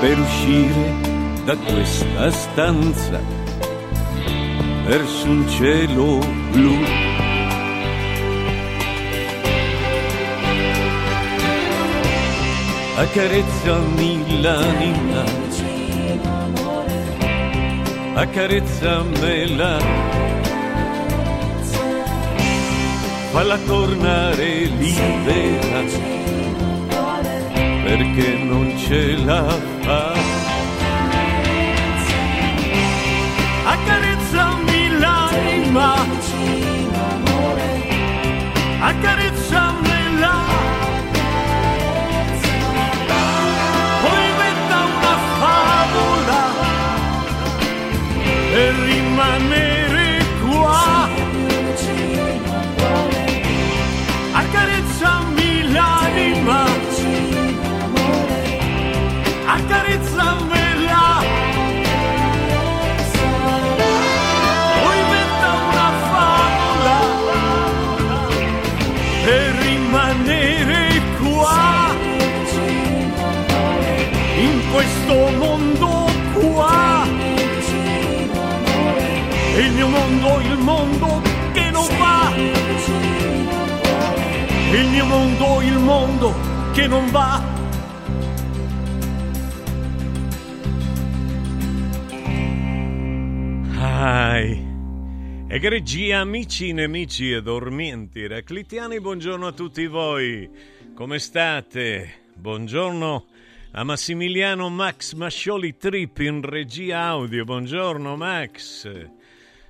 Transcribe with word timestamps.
per 0.00 0.18
uscire 0.18 0.94
da 1.44 1.54
questa 1.56 2.30
stanza 2.30 3.20
verso 4.86 5.28
un 5.28 5.46
cielo 5.46 6.18
blu. 6.52 6.74
Accarezzami 12.96 14.40
l'anima, 14.40 15.24
accarezzamela, 18.14 19.78
falla 23.32 23.58
tornare 23.66 24.64
libera 24.64 26.18
perché 27.82 28.38
non 28.44 28.76
ce 28.78 29.16
la 29.24 29.69
accarezzamela. 39.00 39.69
Mondo, 85.10 85.60
il 85.60 85.78
mondo 85.78 86.34
che 86.72 86.86
non 86.86 87.10
va. 87.10 87.42
Ai. 93.76 94.68
Egregia 95.48 96.20
amici, 96.20 96.72
nemici 96.72 97.32
e 97.32 97.42
dormienti 97.42 98.20
eraclitiani, 98.22 99.00
buongiorno 99.00 99.48
a 99.48 99.52
tutti 99.52 99.84
voi. 99.88 100.48
Come 100.94 101.18
state? 101.18 102.28
Buongiorno 102.34 103.26
a 103.72 103.82
Massimiliano 103.82 104.68
Max 104.68 105.14
Mascioli 105.14 105.76
Trip 105.76 106.18
in 106.18 106.40
regia 106.42 107.00
audio. 107.06 107.44
Buongiorno 107.44 108.16
Max. 108.16 108.88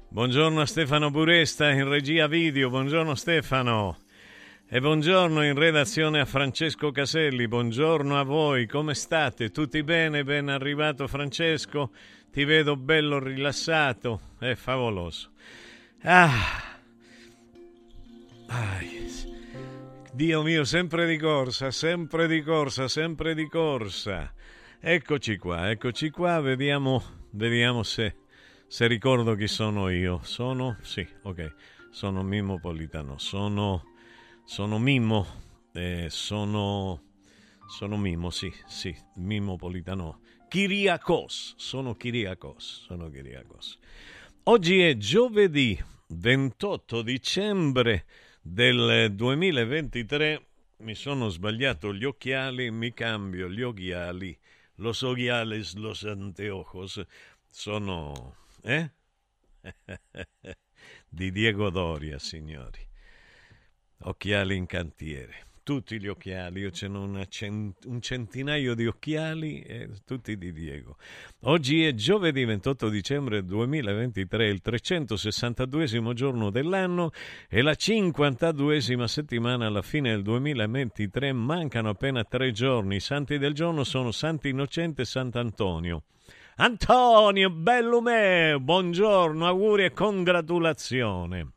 Buongiorno 0.08 0.60
a 0.60 0.66
Stefano 0.66 1.10
Buresta 1.10 1.70
in 1.70 1.88
regia 1.88 2.26
video. 2.26 2.68
Buongiorno 2.68 3.14
Stefano. 3.14 3.96
E 4.72 4.80
buongiorno 4.80 5.44
in 5.44 5.56
redazione 5.56 6.20
a 6.20 6.24
Francesco 6.24 6.92
Caselli. 6.92 7.48
Buongiorno 7.48 8.16
a 8.16 8.22
voi. 8.22 8.68
Come 8.68 8.94
state? 8.94 9.50
Tutti 9.50 9.82
bene? 9.82 10.22
Ben 10.22 10.48
arrivato 10.48 11.08
Francesco? 11.08 11.90
Ti 12.30 12.44
vedo 12.44 12.76
bello 12.76 13.18
rilassato, 13.18 14.20
è 14.38 14.54
favoloso. 14.54 15.32
Ah. 16.02 16.78
Ai. 18.46 19.12
Dio 20.12 20.42
mio, 20.42 20.62
sempre 20.62 21.04
di 21.04 21.18
corsa, 21.18 21.72
sempre 21.72 22.28
di 22.28 22.40
corsa, 22.40 22.86
sempre 22.86 23.34
di 23.34 23.48
corsa. 23.48 24.32
Eccoci 24.78 25.36
qua, 25.36 25.68
eccoci 25.68 26.10
qua, 26.10 26.38
vediamo, 26.38 27.02
vediamo 27.30 27.82
se, 27.82 28.18
se 28.68 28.86
ricordo 28.86 29.34
chi 29.34 29.48
sono 29.48 29.88
io. 29.88 30.20
Sono, 30.22 30.76
sì, 30.82 31.04
ok. 31.22 31.54
sono 31.90 32.22
Mimmo 32.22 32.60
Politano, 32.60 33.18
sono, 33.18 33.89
sono 34.50 34.80
Mimmo, 34.80 35.26
eh, 35.74 36.08
sono, 36.10 37.00
sono 37.68 37.96
Mimmo, 37.96 38.30
sì, 38.30 38.52
sì, 38.66 38.92
Mimmo 39.14 39.54
Politano. 39.54 40.22
Kiriakos, 40.48 41.54
sono 41.56 41.94
Kiriakos, 41.94 42.82
sono 42.86 43.08
Kiriakos. 43.10 43.78
Oggi 44.42 44.80
è 44.80 44.96
giovedì 44.96 45.80
28 46.08 47.02
dicembre 47.02 48.06
del 48.42 49.12
2023, 49.14 50.46
mi 50.78 50.96
sono 50.96 51.28
sbagliato 51.28 51.94
gli 51.94 52.04
occhiali, 52.04 52.72
mi 52.72 52.92
cambio 52.92 53.48
gli 53.48 53.62
occhiali, 53.62 54.36
los 54.78 55.02
occhiales, 55.02 55.74
los 55.74 56.02
anteojos, 56.02 57.00
sono... 57.48 58.34
eh? 58.64 58.90
di 61.08 61.30
Diego 61.30 61.70
Doria, 61.70 62.18
signori. 62.18 62.89
Occhiali 64.02 64.56
in 64.56 64.64
cantiere. 64.64 65.48
Tutti 65.62 66.00
gli 66.00 66.08
occhiali, 66.08 66.60
io 66.60 66.70
ce 66.70 66.88
n'ho 66.88 67.22
cent- 67.26 67.84
un 67.84 68.00
centinaio 68.00 68.74
di 68.74 68.86
occhiali, 68.86 69.60
e 69.60 69.90
tutti 70.06 70.38
di 70.38 70.54
Diego. 70.54 70.96
Oggi 71.42 71.84
è 71.84 71.92
giovedì 71.92 72.46
28 72.46 72.88
dicembre 72.88 73.44
2023, 73.44 74.48
il 74.48 74.62
362 74.62 76.14
giorno 76.14 76.48
dell'anno 76.48 77.10
e 77.46 77.60
la 77.60 77.74
52 77.74 78.80
settimana 79.06 79.66
alla 79.66 79.82
fine 79.82 80.10
del 80.12 80.22
2023. 80.22 81.34
Mancano 81.34 81.90
appena 81.90 82.24
tre 82.24 82.52
giorni. 82.52 82.96
I 82.96 83.00
santi 83.00 83.36
del 83.36 83.52
giorno 83.52 83.84
sono 83.84 84.12
Santi 84.12 84.48
Innocente 84.48 85.02
e 85.02 85.04
Sant'Antonio. 85.04 86.04
Antonio, 86.56 87.50
bello 87.50 88.00
me, 88.00 88.56
buongiorno, 88.58 89.46
auguri 89.46 89.84
e 89.84 89.92
congratulazione. 89.92 91.52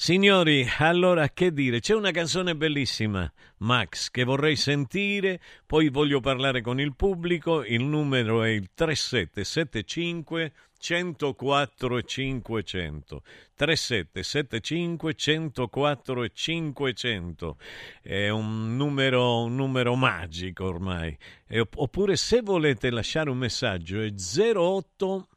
Signori, 0.00 0.64
allora 0.78 1.28
che 1.30 1.52
dire? 1.52 1.80
C'è 1.80 1.92
una 1.92 2.12
canzone 2.12 2.54
bellissima, 2.54 3.28
Max, 3.56 4.10
che 4.10 4.22
vorrei 4.22 4.54
sentire, 4.54 5.40
poi 5.66 5.88
voglio 5.88 6.20
parlare 6.20 6.60
con 6.60 6.78
il 6.78 6.94
pubblico, 6.94 7.64
il 7.64 7.82
numero 7.82 8.44
è 8.44 8.50
il 8.50 8.70
3775 8.72 10.52
104 10.78 11.98
e 11.98 12.04
500 12.04 13.22
3775 13.56 15.14
104 15.14 16.22
e 16.22 16.30
500 16.32 17.56
è 18.00 18.28
un 18.28 18.76
numero, 18.76 19.42
un 19.42 19.56
numero 19.56 19.96
magico 19.96 20.64
ormai. 20.64 21.18
E, 21.48 21.66
oppure 21.74 22.14
se 22.14 22.40
volete 22.40 22.90
lasciare 22.90 23.30
un 23.30 23.38
messaggio 23.38 24.00
è 24.00 24.12
08 24.12 25.28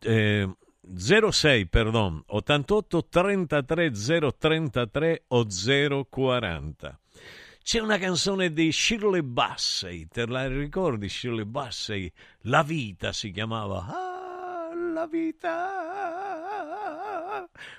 eh, 0.00 0.48
06 0.82 1.66
perdon 1.68 2.22
88 2.26 3.06
33 3.08 3.90
033 4.38 5.24
o 5.28 5.46
040 6.08 7.00
c'è 7.62 7.78
una 7.78 7.98
canzone 7.98 8.52
di 8.52 8.72
Shirley 8.72 9.22
Bassey, 9.22 10.08
te 10.08 10.26
la 10.26 10.48
ricordi 10.48 11.08
Shirley 11.08 11.44
Bassey? 11.44 12.10
La 12.42 12.62
vita 12.64 13.12
si 13.12 13.30
chiamava. 13.30 13.86
Ah, 13.86 14.70
la 14.74 15.06
vita. 15.06 15.78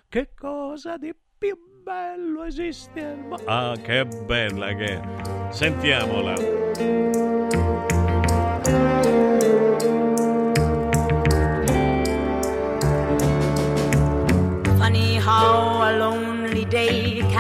Che 0.07 0.29
cosa 0.33 0.97
di 0.97 1.13
più 1.37 1.57
bello 1.83 2.43
esiste 2.43 3.03
al 3.03 3.17
mondo? 3.17 3.43
Ah, 3.45 3.75
che 3.81 4.05
bella 4.05 4.73
che 4.75 5.01
è. 5.01 5.51
Sentiamola. 5.51 7.30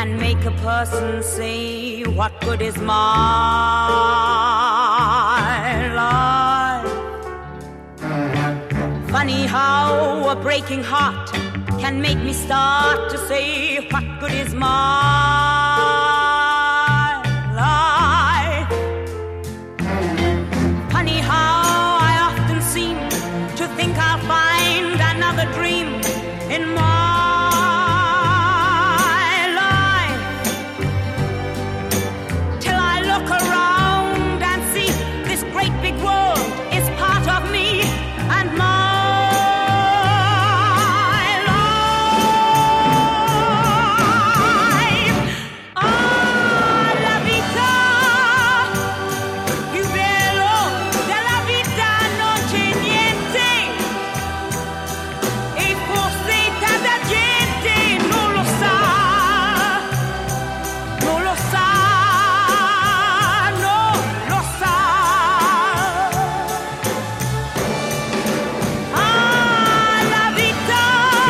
Can 0.01 0.17
make 0.17 0.43
a 0.45 0.51
person 0.65 1.21
say, 1.21 2.01
What 2.17 2.33
good 2.41 2.59
is 2.59 2.75
my 2.79 2.95
life? 6.01 6.91
Funny 9.11 9.45
how 9.45 10.27
a 10.29 10.35
breaking 10.35 10.83
heart 10.83 11.29
can 11.79 12.01
make 12.01 12.17
me 12.17 12.33
start 12.33 13.11
to 13.11 13.17
say, 13.29 13.87
What 13.91 14.05
good 14.19 14.33
is 14.33 14.55
my 14.55 15.60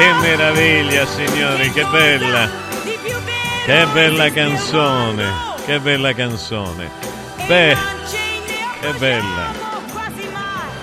Che 0.01 0.13
meraviglia, 0.13 1.05
signori, 1.05 1.69
che 1.71 1.85
bella. 1.91 2.49
Che 3.65 3.85
bella 3.93 4.31
canzone. 4.31 5.25
Che 5.63 5.79
bella 5.79 6.11
canzone. 6.15 6.89
Beh, 7.45 7.77
che 8.79 8.93
bella. 8.97 9.49
accorgiamo 9.51 9.79
Quasi 9.93 10.25
mai, 10.33 10.73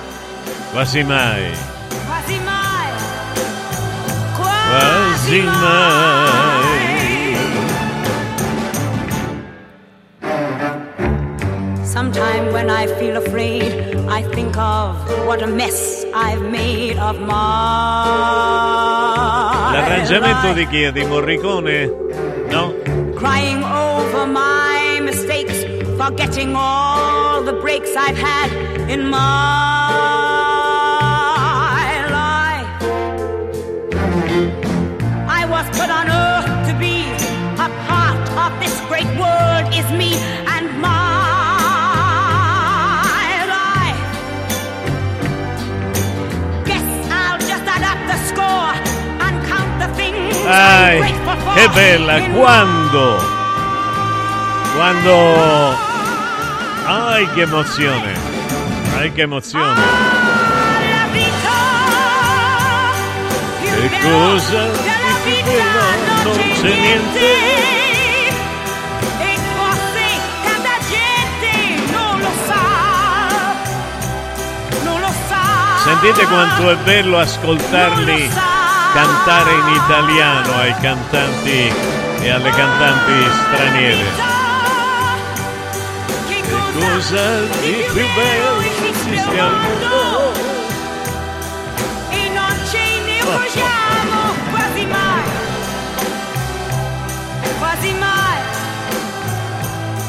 quasi 0.70 1.02
mai. 1.02 1.50
quasi 2.06 2.38
mai, 2.44 2.90
Quasi 4.36 5.40
mai. 5.42 6.86
Sometime 11.82 12.52
when 12.52 12.70
I 12.70 12.86
feel 13.00 13.16
afraid, 13.16 13.96
I 14.08 14.22
think 14.32 14.56
of 14.56 14.94
what 15.26 15.42
a 15.42 15.46
mess 15.48 15.97
I've 16.14 16.42
made 16.42 16.98
of 16.98 17.18
my 17.20 17.36
L'arrangiamento 19.72 20.52
di 20.54 20.66
chi? 20.66 20.90
Di 20.90 21.04
Morricone? 21.04 21.90
No? 22.50 22.74
Crying 23.14 23.62
over 23.62 24.26
my 24.26 25.00
mistakes, 25.02 25.64
forgetting 25.96 26.54
all 26.56 27.42
the 27.42 27.52
breaks 27.52 27.94
I've 27.96 28.16
had 28.16 28.50
in 28.88 29.08
my 29.08 30.17
più 65.22 65.34
vita 65.34 65.50
bello 65.50 66.24
non 66.24 66.38
c'è 66.54 66.74
niente. 66.74 67.26
E 69.18 69.38
forse 69.54 70.04
tanta 70.44 70.76
gente 70.88 71.92
non 71.92 72.20
lo 72.20 72.30
sa, 72.46 72.64
non 74.82 75.00
lo 75.00 75.12
sa. 75.28 75.42
Sentite 75.84 76.26
quanto 76.26 76.70
è 76.70 76.76
bello 76.76 77.16
Non 77.16 77.20
ascoltarli 77.20 78.26
lo 78.26 78.32
sa. 78.32 78.57
Cantare 78.98 79.52
in 79.52 79.68
italiano 79.68 80.54
ai 80.54 80.74
cantanti 80.80 81.72
e 82.20 82.30
alle 82.30 82.50
cantanti 82.50 83.30
straniere. 83.30 84.04
Che 86.26 86.42
cosa 86.74 87.42
di 87.60 87.84
più 87.92 88.06
bello 88.16 88.60
esiste 88.60 89.38
al 89.38 89.56
mondo? 89.60 90.32
E 92.10 92.28
non 92.30 92.56
ce 92.68 92.84
ne 93.06 93.20
accorgiamo 93.20 94.34
quasi 94.50 94.84
mai, 94.86 95.22
quasi 97.60 97.92
mai, 97.92 98.38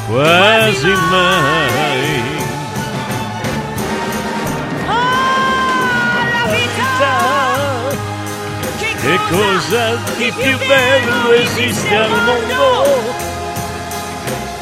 quasi 0.08 0.92
mai. 1.10 2.39
Che 9.10 9.18
cosa 9.28 9.96
di 10.18 10.30
più 10.30 10.56
bello 10.68 11.32
esiste 11.32 11.96
al 11.96 12.10
mondo? 12.22 12.84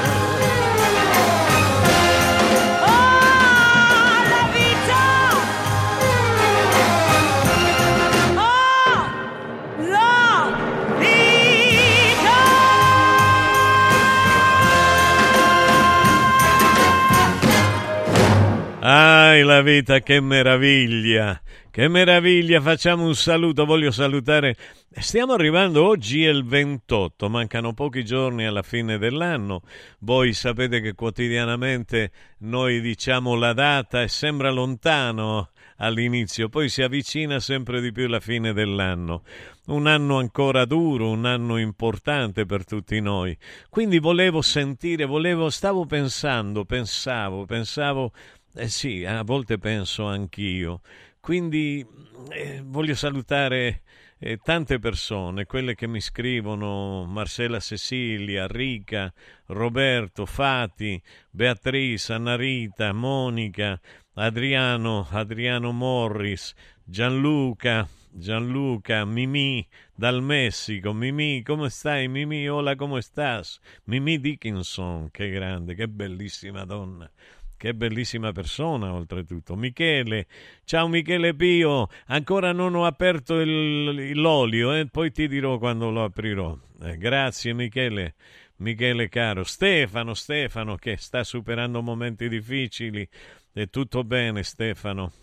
Ai, 19.36 19.44
la 19.44 19.62
vita, 19.62 20.00
che 20.00 20.22
meraviglia! 20.22 21.42
Che 21.70 21.90
meraviglia! 21.90 22.62
Facciamo 22.62 23.06
un 23.06 23.16
saluto, 23.16 23.66
voglio 23.66 23.92
salutare. 23.92 24.56
Stiamo 24.90 25.34
arrivando, 25.34 25.86
oggi 25.86 26.24
è 26.24 26.30
il 26.30 26.46
28, 26.46 27.28
mancano 27.28 27.74
pochi 27.74 28.06
giorni 28.06 28.46
alla 28.46 28.62
fine 28.62 28.98
dell'anno. 28.98 29.64
Voi 30.00 30.32
sapete 30.32 30.80
che 30.80 30.94
quotidianamente 30.94 32.12
noi 32.40 32.80
diciamo 32.80 33.36
la 33.36 33.52
data 33.52 34.02
e 34.04 34.08
sembra 34.08 34.52
lontano 34.52 35.50
all'inizio, 35.78 36.48
poi 36.48 36.70
si 36.70 36.82
avvicina 36.82 37.40
sempre 37.40 37.82
di 37.82 37.92
più 37.92 38.08
la 38.08 38.20
fine 38.20 38.54
dell'anno. 38.54 39.24
Un 39.66 39.88
anno 39.88 40.18
ancora 40.20 40.64
duro, 40.66 41.10
un 41.10 41.26
anno 41.26 41.58
importante 41.58 42.46
per 42.46 42.64
tutti 42.66 43.00
noi. 43.02 43.36
Quindi 43.70 44.00
volevo 44.00 44.42
sentire, 44.42 45.06
volevo, 45.06 45.50
stavo 45.50 45.86
pensando, 45.86 46.66
pensavo, 46.66 47.46
pensavo 47.46 48.14
eh 48.56 48.68
sì, 48.70 49.04
a 49.06 49.24
volte 49.24 49.58
penso 49.58 50.06
anch'io. 50.06 50.82
Quindi 51.20 51.86
eh, 52.30 52.62
voglio 52.64 52.96
salutare 52.96 53.82
eh, 54.20 54.38
tante 54.38 54.80
persone, 54.80 55.46
quelle 55.46 55.76
che 55.76 55.88
mi 55.88 56.00
scrivono, 56.00 57.06
Marcella 57.06 57.60
Cecilia, 57.60 58.48
Rica, 58.48 59.12
Roberto, 59.48 60.26
Fati, 60.26 61.02
Beatrice, 61.30 62.14
Annarita, 62.14 62.94
Monica, 62.94 63.80
Adriano, 64.14 65.08
Adriano 65.10 65.72
Morris, 65.72 66.54
Gianluca, 66.84 67.88
Gianluca, 68.10 69.04
Mimì 69.04 69.68
dal 69.94 70.22
Messico. 70.22 70.94
Mimì, 70.94 71.42
come 71.44 71.70
stai? 71.70 72.08
Mimì, 72.08 72.48
hola, 72.48 72.76
come 72.76 73.02
stas? 73.02 73.60
Mimì 73.86 74.20
Dickinson, 74.20 75.10
che 75.12 75.30
grande, 75.30 75.76
che 75.76 75.90
bellissima 75.90 76.64
donna. 76.64 77.10
Che 77.58 77.74
bellissima 77.74 78.34
persona, 78.34 78.94
oltretutto. 78.94 79.56
Michele, 79.56 80.28
ciao 80.66 80.90
Michele 80.90 81.34
Pio, 81.34 81.88
ancora 82.08 82.52
non 82.52 82.76
ho 82.76 82.86
aperto 82.86 83.40
il- 83.40 84.12
l'olio, 84.20 84.74
e 84.74 84.88
poi 84.88 85.12
ti 85.12 85.28
dirò 85.30 85.58
quando 85.58 85.90
lo 85.90 86.04
aprirò. 86.04 86.58
Eh, 86.82 86.98
grazie 86.98 87.54
Michele, 87.54 88.16
Michele 88.58 89.08
caro. 89.08 89.46
Stefano, 89.46 90.14
Stefano, 90.14 90.76
che 90.76 90.98
sta 90.98 91.24
superando 91.24 91.82
momenti 91.82 92.28
difficili. 92.28 93.08
È 93.54 93.70
tutto 93.70 94.04
bene, 94.04 94.44
Stefano. 94.44 95.14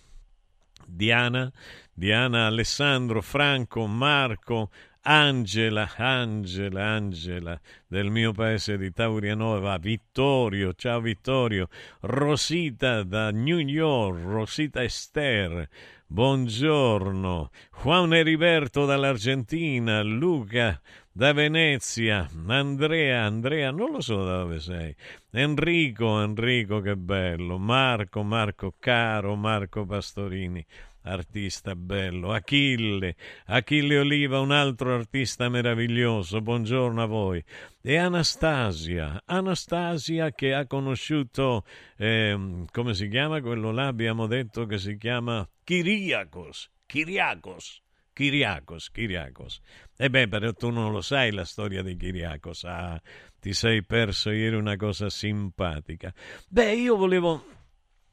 Diana, 0.87 1.53
Diana, 1.93 2.47
Alessandro, 2.47 3.21
Franco, 3.21 3.87
Marco, 3.87 4.71
Angela, 5.05 5.91
Angela, 5.97 6.95
Angela 6.95 7.61
del 7.89 8.09
mio 8.09 8.31
paese 8.31 8.79
di 8.79 8.93
Taurianova, 8.93 9.77
Vittorio, 9.79 10.75
ciao 10.75 11.01
Vittorio, 11.01 11.69
Rosita 12.03 13.03
da 13.03 13.33
New 13.33 13.59
York, 13.59 14.23
Rosita 14.23 14.81
Esther, 14.85 15.69
buongiorno, 16.07 17.51
Juan 17.83 18.15
Heriberto 18.15 18.85
dall'Argentina, 18.85 20.03
Luca 20.03 20.81
da 21.11 21.33
Venezia, 21.33 22.29
Andrea, 22.47 23.25
Andrea, 23.25 23.73
non 23.73 23.91
lo 23.91 24.01
so 24.01 24.25
da 24.25 24.39
dove 24.39 24.61
sei, 24.61 24.95
Enrico, 25.33 26.23
Enrico, 26.23 26.81
che 26.81 26.97
bello, 26.97 27.59
Marco, 27.59 28.23
Marco 28.23 28.75
caro, 28.79 29.35
Marco 29.35 29.85
Pastorini 29.85 30.65
artista 31.03 31.75
bello, 31.75 32.33
Achille, 32.33 33.17
Achille 33.47 33.99
Oliva, 33.99 34.41
un 34.41 34.53
altro 34.53 34.95
artista 34.95 35.49
meraviglioso, 35.49 36.41
buongiorno 36.41 37.03
a 37.03 37.07
voi, 37.07 37.43
e 37.81 37.97
Anastasia, 37.97 39.23
Anastasia 39.25 40.33
che 40.33 40.55
ha 40.55 40.67
conosciuto, 40.67 41.65
ehm, 41.97 42.67
come 42.71 42.95
si 42.95 43.09
chiama 43.09 43.41
quello 43.41 43.71
là, 43.71 43.87
abbiamo 43.87 44.27
detto 44.27 44.67
che 44.67 44.79
si 44.79 44.97
chiama 44.97 45.49
Kiriakos, 45.65 46.71
Kiriakos. 46.87 47.81
Kiriakos, 48.15 48.91
Kiriakos. 48.91 49.61
E 49.97 50.11
beh, 50.11 50.29
però 50.29 50.53
tu 50.53 50.71
non 50.71 50.93
lo 50.93 51.01
sai 51.01 51.33
la 51.33 51.47
storia 51.47 51.83
di 51.83 51.97
Kiriakos. 51.97 52.65
Ah, 52.65 53.01
ti 53.41 53.55
sei 53.55 53.83
perso 53.83 54.31
ieri 54.31 54.55
una 54.55 54.77
cosa 54.77 55.09
simpatica. 55.09 56.13
Beh, 56.49 56.75
io 56.75 56.97
volevo, 56.97 57.43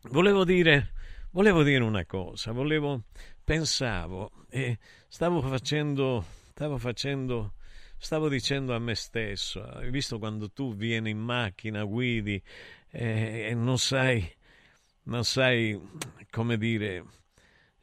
volevo 0.04 0.46
dire, 0.46 0.94
volevo 1.32 1.64
dire 1.64 1.84
una 1.84 2.06
cosa, 2.06 2.52
volevo, 2.52 3.04
pensavo 3.44 4.32
e 4.50 4.78
stavo 5.08 5.42
facendo, 5.42 6.26
stavo 6.52 6.78
facendo, 6.78 7.54
stavo 7.98 8.30
dicendo 8.30 8.74
a 8.74 8.80
me 8.80 8.96
stesso, 8.96 9.64
hai 9.64 9.90
visto 9.90 10.20
quando 10.20 10.52
tu 10.52 10.76
vieni 10.76 11.12
in 11.12 11.20
macchina, 11.20 11.84
guidi 11.84 12.42
e, 12.90 13.48
e 13.50 13.54
non 13.54 13.78
sai, 13.78 14.28
non 15.04 15.24
sai 15.24 15.80
come 16.30 16.58
dire, 16.58 17.04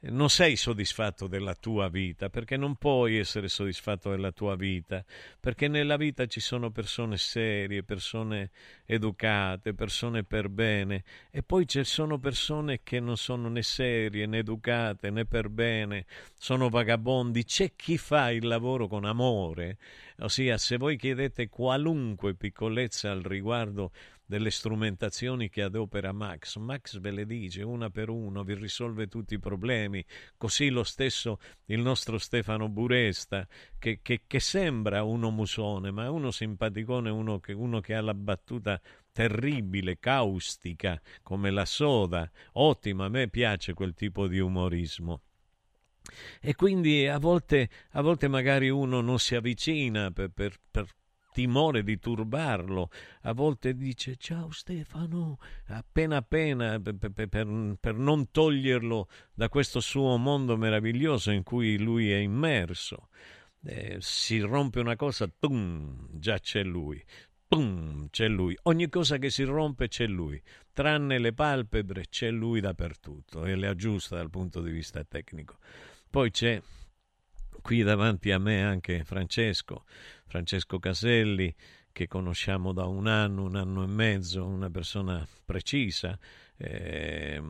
non 0.01 0.29
sei 0.29 0.55
soddisfatto 0.55 1.27
della 1.27 1.55
tua 1.55 1.89
vita, 1.89 2.29
perché 2.29 2.55
non 2.55 2.75
puoi 2.75 3.17
essere 3.17 3.47
soddisfatto 3.47 4.11
della 4.11 4.31
tua 4.31 4.55
vita, 4.55 5.03
perché 5.39 5.67
nella 5.67 5.97
vita 5.97 6.27
ci 6.27 6.39
sono 6.39 6.69
persone 6.69 7.17
serie, 7.17 7.83
persone 7.83 8.51
educate, 8.85 9.73
persone 9.73 10.23
per 10.23 10.49
bene, 10.49 11.03
e 11.31 11.41
poi 11.41 11.67
ci 11.67 11.83
sono 11.83 12.19
persone 12.19 12.81
che 12.83 12.99
non 12.99 13.17
sono 13.17 13.49
né 13.49 13.63
serie, 13.63 14.27
né 14.27 14.39
educate, 14.39 15.09
né 15.09 15.25
per 15.25 15.49
bene, 15.49 16.05
sono 16.37 16.69
vagabondi. 16.69 17.43
C'è 17.43 17.73
chi 17.75 17.97
fa 17.97 18.29
il 18.31 18.45
lavoro 18.45 18.87
con 18.87 19.03
amore, 19.03 19.77
ossia 20.19 20.57
se 20.57 20.77
voi 20.77 20.95
chiedete 20.95 21.49
qualunque 21.49 22.35
piccolezza 22.35 23.09
al 23.11 23.21
riguardo 23.21 23.91
delle 24.27 24.51
strumentazioni 24.51 25.49
che 25.49 25.63
adopera 25.63 26.11
Max. 26.11 26.57
Max 26.57 26.99
ve 26.99 27.11
le 27.11 27.25
dice 27.25 27.63
una 27.63 27.89
per 27.89 28.09
uno, 28.09 28.43
vi 28.43 28.55
risolve 28.55 29.07
tutti 29.07 29.35
i 29.35 29.39
problemi. 29.39 30.05
Così 30.35 30.69
lo 30.69 30.83
stesso 30.83 31.39
il 31.67 31.79
nostro 31.79 32.17
Stefano 32.17 32.67
Buresta, 32.67 33.47
che, 33.79 33.99
che, 34.01 34.23
che 34.27 34.39
sembra 34.41 35.03
uno 35.03 35.31
musone, 35.31 35.91
ma 35.91 36.03
è 36.03 36.09
uno 36.09 36.29
simpaticone, 36.29 37.09
uno 37.09 37.39
che, 37.39 37.53
uno 37.53 37.79
che 37.79 37.95
ha 37.95 38.01
la 38.01 38.13
battuta 38.13 38.79
terribile, 39.13 39.97
caustica, 39.97 41.01
come 41.23 41.49
la 41.49 41.65
soda. 41.65 42.29
Ottima, 42.53 43.05
a 43.05 43.09
me 43.09 43.29
piace 43.29 43.73
quel 43.73 43.93
tipo 43.93 44.27
di 44.27 44.39
umorismo. 44.39 45.21
E 46.41 46.53
quindi 46.55 47.07
a 47.07 47.17
volte, 47.17 47.69
a 47.91 48.01
volte 48.01 48.27
magari 48.27 48.69
uno 48.69 49.01
non 49.01 49.19
si 49.19 49.35
avvicina 49.35 50.11
per, 50.11 50.29
per, 50.29 50.57
per 50.69 50.87
timore 51.37 51.83
di 51.83 51.99
turbarlo, 51.99 52.89
a 53.21 53.31
volte 53.31 53.75
dice 53.75 54.15
ciao 54.15 54.49
Stefano, 54.49 55.37
appena 55.67 56.17
appena 56.17 56.79
per, 56.79 56.97
per, 56.97 57.77
per, 57.79 57.95
non 57.95 58.31
toglierlo 58.31 59.07
da 59.35 59.47
questo 59.47 59.79
suo 59.79 60.17
mondo 60.17 60.57
meraviglioso 60.57 61.29
in 61.29 61.43
cui 61.43 61.77
lui 61.77 62.09
è 62.11 62.17
immerso. 62.17 63.09
Eh, 63.63 63.97
si 63.99 64.39
rompe 64.39 64.79
una 64.79 64.95
cosa, 64.95 65.27
pum, 65.27 66.07
già 66.13 66.39
c'è 66.39 66.63
lui. 66.63 66.99
Pum, 67.47 68.09
c'è 68.09 68.27
lui. 68.27 68.57
Ogni 68.63 68.89
cosa 68.89 69.17
che 69.17 69.29
si 69.29 69.43
rompe 69.43 69.89
c'è 69.89 70.07
lui. 70.07 70.41
Tranne 70.73 71.19
le 71.19 71.33
palpebre 71.33 72.05
c'è 72.09 72.31
lui 72.31 72.61
dappertutto 72.61 73.45
e 73.45 73.55
le 73.55 73.67
aggiusta 73.67 74.15
dal 74.15 74.31
punto 74.31 74.59
di 74.59 74.71
vista 74.71 75.03
tecnico. 75.03 75.57
Poi 76.09 76.31
c'è 76.31 76.59
qui 77.67 77.83
davanti 77.83 78.31
a 78.31 78.39
me 78.39 78.63
anche 78.63 79.03
Francesco, 79.03 79.83
Francesco 80.25 80.79
Caselli, 80.79 81.53
che 81.91 82.07
conosciamo 82.07 82.71
da 82.71 82.85
un 82.85 83.07
anno, 83.07 83.43
un 83.43 83.57
anno 83.57 83.83
e 83.83 83.87
mezzo, 83.87 84.45
una 84.45 84.69
persona 84.69 85.27
precisa, 85.43 86.17
eh, 86.55 87.43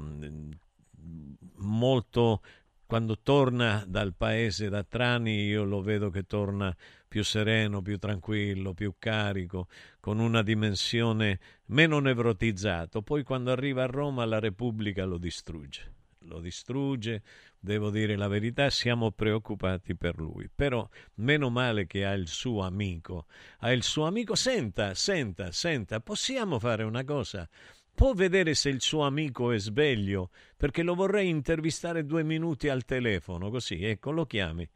molto 1.57 2.41
quando 2.88 3.19
torna 3.21 3.83
dal 3.88 4.15
paese 4.15 4.69
da 4.69 4.83
Trani 4.83 5.43
io 5.43 5.63
lo 5.63 5.81
vedo 5.81 6.09
che 6.09 6.24
torna 6.24 6.75
più 7.07 7.24
sereno, 7.24 7.83
più 7.83 8.00
tranquillo, 8.00 8.74
più 8.74 8.95
carico, 8.97 9.67
con 10.00 10.17
una 10.17 10.41
dimensione 10.41 11.39
meno 11.65 12.00
nevrotizzato. 12.00 13.03
Poi 13.03 13.21
quando 13.21 13.51
arriva 13.51 13.83
a 13.83 13.86
Roma 13.88 14.25
la 14.25 14.39
Repubblica 14.39 15.05
lo 15.05 15.19
distrugge. 15.19 15.93
Lo 16.21 16.39
distrugge, 16.39 17.21
devo 17.67 17.91
dire 17.91 18.15
la 18.15 18.27
verità, 18.27 18.69
siamo 18.71 19.12
preoccupati 19.12 19.95
per 19.95 20.17
lui. 20.17 20.50
Però 20.53 20.88
meno 21.15 21.50
male 21.50 21.86
che 21.86 22.05
ha 22.05 22.13
il 22.13 22.27
suo 22.27 22.63
amico. 22.63 23.25
Ha 23.59 23.71
il 23.71 23.83
suo 23.83 24.05
amico, 24.05 24.33
senta, 24.33 24.95
senta, 24.95 25.51
senta, 25.51 26.00
possiamo 26.00 26.57
fare 26.57 26.83
una 26.83 27.03
cosa? 27.03 27.47
Può 27.93 28.13
vedere 28.13 28.55
se 28.55 28.69
il 28.69 28.81
suo 28.81 29.01
amico 29.01 29.51
è 29.51 29.59
sveglio, 29.59 30.29
perché 30.55 30.81
lo 30.81 30.95
vorrei 30.95 31.29
intervistare 31.29 32.05
due 32.05 32.24
minuti 32.24 32.69
al 32.69 32.86
telefono, 32.86 33.50
così, 33.50 33.83
ecco, 33.83 34.12
lo 34.12 34.25
chiami. 34.25 34.67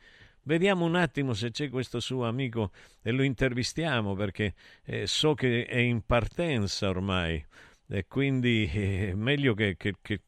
Vediamo 0.44 0.86
un 0.86 0.96
attimo 0.96 1.34
se 1.34 1.52
c'è 1.52 1.70
questo 1.70 2.00
suo 2.00 2.26
amico 2.26 2.72
e 3.04 3.12
lo 3.12 3.22
intervistiamo 3.22 4.16
perché 4.16 4.56
eh, 4.84 5.06
so 5.06 5.36
che 5.36 5.66
è 5.66 5.78
in 5.78 6.02
partenza 6.04 6.90
ormai 6.90 7.46
e 7.94 8.08
quindi 8.08 8.66
è 8.72 9.10
eh, 9.10 9.16
meglio 9.16 9.54
che, 9.54 9.76
che, 9.76 9.96
che, 10.02 10.22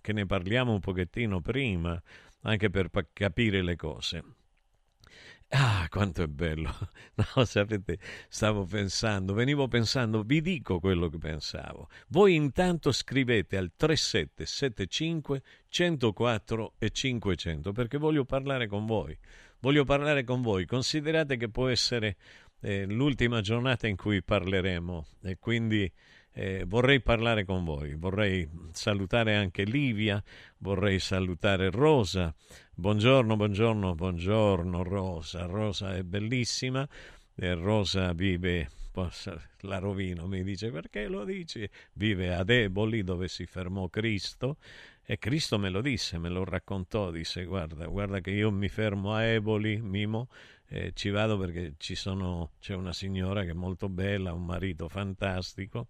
che 0.00 0.12
ne 0.14 0.24
parliamo 0.24 0.72
un 0.72 0.80
pochettino 0.80 1.42
prima, 1.42 2.00
anche 2.40 2.70
per 2.70 2.88
capire 3.12 3.62
le 3.62 3.76
cose. 3.76 4.24
Ah, 5.48 5.86
quanto 5.90 6.22
è 6.22 6.26
bello! 6.26 6.74
No, 7.36 7.44
sapete, 7.44 7.98
stavo 8.30 8.64
pensando, 8.64 9.34
venivo 9.34 9.68
pensando, 9.68 10.22
vi 10.22 10.40
dico 10.40 10.80
quello 10.80 11.10
che 11.10 11.18
pensavo. 11.18 11.90
Voi 12.08 12.34
intanto 12.34 12.90
scrivete 12.90 13.58
al 13.58 13.72
3775 13.76 15.42
104 15.68 16.72
e 16.78 16.90
500 16.90 17.72
perché 17.72 17.98
voglio 17.98 18.24
parlare 18.24 18.66
con 18.66 18.86
voi. 18.86 19.14
Voglio 19.60 19.84
parlare 19.84 20.24
con 20.24 20.40
voi. 20.40 20.64
Considerate 20.64 21.36
che 21.36 21.50
può 21.50 21.68
essere 21.68 22.16
eh, 22.62 22.86
l'ultima 22.86 23.42
giornata 23.42 23.86
in 23.86 23.96
cui 23.96 24.22
parleremo 24.22 25.06
e 25.24 25.36
quindi 25.38 25.92
eh, 26.32 26.64
vorrei 26.66 27.00
parlare 27.00 27.44
con 27.44 27.64
voi. 27.64 27.94
Vorrei 27.94 28.48
salutare 28.72 29.36
anche 29.36 29.64
Livia, 29.64 30.22
vorrei 30.58 30.98
salutare 30.98 31.70
Rosa, 31.70 32.34
Buongiorno, 32.74 33.36
buongiorno, 33.36 33.94
buongiorno 33.94 34.82
Rosa. 34.82 35.44
Rosa 35.44 35.94
è 35.94 36.02
bellissima. 36.02 36.88
E 37.34 37.54
Rosa 37.54 38.12
vive, 38.14 38.70
la 39.60 39.78
rovino, 39.78 40.26
mi 40.26 40.42
dice 40.42 40.70
perché 40.70 41.06
lo 41.06 41.24
dici? 41.24 41.68
Vive 41.92 42.34
ad 42.34 42.48
Eboli 42.48 43.04
dove 43.04 43.28
si 43.28 43.44
fermò 43.44 43.88
Cristo 43.88 44.56
e 45.04 45.18
Cristo 45.18 45.58
me 45.58 45.68
lo 45.68 45.80
disse, 45.80 46.18
me 46.18 46.30
lo 46.30 46.44
raccontò, 46.44 47.10
disse 47.10 47.44
guarda, 47.44 47.86
guarda 47.86 48.20
che 48.20 48.30
io 48.30 48.50
mi 48.50 48.68
fermo 48.68 49.12
a 49.14 49.22
Eboli, 49.22 49.80
Mimo, 49.80 50.28
eh, 50.72 50.92
ci 50.94 51.10
vado 51.10 51.36
perché 51.36 51.74
ci 51.76 51.94
sono, 51.94 52.52
c'è 52.58 52.74
una 52.74 52.94
signora 52.94 53.44
che 53.44 53.50
è 53.50 53.54
molto 53.54 53.90
bella, 53.90 54.32
un 54.32 54.46
marito 54.46 54.88
fantastico, 54.88 55.88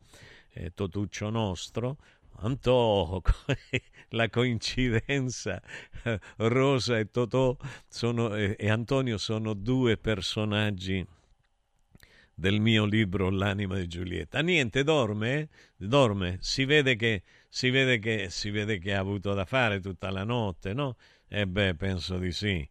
eh, 0.55 0.73
Totuccio 0.75 1.31
nostro, 1.31 1.99
Antò, 2.39 3.23
la 4.11 4.29
coincidenza, 4.29 5.63
Rosa 6.37 6.99
e 6.99 7.11
Totò 7.11 7.57
sono, 7.87 8.35
e, 8.35 8.57
e 8.59 8.71
Antonio 8.71 9.19
sono 9.19 9.55
due 9.55 9.97
personaggi 9.97 11.07
del 12.35 12.59
mio 12.59 12.85
libro 12.85 13.31
L'anima 13.31 13.77
di 13.77 13.87
Giulietta. 13.87 14.41
Niente, 14.41 14.83
dorme, 14.83 15.39
eh? 15.39 15.49
dorme, 15.77 16.39
si 16.41 16.65
vede, 16.65 16.97
che, 16.97 17.23
si, 17.49 17.71
vede 17.71 18.01
che, 18.01 18.31
si 18.31 18.51
vede 18.51 18.79
che 18.79 18.95
ha 18.95 18.99
avuto 18.99 19.33
da 19.33 19.45
fare 19.45 19.79
tutta 19.79 20.11
la 20.11 20.25
notte, 20.25 20.73
no? 20.73 20.97
E 21.29 21.47
beh, 21.47 21.77
penso 21.77 22.19
di 22.19 22.33
sì. 22.33 22.69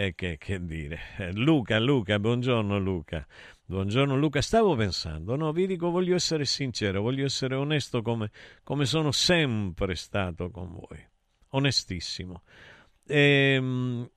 E 0.00 0.14
che, 0.14 0.36
che 0.38 0.64
dire. 0.64 1.00
Luca, 1.32 1.80
Luca, 1.80 2.20
buongiorno 2.20 2.78
Luca. 2.78 3.26
Buongiorno 3.64 4.16
Luca, 4.16 4.40
stavo 4.40 4.76
pensando, 4.76 5.34
no, 5.34 5.50
vi 5.50 5.66
dico, 5.66 5.90
voglio 5.90 6.14
essere 6.14 6.44
sincero, 6.44 7.02
voglio 7.02 7.24
essere 7.24 7.56
onesto 7.56 8.00
come, 8.00 8.30
come 8.62 8.84
sono 8.84 9.10
sempre 9.10 9.96
stato 9.96 10.52
con 10.52 10.70
voi, 10.70 11.04
onestissimo. 11.48 12.42
Ehm, 13.08 14.08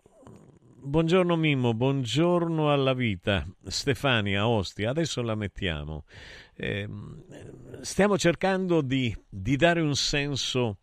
buongiorno 0.83 1.35
Mimmo, 1.35 1.73
buongiorno 1.73 2.71
alla 2.71 2.93
vita, 2.93 3.43
Stefania 3.65 4.47
Ostia, 4.47 4.91
adesso 4.91 5.23
la 5.23 5.33
mettiamo. 5.33 6.05
Ehm, 6.57 7.23
stiamo 7.81 8.19
cercando 8.19 8.81
di, 8.81 9.17
di 9.27 9.55
dare 9.55 9.81
un 9.81 9.95
senso 9.95 10.77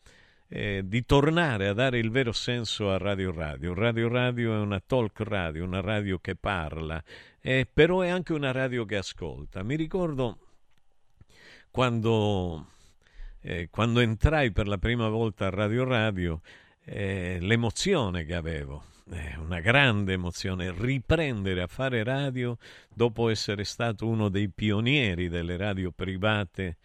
eh, 0.49 0.83
di 0.85 1.05
tornare 1.05 1.69
a 1.69 1.75
dare 1.75 1.99
il 1.99 2.11
vero 2.11 2.33
senso 2.33 2.91
a 2.91 2.97
Radio 2.97 3.33
Radio. 3.33 3.75
Radio 3.75 4.09
Radio 4.09 4.55
è 4.55 4.59
una 4.59 4.81
talk 4.81 5.21
radio, 5.21 5.65
una 5.65 5.81
radio 5.81 6.19
che 6.19 6.37
parla, 6.37 7.03
eh, 7.41 7.67
però 7.73 8.01
è 8.01 8.09
anche 8.09 8.33
una 8.33 8.53
radio 8.53 8.85
che 8.85 8.97
ascolta. 8.97 9.63
Mi 9.63 9.77
ricordo 9.77 10.39
quando, 11.71 12.67
eh, 13.43 13.69
quando 13.71 14.01
entrai 14.01 14.51
per 14.51 14.67
la 14.67 14.79
prima 14.79 15.09
volta 15.09 15.47
a 15.47 15.51
Radio 15.51 15.85
Radio, 15.85 16.41
eh, 16.85 17.39
l'emozione 17.41 18.25
che 18.25 18.35
avevo. 18.35 18.85
una 19.39 19.61
grande 19.61 20.13
emozione 20.13 20.71
riprendere 20.71 21.63
a 21.63 21.67
fare 21.67 22.03
radio 22.03 22.59
dopo 22.95 23.31
essere 23.31 23.65
stato 23.65 24.07
uno 24.07 24.29
dei 24.29 24.51
pionieri 24.51 25.29
delle 25.29 25.57
radio 25.57 25.91
private 25.91 26.77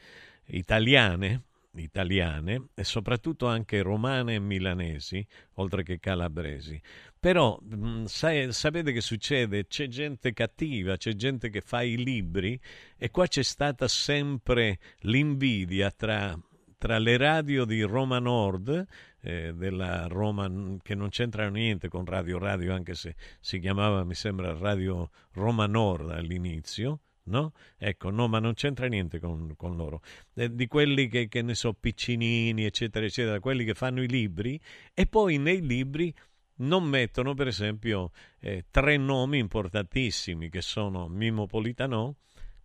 italiane, 0.46 1.42
italiane 1.76 2.68
e 2.74 2.84
soprattutto 2.84 3.48
anche 3.48 3.82
romane 3.82 4.36
e 4.36 4.40
milanesi, 4.40 5.26
oltre 5.56 5.84
che 5.84 6.00
calabresi. 6.00 6.80
Però 7.20 7.58
mh, 7.60 8.06
sai, 8.06 8.52
sapete 8.52 8.92
che 8.92 9.02
succede? 9.02 9.68
C'è 9.68 9.88
gente 9.88 10.34
cattiva, 10.34 10.98
c'è 10.98 11.14
gente 11.14 11.50
che 11.50 11.62
fa 11.62 11.82
i 11.82 11.98
libri 11.98 12.60
e 12.98 13.10
qua 13.10 13.28
c'è 13.28 13.44
stata 13.44 13.88
sempre 13.88 14.80
l'invidia 15.00 15.90
tra, 15.92 16.38
tra 16.78 17.00
le 17.00 17.18
radio 17.18 17.66
di 17.66 17.82
Roma 17.82 18.20
Nord, 18.20 18.86
eh, 19.22 19.54
della 19.54 20.08
Roma, 20.08 20.52
che 20.82 20.96
non 20.96 21.10
c'entrano 21.10 21.52
niente 21.52 21.88
con 21.88 22.06
Radio 22.06 22.38
Radio, 22.38 22.74
anche 22.74 22.94
se 22.94 23.16
si 23.40 23.60
chiamava, 23.60 24.04
mi 24.04 24.16
sembra, 24.16 24.58
Radio 24.58 25.10
Roma 25.32 25.66
Nord 25.66 26.10
all'inizio, 26.12 27.00
no? 27.26 27.54
Ecco, 27.78 28.10
no, 28.10 28.28
ma 28.28 28.40
non 28.40 28.54
c'entra 28.54 28.88
niente 28.88 29.20
con, 29.20 29.54
con 29.56 29.76
loro. 29.76 30.02
Eh, 30.34 30.54
di 30.54 30.68
quelli 30.68 31.08
che, 31.08 31.28
che, 31.28 31.42
ne 31.42 31.56
so, 31.56 31.74
piccinini, 31.74 32.66
eccetera, 32.66 33.06
eccetera, 33.06 33.40
quelli 33.40 33.64
che 33.66 33.74
fanno 33.74 34.02
i 34.02 34.08
libri 34.08 34.60
e 34.94 35.06
poi 35.06 35.38
nei 35.38 35.66
libri 35.66 36.14
non 36.56 36.84
mettono, 36.84 37.34
per 37.34 37.48
esempio, 37.48 38.12
eh, 38.40 38.66
tre 38.70 38.98
nomi 38.98 39.38
importantissimi 39.38 40.50
che 40.50 40.62
sono 40.62 41.08
Mimo 41.08 41.46
Politano, 41.48 42.18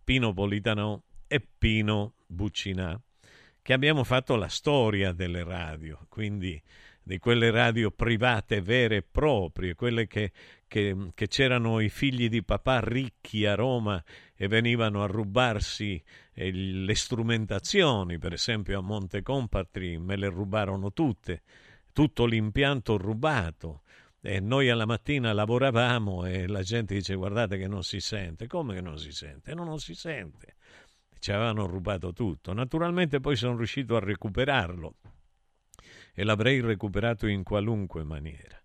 Pino 0.03 0.33
Politano 0.33 1.03
e 1.27 1.39
Pino 1.39 2.13
Buccinà, 2.27 2.99
che 3.61 3.73
abbiamo 3.73 4.03
fatto 4.03 4.35
la 4.35 4.47
storia 4.47 5.11
delle 5.11 5.43
radio, 5.43 6.05
quindi 6.09 6.61
di 7.01 7.17
quelle 7.17 7.49
radio 7.49 7.89
private 7.89 8.61
vere 8.61 8.97
e 8.97 9.01
proprie, 9.01 9.73
quelle 9.73 10.05
che, 10.05 10.31
che, 10.69 10.95
che 11.15 11.27
c'erano 11.27 11.81
i 11.81 11.89
figli 11.89 12.29
di 12.29 12.43
papà 12.43 12.79
ricchi 12.79 13.45
a 13.45 13.55
Roma 13.55 14.01
e 14.35 14.47
venivano 14.47 15.03
a 15.03 15.07
rubarsi 15.07 16.01
eh, 16.31 16.51
le 16.51 16.95
strumentazioni, 16.95 18.17
per 18.19 18.31
esempio 18.31 18.79
a 18.79 18.81
Monte 18.81 19.21
Compatri 19.21 19.97
me 19.97 20.15
le 20.15 20.29
rubarono 20.29 20.93
tutte, 20.93 21.41
tutto 21.91 22.25
l'impianto 22.25 22.95
rubato. 22.95 23.81
E 24.21 24.39
noi 24.39 24.69
alla 24.69 24.85
mattina 24.85 25.33
lavoravamo 25.33 26.25
e 26.25 26.45
la 26.47 26.61
gente 26.61 26.93
dice 26.93 27.15
guardate 27.15 27.57
che 27.57 27.67
non 27.67 27.83
si 27.83 27.99
sente. 27.99 28.47
Come 28.47 28.75
che 28.75 28.81
non 28.81 28.97
si 28.97 29.11
sente? 29.11 29.53
No, 29.53 29.63
non 29.63 29.79
si 29.79 29.95
sente. 29.95 30.55
Ci 31.19 31.31
avevano 31.31 31.65
rubato 31.65 32.13
tutto. 32.13 32.53
Naturalmente 32.53 33.19
poi 33.19 33.35
sono 33.35 33.57
riuscito 33.57 33.95
a 33.95 33.99
recuperarlo 33.99 34.95
e 36.13 36.23
l'avrei 36.23 36.59
recuperato 36.59 37.27
in 37.27 37.43
qualunque 37.43 38.03
maniera. 38.03 38.58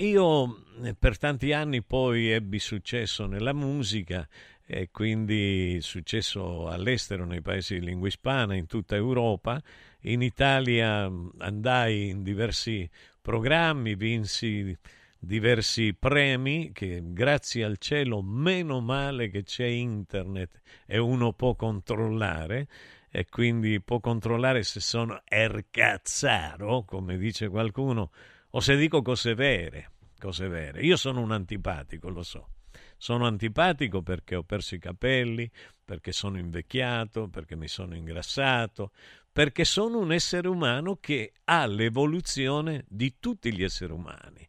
Io 0.00 0.64
eh, 0.84 0.94
per 0.94 1.18
tanti 1.18 1.52
anni 1.52 1.82
poi 1.82 2.30
ebbi 2.30 2.60
successo 2.60 3.26
nella 3.26 3.52
musica 3.52 4.28
e 4.64 4.90
quindi 4.92 5.78
successo 5.80 6.68
all'estero, 6.68 7.24
nei 7.24 7.42
paesi 7.42 7.80
di 7.80 7.86
lingua 7.86 8.06
ispana, 8.06 8.54
in 8.54 8.66
tutta 8.66 8.94
Europa. 8.94 9.60
In 10.02 10.22
Italia 10.22 11.08
mm, 11.08 11.28
andai 11.38 12.10
in 12.10 12.22
diversi 12.22 12.88
programmi, 13.20 13.96
vinsi 13.96 14.76
diversi 15.18 15.94
premi 15.94 16.70
che 16.72 17.00
grazie 17.02 17.64
al 17.64 17.78
cielo 17.78 18.22
meno 18.22 18.80
male 18.80 19.28
che 19.30 19.42
c'è 19.42 19.64
internet 19.64 20.60
e 20.86 20.98
uno 20.98 21.32
può 21.32 21.56
controllare 21.56 22.68
e 23.10 23.26
quindi 23.28 23.80
può 23.80 23.98
controllare 23.98 24.62
se 24.62 24.78
sono 24.78 25.22
ercazzaro, 25.24 26.84
come 26.84 27.18
dice 27.18 27.48
qualcuno, 27.48 28.12
o 28.50 28.60
se 28.60 28.76
dico 28.76 29.02
cose 29.02 29.34
vere, 29.34 29.92
cose 30.18 30.48
vere. 30.48 30.82
Io 30.82 30.96
sono 30.96 31.20
un 31.20 31.32
antipatico, 31.32 32.08
lo 32.08 32.22
so. 32.22 32.48
Sono 32.96 33.26
antipatico 33.26 34.02
perché 34.02 34.34
ho 34.34 34.42
perso 34.42 34.74
i 34.74 34.78
capelli, 34.78 35.50
perché 35.84 36.12
sono 36.12 36.38
invecchiato, 36.38 37.28
perché 37.28 37.56
mi 37.56 37.68
sono 37.68 37.94
ingrassato, 37.94 38.92
perché 39.32 39.64
sono 39.64 39.98
un 39.98 40.12
essere 40.12 40.48
umano 40.48 40.96
che 40.96 41.32
ha 41.44 41.64
l'evoluzione 41.66 42.84
di 42.88 43.16
tutti 43.20 43.52
gli 43.54 43.62
esseri 43.62 43.92
umani. 43.92 44.46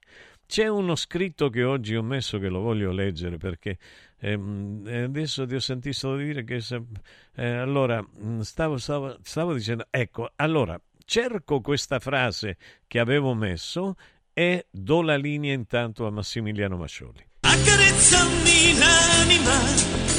C'è 0.47 0.67
uno 0.67 0.95
scritto 0.95 1.49
che 1.49 1.63
oggi 1.63 1.95
ho 1.95 2.01
messo 2.01 2.39
che 2.39 2.49
lo 2.49 2.61
voglio 2.61 2.91
leggere 2.91 3.37
perché 3.37 3.77
ehm, 4.17 4.83
adesso 4.87 5.45
ti 5.45 5.53
ho 5.53 5.59
sentito 5.59 6.15
dire 6.15 6.43
che... 6.43 6.59
Eh, 7.35 7.47
allora, 7.51 8.03
mm, 8.03 8.39
stavo, 8.39 8.77
stavo, 8.77 9.19
stavo 9.21 9.53
dicendo, 9.53 9.85
ecco, 9.91 10.31
allora, 10.37 10.81
cerco 11.09 11.59
questa 11.59 11.97
frase 11.97 12.57
che 12.85 12.99
avevo 12.99 13.33
messo 13.33 13.95
e 14.31 14.67
do 14.69 15.01
la 15.01 15.17
linea 15.17 15.53
intanto 15.53 16.05
a 16.05 16.11
Massimiliano 16.11 16.77
Mascioli. 16.77 17.27
Accarezzami 17.39 18.77
l'anima 18.77 20.18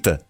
Anitta. 0.00 0.29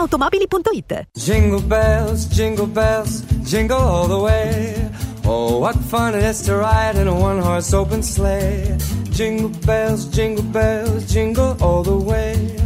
automobili.it 0.00 1.06
Jingle 1.16 1.60
bells, 1.60 2.26
jingle 2.26 2.66
bells, 2.66 3.22
jingle 3.44 3.78
all 3.78 4.08
the 4.08 4.18
way. 4.18 4.90
Oh, 5.24 5.58
what 5.58 5.76
fun 5.76 6.14
it 6.14 6.24
is 6.24 6.42
to 6.42 6.56
ride 6.56 6.96
in 6.96 7.06
a 7.06 7.14
one 7.14 7.38
horse 7.38 7.72
open 7.74 8.02
sleigh. 8.02 8.76
Jingle 9.10 9.50
bells, 9.66 10.06
jingle 10.06 10.44
bells, 10.44 11.12
jingle 11.12 11.56
all 11.60 11.82
the 11.82 11.96
way. 11.96 12.56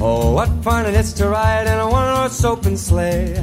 Oh, 0.00 0.32
what 0.32 0.48
fun 0.62 0.86
it 0.86 0.94
is 0.94 1.12
to 1.14 1.28
ride 1.28 1.66
in 1.66 1.78
a 1.78 1.88
one 1.88 2.14
horse 2.16 2.44
open 2.44 2.76
sleigh. 2.76 3.34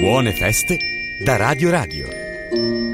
Buone 0.00 0.32
feste 0.32 0.76
da 1.24 1.36
Radio 1.36 1.70
Radio. 1.70 2.89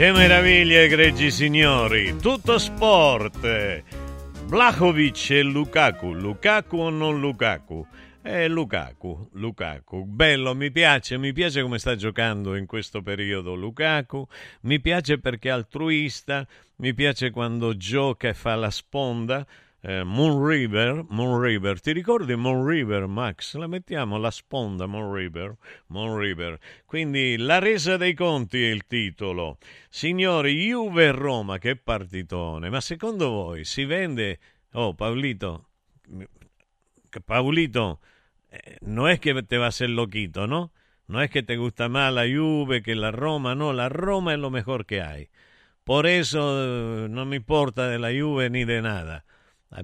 Che 0.00 0.12
meraviglia, 0.12 0.80
egregi 0.80 1.30
signori! 1.30 2.16
Tutto 2.16 2.56
sport! 2.56 3.82
Vlahovic 4.46 5.28
e 5.28 5.42
Lukaku, 5.42 6.14
Lukaku 6.14 6.76
o 6.78 6.88
non 6.88 7.20
Lukaku? 7.20 7.86
Eh, 8.22 8.48
Lukaku, 8.48 9.28
Lukaku, 9.32 10.06
bello, 10.06 10.54
mi 10.54 10.70
piace, 10.70 11.18
mi 11.18 11.34
piace 11.34 11.60
come 11.60 11.78
sta 11.78 11.96
giocando 11.96 12.56
in 12.56 12.64
questo 12.64 13.02
periodo 13.02 13.52
Lukaku, 13.54 14.26
mi 14.62 14.80
piace 14.80 15.18
perché 15.18 15.50
è 15.50 15.52
altruista, 15.52 16.46
mi 16.76 16.94
piace 16.94 17.28
quando 17.30 17.76
gioca 17.76 18.28
e 18.28 18.32
fa 18.32 18.54
la 18.54 18.70
sponda, 18.70 19.46
eh, 19.82 20.04
Moon 20.04 20.46
River, 20.46 21.04
Moon 21.08 21.40
River, 21.40 21.80
ti 21.80 21.92
ricordi 21.92 22.34
Moon 22.34 22.66
River, 22.66 23.06
Max? 23.06 23.54
La 23.56 23.66
mettiamo 23.66 24.18
la 24.18 24.30
sponda 24.30 24.86
Moon 24.86 25.12
River, 25.12 25.56
Moon 25.86 26.18
River. 26.18 26.58
Quindi 26.84 27.36
la 27.38 27.58
resa 27.58 27.96
dei 27.96 28.14
conti 28.14 28.62
è 28.62 28.70
il 28.70 28.86
titolo. 28.86 29.58
Signori, 29.88 30.66
Juve 30.66 31.12
Roma, 31.12 31.58
che 31.58 31.76
partitone. 31.76 32.68
Ma 32.70 32.80
secondo 32.80 33.30
voi 33.30 33.64
si 33.64 33.84
vende... 33.84 34.38
Oh, 34.72 34.94
Paolito, 34.94 35.70
Paolito, 37.24 37.98
eh, 38.48 38.78
non 38.82 39.08
è 39.08 39.18
che 39.18 39.44
te 39.44 39.56
vas 39.56 39.80
el 39.80 39.94
loquito, 39.94 40.46
¿no? 40.46 40.70
No 41.10 41.20
es 41.20 41.30
que 41.30 41.42
te 41.42 41.56
gusta 41.56 41.88
más 41.88 42.12
la 42.12 42.24
Juve 42.24 42.82
que 42.82 42.94
la 42.94 43.10
Roma, 43.10 43.56
no, 43.56 43.72
la 43.72 43.88
Roma 43.88 44.32
es 44.32 44.38
lo 44.38 44.50
mejor 44.50 44.86
que 44.86 45.02
hay. 45.02 45.28
Por 45.82 46.06
eso 46.06 47.04
eh, 47.04 47.08
no 47.08 47.24
me 47.24 47.34
importa 47.34 47.88
de 47.88 47.98
la 47.98 48.10
Juve 48.12 48.48
ni 48.48 48.64
de 48.64 48.80
nada. 48.80 49.24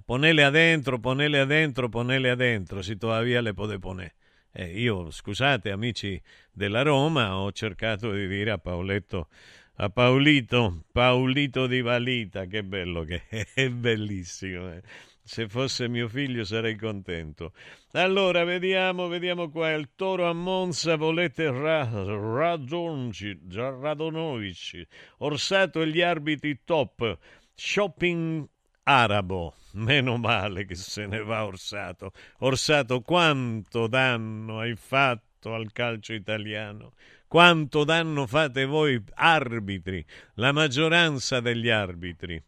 Ponele 0.04 0.42
adentro, 0.42 0.98
ponele 0.98 1.38
adentro, 1.38 1.88
ponele 1.88 2.30
adentro, 2.30 2.82
se 2.82 2.96
todavía 2.96 3.40
le 3.40 3.54
puede 3.54 3.78
poner. 3.78 4.14
Eh, 4.52 4.80
io, 4.80 5.10
scusate, 5.10 5.70
amici 5.70 6.20
della 6.50 6.82
Roma, 6.82 7.36
ho 7.36 7.52
cercato 7.52 8.10
di 8.10 8.26
dire 8.26 8.50
a 8.50 8.58
Paoletto, 8.58 9.28
a 9.74 9.88
Paolito, 9.90 10.84
Paolito 10.90 11.66
di 11.66 11.82
Valita, 11.82 12.46
che 12.46 12.64
bello 12.64 13.04
che 13.04 13.22
è, 13.28 13.46
è 13.54 13.68
bellissimo. 13.68 14.72
Eh. 14.72 14.82
Se 15.22 15.48
fosse 15.48 15.88
mio 15.88 16.08
figlio 16.08 16.44
sarei 16.44 16.76
contento. 16.76 17.52
Allora, 17.92 18.44
vediamo, 18.44 19.08
vediamo 19.08 19.50
qua. 19.50 19.72
Il 19.72 19.90
toro 19.94 20.28
a 20.28 20.32
Monza, 20.32 20.96
volete 20.96 21.50
Ra- 21.50 21.88
Radonci, 21.88 23.38
Radonovic, 23.50 24.86
Orsato 25.18 25.82
e 25.82 25.88
gli 25.88 26.00
arbitri 26.00 26.60
top. 26.64 27.18
Shopping 27.54 28.48
arabo. 28.86 29.54
Meno 29.72 30.16
male 30.16 30.64
che 30.64 30.74
se 30.74 31.06
ne 31.06 31.22
va 31.22 31.44
Orsato. 31.44 32.12
Orsato, 32.38 33.02
quanto 33.02 33.86
danno 33.88 34.60
hai 34.60 34.74
fatto 34.74 35.54
al 35.54 35.70
calcio 35.72 36.14
italiano? 36.14 36.92
Quanto 37.26 37.84
danno 37.84 38.26
fate 38.26 38.64
voi 38.64 39.02
arbitri, 39.14 40.04
la 40.34 40.52
maggioranza 40.52 41.40
degli 41.40 41.68
arbitri? 41.68 42.42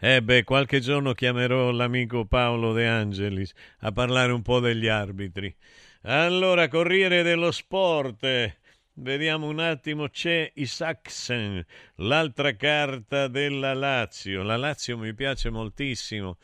Eh 0.00 0.22
beh, 0.22 0.44
qualche 0.44 0.80
giorno 0.80 1.12
chiamerò 1.12 1.72
l'amico 1.72 2.24
Paolo 2.24 2.72
De 2.72 2.86
Angelis 2.86 3.52
a 3.80 3.90
parlare 3.90 4.32
un 4.32 4.42
po' 4.42 4.60
degli 4.60 4.86
arbitri. 4.86 5.54
Allora, 6.02 6.68
Corriere 6.68 7.22
dello 7.22 7.50
Sport. 7.50 8.57
Vediamo 9.00 9.46
un 9.46 9.60
attimo, 9.60 10.08
c'è 10.08 10.50
Isaacsen, 10.56 11.64
l'altra 11.96 12.56
carta 12.56 13.28
della 13.28 13.72
Lazio. 13.72 14.42
La 14.42 14.56
Lazio 14.56 14.98
mi 14.98 15.14
piace 15.14 15.50
moltissimo, 15.50 16.38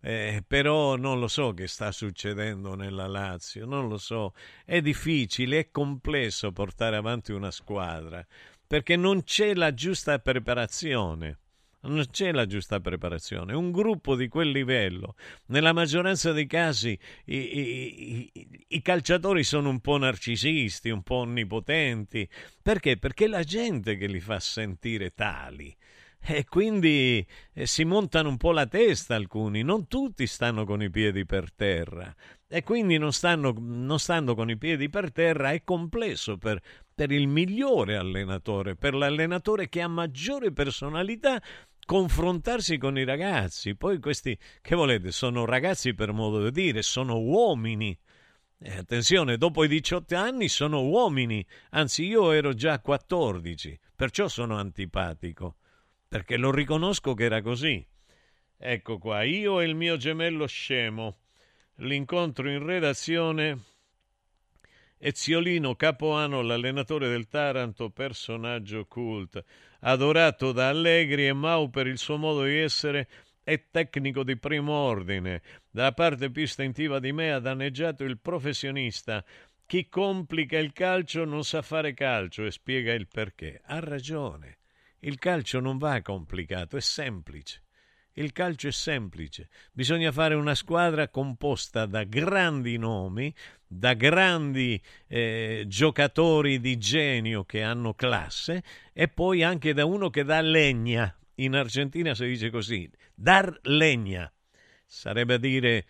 eh, 0.00 0.42
però 0.44 0.96
non 0.96 1.20
lo 1.20 1.28
so 1.28 1.54
che 1.54 1.68
sta 1.68 1.92
succedendo 1.92 2.74
nella 2.74 3.06
Lazio, 3.06 3.64
non 3.64 3.86
lo 3.86 3.96
so. 3.96 4.34
È 4.64 4.80
difficile, 4.80 5.60
è 5.60 5.70
complesso 5.70 6.50
portare 6.50 6.96
avanti 6.96 7.30
una 7.30 7.52
squadra, 7.52 8.26
perché 8.66 8.96
non 8.96 9.22
c'è 9.22 9.54
la 9.54 9.72
giusta 9.72 10.18
preparazione 10.18 11.38
non 11.82 12.04
c'è 12.10 12.32
la 12.32 12.46
giusta 12.46 12.80
preparazione. 12.80 13.54
Un 13.54 13.70
gruppo 13.70 14.14
di 14.14 14.28
quel 14.28 14.50
livello, 14.50 15.14
nella 15.46 15.72
maggioranza 15.72 16.32
dei 16.32 16.46
casi, 16.46 16.98
i, 17.26 17.36
i, 17.36 18.30
i, 18.32 18.64
i, 18.68 18.82
calciatori 18.82 19.42
sono 19.44 19.70
un 19.70 19.80
po' 19.80 19.96
narcisisti, 19.96 20.90
un 20.90 21.02
po' 21.02 21.16
onnipotenti. 21.16 22.28
Perché? 22.62 22.98
Perché 22.98 23.24
è 23.24 23.28
la 23.28 23.42
gente 23.42 23.96
che 23.96 24.06
li 24.06 24.20
fa 24.20 24.40
sentire 24.40 25.10
tali. 25.10 25.74
E 26.22 26.44
quindi 26.44 27.26
eh, 27.54 27.66
si 27.66 27.84
montano 27.84 28.28
un 28.28 28.36
po' 28.36 28.52
la 28.52 28.66
testa 28.66 29.14
alcuni, 29.14 29.62
non 29.62 29.86
tutti 29.88 30.26
stanno 30.26 30.66
con 30.66 30.82
i 30.82 30.90
piedi 30.90 31.24
per 31.24 31.50
terra. 31.50 32.14
E 32.46 32.62
quindi 32.62 32.98
non, 32.98 33.12
stanno, 33.12 33.54
non 33.58 33.98
stando 33.98 34.34
con 34.34 34.50
i 34.50 34.58
piedi 34.58 34.90
per 34.90 35.12
terra 35.12 35.52
è 35.52 35.62
complesso 35.64 36.36
per, 36.36 36.60
per 37.00 37.12
il 37.12 37.28
migliore 37.28 37.96
allenatore, 37.96 38.76
per 38.76 38.92
l'allenatore 38.92 39.70
che 39.70 39.80
ha 39.80 39.88
maggiore 39.88 40.52
personalità 40.52 41.42
confrontarsi 41.86 42.76
con 42.76 42.98
i 42.98 43.04
ragazzi. 43.04 43.74
Poi 43.74 43.98
questi, 43.98 44.38
che 44.60 44.74
volete, 44.74 45.10
sono 45.10 45.46
ragazzi 45.46 45.94
per 45.94 46.12
modo 46.12 46.44
di 46.44 46.50
dire, 46.50 46.82
sono 46.82 47.18
uomini. 47.18 47.98
Eh, 48.58 48.76
attenzione, 48.76 49.38
dopo 49.38 49.64
i 49.64 49.68
18 49.68 50.14
anni 50.14 50.48
sono 50.48 50.82
uomini, 50.82 51.42
anzi 51.70 52.04
io 52.04 52.32
ero 52.32 52.52
già 52.52 52.80
14, 52.80 53.80
perciò 53.96 54.28
sono 54.28 54.58
antipatico, 54.58 55.56
perché 56.06 56.36
lo 56.36 56.50
riconosco 56.50 57.14
che 57.14 57.24
era 57.24 57.40
così. 57.40 57.82
Ecco 58.58 58.98
qua, 58.98 59.22
io 59.22 59.58
e 59.60 59.64
il 59.64 59.74
mio 59.74 59.96
gemello 59.96 60.46
scemo. 60.46 61.20
L'incontro 61.76 62.50
in 62.50 62.62
redazione 62.62 63.69
Eziolino 65.02 65.76
Capoano, 65.76 66.42
l'allenatore 66.42 67.08
del 67.08 67.26
Taranto, 67.26 67.88
personaggio 67.88 68.84
cult, 68.84 69.42
adorato 69.80 70.52
da 70.52 70.68
Allegri 70.68 71.26
e 71.26 71.32
Mau 71.32 71.70
per 71.70 71.86
il 71.86 71.96
suo 71.96 72.18
modo 72.18 72.44
di 72.44 72.58
essere 72.58 73.08
e 73.42 73.68
tecnico 73.70 74.22
di 74.22 74.36
primo 74.36 74.74
ordine. 74.74 75.40
Dalla 75.70 75.92
parte 75.92 76.30
più 76.30 76.42
istintiva 76.42 76.98
di 76.98 77.12
me 77.12 77.32
ha 77.32 77.38
danneggiato 77.38 78.04
il 78.04 78.18
professionista. 78.18 79.24
Chi 79.64 79.88
complica 79.88 80.58
il 80.58 80.74
calcio 80.74 81.24
non 81.24 81.44
sa 81.44 81.62
fare 81.62 81.94
calcio 81.94 82.44
e 82.44 82.50
spiega 82.50 82.92
il 82.92 83.08
perché. 83.08 83.62
Ha 83.64 83.80
ragione. 83.80 84.58
Il 84.98 85.18
calcio 85.18 85.60
non 85.60 85.78
va 85.78 86.02
complicato, 86.02 86.76
è 86.76 86.80
semplice. 86.82 87.62
Il 88.14 88.32
calcio 88.32 88.68
è 88.68 88.72
semplice, 88.72 89.48
bisogna 89.72 90.10
fare 90.10 90.34
una 90.34 90.56
squadra 90.56 91.08
composta 91.08 91.86
da 91.86 92.02
grandi 92.02 92.76
nomi, 92.76 93.32
da 93.64 93.94
grandi 93.94 94.82
eh, 95.06 95.64
giocatori 95.68 96.58
di 96.58 96.76
genio 96.76 97.44
che 97.44 97.62
hanno 97.62 97.94
classe 97.94 98.64
e 98.92 99.06
poi 99.06 99.44
anche 99.44 99.72
da 99.72 99.84
uno 99.84 100.10
che 100.10 100.24
dà 100.24 100.40
legna. 100.40 101.16
In 101.36 101.54
Argentina 101.54 102.12
si 102.14 102.26
dice 102.26 102.50
così, 102.50 102.90
dar 103.14 103.56
legna. 103.62 104.30
Sarebbe 104.84 105.34
a 105.34 105.38
dire 105.38 105.86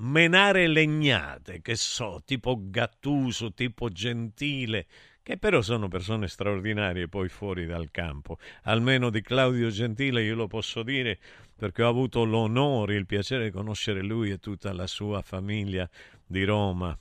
menare 0.00 0.66
legnate, 0.66 1.62
che 1.62 1.76
so, 1.76 2.20
tipo 2.24 2.58
Gattuso, 2.68 3.54
tipo 3.54 3.88
Gentile, 3.90 4.86
che 5.30 5.38
però 5.38 5.62
sono 5.62 5.86
persone 5.86 6.26
straordinarie 6.26 7.06
poi 7.06 7.28
fuori 7.28 7.64
dal 7.64 7.92
campo. 7.92 8.38
Almeno 8.62 9.10
di 9.10 9.22
Claudio 9.22 9.70
Gentile 9.70 10.24
io 10.24 10.34
lo 10.34 10.48
posso 10.48 10.82
dire 10.82 11.20
perché 11.54 11.84
ho 11.84 11.88
avuto 11.88 12.24
l'onore, 12.24 12.96
il 12.96 13.06
piacere 13.06 13.44
di 13.44 13.50
conoscere 13.52 14.02
lui 14.02 14.32
e 14.32 14.38
tutta 14.38 14.72
la 14.72 14.88
sua 14.88 15.22
famiglia 15.22 15.88
di 16.26 16.42
Roma. 16.42 16.98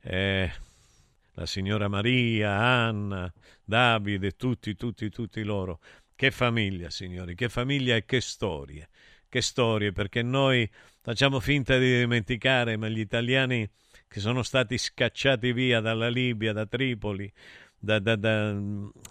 Eh, 0.00 0.50
la 1.34 1.44
signora 1.44 1.88
Maria, 1.88 2.56
Anna, 2.56 3.30
Davide, 3.62 4.36
tutti, 4.36 4.74
tutti, 4.74 5.10
tutti 5.10 5.42
loro. 5.42 5.80
Che 6.14 6.30
famiglia, 6.30 6.88
signori, 6.88 7.34
che 7.34 7.50
famiglia 7.50 7.94
e 7.94 8.06
che 8.06 8.22
storie. 8.22 8.88
Che 9.28 9.42
storie, 9.42 9.92
perché 9.92 10.22
noi 10.22 10.66
facciamo 11.02 11.40
finta 11.40 11.76
di 11.76 11.98
dimenticare, 11.98 12.78
ma 12.78 12.88
gli 12.88 13.00
italiani 13.00 13.68
che 14.08 14.20
sono 14.20 14.42
stati 14.42 14.78
scacciati 14.78 15.52
via 15.52 15.80
dalla 15.80 16.08
Libia, 16.08 16.52
da 16.52 16.64
Tripoli, 16.64 17.30
da, 17.86 18.00
da, 18.00 18.16
da, 18.16 18.56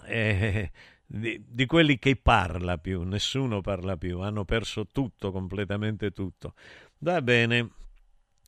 eh, 0.05 0.71
di, 1.07 1.41
di, 1.47 1.65
quelli 1.65 1.97
che 1.97 2.17
parla 2.17 2.77
più, 2.77 3.03
nessuno 3.03 3.61
parla 3.61 3.95
più, 3.95 4.19
hanno 4.19 4.43
perso 4.43 4.87
tutto, 4.87 5.31
completamente 5.31 6.11
tutto. 6.11 6.53
Va 6.99 7.21
bene, 7.21 7.69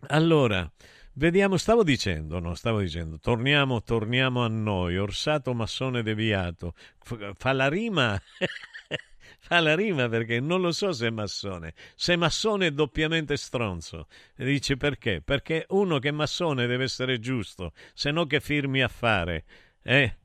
allora, 0.08 0.70
vediamo, 1.14 1.56
stavo 1.58 1.84
dicendo, 1.84 2.40
no, 2.40 2.54
stavo 2.56 2.82
dicendo, 2.82 3.20
torniamo, 3.20 3.82
torniamo 3.82 4.44
a 4.44 4.48
noi, 4.50 4.98
Orsato 4.98 5.54
Massone 5.54 6.04
deviato, 6.04 6.74
fa 7.36 7.54
la 7.54 7.70
rima... 7.70 8.22
fa 9.40 9.62
la 9.62 9.76
rima 9.76 10.10
perché 10.10 10.42
non 10.42 10.60
lo 10.60 10.72
so 10.72 10.92
se 10.92 11.08
è 11.08 11.10
massone. 11.10 11.74
Se 11.96 12.14
è 12.14 12.16
massone 12.18 12.68
è 12.68 12.72
doppiamente 12.72 13.38
stronzo. 13.38 14.08
E 14.36 14.44
dice 14.44 14.76
perché? 14.76 15.22
Perché 15.22 15.66
uno 15.70 16.00
che 16.00 16.10
è 16.10 16.12
massone 16.12 16.68
deve 16.68 16.84
essere 16.84 17.20
giusto, 17.20 17.72
se 17.94 18.12
no 18.12 18.26
che 18.26 18.42
firmi 18.42 18.82
a 18.82 18.88
fare. 18.90 19.46
Eh? 19.90 20.18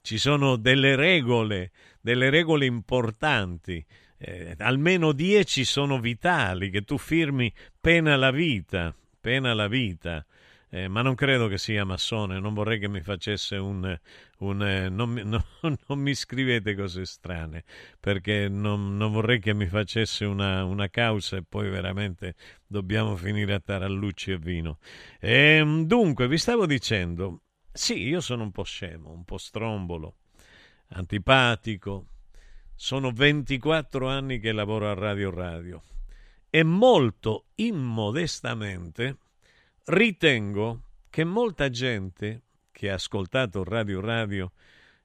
Ci 0.00 0.16
sono 0.16 0.56
delle 0.56 0.96
regole, 0.96 1.70
delle 2.00 2.30
regole 2.30 2.64
importanti. 2.64 3.84
Eh, 4.16 4.54
almeno 4.58 5.12
dieci 5.12 5.66
sono 5.66 6.00
vitali, 6.00 6.70
che 6.70 6.80
tu 6.80 6.96
firmi 6.96 7.52
pena 7.78 8.16
la 8.16 8.30
vita, 8.30 8.94
pena 9.20 9.52
la 9.52 9.68
vita. 9.68 10.24
eh, 10.70 10.88
ma 10.88 11.02
non 11.02 11.14
credo 11.14 11.46
che 11.46 11.58
sia 11.58 11.84
massone, 11.84 12.40
non 12.40 12.54
vorrei 12.54 12.78
che 12.78 12.88
mi 12.88 13.02
facesse 13.02 13.56
un... 13.56 13.98
un 14.38 14.62
eh, 14.62 14.88
non, 14.88 15.12
no, 15.22 15.44
non, 15.60 15.98
mi 15.98 16.14
scrivete 16.14 16.74
cose 16.74 17.04
strane, 17.04 17.64
perché 18.00 18.48
non, 18.48 18.96
non 18.96 19.12
vorrei 19.12 19.40
che 19.40 19.52
mi 19.52 19.66
facesse 19.66 20.24
una, 20.24 20.64
una, 20.64 20.88
causa 20.88 21.36
e 21.36 21.44
poi 21.46 21.68
veramente 21.68 22.34
dobbiamo 22.66 23.14
finire 23.14 23.52
a 23.52 23.60
tarallucci 23.60 24.32
e 24.32 24.38
vino. 24.38 24.78
E, 25.20 25.58
ehm, 25.58 25.84
dunque, 25.84 26.26
vi 26.28 26.38
stavo 26.38 26.66
dicendo, 26.66 27.42
sì, 27.76 28.02
io 28.02 28.20
sono 28.20 28.42
un 28.42 28.52
po' 28.52 28.64
scemo, 28.64 29.10
un 29.10 29.24
po' 29.24 29.38
strombolo, 29.38 30.16
antipatico, 30.88 32.06
sono 32.74 33.10
24 33.10 34.08
anni 34.08 34.38
che 34.38 34.52
lavoro 34.52 34.90
a 34.90 34.94
Radio 34.94 35.30
Radio 35.30 35.82
e 36.50 36.62
molto 36.62 37.46
immodestamente 37.56 39.18
ritengo 39.84 40.82
che 41.10 41.24
molta 41.24 41.70
gente 41.70 42.42
che 42.72 42.90
ha 42.90 42.94
ascoltato 42.94 43.64
Radio 43.64 44.00
Radio 44.00 44.52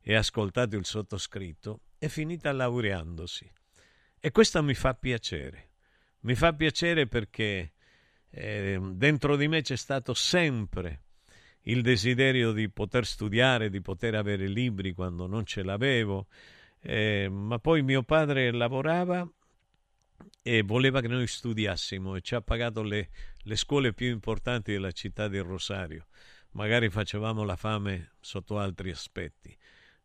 e 0.01 0.15
ha 0.15 0.19
ascoltato 0.19 0.75
il 0.75 0.86
sottoscritto 0.86 1.81
è 1.97 2.07
finita 2.07 2.51
laureandosi. 2.51 3.49
E 4.19 4.31
questo 4.31 4.62
mi 4.63 4.73
fa 4.73 4.93
piacere. 4.93 5.69
Mi 6.21 6.36
fa 6.36 6.53
piacere 6.53 7.07
perché 7.07 7.73
eh, 8.29 8.79
dentro 8.93 9.36
di 9.36 9.47
me 9.47 9.62
c'è 9.62 9.75
stato 9.75 10.13
sempre 10.13 11.01
il 11.63 11.82
desiderio 11.82 12.52
di 12.52 12.69
poter 12.69 13.06
studiare, 13.06 13.69
di 13.69 13.82
poter 13.82 14.15
avere 14.15 14.47
libri 14.47 14.93
quando 14.93 15.28
non 15.28 15.45
ce 15.45 15.63
l'avevo, 15.63 16.28
eh, 16.82 17.30
ma 17.30 17.60
poi 17.60 17.84
mio 17.84 18.04
padre 18.04 18.52
lavorava 18.52 19.30
e 20.41 20.62
voleva 20.63 21.02
che 21.02 21.08
noi 21.08 21.28
studiassimo 21.28 22.15
e 22.15 22.21
ci 22.21 22.36
ha 22.36 22.41
pagato 22.41 22.82
le, 22.82 23.10
le 23.43 23.56
scuole 23.56 23.93
più 23.93 24.08
importanti 24.08 24.71
della 24.71 24.91
città 24.91 25.28
di 25.28 25.38
Rosario. 25.39 26.08
Magari 26.52 26.89
facevamo 26.89 27.43
la 27.43 27.56
fame 27.56 28.13
sotto 28.19 28.60
altri 28.60 28.89
aspetti, 28.89 29.56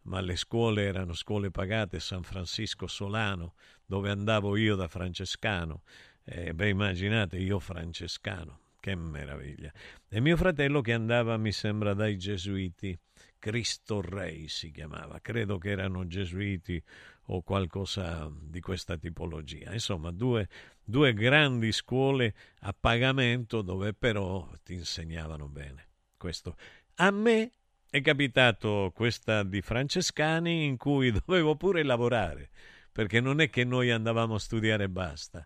ma 0.02 0.20
le 0.20 0.36
scuole 0.36 0.84
erano 0.84 1.12
scuole 1.14 1.50
pagate, 1.50 1.98
San 1.98 2.22
Francisco 2.22 2.86
Solano, 2.86 3.54
dove 3.84 4.10
andavo 4.10 4.56
io 4.56 4.76
da 4.76 4.86
francescano. 4.86 5.82
Eh, 6.24 6.54
beh, 6.54 6.68
immaginate, 6.68 7.38
io 7.38 7.58
francescano, 7.58 8.60
che 8.86 8.94
meraviglia. 8.94 9.72
E 10.08 10.20
mio 10.20 10.36
fratello 10.36 10.80
che 10.80 10.92
andava, 10.92 11.36
mi 11.36 11.50
sembra, 11.50 11.92
dai 11.92 12.16
gesuiti, 12.16 12.96
Cristo 13.36 14.00
Rei 14.00 14.46
si 14.46 14.70
chiamava, 14.70 15.18
credo 15.20 15.58
che 15.58 15.70
erano 15.70 16.06
gesuiti 16.06 16.80
o 17.28 17.42
qualcosa 17.42 18.30
di 18.40 18.60
questa 18.60 18.96
tipologia. 18.96 19.72
Insomma, 19.72 20.12
due, 20.12 20.48
due 20.84 21.14
grandi 21.14 21.72
scuole 21.72 22.32
a 22.60 22.72
pagamento 22.78 23.60
dove 23.60 23.92
però 23.92 24.48
ti 24.62 24.74
insegnavano 24.74 25.48
bene. 25.48 25.88
Questo. 26.16 26.56
A 26.96 27.10
me 27.10 27.50
è 27.90 28.00
capitato 28.00 28.92
questa 28.94 29.42
di 29.42 29.62
Francescani 29.62 30.64
in 30.64 30.76
cui 30.76 31.10
dovevo 31.26 31.56
pure 31.56 31.82
lavorare, 31.82 32.50
perché 32.92 33.18
non 33.20 33.40
è 33.40 33.50
che 33.50 33.64
noi 33.64 33.90
andavamo 33.90 34.36
a 34.36 34.38
studiare 34.38 34.84
e 34.84 34.88
basta. 34.88 35.44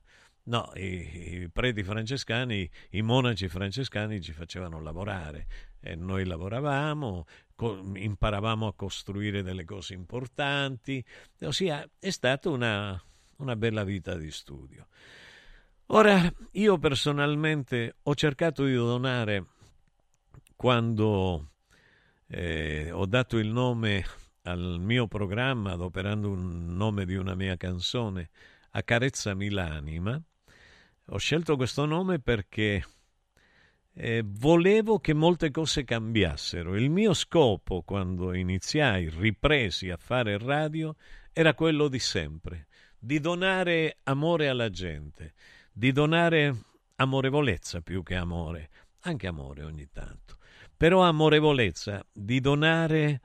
No, 0.50 0.72
i, 0.74 1.42
i 1.42 1.48
preti 1.48 1.84
francescani, 1.84 2.68
i 2.90 3.02
monaci 3.02 3.46
francescani 3.46 4.20
ci 4.20 4.32
facevano 4.32 4.80
lavorare 4.80 5.46
e 5.78 5.94
noi 5.94 6.24
lavoravamo, 6.24 7.24
imparavamo 7.94 8.66
a 8.66 8.74
costruire 8.74 9.44
delle 9.44 9.64
cose 9.64 9.94
importanti, 9.94 11.04
ossia 11.42 11.88
è 12.00 12.10
stata 12.10 12.50
una, 12.50 13.00
una 13.36 13.54
bella 13.54 13.84
vita 13.84 14.16
di 14.16 14.32
studio. 14.32 14.88
Ora, 15.92 16.20
io 16.52 16.78
personalmente 16.78 17.98
ho 18.02 18.14
cercato 18.16 18.64
di 18.64 18.74
donare 18.74 19.46
quando 20.56 21.52
eh, 22.26 22.90
ho 22.90 23.06
dato 23.06 23.38
il 23.38 23.48
nome 23.48 24.04
al 24.42 24.78
mio 24.80 25.06
programma, 25.06 25.72
adoperando 25.72 26.28
un 26.28 26.74
nome 26.74 27.04
di 27.04 27.14
una 27.14 27.36
mia 27.36 27.56
canzone, 27.56 28.30
Accarezzami 28.72 29.50
l'anima, 29.50 30.20
ho 31.12 31.18
scelto 31.18 31.56
questo 31.56 31.86
nome 31.86 32.20
perché 32.20 32.84
eh, 33.94 34.22
volevo 34.24 35.00
che 35.00 35.12
molte 35.12 35.50
cose 35.50 35.82
cambiassero. 35.82 36.76
Il 36.76 36.88
mio 36.88 37.14
scopo 37.14 37.82
quando 37.82 38.32
iniziai, 38.32 39.08
ripresi 39.08 39.90
a 39.90 39.96
fare 39.96 40.38
radio, 40.38 40.94
era 41.32 41.54
quello 41.54 41.88
di 41.88 41.98
sempre, 41.98 42.68
di 42.96 43.18
donare 43.18 43.98
amore 44.04 44.48
alla 44.48 44.70
gente, 44.70 45.34
di 45.72 45.90
donare 45.90 46.54
amorevolezza 46.96 47.80
più 47.80 48.04
che 48.04 48.14
amore, 48.14 48.70
anche 49.00 49.26
amore 49.26 49.64
ogni 49.64 49.88
tanto, 49.90 50.36
però 50.76 51.02
amorevolezza, 51.02 52.04
di 52.12 52.40
donare 52.40 53.20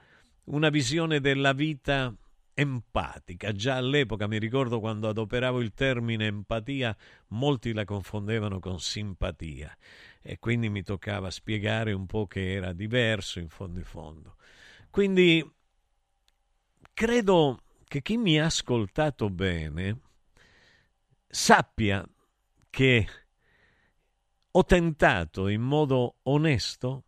una 0.46 0.70
visione 0.70 1.20
della 1.20 1.54
vita 1.54 2.12
empatica. 2.56 3.52
Già 3.52 3.76
all'epoca 3.76 4.26
mi 4.28 4.40
ricordo 4.40 4.80
quando 4.80 5.08
adoperavo 5.10 5.62
il 5.62 5.74
termine 5.74 6.26
empatia, 6.26 6.96
molti 7.28 7.74
la 7.74 7.86
confondevano 7.86 8.60
con 8.60 8.80
simpatia 8.80 9.78
e 10.22 10.40
quindi 10.40 10.70
mi 10.70 10.82
toccava 10.82 11.30
spiegare 11.30 11.92
un 11.92 12.08
po' 12.08 12.26
che 12.26 12.54
era 12.54 12.74
diverso 12.74 13.40
in 13.40 13.50
fondo 13.50 13.78
in 13.78 13.86
fondo. 13.86 14.38
Quindi 14.90 15.48
credo 16.94 17.62
che 17.84 18.02
chi 18.02 18.18
mi 18.18 18.40
ha 18.40 18.46
ascoltato 18.46 19.30
bene 19.30 20.00
sappia 21.28 22.04
che 22.70 23.08
ho 24.52 24.64
tentato 24.64 25.50
in 25.50 25.62
modo 25.62 26.16
onesto 26.24 27.04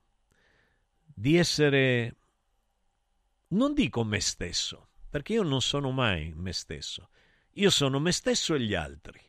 di 1.02 1.38
essere, 1.38 2.16
non 3.50 3.74
dico 3.74 4.04
me 4.04 4.20
stesso, 4.20 4.87
perché 5.10 5.34
io 5.34 5.43
non 5.43 5.62
sono 5.62 5.91
mai 5.91 6.34
me 6.36 6.54
stesso, 6.54 7.10
io 7.54 7.70
sono 7.70 8.00
me 8.00 8.12
stesso 8.12 8.54
e 8.54 8.62
gli 8.62 8.74
altri. 8.74 9.20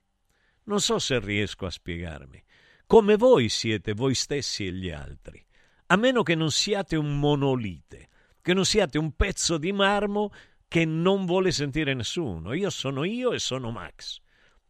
Non 0.64 0.80
so 0.80 0.98
se 0.98 1.18
riesco 1.18 1.66
a 1.66 1.70
spiegarmi 1.70 2.44
come 2.88 3.18
voi 3.18 3.50
siete 3.50 3.92
voi 3.92 4.14
stessi 4.14 4.66
e 4.66 4.72
gli 4.72 4.88
altri, 4.88 5.44
a 5.88 5.96
meno 5.96 6.22
che 6.22 6.34
non 6.34 6.50
siate 6.50 6.96
un 6.96 7.18
monolite, 7.18 8.08
che 8.40 8.54
non 8.54 8.64
siate 8.64 8.96
un 8.96 9.14
pezzo 9.14 9.58
di 9.58 9.72
marmo 9.72 10.32
che 10.66 10.86
non 10.86 11.26
vuole 11.26 11.50
sentire 11.50 11.92
nessuno. 11.92 12.54
Io 12.54 12.70
sono 12.70 13.04
io 13.04 13.32
e 13.32 13.40
sono 13.40 13.70
Max, 13.70 14.20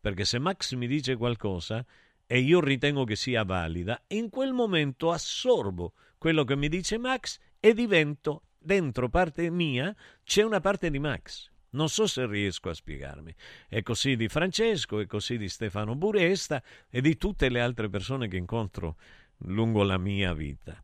perché 0.01 0.25
se 0.25 0.41
Max 0.41 0.75
mi 0.75 0.89
dice 0.89 1.15
qualcosa 1.15 1.87
e 2.27 2.41
io 2.41 2.59
ritengo 2.59 3.05
che 3.05 3.15
sia 3.15 3.45
valida, 3.45 4.03
in 4.09 4.31
quel 4.31 4.53
momento 4.53 5.13
assorbo 5.13 5.93
quello 6.19 6.43
che 6.43 6.57
mi 6.57 6.69
dice 6.69 6.99
Max 6.99 7.39
e 7.61 7.73
divento 7.73 8.48
dentro 8.59 9.09
parte 9.09 9.51
mia, 9.51 9.95
c'è 10.25 10.43
una 10.43 10.61
parte 10.61 10.91
di 10.91 10.99
Max. 10.99 11.51
Non 11.71 11.89
so 11.89 12.07
se 12.07 12.27
riesco 12.27 12.71
a 12.71 12.75
spiegarmi. 12.75 13.35
È 13.69 13.83
così 13.83 14.17
di 14.17 14.29
Francesco, 14.29 15.01
è 15.01 15.07
così 15.07 15.37
di 15.37 15.49
Stefano 15.49 15.95
Buresta 15.95 16.63
e 16.89 17.01
di 17.01 17.17
tutte 17.17 17.49
le 17.49 17.61
altre 17.61 17.89
persone 17.89 18.29
che 18.29 18.37
incontro 18.37 18.97
lungo 19.43 19.83
la 19.83 19.99
mia 19.99 20.33
vita. 20.33 20.83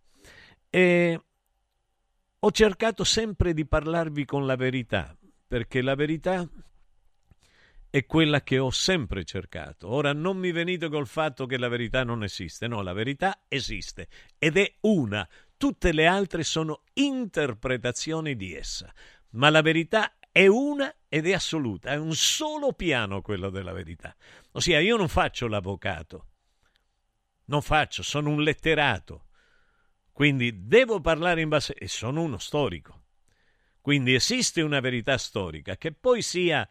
E 0.69 1.21
ho 2.39 2.51
cercato 2.51 3.05
sempre 3.05 3.55
di 3.55 3.67
parlarvi 3.67 4.25
con 4.27 4.45
la 4.45 4.57
verità, 4.57 5.17
perché 5.47 5.81
la 5.81 5.95
verità 5.95 6.47
è 7.89 8.07
quella 8.07 8.43
che 8.43 8.59
ho 8.59 8.71
sempre 8.71 9.25
cercato. 9.25 9.89
Ora 9.89 10.13
non 10.13 10.37
mi 10.37 10.51
venite 10.51 10.89
col 10.89 11.07
fatto 11.07 11.47
che 11.47 11.57
la 11.57 11.69
verità 11.69 12.03
non 12.03 12.25
esiste, 12.25 12.67
no, 12.67 12.83
la 12.83 12.93
verità 12.93 13.45
esiste 13.47 14.09
ed 14.37 14.57
è 14.57 14.75
una, 14.81 15.27
tutte 15.57 15.93
le 15.93 16.07
altre 16.07 16.43
sono 16.43 16.83
interpretazioni 16.95 18.37
di 18.37 18.55
essa, 18.55 18.93
ma 19.31 19.51
la 19.51 19.63
verità 19.63 20.17
è 20.31 20.47
una 20.47 20.95
ed 21.09 21.27
è 21.29 21.33
assoluta, 21.33 21.91
è 21.91 21.97
un 21.97 22.15
solo 22.15 22.73
piano 22.73 23.23
quello 23.23 23.51
della 23.51 23.73
verità. 23.73 24.15
Ossia, 24.53 24.81
io 24.81 24.97
non 24.97 25.09
faccio 25.09 25.47
l'avvocato, 25.47 26.27
non 27.47 27.63
faccio, 27.63 28.03
sono 28.03 28.31
un 28.31 28.43
letterato, 28.43 29.27
quindi 30.13 30.67
devo 30.67 31.01
parlare 31.01 31.41
in 31.41 31.49
base... 31.49 31.75
e 31.75 31.89
sono 31.89 32.23
uno 32.23 32.39
storico. 32.39 33.03
Quindi 33.81 34.15
esiste 34.15 34.63
una 34.63 34.81
verità 34.81 35.19
storica 35.19 35.77
che 35.77 35.93
poi 35.93 36.23
sia 36.23 36.67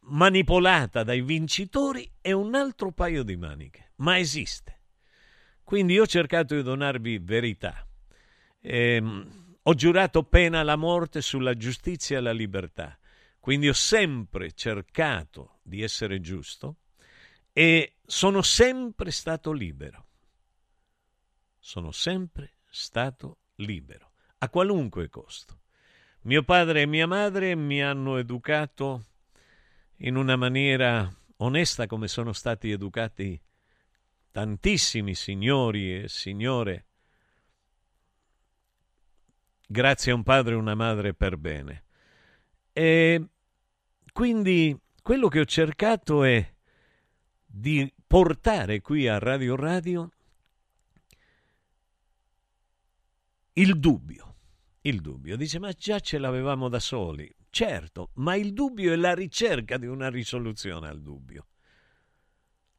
manipolata 0.00 1.04
dai 1.04 1.20
vincitori 1.20 2.10
è 2.20 2.32
un 2.32 2.54
altro 2.54 2.90
paio 2.92 3.22
di 3.22 3.36
maniche, 3.36 3.92
ma 3.96 4.18
esiste. 4.18 4.77
Quindi 5.68 5.92
io 5.92 6.04
ho 6.04 6.06
cercato 6.06 6.54
di 6.54 6.62
donarvi 6.62 7.18
verità. 7.18 7.86
Ehm, 8.62 9.56
ho 9.60 9.74
giurato 9.74 10.22
pena 10.22 10.60
alla 10.60 10.76
morte 10.76 11.20
sulla 11.20 11.52
giustizia 11.52 12.16
e 12.16 12.20
la 12.22 12.32
libertà. 12.32 12.98
Quindi 13.38 13.68
ho 13.68 13.74
sempre 13.74 14.52
cercato 14.52 15.58
di 15.62 15.82
essere 15.82 16.22
giusto 16.22 16.76
e 17.52 17.96
sono 18.06 18.40
sempre 18.40 19.10
stato 19.10 19.52
libero. 19.52 20.06
Sono 21.58 21.92
sempre 21.92 22.54
stato 22.70 23.40
libero, 23.56 24.12
a 24.38 24.48
qualunque 24.48 25.10
costo. 25.10 25.60
Mio 26.22 26.44
padre 26.44 26.80
e 26.80 26.86
mia 26.86 27.06
madre 27.06 27.54
mi 27.54 27.82
hanno 27.82 28.16
educato 28.16 29.04
in 29.96 30.16
una 30.16 30.36
maniera 30.36 31.14
onesta 31.36 31.86
come 31.86 32.08
sono 32.08 32.32
stati 32.32 32.70
educati 32.70 33.38
tantissimi 34.38 35.16
signori 35.16 36.02
e 36.02 36.08
signore 36.08 36.86
grazie 39.66 40.12
a 40.12 40.14
un 40.14 40.22
padre 40.22 40.54
e 40.54 40.56
una 40.56 40.76
madre 40.76 41.12
per 41.12 41.36
bene. 41.36 41.84
E 42.72 43.26
quindi 44.12 44.78
quello 45.02 45.26
che 45.26 45.40
ho 45.40 45.44
cercato 45.44 46.22
è 46.22 46.54
di 47.44 47.92
portare 48.06 48.80
qui 48.80 49.08
a 49.08 49.18
Radio 49.18 49.56
Radio 49.56 50.08
il 53.54 53.76
dubbio. 53.80 54.36
Il 54.82 55.00
dubbio. 55.00 55.36
Dice, 55.36 55.58
ma 55.58 55.72
già 55.72 55.98
ce 55.98 56.18
l'avevamo 56.18 56.68
da 56.68 56.78
soli. 56.78 57.28
Certo, 57.50 58.10
ma 58.14 58.36
il 58.36 58.52
dubbio 58.52 58.92
è 58.92 58.96
la 58.96 59.14
ricerca 59.14 59.78
di 59.78 59.86
una 59.86 60.08
risoluzione 60.08 60.86
al 60.86 61.02
dubbio, 61.02 61.46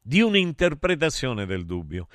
di 0.00 0.20
un'interpretazione 0.20 1.46
del 1.46 1.64
dubbio. 1.64 2.08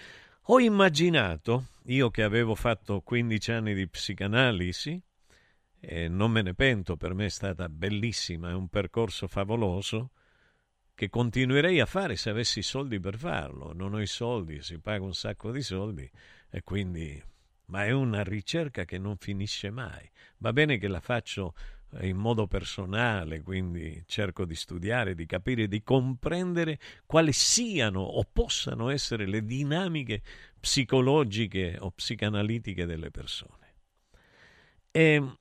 Ho 0.48 0.60
immaginato, 0.60 1.68
io 1.86 2.10
che 2.10 2.24
avevo 2.24 2.56
fatto 2.56 3.02
15 3.02 3.52
anni 3.52 3.74
di 3.74 3.88
psicanalisi, 3.88 5.02
e 5.80 6.08
non 6.08 6.32
me 6.32 6.42
ne 6.42 6.54
pento, 6.54 6.98
per 6.98 7.14
me 7.14 7.26
è 7.26 7.30
stata 7.30 7.70
bellissima, 7.70 8.50
è 8.50 8.54
un 8.54 8.68
percorso 8.68 9.28
favoloso, 9.28 10.12
che 10.96 11.10
continuerei 11.10 11.80
a 11.80 11.86
fare 11.86 12.16
se 12.16 12.30
avessi 12.30 12.60
i 12.60 12.64
soldi 12.64 13.00
per 13.00 13.18
farlo. 13.18 13.74
Non 13.74 13.94
ho 13.94 14.02
i 14.02 14.08
soldi, 14.08 14.62
si 14.62 14.80
paga 14.80 15.04
un 15.04 15.14
sacco 15.14 15.52
di 15.52 15.62
soldi 15.62 16.10
e 16.50 16.62
quindi... 16.64 17.22
Ma 17.68 17.84
è 17.84 17.90
una 17.90 18.22
ricerca 18.22 18.86
che 18.86 19.00
non 19.00 19.18
finisce 19.18 19.72
mai. 19.72 20.08
Va 20.38 20.54
bene 20.54 20.78
che 20.78 20.88
la 20.88 21.00
faccio 21.00 21.56
in 22.02 22.18
modo 22.18 22.48
personale, 22.48 23.42
quindi 23.42 24.04
cerco 24.06 24.46
di 24.46 24.56
studiare, 24.56 25.16
di 25.16 25.26
capire, 25.26 25.68
di 25.68 25.82
comprendere 25.82 26.80
quali 27.06 27.32
siano 27.32 28.02
o 28.02 28.24
possano 28.32 28.90
essere 28.90 29.26
le 29.26 29.46
dinamiche 29.46 30.22
psicologiche 30.60 31.78
o 31.80 31.92
psicanalitiche 31.92 32.86
delle 32.86 33.12
persone. 33.12 33.74
E 34.92 35.38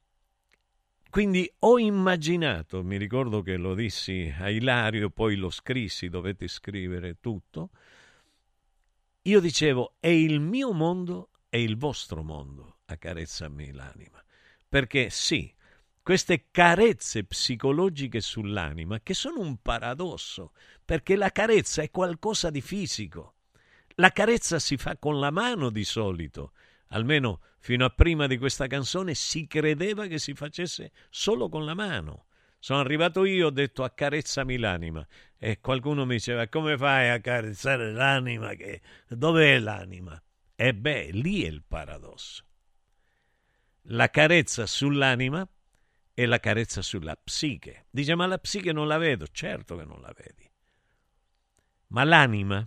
quindi 1.11 1.49
ho 1.61 1.79
immaginato, 1.79 2.83
mi 2.83 2.97
ricordo 2.97 3.41
che 3.41 3.57
lo 3.57 3.75
dissi 3.75 4.35
a 4.37 4.51
Ilario, 4.51 5.11
poi 5.11 5.37
lo 5.37 5.49
scrissi, 5.49 6.09
dovete 6.09 6.49
scrivere 6.49 7.21
tutto, 7.21 7.71
io 9.23 9.41
dicevo 9.41 9.95
è 10.01 10.09
il 10.09 10.41
mio 10.41 10.73
mondo 10.73 11.31
e 11.49 11.63
il 11.63 11.77
vostro 11.77 12.23
mondo, 12.25 12.79
accarezzami 12.87 13.71
l'anima. 13.71 14.23
Perché 14.69 15.09
sì, 15.09 15.55
queste 16.05 16.49
carezze 16.51 17.25
psicologiche 17.25 18.21
sull'anima, 18.21 19.01
che 19.01 19.15
sono 19.15 19.41
un 19.41 19.57
paradosso, 19.63 20.53
perché 20.85 21.17
la 21.17 21.33
carezza 21.33 21.81
è 21.81 21.91
qualcosa 21.91 22.51
di 22.51 22.61
fisico. 22.61 23.37
La 23.95 24.11
carezza 24.11 24.59
si 24.59 24.77
fa 24.77 24.99
con 24.99 25.19
la 25.19 25.31
mano 25.31 25.71
di 25.71 25.83
solito, 25.83 26.53
almeno 26.89 27.41
fino 27.59 27.87
a 27.87 27.89
prima 27.89 28.27
di 28.27 28.37
questa 28.37 28.67
canzone 28.67 29.15
si 29.15 29.47
credeva 29.47 30.07
che 30.07 30.19
si 30.19 30.35
facesse 30.35 30.93
solo 31.09 31.49
con 31.49 31.65
la 31.65 31.75
mano. 31.75 32.27
Sono 32.59 32.81
arrivato 32.81 33.25
io, 33.25 33.47
ho 33.47 33.51
detto 33.51 33.83
accarezzami 33.83 34.59
l'anima 34.59 35.07
e 35.39 35.59
qualcuno 35.61 36.05
mi 36.05 36.17
diceva 36.17 36.49
come 36.49 36.77
fai 36.77 37.09
a 37.09 37.15
accarezzare 37.15 37.93
l'anima? 37.93 38.53
Che... 38.53 38.83
Dov'è 39.09 39.59
l'anima? 39.59 40.23
E 40.55 40.75
beh, 40.75 41.13
lì 41.13 41.45
è 41.45 41.49
il 41.49 41.63
paradosso. 41.67 42.45
La 43.89 44.11
carezza 44.11 44.67
sull'anima 44.67 45.49
e 46.15 46.27
la 46.27 46.39
carezza 46.39 46.81
sulla 46.81 47.17
psiche. 47.17 47.87
Dice 47.91 48.15
ma 48.15 48.27
la 48.27 48.39
psiche 48.39 48.73
non 48.73 48.87
la 48.87 48.99
vedo, 48.99 49.27
certo 49.27 49.77
che 49.77 49.85
non 49.85 50.01
la 50.01 50.15
vedi. 50.17 50.49
Ma 51.89 52.05
l'anima 52.05 52.67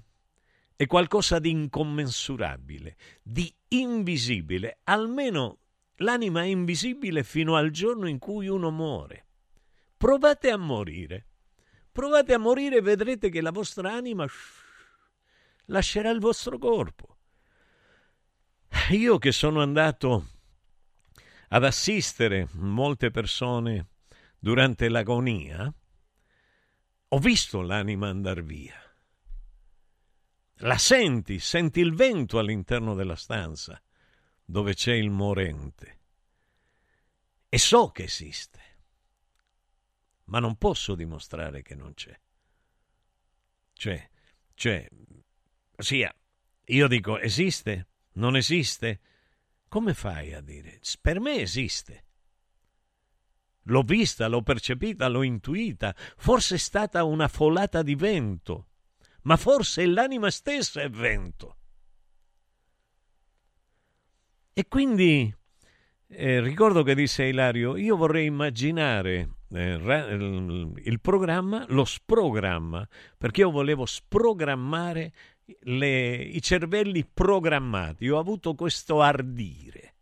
è 0.75 0.85
qualcosa 0.85 1.39
di 1.39 1.49
incommensurabile, 1.49 2.97
di 3.23 3.51
invisibile, 3.69 4.81
almeno 4.83 5.59
l'anima 5.95 6.43
è 6.43 6.45
invisibile 6.45 7.23
fino 7.23 7.55
al 7.55 7.71
giorno 7.71 8.07
in 8.07 8.19
cui 8.19 8.47
uno 8.47 8.69
muore. 8.69 9.25
Provate 9.95 10.51
a 10.51 10.57
morire, 10.57 11.25
provate 11.91 12.33
a 12.33 12.37
morire 12.37 12.77
e 12.77 12.81
vedrete 12.81 13.29
che 13.29 13.41
la 13.41 13.51
vostra 13.51 13.93
anima 13.93 14.27
lascerà 15.65 16.09
il 16.09 16.19
vostro 16.19 16.57
corpo. 16.57 17.17
Io 18.91 19.17
che 19.17 19.31
sono 19.31 19.61
andato 19.61 20.27
ad 21.49 21.63
assistere 21.63 22.47
molte 22.53 23.11
persone 23.11 23.87
durante 24.39 24.89
l'agonia, 24.89 25.73
ho 27.09 27.19
visto 27.19 27.61
l'anima 27.61 28.09
andare 28.09 28.41
via 28.43 28.81
la 30.61 30.77
senti, 30.77 31.39
senti 31.39 31.79
il 31.79 31.93
vento 31.93 32.39
all'interno 32.39 32.95
della 32.95 33.15
stanza 33.15 33.79
dove 34.43 34.73
c'è 34.73 34.93
il 34.93 35.09
morente. 35.09 35.99
E 37.49 37.57
so 37.57 37.89
che 37.89 38.03
esiste, 38.03 38.59
ma 40.25 40.39
non 40.39 40.55
posso 40.55 40.95
dimostrare 40.95 41.61
che 41.61 41.75
non 41.75 41.93
c'è. 41.93 42.19
Cioè, 43.73 44.09
cioè, 44.55 44.89
sia, 45.77 46.13
io 46.65 46.87
dico 46.87 47.19
esiste, 47.19 47.87
non 48.13 48.35
esiste. 48.35 49.01
Come 49.67 49.93
fai 49.93 50.33
a 50.33 50.41
dire? 50.41 50.79
Per 51.01 51.19
me 51.19 51.41
esiste. 51.41 52.05
L'ho 53.63 53.81
vista, 53.81 54.27
l'ho 54.27 54.41
percepita, 54.41 55.07
l'ho 55.07 55.23
intuita. 55.23 55.93
Forse 56.17 56.55
è 56.55 56.57
stata 56.57 57.03
una 57.03 57.27
folata 57.27 57.81
di 57.81 57.95
vento 57.95 58.67
ma 59.27 59.35
forse 59.35 59.85
l'anima 59.85 60.31
stessa 60.31 60.81
è 60.81 60.89
vento. 60.89 61.57
E 64.53 64.67
quindi 64.67 65.31
eh, 66.07 66.39
ricordo 66.39 66.81
che 66.81 66.95
disse 66.95 67.25
Ilario, 67.25 67.75
io 67.75 67.97
vorrei 67.97 68.25
immaginare 68.25 69.29
eh, 69.49 69.73
il 69.75 70.99
programma, 71.01 71.65
lo 71.67 71.83
sprogramma, 71.83 72.87
perché 73.17 73.41
io 73.41 73.51
volevo 73.51 73.85
sprogrammare 73.85 75.13
le, 75.61 76.15
i 76.15 76.41
cervelli 76.41 77.05
programmati. 77.05 78.09
Ho 78.09 78.19
avuto 78.19 78.53
questo 78.53 79.01
ardire, 79.01 79.95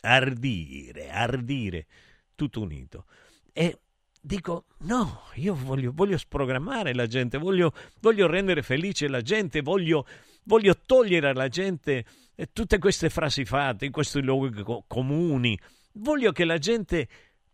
ardire, 0.00 1.10
ardire, 1.10 1.86
tutto 2.34 2.60
unito. 2.60 3.06
E 3.52 3.78
dico 4.20 4.66
no, 4.80 5.22
io 5.34 5.54
voglio, 5.54 5.92
voglio 5.94 6.18
sprogrammare 6.18 6.94
la 6.94 7.06
gente, 7.06 7.38
voglio, 7.38 7.72
voglio, 8.00 8.26
rendere 8.26 8.62
felice 8.62 9.08
la 9.08 9.22
gente, 9.22 9.60
voglio, 9.62 10.06
voglio 10.44 10.76
togliere 10.84 11.30
alla 11.30 11.48
gente 11.48 12.04
eh, 12.34 12.48
tutte 12.52 12.78
queste 12.78 13.08
frasi 13.08 13.44
fatte 13.44 13.86
in 13.86 13.92
questi 13.92 14.22
luoghi 14.22 14.62
co- 14.62 14.84
comuni, 14.86 15.58
voglio 15.94 16.32
che 16.32 16.44
la 16.44 16.58
gente 16.58 17.08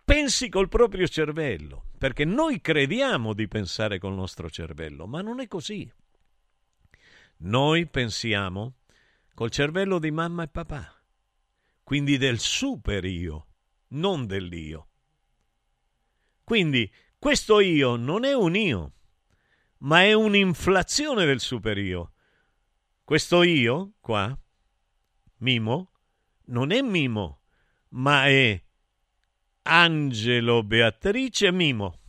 pensi 0.05 0.49
col 0.49 0.69
proprio 0.69 1.07
cervello, 1.09 1.87
perché 1.99 2.25
noi 2.25 2.61
crediamo 2.61 3.33
di 3.33 3.49
pensare 3.49 3.99
col 3.99 4.15
nostro 4.15 4.49
cervello, 4.49 5.07
ma 5.07 5.21
non 5.21 5.41
è 5.41 5.49
così. 5.49 5.91
Noi 7.39 7.87
pensiamo 7.87 8.79
col 9.35 9.51
cervello 9.51 9.99
di 9.99 10.11
mamma 10.11 10.45
e 10.45 10.49
papà, 10.49 11.03
quindi 11.83 12.17
del 12.17 12.39
super 12.39 13.05
io, 13.05 13.47
non 13.89 14.27
dell'io. 14.27 14.89
Quindi 16.43 16.91
questo 17.19 17.61
io 17.61 17.97
non 17.97 18.25
è 18.25 18.33
un 18.33 18.57
io, 18.57 18.93
ma 19.79 20.03
è 20.03 20.13
un'inflazione 20.13 21.27
del 21.27 21.41
superio. 21.41 22.13
Questo 23.05 23.43
io, 23.43 23.93
qua, 24.01 24.37
Mimo, 25.39 25.93
non 26.47 26.71
è 26.71 26.81
Mimo, 26.81 27.43
ma 27.91 28.27
è 28.27 28.63
Angelo, 29.63 30.63
Beatrice, 30.63 31.53
Mimo. 31.53 32.01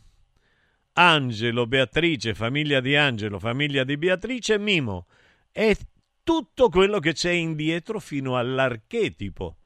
Angelo, 0.94 1.66
Beatrice, 1.66 2.34
famiglia 2.34 2.80
di 2.80 2.96
Angelo, 2.96 3.38
famiglia 3.38 3.84
di 3.84 3.96
Beatrice, 3.96 4.58
Mimo. 4.58 5.06
È 5.58 5.76
tutto 6.22 6.68
quello 6.68 7.00
che 7.00 7.14
c'è 7.14 7.32
indietro 7.32 7.98
fino 7.98 8.36
all'archetipo 8.36 9.56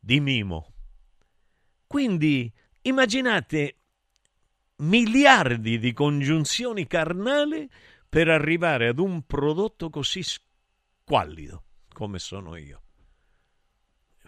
di 0.00 0.18
Mimo. 0.18 0.74
Quindi 1.86 2.52
Immaginate 2.82 3.76
miliardi 4.78 5.78
di 5.78 5.92
congiunzioni 5.92 6.88
carnali 6.88 7.70
per 8.08 8.28
arrivare 8.28 8.88
ad 8.88 8.98
un 8.98 9.24
prodotto 9.24 9.90
così 9.90 10.24
squallido 10.24 11.62
come 11.92 12.18
sono 12.18 12.56
io. 12.56 12.82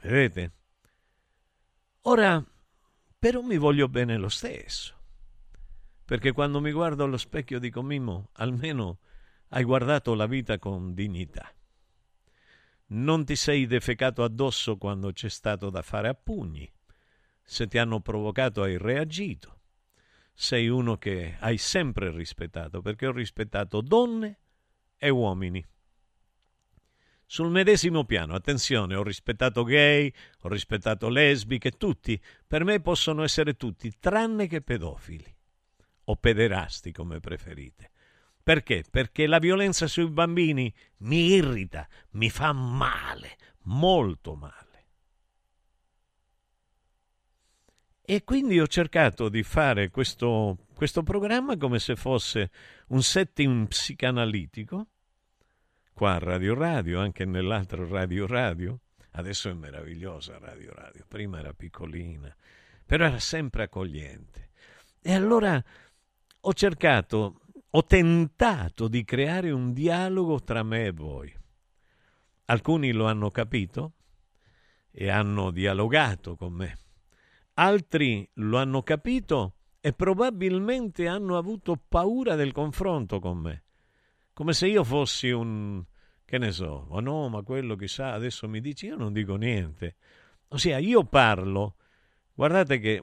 Vedete? 0.01 0.53
Ora, 2.03 2.41
però 3.19 3.41
mi 3.41 3.57
voglio 3.57 3.89
bene 3.89 4.17
lo 4.17 4.29
stesso, 4.29 4.97
perché 6.05 6.31
quando 6.31 6.61
mi 6.61 6.71
guardo 6.71 7.03
allo 7.03 7.17
specchio 7.17 7.59
dico 7.59 7.83
Mimmo, 7.83 8.29
almeno 8.35 9.01
hai 9.49 9.65
guardato 9.65 10.15
la 10.15 10.27
vita 10.27 10.59
con 10.59 10.95
dignità. 10.95 11.53
Non 12.91 13.25
ti 13.25 13.37
sei 13.37 13.67
defecato 13.67 14.23
addosso 14.23 14.77
quando 14.77 15.13
c'è 15.13 15.29
stato 15.29 15.71
da 15.71 15.83
fare 15.83 16.09
a 16.09 16.15
pugni 16.15 16.71
se 17.51 17.67
ti 17.67 17.79
hanno 17.79 18.01
provocato 18.01 18.63
hai 18.63 18.77
reagito. 18.77 19.61
Sei 20.35 20.69
uno 20.69 20.99
che 20.99 21.37
hai 21.41 21.57
sempre 21.57 22.11
rispettato, 22.11 22.83
perché 22.83 23.07
ho 23.07 23.13
rispettato 23.13 23.81
donne 23.81 24.39
e 24.99 25.09
uomini. 25.09 25.65
sul 27.25 27.51
medesimo 27.51 28.05
piano. 28.05 28.35
Attenzione, 28.35 28.95
ho 28.95 29.03
rispettato 29.03 29.63
gay, 29.63 30.13
ho 30.41 30.49
rispettato 30.49 31.09
lesbiche, 31.09 31.73
tutti. 31.73 32.21
Per 32.47 32.65
me 32.65 32.81
possono 32.81 33.23
essere 33.23 33.55
tutti, 33.55 33.93
tranne 33.99 34.47
che 34.47 34.63
pedofili 34.63 35.37
o 36.05 36.17
pederasti 36.17 36.93
come 36.93 37.21
preferite. 37.21 37.91
Perché? 38.49 38.83
Perché 38.91 39.27
la 39.27 39.39
violenza 39.39 39.87
sui 39.87 40.09
bambini 40.09 40.73
mi 41.01 41.33
irrita, 41.35 41.87
mi 42.13 42.31
fa 42.31 42.55
male, 42.55 43.37
molto 43.65 44.37
male. 44.37 44.87
E 48.01 48.25
quindi 48.25 48.59
ho 48.59 48.67
cercato 48.67 49.29
di 49.29 49.43
fare 49.43 49.91
questo, 49.91 50.57
questo 50.75 51.03
programma 51.03 51.59
come 51.59 51.79
se 51.79 51.95
fosse 51.95 52.51
un 52.87 53.03
setting 53.03 53.69
psicanalitico, 53.69 54.87
qua 55.93 56.15
a 56.15 56.19
Radio 56.19 56.55
Radio, 56.55 57.01
anche 57.01 57.27
nell'altro 57.27 57.87
Radio 57.87 58.27
Radio. 58.27 58.81
Adesso 59.11 59.51
è 59.51 59.53
meravigliosa 59.53 60.39
Radio 60.39 60.73
Radio, 60.73 61.05
prima 61.07 61.39
era 61.39 61.53
piccolina, 61.53 62.35
però 62.87 63.05
era 63.05 63.19
sempre 63.19 63.65
accogliente. 63.65 64.53
E 65.03 65.13
allora 65.13 65.63
ho 66.41 66.55
cercato, 66.55 67.43
ho 67.71 67.85
tentato 67.85 68.89
di 68.89 69.05
creare 69.05 69.51
un 69.51 69.73
dialogo 69.73 70.41
tra 70.43 70.63
me 70.63 70.87
e 70.87 70.93
voi. 70.93 71.35
Alcuni 72.47 72.93
lo 72.93 73.07
hanno 73.07 73.31
capito 73.31 73.93
e 74.91 75.11
hanno 75.11 75.51
dialogato 75.51 76.35
con 76.35 76.55
me. 76.55 76.79
Altri 77.55 78.29
lo 78.35 78.57
hanno 78.57 78.83
capito 78.83 79.55
e 79.81 79.93
probabilmente 79.93 81.07
hanno 81.09 81.37
avuto 81.37 81.77
paura 81.77 82.37
del 82.37 82.53
confronto 82.53 83.21
con 83.21 83.39
me. 83.39 83.65
Come 84.33 84.53
se 84.55 84.67
io 84.67 84.83
fossi 84.83 85.31
un... 85.31 85.85
che 86.25 86.39
ne 86.39 86.53
so, 86.53 86.87
oh 86.89 87.01
no, 87.01 87.29
ma 87.29 87.43
quello 87.43 87.77
chissà, 87.77 88.13
adesso 88.13 88.49
mi 88.49 88.61
dici, 88.61 88.87
io 88.87 88.97
non 88.97 89.13
dico 89.13 89.37
niente. 89.37 89.97
Ossia, 90.49 90.79
io 90.79 91.05
parlo, 91.05 91.77
guardate 92.33 92.79
che 92.79 93.03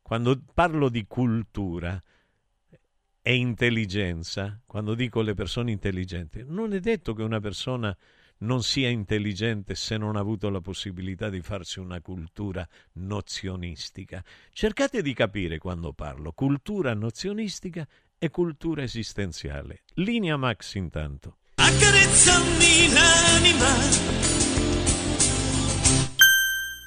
quando 0.00 0.40
parlo 0.54 0.88
di 0.88 1.06
cultura, 1.06 2.02
e 3.30 3.36
intelligenza, 3.36 4.60
quando 4.66 4.96
dico 4.96 5.20
le 5.20 5.34
persone 5.34 5.70
intelligenti, 5.70 6.42
non 6.44 6.72
è 6.72 6.80
detto 6.80 7.14
che 7.14 7.22
una 7.22 7.38
persona 7.38 7.96
non 8.38 8.64
sia 8.64 8.88
intelligente 8.88 9.76
se 9.76 9.96
non 9.96 10.16
ha 10.16 10.18
avuto 10.18 10.50
la 10.50 10.60
possibilità 10.60 11.28
di 11.28 11.40
farsi 11.40 11.78
una 11.78 12.00
cultura 12.00 12.68
nozionistica. 12.94 14.24
Cercate 14.52 15.00
di 15.00 15.14
capire 15.14 15.58
quando 15.58 15.92
parlo 15.92 16.32
cultura 16.32 16.92
nozionistica 16.92 17.86
e 18.18 18.30
cultura 18.30 18.82
esistenziale. 18.82 19.82
Linea 19.94 20.36
Max 20.36 20.74
intanto. 20.74 21.36
Accarezzami 21.54 22.92
l'anima 22.92 24.39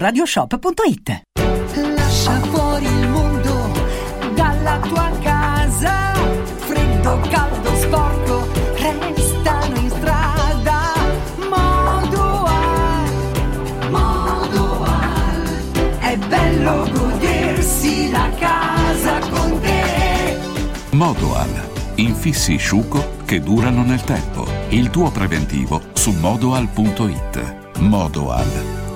radioradioshop.it. 0.00 1.22
Lascia 1.94 2.40
fuori 2.50 2.86
il 2.86 3.08
mondo 3.08 3.70
dalla 4.34 4.78
tua 4.78 5.10
casa. 5.20 6.14
Freddo, 6.56 7.20
caldo, 7.28 7.74
sporco, 7.76 8.48
restano 8.76 9.76
in 9.76 9.90
strada. 9.90 10.94
Modoal, 11.50 13.10
Modoal. 13.90 15.42
È 15.98 16.16
bello 16.16 16.88
godersi 16.92 18.10
la 18.10 18.30
casa 18.38 19.18
con 19.28 19.60
te. 19.60 20.38
Modoal. 20.92 21.68
Infissi 21.96 22.56
Sciuco 22.56 23.18
che 23.26 23.40
durano 23.40 23.82
nel 23.82 24.02
tempo. 24.02 24.46
Il 24.70 24.88
tuo 24.88 25.10
preventivo 25.10 25.82
su 25.92 26.10
modoal.it. 26.12 27.78
Modoal 27.80 28.79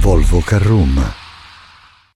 Volvo 0.00 0.40
Carroom. 0.40 1.17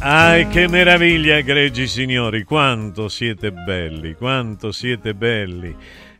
Ah, 0.00 0.46
che 0.48 0.68
meraviglia, 0.68 1.38
egregi 1.38 1.88
signori, 1.88 2.44
quanto 2.44 3.08
siete 3.08 3.50
belli, 3.50 4.14
quanto 4.14 4.70
siete 4.70 5.12
belli. 5.12 5.74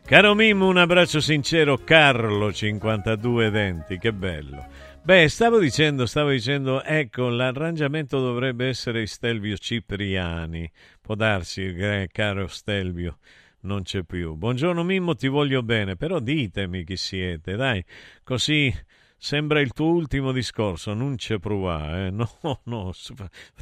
Caro 0.05 0.35
Mimmo, 0.35 0.67
un 0.67 0.75
abbraccio 0.75 1.21
sincero, 1.21 1.77
Carlo, 1.77 2.51
52 2.51 3.49
denti, 3.49 3.97
che 3.97 4.11
bello. 4.11 4.67
Beh, 5.01 5.29
stavo 5.29 5.59
dicendo, 5.59 6.05
stavo 6.05 6.31
dicendo, 6.31 6.83
ecco, 6.83 7.29
l'arrangiamento 7.29 8.19
dovrebbe 8.19 8.67
essere 8.67 9.05
Stelvio 9.05 9.55
Cipriani. 9.55 10.69
Può 11.01 11.15
darsi, 11.15 11.73
eh, 11.73 12.09
caro 12.11 12.47
Stelvio, 12.47 13.19
non 13.61 13.83
c'è 13.83 14.03
più. 14.03 14.35
Buongiorno 14.35 14.83
Mimmo, 14.83 15.15
ti 15.15 15.29
voglio 15.29 15.63
bene, 15.63 15.95
però 15.95 16.19
ditemi 16.19 16.83
chi 16.83 16.97
siete, 16.97 17.55
dai, 17.55 17.83
così 18.23 18.73
Sembra 19.21 19.59
il 19.59 19.73
tuo 19.73 19.87
ultimo 19.87 20.31
discorso, 20.31 20.93
non 20.93 21.17
c'è 21.17 21.39
prova, 21.39 22.05
eh? 22.05 22.09
No, 22.09 22.29
no, 22.63 22.93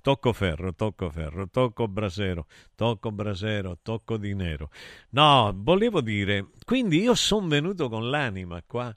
tocco 0.04 0.32
ferro, 0.32 0.76
tocco 0.76 1.10
ferro, 1.10 1.50
tocco 1.50 1.88
brasero, 1.88 2.46
tocco 2.76 3.12
brasero, 3.12 3.80
tocco 3.82 4.18
di 4.18 4.36
nero. 4.36 4.70
No, 5.10 5.52
volevo 5.56 6.02
dire, 6.02 6.50
quindi 6.64 7.00
io 7.00 7.16
sono 7.16 7.48
venuto 7.48 7.90
con 7.90 8.08
l'anima 8.12 8.62
qua 8.68 8.96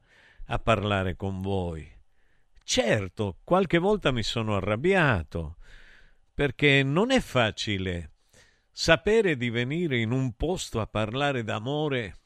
a 0.48 0.58
parlare 0.58 1.16
con 1.16 1.40
voi. 1.40 1.90
Certo, 2.62 3.38
qualche 3.42 3.78
volta 3.78 4.10
mi 4.10 4.22
sono 4.22 4.54
arrabbiato, 4.54 5.56
perché 6.34 6.82
non 6.82 7.10
è 7.10 7.20
facile 7.20 8.16
sapere 8.70 9.38
di 9.38 9.48
venire 9.48 9.98
in 9.98 10.10
un 10.10 10.34
posto 10.34 10.78
a 10.78 10.86
parlare 10.86 11.42
d'amore 11.42 12.16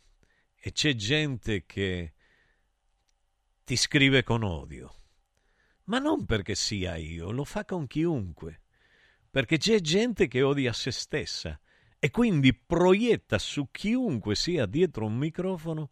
e 0.61 0.73
c'è 0.73 0.97
gente 0.97 1.65
che 1.67 2.14
ti 3.65 3.77
scrive 3.77 4.23
con 4.23 4.43
odio. 4.43 4.95
Ma 5.85 5.99
non 5.99 6.25
perché 6.27 6.55
sia 6.55 6.97
io, 6.97 7.31
lo 7.31 7.45
fa 7.45 7.65
con 7.65 7.87
chiunque. 7.87 8.61
Perché 9.31 9.57
c'è 9.57 9.81
gente 9.81 10.29
che 10.29 10.43
odia 10.43 10.73
se 10.73 10.91
stessa 10.91 11.59
e 11.99 12.11
quindi 12.11 12.55
proietta 12.55 13.39
su 13.39 13.71
chiunque 13.71 14.35
sia 14.35 14.67
dietro 14.67 15.07
un 15.07 15.17
microfono 15.17 15.91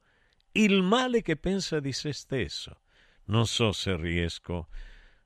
il 0.52 0.82
male 0.82 1.22
che 1.22 1.36
pensa 1.36 1.80
di 1.80 1.92
se 1.92 2.12
stesso. 2.12 2.82
Non 3.24 3.46
so 3.46 3.72
se 3.72 3.96
riesco 3.96 4.68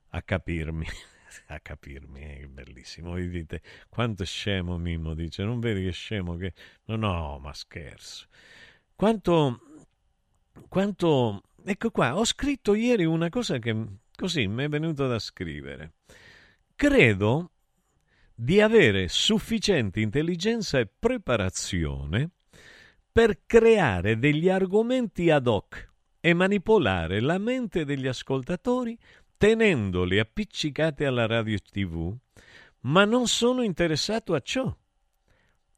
a 0.09 0.21
capirmi. 0.21 0.87
a 1.47 1.59
capirmi, 1.59 2.21
è 2.21 2.45
bellissimo. 2.47 3.13
Vi 3.13 3.27
dite 3.29 3.61
quanto 3.89 4.23
è 4.23 4.25
scemo 4.25 4.77
Mimmo 4.77 5.13
dice, 5.13 5.43
non 5.43 5.59
vedi 5.59 5.83
che 5.83 5.91
scemo 5.91 6.35
che... 6.37 6.53
No, 6.85 6.95
no, 6.95 7.39
ma 7.39 7.53
scherzo. 7.53 8.27
Quanto... 8.95 9.61
Quanto 10.69 11.43
Ecco 11.69 11.91
qua, 11.91 12.17
ho 12.17 12.23
scritto 12.23 12.75
ieri 12.75 13.03
una 13.03 13.27
cosa 13.27 13.57
che 13.59 13.75
così 14.15 14.47
mi 14.47 14.63
è 14.63 14.69
venuto 14.69 15.05
da 15.05 15.19
scrivere. 15.19 15.95
Credo 16.73 17.51
di 18.33 18.61
avere 18.61 19.09
sufficiente 19.09 19.99
intelligenza 19.99 20.79
e 20.79 20.87
preparazione 20.87 22.29
per 23.11 23.41
creare 23.45 24.17
degli 24.17 24.47
argomenti 24.47 25.29
ad 25.29 25.45
hoc 25.47 25.91
e 26.21 26.33
manipolare 26.33 27.19
la 27.19 27.37
mente 27.37 27.83
degli 27.83 28.07
ascoltatori 28.07 28.97
tenendoli 29.35 30.19
appiccicati 30.19 31.03
alla 31.03 31.25
radio 31.25 31.59
TV, 31.59 32.15
ma 32.83 33.03
non 33.03 33.27
sono 33.27 33.61
interessato 33.61 34.33
a 34.35 34.39
ciò. 34.39 34.73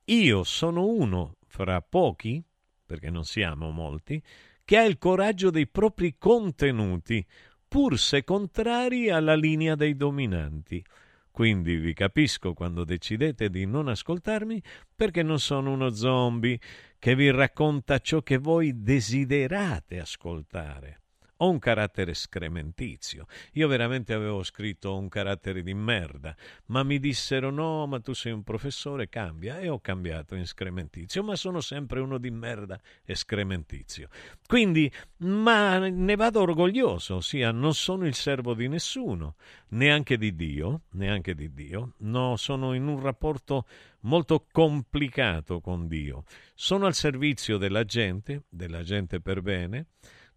Io 0.05 0.43
sono 0.43 0.85
uno 0.85 1.37
fra 1.47 1.81
pochi, 1.81 2.43
perché 2.85 3.09
non 3.09 3.25
siamo 3.25 3.71
molti, 3.71 4.21
che 4.69 4.77
ha 4.77 4.83
il 4.83 4.99
coraggio 4.99 5.49
dei 5.49 5.65
propri 5.65 6.17
contenuti, 6.19 7.25
pur 7.67 7.97
se 7.97 8.23
contrari 8.23 9.09
alla 9.09 9.33
linea 9.33 9.73
dei 9.73 9.95
dominanti. 9.95 10.85
Quindi 11.31 11.77
vi 11.77 11.91
capisco 11.95 12.53
quando 12.53 12.83
decidete 12.83 13.49
di 13.49 13.65
non 13.65 13.87
ascoltarmi 13.87 14.61
perché 14.95 15.23
non 15.23 15.39
sono 15.39 15.71
uno 15.71 15.89
zombie 15.89 16.59
che 16.99 17.15
vi 17.15 17.31
racconta 17.31 17.97
ciò 17.97 18.21
che 18.21 18.37
voi 18.37 18.83
desiderate 18.83 19.99
ascoltare. 19.99 21.01
Ho 21.41 21.49
un 21.49 21.59
carattere 21.59 22.13
scrementizio. 22.13 23.25
Io 23.53 23.67
veramente 23.67 24.13
avevo 24.13 24.43
scritto 24.43 24.97
un 24.97 25.07
carattere 25.07 25.63
di 25.63 25.73
merda, 25.73 26.35
ma 26.65 26.83
mi 26.83 26.99
dissero 26.99 27.49
no, 27.49 27.87
ma 27.87 27.99
tu 28.01 28.13
sei 28.13 28.33
un 28.33 28.43
professore, 28.43 29.07
cambia. 29.07 29.59
E 29.59 29.69
ho 29.69 29.79
cambiato 29.79 30.35
in 30.35 30.45
scrementizio, 30.45 31.23
ma 31.23 31.35
sono 31.35 31.61
sempre 31.61 32.01
uno 32.01 32.17
di 32.17 32.29
merda 32.29 32.79
e 33.05 33.15
scrementizio. 33.15 34.09
Quindi, 34.45 34.91
ma 35.17 35.77
ne 35.77 36.15
vado 36.15 36.41
orgoglioso, 36.41 37.15
ossia 37.15 37.51
non 37.51 37.73
sono 37.73 38.05
il 38.05 38.15
servo 38.15 38.53
di 38.53 38.67
nessuno, 38.67 39.35
neanche 39.69 40.17
di 40.17 40.35
Dio, 40.35 40.81
neanche 40.91 41.35
di 41.35 41.53
Dio. 41.53 41.93
No, 41.99 42.35
sono 42.35 42.73
in 42.73 42.85
un 42.87 42.99
rapporto 42.99 43.65
molto 44.01 44.45
complicato 44.51 45.61
con 45.61 45.87
Dio. 45.87 46.23
Sono 46.53 46.85
al 46.85 46.93
servizio 46.93 47.57
della 47.57 47.85
gente, 47.85 48.43
della 48.49 48.83
gente 48.83 49.21
per 49.21 49.41
bene, 49.41 49.87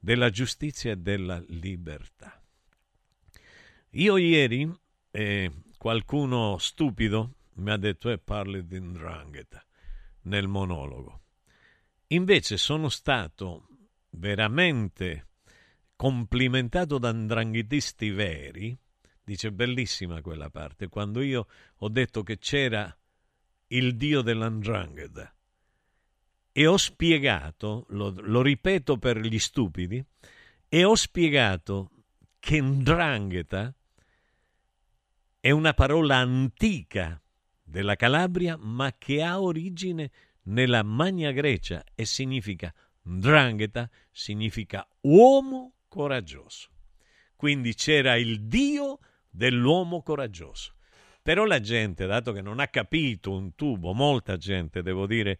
della 0.05 0.31
giustizia 0.31 0.91
e 0.91 0.97
della 0.97 1.41
libertà. 1.47 2.43
Io 3.91 4.17
ieri, 4.17 4.69
eh, 5.13 5.53
qualcuno 5.79 6.59
stupido 6.59 7.35
mi 7.55 7.71
ha 7.71 7.77
detto 7.77 8.11
e 8.11 8.15
eh, 8.15 8.19
parli 8.19 8.67
di 8.67 8.81
Ndrangheta 8.81 9.65
nel 10.23 10.49
monologo. 10.49 11.21
Invece 12.09 12.57
sono 12.57 12.89
stato 12.89 13.69
veramente 14.11 15.29
complimentato 15.95 16.99
da 16.99 17.13
ndranghetisti 17.13 18.11
veri, 18.11 18.77
dice 19.23 19.53
bellissima 19.53 20.21
quella 20.21 20.51
parte, 20.51 20.89
quando 20.89 21.21
io 21.21 21.47
ho 21.77 21.89
detto 21.89 22.25
che 22.25 22.39
c'era 22.39 22.93
il 23.69 23.97
dio 23.97 24.21
dell'andrangheta 24.21 25.33
e 26.53 26.67
ho 26.67 26.77
spiegato, 26.77 27.87
lo, 27.89 28.15
lo 28.17 28.43
ripeto 28.43 28.99
per 28.99 29.19
gli 29.19 29.39
stupidi, 29.39 30.05
e 30.69 30.85
ho 30.85 30.95
spiegato 30.95 31.91
che 32.39 32.61
ndrangheta 32.61 33.75
è 35.41 35.51
una 35.51 35.75
parola 35.75 36.17
antica 36.17 37.21
della 37.63 37.97
Calabria, 37.97 38.57
ma 38.57 38.95
che 38.97 39.23
ha 39.23 39.41
origine 39.41 40.11
nella 40.45 40.83
Magna 40.83 41.31
Grecia 41.33 41.83
e 41.95 42.05
significa 42.05 42.73
ndrangheta, 43.05 43.89
significa 44.11 44.87
uomo 45.03 45.75
coraggioso. 45.89 46.69
Quindi 47.35 47.75
c'era 47.75 48.17
il 48.17 48.43
Dio 48.43 48.99
dell'uomo 49.29 50.03
coraggioso. 50.03 50.75
Però 51.23 51.45
la 51.45 51.61
gente, 51.61 52.07
dato 52.07 52.33
che 52.33 52.43
non 52.43 52.59
ha 52.61 52.69
capito 52.69 53.33
un 53.33 53.55
tubo, 53.55 53.93
molta 53.93 54.37
gente, 54.37 54.83
devo 54.83 55.07
dire, 55.07 55.39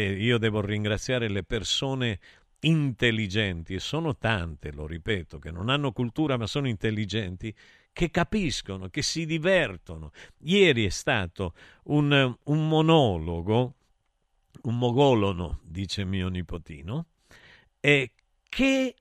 io 0.00 0.38
devo 0.38 0.60
ringraziare 0.60 1.28
le 1.28 1.42
persone 1.42 2.18
intelligenti, 2.60 3.74
e 3.74 3.80
sono 3.80 4.16
tante, 4.16 4.72
lo 4.72 4.86
ripeto, 4.86 5.38
che 5.38 5.50
non 5.50 5.68
hanno 5.68 5.92
cultura 5.92 6.36
ma 6.36 6.46
sono 6.46 6.68
intelligenti, 6.68 7.54
che 7.92 8.10
capiscono, 8.10 8.88
che 8.88 9.02
si 9.02 9.26
divertono. 9.26 10.12
Ieri 10.44 10.86
è 10.86 10.90
stato 10.90 11.54
un, 11.84 12.36
un 12.44 12.68
monologo, 12.68 13.74
un 14.62 14.78
mogolono, 14.78 15.60
dice 15.64 16.04
mio 16.04 16.28
nipotino, 16.28 17.06
e 17.80 18.12
che 18.48 18.94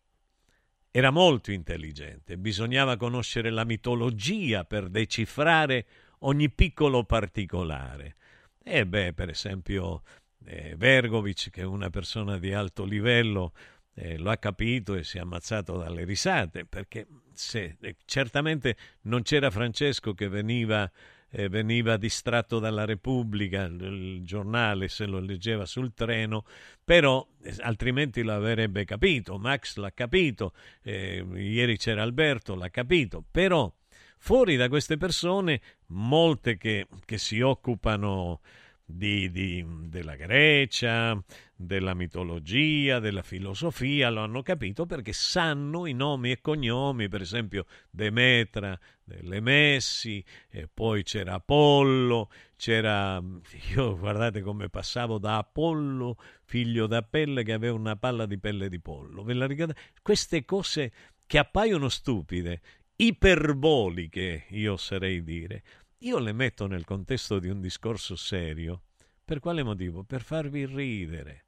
era 0.91 1.09
molto 1.11 1.51
intelligente, 1.51 2.37
bisognava 2.37 2.97
conoscere 2.97 3.49
la 3.49 3.63
mitologia 3.63 4.65
per 4.65 4.89
decifrare 4.89 5.85
ogni 6.19 6.49
piccolo 6.49 7.05
particolare. 7.05 8.15
E 8.63 8.85
beh, 8.85 9.13
per 9.13 9.29
esempio, 9.29 10.03
eh, 10.45 10.75
Vergovic, 10.77 11.49
che 11.49 11.61
è 11.61 11.65
una 11.65 11.89
persona 11.89 12.37
di 12.37 12.53
alto 12.53 12.83
livello, 12.83 13.53
eh, 13.93 14.17
lo 14.17 14.29
ha 14.29 14.37
capito 14.37 14.95
e 14.95 15.03
si 15.03 15.17
è 15.17 15.21
ammazzato 15.21 15.77
dalle 15.77 16.03
risate, 16.05 16.65
perché 16.65 17.07
se, 17.33 17.77
eh, 17.79 17.95
certamente 18.05 18.75
non 19.01 19.21
c'era 19.21 19.51
Francesco 19.51 20.13
che 20.13 20.27
veniva, 20.27 20.89
eh, 21.29 21.49
veniva 21.49 21.97
distratto 21.97 22.59
dalla 22.59 22.85
Repubblica, 22.85 23.63
il, 23.63 24.21
giornale 24.23 24.87
se 24.87 25.05
lo 25.05 25.19
leggeva 25.19 25.65
sul 25.65 25.93
treno, 25.93 26.45
però 26.83 27.25
eh, 27.41 27.55
altrimenti 27.59 28.21
lo 28.21 28.33
avrebbe 28.33 28.85
capito, 28.85 29.37
Max 29.37 29.75
l'ha 29.75 29.91
capito, 29.91 30.53
eh, 30.83 31.25
ieri 31.35 31.77
c'era 31.77 32.01
Alberto, 32.01 32.55
l'ha 32.55 32.69
capito, 32.69 33.23
però 33.29 33.71
fuori 34.17 34.55
da 34.55 34.69
queste 34.69 34.97
persone, 34.97 35.61
molte 35.87 36.55
che, 36.57 36.87
che 37.05 37.17
si 37.17 37.41
occupano 37.41 38.39
di, 38.93 39.31
di, 39.31 39.65
della 39.87 40.15
Grecia, 40.15 41.21
della 41.55 41.93
mitologia, 41.93 42.99
della 42.99 43.21
filosofia, 43.21 44.09
lo 44.09 44.21
hanno 44.21 44.41
capito 44.41 44.85
perché 44.85 45.13
sanno 45.13 45.85
i 45.85 45.93
nomi 45.93 46.31
e 46.31 46.41
cognomi, 46.41 47.07
per 47.07 47.21
esempio 47.21 47.65
Demetra, 47.89 48.77
delle 49.03 49.39
Messi, 49.41 50.23
e 50.49 50.67
poi 50.73 51.03
c'era 51.03 51.35
Apollo, 51.35 52.29
c'era, 52.55 53.21
io 53.75 53.97
guardate 53.97 54.41
come 54.41 54.69
passavo 54.69 55.17
da 55.17 55.37
Apollo, 55.37 56.17
figlio 56.43 56.87
da 56.87 57.01
pelle 57.01 57.43
che 57.43 57.53
aveva 57.53 57.75
una 57.75 57.95
palla 57.95 58.25
di 58.25 58.39
pelle 58.39 58.69
di 58.69 58.79
pollo, 58.79 59.23
ve 59.23 59.33
la 59.33 59.45
ricordate? 59.45 59.79
Queste 60.01 60.45
cose 60.45 60.91
che 61.25 61.37
appaiono 61.37 61.89
stupide, 61.89 62.61
iperboliche, 62.95 64.45
io 64.49 64.73
oserei 64.73 65.23
dire, 65.23 65.63
io 66.03 66.19
le 66.19 66.33
metto 66.33 66.67
nel 66.67 66.85
contesto 66.85 67.39
di 67.39 67.49
un 67.49 67.61
discorso 67.61 68.15
serio. 68.15 68.83
Per 69.23 69.39
quale 69.39 69.63
motivo? 69.63 70.03
Per 70.03 70.21
farvi 70.21 70.65
ridere. 70.65 71.45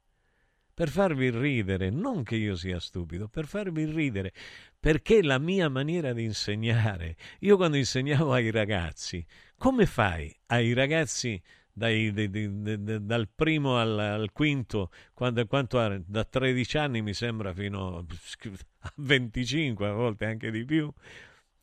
Per 0.74 0.88
farvi 0.88 1.30
ridere, 1.30 1.90
non 1.90 2.24
che 2.24 2.34
io 2.34 2.56
sia 2.56 2.80
stupido, 2.80 3.28
per 3.28 3.46
farvi 3.46 3.84
ridere, 3.84 4.32
perché 4.78 5.22
la 5.22 5.38
mia 5.38 5.68
maniera 5.68 6.12
di 6.12 6.24
insegnare, 6.24 7.16
io 7.40 7.56
quando 7.56 7.76
insegnavo 7.76 8.32
ai 8.32 8.50
ragazzi, 8.50 9.24
come 9.56 9.86
fai 9.86 10.36
ai 10.46 10.72
ragazzi 10.72 11.40
dai, 11.72 12.12
di, 12.12 12.28
di, 12.28 12.62
di, 12.62 13.06
dal 13.06 13.28
primo 13.32 13.78
al, 13.78 13.98
al 13.98 14.32
quinto, 14.32 14.90
quando, 15.12 15.46
quanto, 15.46 16.02
da 16.06 16.24
13 16.24 16.78
anni 16.78 17.02
mi 17.02 17.14
sembra 17.14 17.52
fino 17.52 17.98
a 17.98 18.92
25, 18.96 19.86
a 19.86 19.92
volte 19.92 20.24
anche 20.26 20.50
di 20.50 20.64
più, 20.64 20.92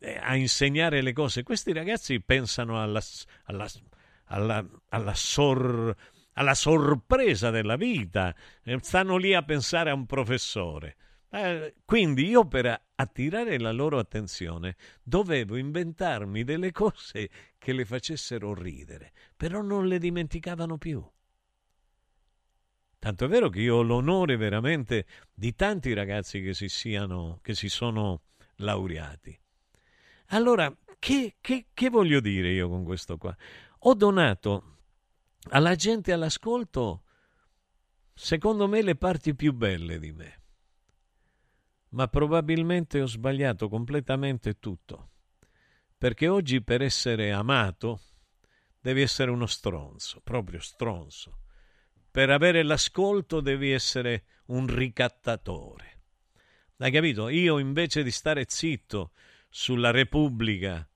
a 0.01 0.35
insegnare 0.35 1.01
le 1.01 1.13
cose. 1.13 1.43
Questi 1.43 1.73
ragazzi 1.73 2.21
pensano 2.21 2.81
alla, 2.81 3.01
alla, 3.45 3.69
alla, 4.25 4.65
alla, 4.89 5.13
sor, 5.13 5.95
alla 6.33 6.55
sorpresa 6.55 7.49
della 7.49 7.75
vita, 7.75 8.35
eh, 8.63 8.79
stanno 8.81 9.17
lì 9.17 9.33
a 9.33 9.43
pensare 9.43 9.89
a 9.89 9.93
un 9.93 10.05
professore. 10.05 10.95
Eh, 11.29 11.75
quindi 11.85 12.27
io 12.27 12.45
per 12.45 12.87
attirare 12.93 13.57
la 13.57 13.71
loro 13.71 13.97
attenzione 13.99 14.75
dovevo 15.01 15.55
inventarmi 15.55 16.43
delle 16.43 16.71
cose 16.71 17.29
che 17.57 17.71
le 17.71 17.85
facessero 17.85 18.53
ridere, 18.53 19.13
però 19.37 19.61
non 19.61 19.87
le 19.87 19.97
dimenticavano 19.97 20.77
più. 20.77 21.05
Tanto 22.99 23.25
è 23.25 23.27
vero 23.27 23.49
che 23.49 23.61
io 23.61 23.77
ho 23.77 23.81
l'onore 23.81 24.35
veramente 24.35 25.05
di 25.33 25.55
tanti 25.55 25.93
ragazzi 25.93 26.41
che 26.41 26.53
si, 26.53 26.69
siano, 26.69 27.39
che 27.41 27.55
si 27.55 27.67
sono 27.67 28.21
laureati. 28.57 29.40
Allora, 30.34 30.73
che, 30.99 31.36
che, 31.41 31.67
che 31.73 31.89
voglio 31.89 32.19
dire 32.19 32.51
io 32.51 32.69
con 32.69 32.84
questo 32.84 33.17
qua? 33.17 33.36
Ho 33.79 33.93
donato 33.95 34.77
alla 35.49 35.75
gente 35.75 36.13
all'ascolto, 36.13 37.03
secondo 38.13 38.67
me, 38.67 38.82
le 38.82 38.95
parti 38.95 39.36
più 39.36 39.53
belle 39.53 39.99
di 39.99 40.11
me. 40.13 40.39
Ma 41.89 42.07
probabilmente 42.07 43.01
ho 43.01 43.07
sbagliato 43.07 43.67
completamente 43.67 44.57
tutto. 44.59 45.09
Perché 45.97 46.29
oggi 46.29 46.63
per 46.63 46.82
essere 46.82 47.32
amato 47.32 48.01
devi 48.79 49.01
essere 49.01 49.32
uno 49.32 49.47
stronzo, 49.47 50.21
proprio 50.21 50.61
stronzo. 50.61 51.39
Per 52.09 52.29
avere 52.29 52.63
l'ascolto 52.63 53.41
devi 53.41 53.71
essere 53.71 54.23
un 54.45 54.65
ricattatore. 54.67 56.03
Hai 56.77 56.91
capito? 56.91 57.27
Io 57.27 57.59
invece 57.59 58.01
di 58.01 58.11
stare 58.11 58.45
zitto 58.47 59.11
sulla 59.51 59.91
Repubblica, 59.91 60.87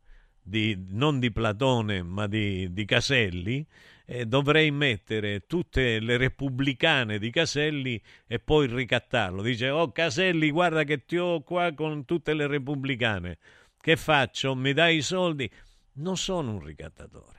di, 0.41 0.81
non 0.89 1.19
di 1.19 1.31
Platone 1.31 2.01
ma 2.01 2.25
di, 2.25 2.71
di 2.71 2.85
Caselli, 2.85 3.67
eh, 4.05 4.25
dovrei 4.25 4.71
mettere 4.71 5.45
tutte 5.45 5.99
le 5.99 6.15
repubblicane 6.17 7.19
di 7.19 7.29
Caselli 7.31 8.01
e 8.25 8.39
poi 8.39 8.67
ricattarlo. 8.67 9.41
Dice, 9.41 9.69
oh 9.69 9.91
Caselli, 9.91 10.49
guarda 10.51 10.83
che 10.83 11.05
ti 11.05 11.17
ho 11.17 11.41
qua 11.41 11.73
con 11.73 12.05
tutte 12.05 12.33
le 12.33 12.47
repubblicane. 12.47 13.37
Che 13.77 13.95
faccio? 13.97 14.55
Mi 14.55 14.73
dai 14.73 14.97
i 14.97 15.01
soldi? 15.01 15.51
Non 15.93 16.17
sono 16.17 16.53
un 16.53 16.63
ricattatore. 16.63 17.33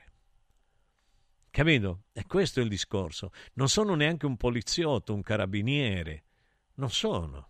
Capito? 1.49 2.03
E 2.13 2.25
questo 2.27 2.59
è 2.59 2.63
il 2.63 2.69
discorso. 2.69 3.31
Non 3.53 3.69
sono 3.69 3.95
neanche 3.95 4.27
un 4.27 4.37
poliziotto, 4.37 5.13
un 5.13 5.23
carabiniere. 5.23 6.23
Non 6.75 6.91
sono. 6.91 7.49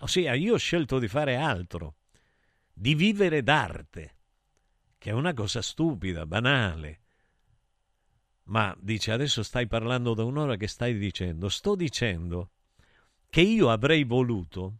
Ossia, 0.00 0.34
io 0.34 0.54
ho 0.54 0.58
scelto 0.58 0.98
di 0.98 1.08
fare 1.08 1.36
altro, 1.36 1.96
di 2.72 2.94
vivere 2.94 3.42
d'arte, 3.42 4.16
che 4.98 5.10
è 5.10 5.12
una 5.12 5.34
cosa 5.34 5.62
stupida, 5.62 6.26
banale. 6.26 7.00
Ma 8.44 8.76
dice, 8.80 9.12
adesso 9.12 9.42
stai 9.42 9.66
parlando 9.66 10.14
da 10.14 10.24
un'ora 10.24 10.56
che 10.56 10.66
stai 10.66 10.98
dicendo? 10.98 11.48
Sto 11.48 11.74
dicendo 11.74 12.50
che 13.28 13.42
io 13.42 13.70
avrei 13.70 14.04
voluto 14.04 14.78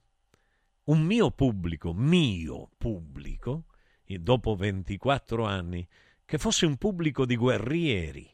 un 0.84 1.02
mio 1.02 1.30
pubblico, 1.30 1.92
mio 1.92 2.70
pubblico, 2.76 3.66
dopo 4.04 4.56
24 4.56 5.44
anni, 5.44 5.86
che 6.24 6.38
fosse 6.38 6.66
un 6.66 6.76
pubblico 6.76 7.24
di 7.26 7.36
guerrieri, 7.36 8.28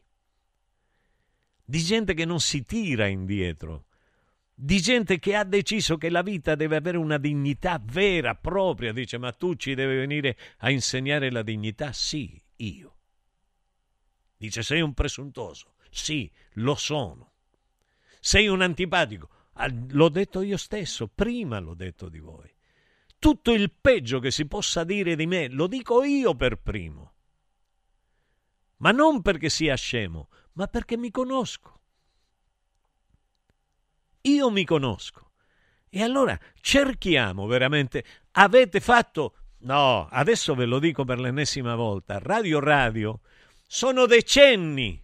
di 1.64 1.78
gente 1.82 2.14
che 2.14 2.24
non 2.24 2.40
si 2.40 2.62
tira 2.62 3.06
indietro, 3.06 3.85
di 4.58 4.80
gente 4.80 5.18
che 5.18 5.36
ha 5.36 5.44
deciso 5.44 5.98
che 5.98 6.08
la 6.08 6.22
vita 6.22 6.54
deve 6.54 6.76
avere 6.76 6.96
una 6.96 7.18
dignità 7.18 7.78
vera, 7.82 8.34
propria. 8.34 8.90
Dice, 8.92 9.18
ma 9.18 9.30
tu 9.32 9.54
ci 9.54 9.74
devi 9.74 9.96
venire 9.96 10.38
a 10.58 10.70
insegnare 10.70 11.30
la 11.30 11.42
dignità? 11.42 11.92
Sì, 11.92 12.42
io. 12.56 12.96
Dice, 14.38 14.62
sei 14.62 14.80
un 14.80 14.94
presuntuoso? 14.94 15.74
Sì, 15.90 16.30
lo 16.54 16.74
sono. 16.74 17.32
Sei 18.18 18.48
un 18.48 18.62
antipatico? 18.62 19.28
L'ho 19.88 20.08
detto 20.08 20.40
io 20.40 20.56
stesso, 20.56 21.06
prima 21.06 21.58
l'ho 21.58 21.74
detto 21.74 22.08
di 22.08 22.18
voi. 22.18 22.50
Tutto 23.18 23.52
il 23.52 23.70
peggio 23.70 24.20
che 24.20 24.30
si 24.30 24.46
possa 24.46 24.84
dire 24.84 25.16
di 25.16 25.26
me 25.26 25.48
lo 25.48 25.66
dico 25.66 26.02
io 26.02 26.34
per 26.34 26.56
primo. 26.56 27.14
Ma 28.78 28.90
non 28.90 29.20
perché 29.20 29.50
sia 29.50 29.74
scemo, 29.74 30.28
ma 30.52 30.66
perché 30.66 30.96
mi 30.96 31.10
conosco. 31.10 31.75
Io 34.26 34.50
mi 34.50 34.64
conosco. 34.64 35.32
E 35.88 36.02
allora 36.02 36.38
cerchiamo 36.60 37.46
veramente. 37.46 38.04
Avete 38.32 38.80
fatto. 38.80 39.34
No, 39.58 40.06
adesso 40.10 40.54
ve 40.54 40.66
lo 40.66 40.78
dico 40.78 41.04
per 41.04 41.18
l'ennesima 41.18 41.74
volta. 41.74 42.18
Radio 42.18 42.60
Radio 42.60 43.20
sono 43.66 44.06
decenni 44.06 45.00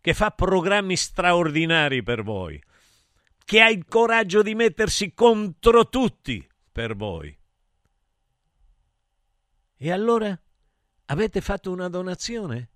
che 0.00 0.14
fa 0.14 0.30
programmi 0.30 0.96
straordinari 0.96 2.02
per 2.02 2.22
voi, 2.22 2.62
che 3.44 3.60
ha 3.60 3.68
il 3.68 3.84
coraggio 3.86 4.42
di 4.42 4.54
mettersi 4.54 5.12
contro 5.12 5.88
tutti 5.88 6.46
per 6.70 6.96
voi. 6.96 7.36
E 9.76 9.90
allora 9.90 10.38
avete 11.06 11.40
fatto 11.40 11.70
una 11.70 11.88
donazione? 11.88 12.68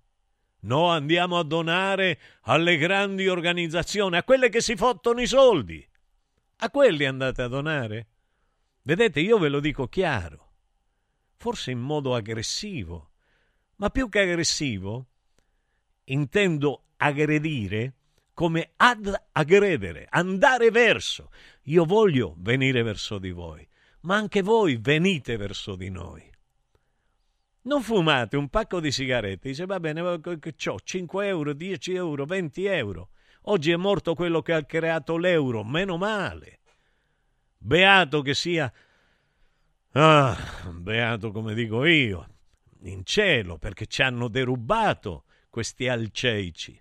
No, 0.65 0.87
andiamo 0.89 1.37
a 1.37 1.43
donare 1.43 2.19
alle 2.41 2.77
grandi 2.77 3.27
organizzazioni, 3.27 4.17
a 4.17 4.23
quelle 4.23 4.49
che 4.49 4.61
si 4.61 4.75
fottono 4.75 5.21
i 5.21 5.27
soldi. 5.27 5.87
A 6.57 6.71
quelli 6.71 7.05
andate 7.05 7.43
a 7.43 7.47
donare. 7.47 8.07
Vedete, 8.81 9.19
io 9.19 9.37
ve 9.37 9.49
lo 9.49 9.59
dico 9.59 9.87
chiaro, 9.87 10.53
forse 11.37 11.71
in 11.71 11.79
modo 11.79 12.15
aggressivo, 12.15 13.11
ma 13.75 13.89
più 13.89 14.09
che 14.09 14.21
aggressivo, 14.21 15.05
intendo 16.05 16.85
aggredire 16.97 17.93
come 18.33 18.71
ad 18.75 19.13
aggredere, 19.33 20.07
andare 20.09 20.71
verso. 20.71 21.31
Io 21.63 21.85
voglio 21.85 22.35
venire 22.37 22.81
verso 22.81 23.19
di 23.19 23.31
voi, 23.31 23.67
ma 24.01 24.15
anche 24.15 24.41
voi 24.41 24.77
venite 24.77 25.37
verso 25.37 25.75
di 25.75 25.89
noi. 25.89 26.27
Non 27.65 27.81
fumate 27.81 28.37
un 28.37 28.49
pacco 28.49 28.79
di 28.79 28.91
sigarette. 28.91 29.49
Dice, 29.49 29.65
va 29.65 29.79
bene, 29.79 30.01
ho 30.01 30.79
5 30.83 31.27
euro, 31.27 31.53
10 31.53 31.93
euro, 31.93 32.25
20 32.25 32.65
euro. 32.65 33.09
Oggi 33.47 33.71
è 33.71 33.75
morto 33.75 34.13
quello 34.13 34.41
che 34.41 34.53
ha 34.53 34.63
creato 34.63 35.17
l'euro, 35.17 35.63
meno 35.63 35.97
male. 35.97 36.59
beato 37.57 38.21
che 38.21 38.35
sia, 38.35 38.71
ah, 39.93 40.37
beato 40.71 41.31
come 41.31 41.55
dico 41.55 41.85
io, 41.85 42.27
in 42.83 43.03
cielo, 43.03 43.57
perché 43.57 43.87
ci 43.87 44.03
hanno 44.03 44.27
derubato 44.27 45.25
questi 45.49 45.87
alceici. 45.87 46.79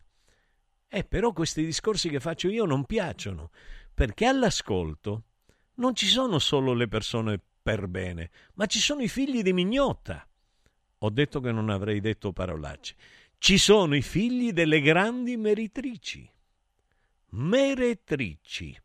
Eh, 0.89 1.05
però 1.05 1.33
questi 1.33 1.65
discorsi 1.65 2.11
che 2.11 2.21
faccio 2.21 2.49
io 2.49 2.67
non 2.67 2.85
piacciono, 2.85 3.51
perché 3.95 4.27
all'ascolto 4.27 5.25
non 5.77 5.95
ci 5.95 6.07
sono 6.07 6.39
solo 6.39 6.75
le 6.75 6.89
persone 6.89 7.41
per 7.63 7.89
bene, 7.89 8.31
ma 8.55 8.67
ci 8.67 8.79
sono 8.79 9.01
i 9.01 9.09
figli 9.09 9.43
di 9.43 9.55
mignotta. 9.55 10.27
Ho 11.05 11.11
detto 11.11 11.41
che 11.41 11.53
non 11.53 11.69
avrei 11.69 12.01
detto 12.01 12.33
parolacce. 12.33 12.97
Ci 13.37 13.59
sono 13.59 13.95
i 13.95 14.01
figli 14.01 14.53
delle 14.53 14.81
grandi 14.81 15.37
meritrici. 15.37 16.27
Meretrici. 17.33 18.81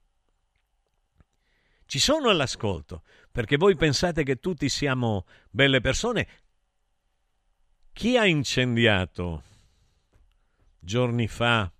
Ci 1.86 2.00
sono 2.00 2.28
all'ascolto, 2.30 3.04
perché 3.32 3.56
voi 3.56 3.78
pensate 3.78 4.24
che 4.24 4.36
tutti 4.36 4.68
siamo 4.68 5.26
belle 5.50 5.80
persone. 5.80 6.28
Chi 7.94 8.18
ha 8.18 8.26
incendiato 8.26 9.44
giorni 10.78 11.28
fa 11.30 11.72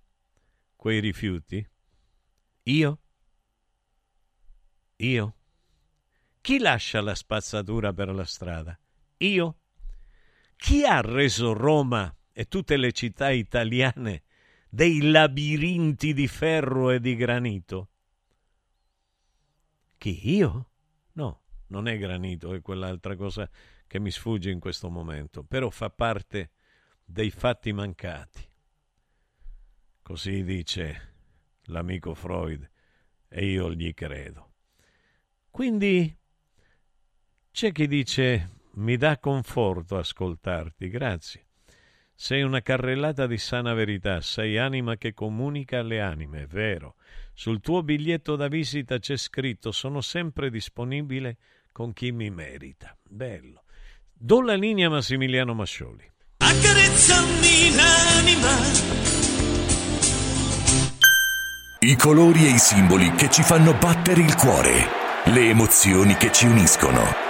quei 0.74 1.00
rifiuti? 1.00 1.68
Io? 2.62 2.98
Io? 4.96 5.34
Chi 6.40 6.58
lascia 6.58 7.02
la 7.02 7.14
spazzatura 7.14 7.92
per 7.92 8.08
la 8.08 8.24
strada? 8.24 8.78
Io? 9.18 9.59
Chi 10.60 10.84
ha 10.84 11.00
reso 11.00 11.54
Roma 11.54 12.14
e 12.30 12.44
tutte 12.44 12.76
le 12.76 12.92
città 12.92 13.30
italiane 13.30 14.24
dei 14.68 15.10
labirinti 15.10 16.12
di 16.12 16.28
ferro 16.28 16.90
e 16.90 17.00
di 17.00 17.16
granito? 17.16 17.88
Chi? 19.96 20.36
Io? 20.36 20.70
No, 21.12 21.40
non 21.68 21.88
è 21.88 21.96
granito, 21.96 22.52
è 22.52 22.60
quell'altra 22.60 23.16
cosa 23.16 23.48
che 23.86 23.98
mi 23.98 24.10
sfugge 24.10 24.50
in 24.50 24.60
questo 24.60 24.90
momento, 24.90 25.42
però 25.42 25.70
fa 25.70 25.88
parte 25.88 26.50
dei 27.02 27.30
fatti 27.30 27.72
mancati. 27.72 28.46
Così 30.02 30.44
dice 30.44 31.14
l'amico 31.64 32.12
Freud 32.14 32.70
e 33.28 33.46
io 33.46 33.72
gli 33.72 33.94
credo. 33.94 34.52
Quindi 35.50 36.14
c'è 37.50 37.72
chi 37.72 37.88
dice 37.88 38.58
mi 38.80 38.96
dà 38.96 39.18
conforto 39.18 39.96
ascoltarti, 39.96 40.88
grazie. 40.88 41.46
Sei 42.14 42.42
una 42.42 42.60
carrellata 42.60 43.26
di 43.26 43.38
sana 43.38 43.72
verità, 43.72 44.20
sei 44.20 44.58
anima 44.58 44.96
che 44.96 45.14
comunica 45.14 45.78
alle 45.78 46.00
anime, 46.00 46.42
è 46.42 46.46
vero. 46.46 46.96
Sul 47.32 47.60
tuo 47.60 47.82
biglietto 47.82 48.36
da 48.36 48.48
visita 48.48 48.98
c'è 48.98 49.16
scritto 49.16 49.72
sono 49.72 50.00
sempre 50.00 50.50
disponibile 50.50 51.36
con 51.72 51.92
chi 51.92 52.12
mi 52.12 52.30
merita. 52.30 52.96
Bello. 53.08 53.64
Do 54.12 54.42
la 54.42 54.54
linea 54.54 54.88
a 54.88 54.90
Massimiliano 54.90 55.54
Mascioli. 55.54 56.10
Accarezzami 56.38 57.74
l'anima. 57.74 58.98
I 61.80 61.96
colori 61.96 62.44
e 62.44 62.50
i 62.50 62.58
simboli 62.58 63.10
che 63.12 63.30
ci 63.30 63.42
fanno 63.42 63.72
battere 63.72 64.20
il 64.20 64.34
cuore, 64.36 64.86
le 65.24 65.48
emozioni 65.48 66.14
che 66.16 66.30
ci 66.30 66.44
uniscono, 66.44 67.29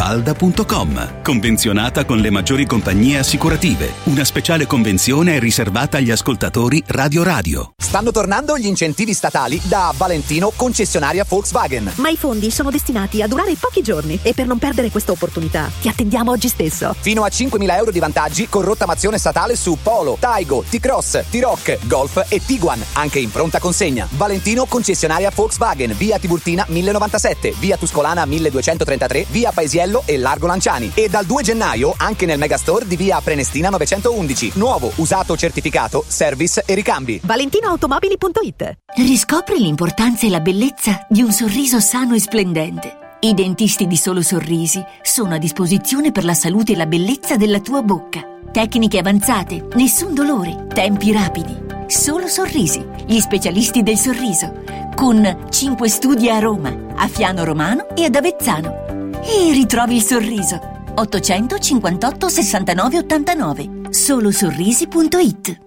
Mafalda.com. 0.01 1.21
Convenzionata 1.21 2.05
con 2.05 2.17
le 2.17 2.31
maggiori 2.31 2.65
compagnie 2.65 3.19
assicurative. 3.19 3.93
Una 4.05 4.23
speciale 4.23 4.65
convenzione 4.65 5.35
è 5.35 5.39
riservata 5.39 5.97
agli 5.97 6.09
ascoltatori 6.09 6.81
Radio 6.87 7.21
Radio. 7.21 7.73
Stanno 7.77 8.09
tornando 8.09 8.57
gli 8.57 8.65
incentivi 8.65 9.13
statali 9.13 9.61
da 9.63 9.93
Valentino 9.95 10.51
concessionaria 10.55 11.23
Volkswagen. 11.27 11.91
Ma 11.97 12.09
i 12.09 12.17
fondi 12.17 12.49
sono 12.49 12.71
destinati 12.71 13.21
a 13.21 13.27
durare 13.27 13.53
pochi 13.53 13.83
giorni 13.83 14.17
e 14.23 14.33
per 14.33 14.47
non 14.47 14.57
perdere 14.57 14.89
questa 14.89 15.11
opportunità 15.11 15.69
ti 15.79 15.87
attendiamo 15.87 16.31
oggi 16.31 16.47
stesso. 16.47 16.95
Fino 16.99 17.23
a 17.23 17.27
5.000 17.27 17.75
euro 17.75 17.91
di 17.91 17.99
vantaggi 17.99 18.47
con 18.49 18.63
rottamazione 18.63 19.19
statale 19.19 19.55
su 19.55 19.77
Polo, 19.83 20.17
Taigo, 20.19 20.63
T-Cross, 20.67 21.25
T-Rock, 21.29 21.77
Golf 21.85 22.25
e 22.27 22.41
Tiguan, 22.43 22.83
anche 22.93 23.19
in 23.19 23.29
pronta 23.29 23.59
consegna. 23.59 24.07
Valentino 24.11 24.65
concessionaria 24.65 25.31
Volkswagen, 25.33 25.95
via 25.95 26.17
Tiburtina 26.17 26.65
1097, 26.67 27.53
via 27.59 27.77
Tuscolana 27.77 28.25
1233, 28.25 29.27
via 29.29 29.51
Paesiello 29.51 29.90
e 30.05 30.17
Largo 30.17 30.47
Lanciani. 30.47 30.91
E 30.93 31.09
dal 31.09 31.25
2 31.25 31.43
gennaio 31.43 31.93
anche 31.97 32.25
nel 32.25 32.37
megastore 32.37 32.87
di 32.87 32.95
via 32.95 33.19
Prenestina 33.21 33.69
911. 33.69 34.51
Nuovo, 34.55 34.91
usato, 34.95 35.35
certificato, 35.35 36.03
service 36.07 36.63
e 36.65 36.73
ricambi. 36.73 37.19
ValentinoAutomobili.it 37.23 38.77
Riscopri 38.95 39.59
l'importanza 39.59 40.25
e 40.25 40.29
la 40.29 40.39
bellezza 40.39 41.05
di 41.09 41.21
un 41.21 41.31
sorriso 41.31 41.79
sano 41.79 42.15
e 42.15 42.19
splendente. 42.19 42.97
I 43.23 43.33
dentisti 43.35 43.85
di 43.85 43.97
Solo 43.97 44.23
Sorrisi 44.23 44.83
sono 45.03 45.35
a 45.35 45.37
disposizione 45.37 46.11
per 46.11 46.25
la 46.25 46.33
salute 46.33 46.71
e 46.71 46.75
la 46.75 46.87
bellezza 46.87 47.37
della 47.37 47.59
tua 47.59 47.83
bocca. 47.83 48.21
Tecniche 48.51 48.97
avanzate, 48.97 49.67
nessun 49.75 50.15
dolore, 50.15 50.65
tempi 50.73 51.11
rapidi. 51.11 51.55
Solo 51.85 52.27
Sorrisi, 52.27 52.83
gli 53.05 53.19
specialisti 53.19 53.83
del 53.83 53.97
sorriso, 53.97 54.63
con 54.95 55.45
5 55.49 55.87
studi 55.87 56.29
a 56.29 56.39
Roma, 56.39 56.75
a 56.95 57.07
Fiano 57.07 57.43
Romano 57.43 57.95
e 57.95 58.05
ad 58.05 58.15
Avezzano. 58.15 59.00
E 59.23 59.51
ritrovi 59.51 59.95
il 59.95 60.01
sorriso. 60.01 60.59
858 60.93 62.29
69 62.29 62.97
89 62.97 63.69
solosorrisi.it 63.89 65.59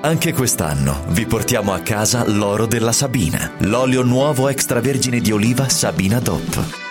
Anche 0.00 0.32
quest'anno 0.32 1.02
vi 1.08 1.26
portiamo 1.26 1.72
a 1.72 1.80
casa 1.80 2.24
l'oro 2.26 2.66
della 2.66 2.92
Sabina, 2.92 3.52
l'olio 3.58 4.02
nuovo 4.02 4.48
extravergine 4.48 5.20
di 5.20 5.30
oliva 5.30 5.68
Sabina 5.68 6.20
DOP. 6.20 6.82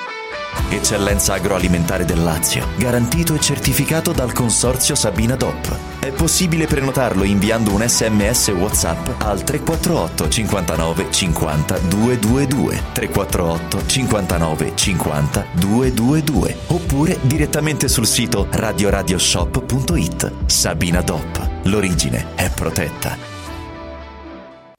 Eccellenza 0.69 1.33
agroalimentare 1.33 2.05
del 2.05 2.23
Lazio, 2.23 2.67
garantito 2.77 3.33
e 3.33 3.39
certificato 3.39 4.11
dal 4.11 4.33
consorzio 4.33 4.95
Sabina 4.95 5.35
DOP. 5.35 5.92
È 6.03 6.11
possibile 6.11 6.65
prenotarlo 6.65 7.23
inviando 7.23 7.73
un 7.73 7.81
sms 7.87 8.49
WhatsApp 8.49 9.21
al 9.21 9.41
348 9.41 10.27
59 10.27 11.07
50 11.09 11.77
222 11.77 12.81
348 12.91 13.85
59 13.85 14.71
50 14.75 15.45
222 15.53 16.57
oppure 16.67 17.19
direttamente 17.21 17.87
sul 17.87 18.05
sito 18.05 18.47
radioradioshop.it. 18.51 20.31
Sabina 20.47 20.99
DOP. 20.99 21.49
L'origine 21.63 22.35
è 22.35 22.49
protetta. 22.49 23.42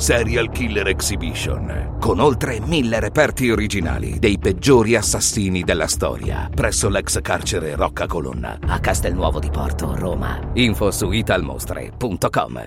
Serial 0.00 0.50
Killer 0.50 0.88
Exhibition, 0.88 1.96
con 2.00 2.20
oltre 2.20 2.60
mille 2.60 3.00
reperti 3.00 3.50
originali 3.50 4.18
dei 4.18 4.38
peggiori 4.38 4.96
assassini 4.96 5.62
della 5.62 5.86
storia, 5.86 6.48
presso 6.54 6.88
l'ex 6.88 7.20
carcere 7.20 7.74
Rocca 7.74 8.06
Colonna, 8.06 8.58
a 8.66 8.80
Castelnuovo 8.80 9.38
di 9.38 9.50
Porto, 9.50 9.94
Roma. 9.96 10.40
Info 10.54 10.90
su 10.90 11.10
italmostre.com. 11.10 12.66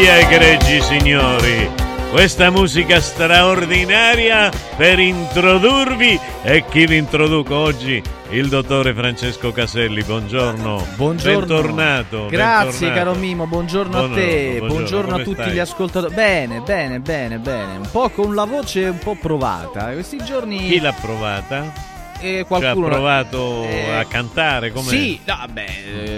Meraviglia, 0.00 0.18
egregi 0.18 0.80
signori! 0.80 1.70
Questa 2.10 2.50
musica 2.50 3.00
straordinaria 3.00 4.50
per 4.76 4.98
introdurvi 4.98 6.18
e 6.42 6.64
chi 6.68 6.86
vi 6.86 6.96
introduco 6.96 7.54
oggi? 7.54 8.02
Il 8.30 8.48
dottore 8.48 8.94
Francesco 8.94 9.52
Caselli, 9.52 10.02
buongiorno. 10.02 10.86
Buongiorno. 10.96 11.38
Bentornato. 11.38 12.26
Grazie 12.28 12.88
bentornato. 12.88 12.94
caro 12.94 13.14
Mimo, 13.14 13.46
buongiorno, 13.46 13.98
a 13.98 14.08
te, 14.08 14.56
Buongiorno, 14.58 14.66
buongiorno, 14.66 15.14
a 15.14 15.18
tutti 15.18 15.42
stai? 15.42 15.52
gli 15.52 15.58
ascoltatori. 15.58 16.14
Bene, 16.14 16.60
bene, 16.60 16.98
bene, 16.98 17.38
bene. 17.38 17.76
Un 17.76 17.88
po' 17.90 18.08
con 18.10 18.34
la 18.34 18.44
voce 18.44 18.84
un 18.84 18.98
po' 18.98 19.16
provata. 19.20 19.92
Questi 19.92 20.16
giorni 20.24 20.58
Chi 20.58 20.80
l'ha 20.80 20.94
provata? 21.00 21.98
Eh, 22.20 22.36
Cioè, 22.38 22.46
qualcuno 22.46 22.86
ha 22.86 22.90
provato 22.90 23.64
eh, 23.64 23.90
a 23.96 24.04
cantare? 24.04 24.70
Com'è? 24.72 24.88
Sì, 24.88 25.20
no, 25.24 25.36
beh, 25.52 25.64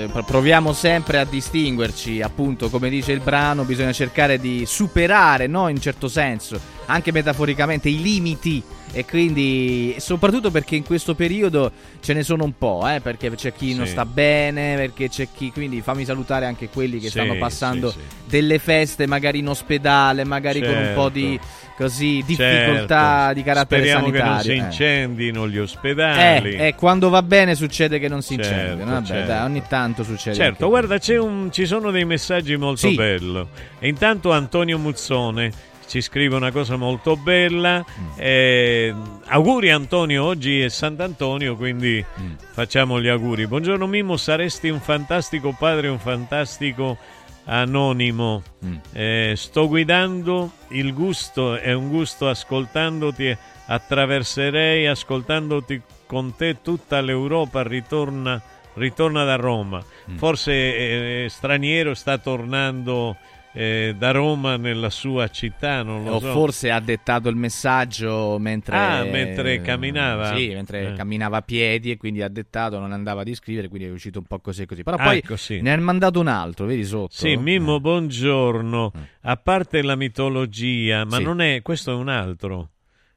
eh, 0.03 0.09
pro- 0.09 0.23
proviamo 0.25 0.73
sempre 0.73 1.19
a 1.19 1.25
distinguerci, 1.25 2.21
appunto, 2.21 2.69
come 2.69 2.89
dice 2.89 3.13
il 3.13 3.21
brano, 3.21 3.65
bisogna 3.65 3.93
cercare 3.93 4.39
di 4.39 4.65
superare, 4.67 5.47
no, 5.47 5.69
in 5.69 5.81
certo 5.81 6.09
senso, 6.09 6.61
anche 6.87 7.13
metaforicamente 7.13 7.89
i 7.89 8.01
limiti 8.03 8.63
e 8.95 9.05
quindi 9.07 9.95
soprattutto 9.99 10.51
perché 10.51 10.77
in 10.77 10.85
questo 10.85 11.15
periodo 11.15 11.71
ce 12.01 12.13
ne 12.13 12.23
sono 12.23 12.45
un 12.45 12.53
po', 12.59 12.87
eh, 12.87 13.01
perché 13.01 13.31
c'è 13.35 13.55
chi 13.55 13.75
non 13.75 13.87
Sì. 13.87 13.93
sta 13.93 14.05
bene, 14.05 14.77
perché 14.77 15.09
c'è 15.09 15.29
chi, 15.35 15.51
quindi 15.51 15.81
fammi 15.81 16.05
salutare 16.05 16.45
anche 16.45 16.69
quelli 16.69 16.99
che 16.99 17.07
Sì, 17.07 17.13
stanno 17.13 17.37
passando 17.37 17.91
sì, 17.91 17.99
delle 18.27 18.59
feste 18.59 19.07
magari 19.07 19.39
in 19.39 19.49
ospedale, 19.49 20.25
magari 20.25 20.61
con 20.61 20.77
un 20.77 20.91
po' 20.95 21.09
di 21.09 21.39
così 21.75 22.23
difficoltà 22.27 23.27
Certo. 23.27 23.35
di 23.35 23.43
carattere 23.43 23.81
Speriamo 23.81 24.07
sanitario. 24.09 24.23
che 24.23 24.29
non 24.29 24.43
si 24.43 24.51
eh. 24.51 24.55
incendino 24.87 25.49
gli 25.49 25.57
Eh, 25.57 25.61
ospedali. 25.61 26.55
eh, 26.57 26.75
quando 26.75 27.09
va 27.09 27.23
bene 27.23 27.55
succede 27.55 27.99
che 27.99 28.09
non 28.09 28.21
si 28.21 28.37
Certo, 28.37 28.51
incendiano. 28.53 28.91
Vabbè, 28.93 29.07
certo. 29.07 29.27
dai, 29.27 29.45
ogni 29.45 29.63
tanto 29.69 30.03
succede. 30.05 30.37
Certo, 30.37 30.69
guarda, 30.69 30.99
c'è 30.99 31.17
un- 31.19 31.51
ci 31.51 31.65
sono 31.65 31.91
dei 31.91 32.05
messaggi 32.05 32.57
molto 32.57 32.91
belli. 32.93 33.47
E 33.79 33.89
intanto 33.89 34.33
Antonio 34.33 34.79
Muzzone 34.79 35.71
ci 35.93 36.01
scrive 36.01 36.37
una 36.37 36.51
cosa 36.51 36.77
molto 36.77 37.19
bella. 37.19 37.85
Mm. 37.85 38.07
Eh, 38.17 38.95
auguri 39.27 39.71
Antonio, 39.71 40.25
oggi 40.25 40.63
è 40.63 40.71
Sant'Antonio, 40.71 41.55
quindi 41.55 42.03
Mm. 42.19 42.33
facciamo 42.53 42.99
gli 42.99 43.09
auguri. 43.09 43.47
Buongiorno 43.47 43.87
Mimmo, 43.87 44.17
saresti 44.17 44.71
un 44.71 44.81
fantastico 44.81 45.55
padre, 45.59 45.89
un 45.89 45.99
fantastico 45.99 46.97
anonimo. 47.45 48.43
Mm. 48.65 48.77
Eh, 48.93 49.33
sto 49.37 49.69
guidando, 49.69 50.53
il 50.69 50.95
gusto 50.95 51.57
è 51.57 51.75
un 51.75 51.91
gusto 51.91 52.27
ascoltandoti, 52.27 53.37
attraverserei 53.67 54.87
ascoltandoti 54.87 55.83
con 56.07 56.35
te 56.35 56.63
tutta 56.63 57.03
l'Europa 57.03 57.63
ritorna, 57.63 58.41
ritorna 58.77 59.25
da 59.25 59.37
Roma. 59.37 59.85
Mm. 60.11 60.17
Forse 60.17 60.53
eh, 60.55 61.27
straniero 61.29 61.93
sta 61.93 62.17
tornando 62.17 63.19
eh, 63.55 63.95
da 63.99 64.11
Roma 64.13 64.57
nella 64.57 64.89
sua 64.91 65.29
città, 65.29 65.83
non 65.83 66.05
lo 66.05 66.13
o 66.15 66.21
so. 66.21 66.33
forse 66.33 66.71
ha 66.71 66.81
dettato 66.81 67.29
il 67.29 67.37
messaggio 67.37 68.39
mentre, 68.39 68.77
Ah, 68.77 69.05
mentre 69.05 69.61
camminava? 69.61 70.35
Sì, 70.37 70.49
mentre 70.55 70.89
Eh. 70.89 70.93
camminava 70.95 71.39
a 71.39 71.43
piedi 71.43 71.91
e 71.91 71.97
quindi 71.97 72.23
ha 72.23 72.29
dettato, 72.29 72.79
non 72.79 72.93
andava 72.93 73.23
di 73.23 73.35
scrivere, 73.35 73.69
quindi 73.69 73.89
è 73.89 73.91
uscito 73.91 74.19
un 74.19 74.25
po' 74.25 74.39
così 74.41 74.63
e 74.63 74.67
così. 74.67 74.83
Però 74.83 74.97
poi 74.97 75.19
ecco, 75.19 75.37
sì. 75.37 75.61
ne 75.61 75.73
ha 75.73 75.77
mandato 75.79 76.21
un 76.21 76.29
altro, 76.29 76.67
vedi 76.67 76.85
sotto? 76.85 77.13
Sì, 77.15 77.37
Mimmo, 77.37 77.79
buongiorno. 77.81 78.93
A 79.23 79.37
parte 79.37 79.83
la 79.83 79.97
mitologia, 79.97 81.05
ma 81.05 81.17
Sì. 81.19 81.23
non 81.23 81.41
è 81.41 81.63
questo 81.63 81.93
è 81.93 81.95
un 81.95 82.09
altro. 82.09 82.71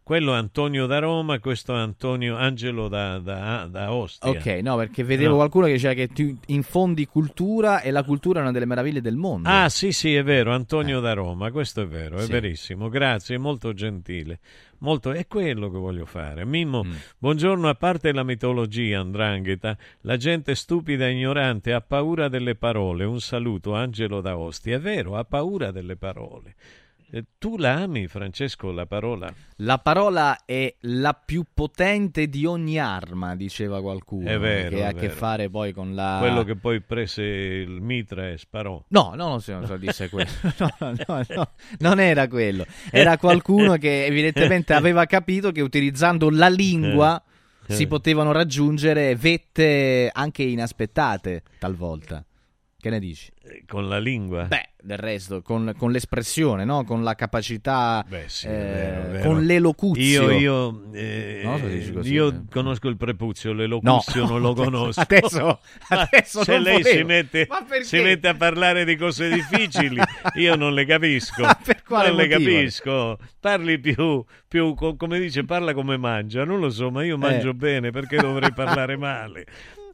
Quello 0.06 0.34
è 0.36 0.38
Antonio 0.38 0.86
da 0.86 1.00
Roma, 1.00 1.40
questo 1.40 1.74
è 1.74 1.80
Antonio 1.80 2.36
Angelo 2.36 2.88
da, 2.88 3.18
da, 3.18 3.66
da 3.68 3.92
Ostia. 3.92 4.30
Ok, 4.30 4.46
no, 4.62 4.76
perché 4.78 5.04
vedevo 5.04 5.32
No. 5.32 5.36
qualcuno 5.38 5.66
che 5.66 5.72
diceva 5.72 5.96
che 5.96 6.10
tu 6.10 6.38
infondi 6.46 7.08
cultura 7.08 7.82
e 7.82 7.90
la 7.90 8.04
cultura 8.04 8.38
è 8.38 8.42
una 8.44 8.52
delle 8.52 8.68
meraviglie 8.68 9.02
del 9.02 9.16
mondo. 9.16 9.50
Ah, 9.50 9.68
sì, 9.68 9.92
sì, 9.92 10.14
è 10.14 10.22
vero, 10.22 10.54
Antonio 10.54 11.00
da 11.00 11.14
Roma, 11.14 11.50
questo 11.50 11.82
è 11.82 11.88
vero, 11.88 12.18
è 12.18 12.22
Sì. 12.22 12.32
verissimo. 12.32 12.88
Grazie, 12.88 13.40
molto 13.40 13.74
gentile. 13.74 14.40
Molto, 14.80 15.12
è 15.12 15.26
quello 15.26 15.72
che 15.72 15.78
voglio 15.80 16.06
fare. 16.06 16.46
Mimmo, 16.46 16.84
Mm. 16.84 16.92
buongiorno, 17.18 17.68
a 17.68 17.74
parte 17.74 18.14
la 18.14 18.22
mitologia, 18.22 19.00
Andrangheta, 19.00 19.76
la 20.02 20.18
gente 20.18 20.54
stupida 20.54 21.08
e 21.08 21.14
ignorante 21.14 21.74
ha 21.74 21.82
paura 21.82 22.28
delle 22.28 22.54
parole. 22.54 23.06
Un 23.06 23.20
saluto, 23.22 23.74
Angelo 23.74 24.22
da 24.22 24.38
Ostia. 24.38 24.76
È 24.76 24.80
vero, 24.80 25.16
ha 25.16 25.24
paura 25.24 25.72
delle 25.72 25.96
parole. 25.96 26.54
Eh, 27.16 27.24
Tu 27.38 27.56
la 27.58 27.76
ami, 27.76 28.08
Francesco, 28.08 28.72
la 28.72 28.86
parola? 28.88 29.34
La 29.60 29.78
parola 29.78 30.44
è 30.44 30.76
la 30.82 31.14
più 31.14 31.46
potente 31.54 32.28
di 32.28 32.46
ogni 32.46 32.78
arma, 32.78 33.38
diceva 33.38 33.80
qualcuno. 33.80 34.28
È 34.28 34.38
vero, 34.38 34.76
Che 34.76 34.84
ha 34.84 34.90
a 34.90 34.92
che 34.92 35.08
fare 35.08 35.50
poi 35.50 35.72
con 35.72 35.96
la. 35.96 36.18
Quello 36.20 36.44
che 36.44 36.58
poi 36.58 36.82
prese 36.82 37.24
il 37.24 37.80
mitra 37.80 38.28
e 38.32 38.38
sparò. 38.38 38.84
No, 38.90 39.14
no, 39.16 39.30
non 39.30 39.40
si 39.42 39.56
so 39.64 39.78
disse 39.78 40.10
quello. 40.10 40.30
No, 40.60 40.74
no, 40.80 40.94
no, 41.08 41.26
no, 41.30 41.50
non 41.80 42.00
era 42.02 42.28
quello. 42.28 42.66
Era 42.92 43.18
qualcuno 43.18 43.78
che 43.78 44.04
evidentemente 44.06 44.74
aveva 44.76 45.06
capito 45.06 45.54
che 45.54 45.62
utilizzando 45.62 46.30
la 46.30 46.50
lingua 46.50 47.24
Eh. 47.68 47.74
si 47.74 47.88
potevano 47.88 48.34
raggiungere 48.34 49.16
vette 49.16 50.10
anche 50.12 50.44
inaspettate 50.44 51.44
talvolta. 51.60 52.26
Che 52.86 52.92
ne 52.92 53.00
dici? 53.00 53.32
Eh, 53.44 53.64
Con 53.68 53.90
la 53.90 53.98
lingua? 53.98 54.44
Beh, 54.44 54.70
del 54.80 55.00
resto, 55.00 55.42
con, 55.42 55.74
con 55.76 55.92
l'espressione, 55.92 56.66
no? 56.66 56.84
con 56.84 57.04
la 57.04 57.16
capacità, 57.16 58.06
Beh, 58.08 58.26
sì, 58.28 58.46
eh, 58.46 58.52
vero, 58.52 59.10
vero. 59.12 59.24
con 59.28 59.44
l'elocuzio. 59.44 60.30
Io, 60.30 60.38
io, 60.38 60.84
eh, 60.94 61.42
Non 61.44 61.58
so 61.62 61.68
se 61.68 61.92
così, 61.94 62.14
io 62.14 62.28
eh. 62.32 62.42
conosco 62.48 62.88
il 62.88 62.96
prepuzio, 62.96 63.54
l'elocuzio 63.54 64.22
No. 64.26 64.28
non 64.30 64.42
lo 64.42 64.54
conosco. 64.62 65.02
Adesso- 65.02 65.60
adesso 65.88 66.44
se 66.46 66.52
non 66.52 66.62
lei 66.62 66.84
si 66.84 67.02
mette, 67.02 67.48
si 67.82 68.00
mette 68.02 68.28
a 68.28 68.36
parlare 68.36 68.86
di 68.86 68.96
cose 68.98 69.30
difficili, 69.34 70.00
io 70.38 70.56
non 70.56 70.76
le 70.76 70.86
capisco. 70.86 71.42
Per 71.64 71.82
quale 71.82 72.10
non 72.10 72.18
le 72.18 72.28
motivo? 72.28 72.52
capisco. 72.52 73.18
Parli 73.40 73.80
più, 73.80 74.24
più 74.48 74.76
co- 74.76 74.96
come 74.96 75.18
dice, 75.20 75.44
parla 75.44 75.74
come 75.74 75.98
mangia. 75.98 76.46
Non 76.46 76.60
lo 76.60 76.70
so, 76.70 76.92
ma 76.92 77.04
io 77.04 77.18
mangio 77.18 77.50
Eh. 77.50 77.54
bene, 77.56 77.90
perché 77.90 78.18
dovrei 78.18 78.54
parlare 78.54 78.96
male? 78.96 79.46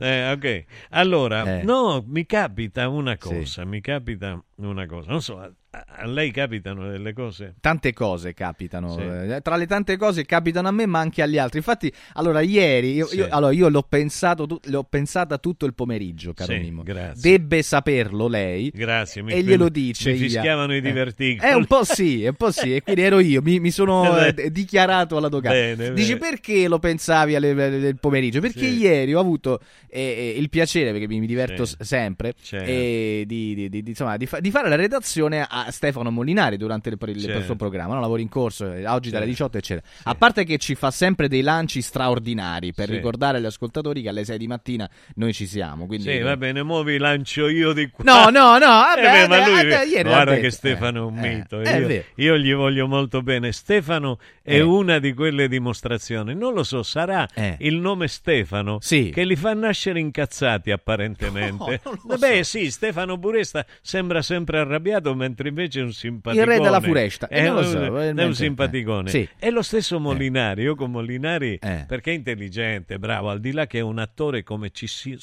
Eh, 0.02 0.32
ok, 0.32 0.66
allora, 0.89 1.60
Eh. 1.60 1.64
no, 1.64 2.04
mi 2.08 2.26
capita 2.26 2.89
una 2.89 3.18
cosa, 3.18 3.64
mi 3.66 3.82
capita 3.82 4.43
una 4.56 4.86
cosa. 4.88 5.12
Non 5.12 5.22
so, 5.22 5.56
a, 5.74 6.05
lei 6.05 6.32
capitano 6.32 6.89
delle 6.89 7.13
cose? 7.13 7.55
Tante 7.61 7.93
cose 7.93 8.34
capitano, 8.34 8.93
Sì. 8.93 9.01
eh, 9.01 9.39
tra 9.41 9.55
le 9.55 9.65
tante 9.67 9.95
cose 9.95 10.26
capitano 10.26 10.67
a 10.67 10.72
me 10.72 10.86
ma 10.86 10.99
anche 10.99 11.22
agli 11.22 11.38
altri. 11.38 11.59
Infatti, 11.59 11.91
allora 12.15 12.41
ieri 12.41 12.93
io, 12.93 13.05
Sì. 13.05 13.17
io- 13.17 13.28
allora, 13.30 13.53
io 13.53 13.69
l'ho, 13.69 13.84
pensato, 13.84 14.45
tu- 14.45 14.59
l'ho 14.65 14.84
pensata 14.84 15.38
tutto 15.38 15.65
il 15.65 15.74
pomeriggio, 15.74 16.34
caro 16.34 16.51
Sì, 16.51 16.59
Mimmo. 16.59 16.84
grazie. 16.84 17.32
Debbe 17.32 17.61
saperlo 17.61 18.28
lei. 18.28 18.69
Grazie, 18.74 19.22
mi- 19.22 19.32
e 19.32 19.43
glielo 19.43 19.65
mi- 19.65 19.72
dice. 19.72 20.11
mi 20.11 20.17
Ia. 20.17 20.24
fischiavano 20.24 20.74
i 20.74 20.78
Eh. 20.78 20.82
diverticoli. 20.82 21.49
Eh, 21.49 21.53
un 21.55 21.65
po' 21.65 21.86
sì, 21.86 22.26
un 22.26 22.36
po' 22.36 22.51
sì. 22.51 22.76
E 22.76 22.82
quindi 22.82 23.01
ero 23.01 23.19
io, 23.19 23.41
mi, 23.41 23.59
mi 23.61 23.72
sono 23.72 24.01
Eh, 24.28 24.51
dichiarato 24.51 25.15
alla 25.15 25.30
dogana. 25.30 25.55
Bene, 25.55 25.93
Dici 25.93 26.15
bene. 26.17 26.32
perché 26.32 26.67
lo 26.67 26.80
pensavi 26.80 27.39
del 27.39 27.97
pomeriggio? 27.97 28.41
Perché 28.41 28.65
ieri 28.65 29.13
ho 29.13 29.19
avuto 29.22 29.61
eh, 29.88 30.36
il 30.38 30.49
piacere, 30.49 30.91
perché 30.91 31.07
mi, 31.07 31.19
mi 31.19 31.28
diverto 31.28 31.65
sempre, 31.65 32.34
Certo. 32.41 32.65
di, 32.69 33.26
di- 33.26 33.69
di- 33.69 33.84
insomma, 33.86 34.17
di 34.17 34.26
fa- 34.26 34.39
di 34.39 34.51
fare 34.51 34.67
la 34.69 34.76
redazione 34.76 35.41
a 35.41 35.61
Stefano 35.70 36.09
Molinari 36.12 36.57
durante 36.57 36.89
il, 36.89 36.97
il 37.01 37.20
Certo. 37.22 37.41
suo 37.43 37.55
programma, 37.55 37.93
no? 37.95 37.99
lavori 38.01 38.22
in 38.22 38.30
corso, 38.30 38.72
eh, 38.72 38.86
oggi 38.88 39.09
dalle 39.09 39.26
Certo. 39.26 39.47
18, 39.49 39.57
eccetera. 39.57 39.86
A 40.03 40.16
parte 40.16 40.43
che 40.43 40.57
ci 40.57 40.76
fa 40.76 40.89
sempre 40.91 41.28
dei 41.28 41.41
lanci 41.41 41.82
straordinari 41.82 42.74
per 42.74 42.88
Sì. 42.88 42.95
ricordare 42.95 43.38
agli 43.38 43.45
ascoltatori 43.45 44.01
che 44.01 44.09
alle 44.09 44.26
6 44.26 44.38
di 44.38 44.47
mattina 44.47 44.89
noi 45.16 45.34
ci 45.34 45.45
siamo. 45.45 45.86
Quindi, 45.86 46.09
Sì, 46.12 46.20
va 46.20 46.36
bene, 46.38 46.64
mo 46.64 46.84
vi 46.84 46.97
lancio 46.97 47.47
io 47.47 47.74
di 47.74 47.89
qua. 47.89 48.03
No, 48.03 48.30
no, 48.30 48.57
no, 48.57 48.66
vabbè, 48.68 48.99
Eh 49.24 49.28
beh, 49.28 49.28
vabbè, 49.28 49.45
lui, 49.45 49.55
vabbè, 49.70 49.86
ieri 49.86 50.03
l'ha 50.03 50.09
guarda 50.09 50.36
che 50.38 50.49
Stefano 50.51 50.99
è 50.99 51.01
un 51.12 51.18
Eh, 51.24 51.36
mito. 51.36 51.62
eh, 51.62 51.78
io, 51.80 51.88
vero. 51.88 52.03
io 52.16 52.38
gli 52.38 52.53
voglio 52.53 52.88
molto 52.88 53.22
bene. 53.22 53.51
Stefano 53.51 54.20
è 54.41 54.55
Eh. 54.55 54.62
una 54.62 54.99
di 54.99 55.14
quelle 55.14 55.47
dimostrazioni. 55.47 56.34
Non 56.36 56.53
lo 56.53 56.64
so, 56.64 56.84
sarà 56.84 57.28
Eh. 57.34 57.57
il 57.59 57.76
nome 57.78 58.07
Stefano 58.07 58.78
Sì. 58.82 59.09
che 59.14 59.24
li 59.26 59.36
fa 59.36 59.53
nascere 59.53 59.99
incazzati 59.99 60.72
apparentemente. 60.72 61.80
No, 62.03 62.18
Beh, 62.18 62.43
so. 62.43 62.57
sì, 62.57 62.72
Stefano 62.72 63.18
Buresta 63.18 63.66
sembra 63.82 64.22
sempre 64.22 64.59
arrabbiato, 64.59 65.14
mentre 65.16 65.51
invece 65.52 65.80
è 65.80 65.84
un 65.84 65.93
simpaticone. 65.93 66.52
Il 66.54 66.58
re 66.58 66.64
della 66.64 66.82
foresta. 66.82 67.28
Eh, 67.28 67.38
È, 67.41 67.49
lo 67.49 67.58
un, 67.60 67.64
so, 67.66 67.99
è 67.99 68.24
un 68.24 68.34
simpaticone. 68.36 69.08
eh. 69.08 69.12
Sì. 69.12 69.30
È 69.38 69.49
lo 69.49 69.62
stesso 69.62 69.99
Molinari. 69.99 70.64
Io 70.64 70.76
con 70.76 70.89
Molinari, 70.91 71.60
Eh. 71.62 71.86
perché 71.88 72.12
è 72.12 72.16
intelligente, 72.16 72.97
bravo, 72.97 73.30
al 73.30 73.39
di 73.39 73.52
là 73.52 73.68
che 73.68 73.78
è 73.80 73.82
un 73.82 73.99
attore 73.99 74.43
come 74.43 74.72
ci 74.72 74.88
si... 74.88 75.16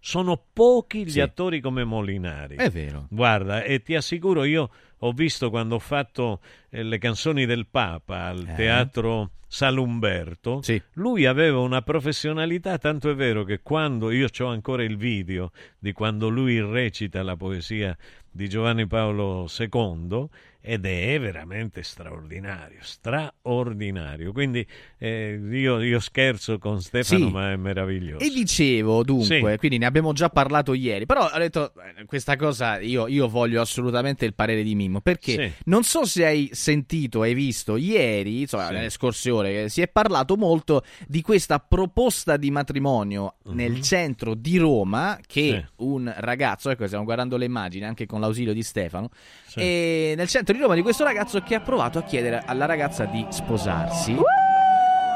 Sono 0.00 0.42
pochi 0.52 1.04
gli 1.04 1.10
Sì. 1.10 1.20
attori 1.20 1.60
come 1.60 1.84
Molinari. 1.84 2.56
È 2.56 2.70
vero. 2.70 3.06
Guarda, 3.10 3.62
e 3.62 3.82
ti 3.82 3.94
assicuro, 3.94 4.44
io 4.44 4.70
ho 4.98 5.12
visto 5.12 5.50
quando 5.50 5.76
ho 5.76 5.78
fatto 5.80 6.40
eh, 6.70 6.82
le 6.82 6.98
canzoni 6.98 7.46
del 7.46 7.66
Papa 7.66 8.26
al 8.26 8.46
Eh. 8.48 8.54
teatro 8.54 9.30
Salumberto, 9.48 10.60
Sì. 10.62 10.80
lui 10.94 11.26
aveva 11.26 11.58
una 11.58 11.82
professionalità, 11.82 12.78
tanto 12.78 13.10
è 13.10 13.14
vero 13.14 13.44
che 13.44 13.60
quando 13.62 14.10
io 14.10 14.28
ho 14.38 14.46
ancora 14.46 14.82
il 14.84 14.96
video 14.96 15.50
di 15.78 15.92
quando 15.92 16.28
lui 16.28 16.60
recita 16.60 17.22
la 17.22 17.36
poesia 17.36 17.96
di 18.30 18.48
Giovanni 18.48 18.86
Paolo 18.86 19.46
II 19.58 20.26
ed 20.62 20.86
è 20.86 21.18
veramente 21.20 21.82
straordinario, 21.82 22.78
straordinario. 22.80 24.32
Quindi 24.32 24.64
eh, 24.98 25.38
io, 25.50 25.80
io 25.82 26.00
scherzo 26.00 26.58
con 26.58 26.80
Stefano, 26.80 27.26
Sì. 27.26 27.32
ma 27.32 27.52
è 27.52 27.56
meraviglioso. 27.56 28.24
E 28.24 28.30
dicevo 28.30 29.02
dunque, 29.02 29.50
Sì. 29.52 29.56
quindi 29.58 29.78
ne 29.78 29.86
abbiamo 29.86 30.12
già 30.12 30.28
parlato 30.28 30.72
ieri, 30.72 31.04
però 31.04 31.28
ho 31.32 31.38
detto 31.38 31.72
eh, 31.98 32.04
questa 32.04 32.36
cosa 32.36 32.78
io, 32.80 33.08
io 33.08 33.28
voglio 33.28 33.60
assolutamente 33.60 34.24
il 34.24 34.34
parere 34.34 34.62
di 34.62 34.74
Mimmo, 34.74 35.00
perché 35.00 35.32
Sì. 35.32 35.52
non 35.64 35.82
so 35.82 36.04
se 36.04 36.24
hai 36.24 36.50
sentito, 36.52 37.22
hai 37.22 37.34
visto 37.34 37.76
ieri, 37.76 38.42
insomma 38.42 38.70
nelle 38.70 38.90
scorse 38.90 39.30
ore, 39.30 39.64
eh, 39.64 39.68
si 39.68 39.80
è 39.82 39.88
parlato 39.88 40.36
molto 40.36 40.84
di 41.06 41.22
questa 41.22 41.58
proposta 41.58 42.36
di 42.36 42.50
matrimonio 42.50 43.34
Mhm. 43.44 43.54
nel 43.54 43.80
centro 43.80 44.34
di 44.34 44.58
Roma 44.58 45.18
che 45.26 45.66
un 45.76 46.12
ragazzo, 46.18 46.70
ecco 46.70 46.86
stiamo 46.86 47.04
guardando 47.04 47.36
le 47.36 47.44
immagini 47.46 47.84
anche 47.84 48.06
con 48.06 48.20
l'ausilio 48.20 48.52
di 48.52 48.62
Stefano, 48.62 49.08
e 49.54 50.14
nel 50.16 50.28
centro 50.28 50.51
di 50.52 50.60
Roma 50.60 50.74
di 50.74 50.82
questo 50.82 51.04
ragazzo 51.04 51.40
che 51.42 51.54
ha 51.54 51.60
provato 51.60 51.98
a 51.98 52.02
chiedere 52.02 52.42
alla 52.44 52.66
ragazza 52.66 53.04
di 53.04 53.26
sposarsi 53.28 54.16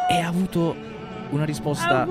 e 0.08 0.20
ha 0.20 0.28
avuto 0.28 0.74
una 1.30 1.44
risposta 1.44 2.06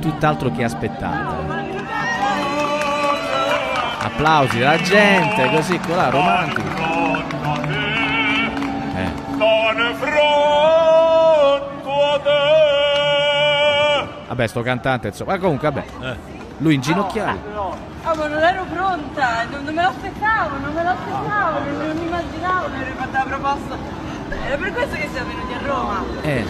tutt'altro 0.00 0.50
che 0.50 0.64
aspettata. 0.64 1.66
Applausi 4.00 4.58
dalla 4.58 4.80
gente, 4.80 5.50
così 5.50 5.78
qua, 5.80 6.08
romantico. 6.08 6.68
Eh. 8.96 9.10
Vabbè, 14.28 14.46
sto 14.46 14.62
cantante, 14.62 15.08
insomma. 15.08 15.32
Ma 15.32 15.38
comunque, 15.38 15.70
vabbè. 15.70 15.84
Eh. 16.00 16.16
Lui 16.58 16.74
inginocchiato. 16.74 17.76
Ah, 18.08 18.14
ma 18.14 18.26
non 18.26 18.42
ero 18.42 18.64
pronta, 18.72 19.44
non, 19.50 19.64
non 19.64 19.74
me 19.74 19.82
l'aspettavo, 19.82 20.56
non 20.62 20.72
me 20.72 20.82
l'aspettavo, 20.82 21.58
non, 21.58 21.76
non 21.88 21.96
immaginavo 21.98 22.64
aver 22.64 22.94
fatto 22.96 23.12
la 23.12 23.24
proposta. 23.24 23.76
È 24.48 24.56
per 24.56 24.72
questo 24.72 24.96
che 24.96 25.08
siamo 25.12 25.28
venuti 25.28 25.52
a 25.52 25.66
Roma. 25.66 26.02
Eh. 26.22 26.44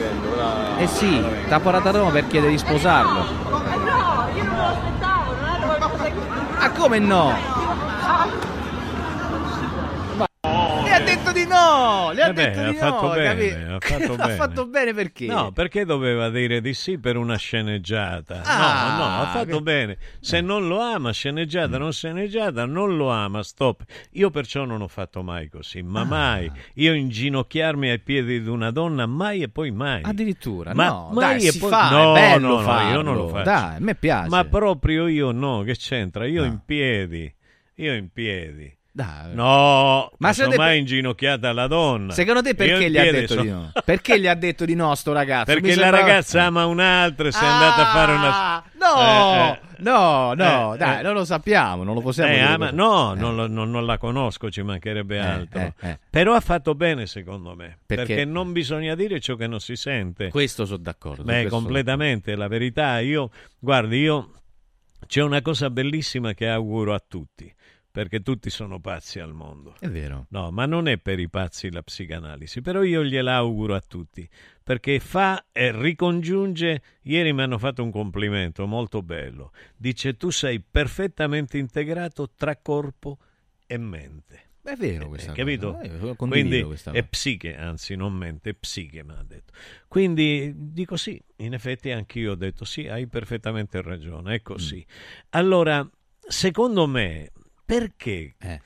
Eh 0.78 0.86
sì, 0.86 1.20
t'ha 1.48 1.58
portato 1.58 1.88
a 1.88 1.90
Roma 1.90 2.10
per 2.10 2.28
chiedere 2.28 2.52
di 2.52 2.58
sposarlo. 2.58 3.24
Eh 3.24 3.76
no, 3.76 4.28
io 4.36 4.44
non 4.44 4.54
me 4.54 4.60
l'aspettavo, 4.60 5.34
non 5.34 5.48
era 5.48 5.66
qualcosa 5.66 6.04
che... 6.04 6.12
Ah, 6.60 6.70
come 6.70 6.98
no? 7.00 7.26
Le 7.26 8.47
ha 10.98 11.04
detto 11.04 11.32
di 11.32 11.46
no! 11.46 12.10
Le 12.12 12.22
ha 12.22 12.28
Eh 12.28 12.32
beh, 12.32 12.42
detto 12.50 12.60
ha 12.60 12.70
di 12.70 12.76
fatto 12.76 13.06
no, 13.06 13.12
bene, 13.14 13.72
ha 13.74 13.78
fatto 13.80 14.12
ha 14.12 14.16
bene. 14.16 14.34
fatto 14.34 14.66
bene 14.66 14.94
perché? 14.94 15.26
No, 15.26 15.52
perché 15.52 15.84
doveva 15.84 16.30
dire 16.30 16.60
di 16.60 16.74
sì 16.74 16.98
per 16.98 17.16
una 17.16 17.36
sceneggiata? 17.36 18.42
Ah, 18.44 18.96
no, 18.96 19.04
no, 19.04 19.20
ha 19.22 19.26
fatto 19.26 19.46
che- 19.46 19.56
Eh. 19.56 19.62
bene. 19.62 19.98
Se 20.20 20.40
non 20.40 20.66
lo 20.68 20.80
ama, 20.80 21.12
sceneggiata, 21.12 21.78
non 21.78 21.92
sceneggiata, 21.92 22.64
non 22.66 22.96
lo 22.96 23.10
ama, 23.10 23.42
stop. 23.42 23.82
Io 24.12 24.30
perciò 24.30 24.64
non 24.64 24.82
ho 24.82 24.88
fatto 24.88 25.22
mai 25.22 25.48
così, 25.48 25.78
Ah. 25.78 25.84
ma 25.84 26.04
mai. 26.04 26.50
Io 26.74 26.92
inginocchiarmi 26.94 27.90
ai 27.90 28.00
piedi 28.00 28.42
di 28.42 28.48
una 28.48 28.70
donna, 28.70 29.06
mai 29.06 29.42
e 29.42 29.48
poi 29.48 29.70
mai. 29.70 30.02
Addirittura, 30.04 30.74
Ma 30.74 30.86
no, 30.88 31.10
mai 31.12 31.38
dai, 31.38 31.48
e 31.48 31.58
poi... 31.58 31.70
fa, 31.70 31.90
no, 31.90 32.14
è 32.16 32.38
no, 32.38 32.48
no, 32.56 32.60
farlo. 32.60 32.90
io 32.90 33.02
non 33.02 33.16
lo 33.16 33.28
faccio. 33.28 33.44
Dai, 33.44 33.76
a 33.76 33.80
me 33.80 33.94
piace. 33.94 34.28
Ma 34.28 34.44
proprio 34.44 35.06
io 35.06 35.30
no, 35.30 35.62
che 35.62 35.74
c'entra? 35.76 36.26
Io 36.26 36.44
in 36.44 36.60
piedi. 36.64 37.32
Io 37.76 37.94
in 37.94 38.08
piedi. 38.12 38.76
Dai. 38.98 39.32
No, 39.32 40.10
Ma 40.18 40.32
secondo 40.32 40.56
te 40.56 40.60
mai 40.62 40.78
inginocchiata 40.80 41.52
la 41.52 41.68
donna. 41.68 42.12
Secondo 42.12 42.42
te 42.42 42.56
perché 42.56 42.90
gli 42.90 42.98
ha 42.98 43.04
detto 43.12 43.34
so- 43.34 43.40
di 43.42 43.48
no? 43.48 43.70
Perché 43.84 44.18
gli 44.18 44.26
ha 44.26 44.34
detto 44.34 44.64
di 44.64 44.74
no 44.74 44.92
sto 44.96 45.12
ragazzo? 45.12 45.44
Perché 45.44 45.60
Mi 45.68 45.74
la 45.76 45.82
sembrava- 45.82 46.06
ragazza 46.06 46.42
ama 46.42 46.66
un'altra 46.66 47.28
e 47.28 47.30
si 47.32 47.38
è 47.44 47.46
andata 47.46 47.88
a 47.88 47.92
fare 47.92 48.12
una... 48.12 48.34
Ah, 48.56 48.64
No, 48.78 48.86
No, 48.94 49.00
Eh, 49.00 49.48
eh. 49.50 49.58
no, 49.78 50.34
no, 50.34 50.74
Eh, 50.74 50.76
dai, 50.78 50.98
eh. 50.98 51.02
non 51.02 51.14
lo 51.14 51.24
sappiamo, 51.24 51.84
non 51.84 51.94
lo 51.94 52.00
possiamo 52.00 52.30
Eh, 52.32 52.34
dire 52.38 52.46
ama- 52.46 52.70
no, 52.72 53.14
non, 53.14 53.36
lo- 53.36 53.46
non- 53.46 53.70
non 53.70 53.86
la 53.86 53.98
conosco, 53.98 54.50
ci 54.50 54.62
mancherebbe 54.62 55.20
altro. 55.20 55.60
eh, 55.60 55.74
eh. 55.80 55.98
Però 56.10 56.34
ha 56.34 56.40
fatto 56.40 56.74
bene, 56.74 57.06
secondo 57.06 57.54
me. 57.54 57.78
Perché? 57.86 58.04
Perché, 58.06 58.24
non 58.24 58.50
bisogna 58.52 58.96
dire 58.96 59.20
ciò 59.20 59.36
che 59.36 59.46
non 59.46 59.60
si 59.60 59.76
sente. 59.76 60.30
Questo 60.30 60.64
sono 60.64 60.78
d'accordo. 60.78 61.22
Beh, 61.22 61.46
completamente, 61.46 62.34
la 62.34 62.48
verità. 62.48 62.98
Io, 62.98 63.30
guardi, 63.60 63.98
io 63.98 64.30
c'è 65.06 65.22
una 65.22 65.40
cosa 65.42 65.70
bellissima 65.70 66.32
che 66.34 66.48
auguro 66.48 66.94
a 66.94 67.02
tutti, 67.06 67.52
perché 67.98 68.22
tutti 68.22 68.48
sono 68.48 68.78
pazzi 68.78 69.18
al 69.18 69.34
mondo. 69.34 69.74
È 69.80 69.88
vero. 69.88 70.26
No, 70.28 70.52
ma 70.52 70.66
non 70.66 70.86
è 70.86 70.98
per 70.98 71.18
i 71.18 71.28
pazzi 71.28 71.68
la 71.68 71.82
psicanalisi, 71.82 72.60
però 72.60 72.84
io 72.84 73.02
gliela 73.02 73.34
auguro 73.34 73.74
a 73.74 73.80
tutti, 73.80 74.28
perché 74.62 75.00
fa 75.00 75.46
e 75.50 75.72
ricongiunge. 75.72 76.80
Ieri 77.02 77.32
mi 77.32 77.42
hanno 77.42 77.58
fatto 77.58 77.82
un 77.82 77.90
complimento 77.90 78.68
molto 78.68 79.02
bello. 79.02 79.50
Dice: 79.76 80.16
Tu 80.16 80.30
sei 80.30 80.60
perfettamente 80.60 81.58
integrato 81.58 82.30
tra 82.36 82.56
corpo 82.58 83.18
e 83.66 83.76
mente. 83.78 84.42
È 84.62 84.76
vero 84.76 85.08
questa 85.08 85.32
Eh, 85.32 85.34
capito? 85.34 85.80
eh, 85.80 86.14
Quindi 86.14 86.62
questa 86.62 86.92
è 86.92 87.02
psiche, 87.02 87.56
anzi 87.56 87.96
non 87.96 88.12
mente, 88.12 88.50
è 88.50 88.54
psiche 88.54 89.02
mi 89.02 89.10
ha 89.10 89.24
detto. 89.26 89.52
Quindi 89.88 90.52
dico 90.54 90.96
sì, 90.96 91.20
in 91.38 91.52
effetti 91.52 91.90
anch'io 91.90 92.30
ho 92.30 92.36
detto 92.36 92.64
sì, 92.64 92.86
hai 92.86 93.08
perfettamente 93.08 93.82
ragione, 93.82 94.36
è 94.36 94.42
così. 94.42 94.86
Mm. 94.86 95.20
Allora, 95.30 95.90
secondo 96.28 96.86
me, 96.86 97.32
perché 97.68 98.34
Eh. 98.40 98.60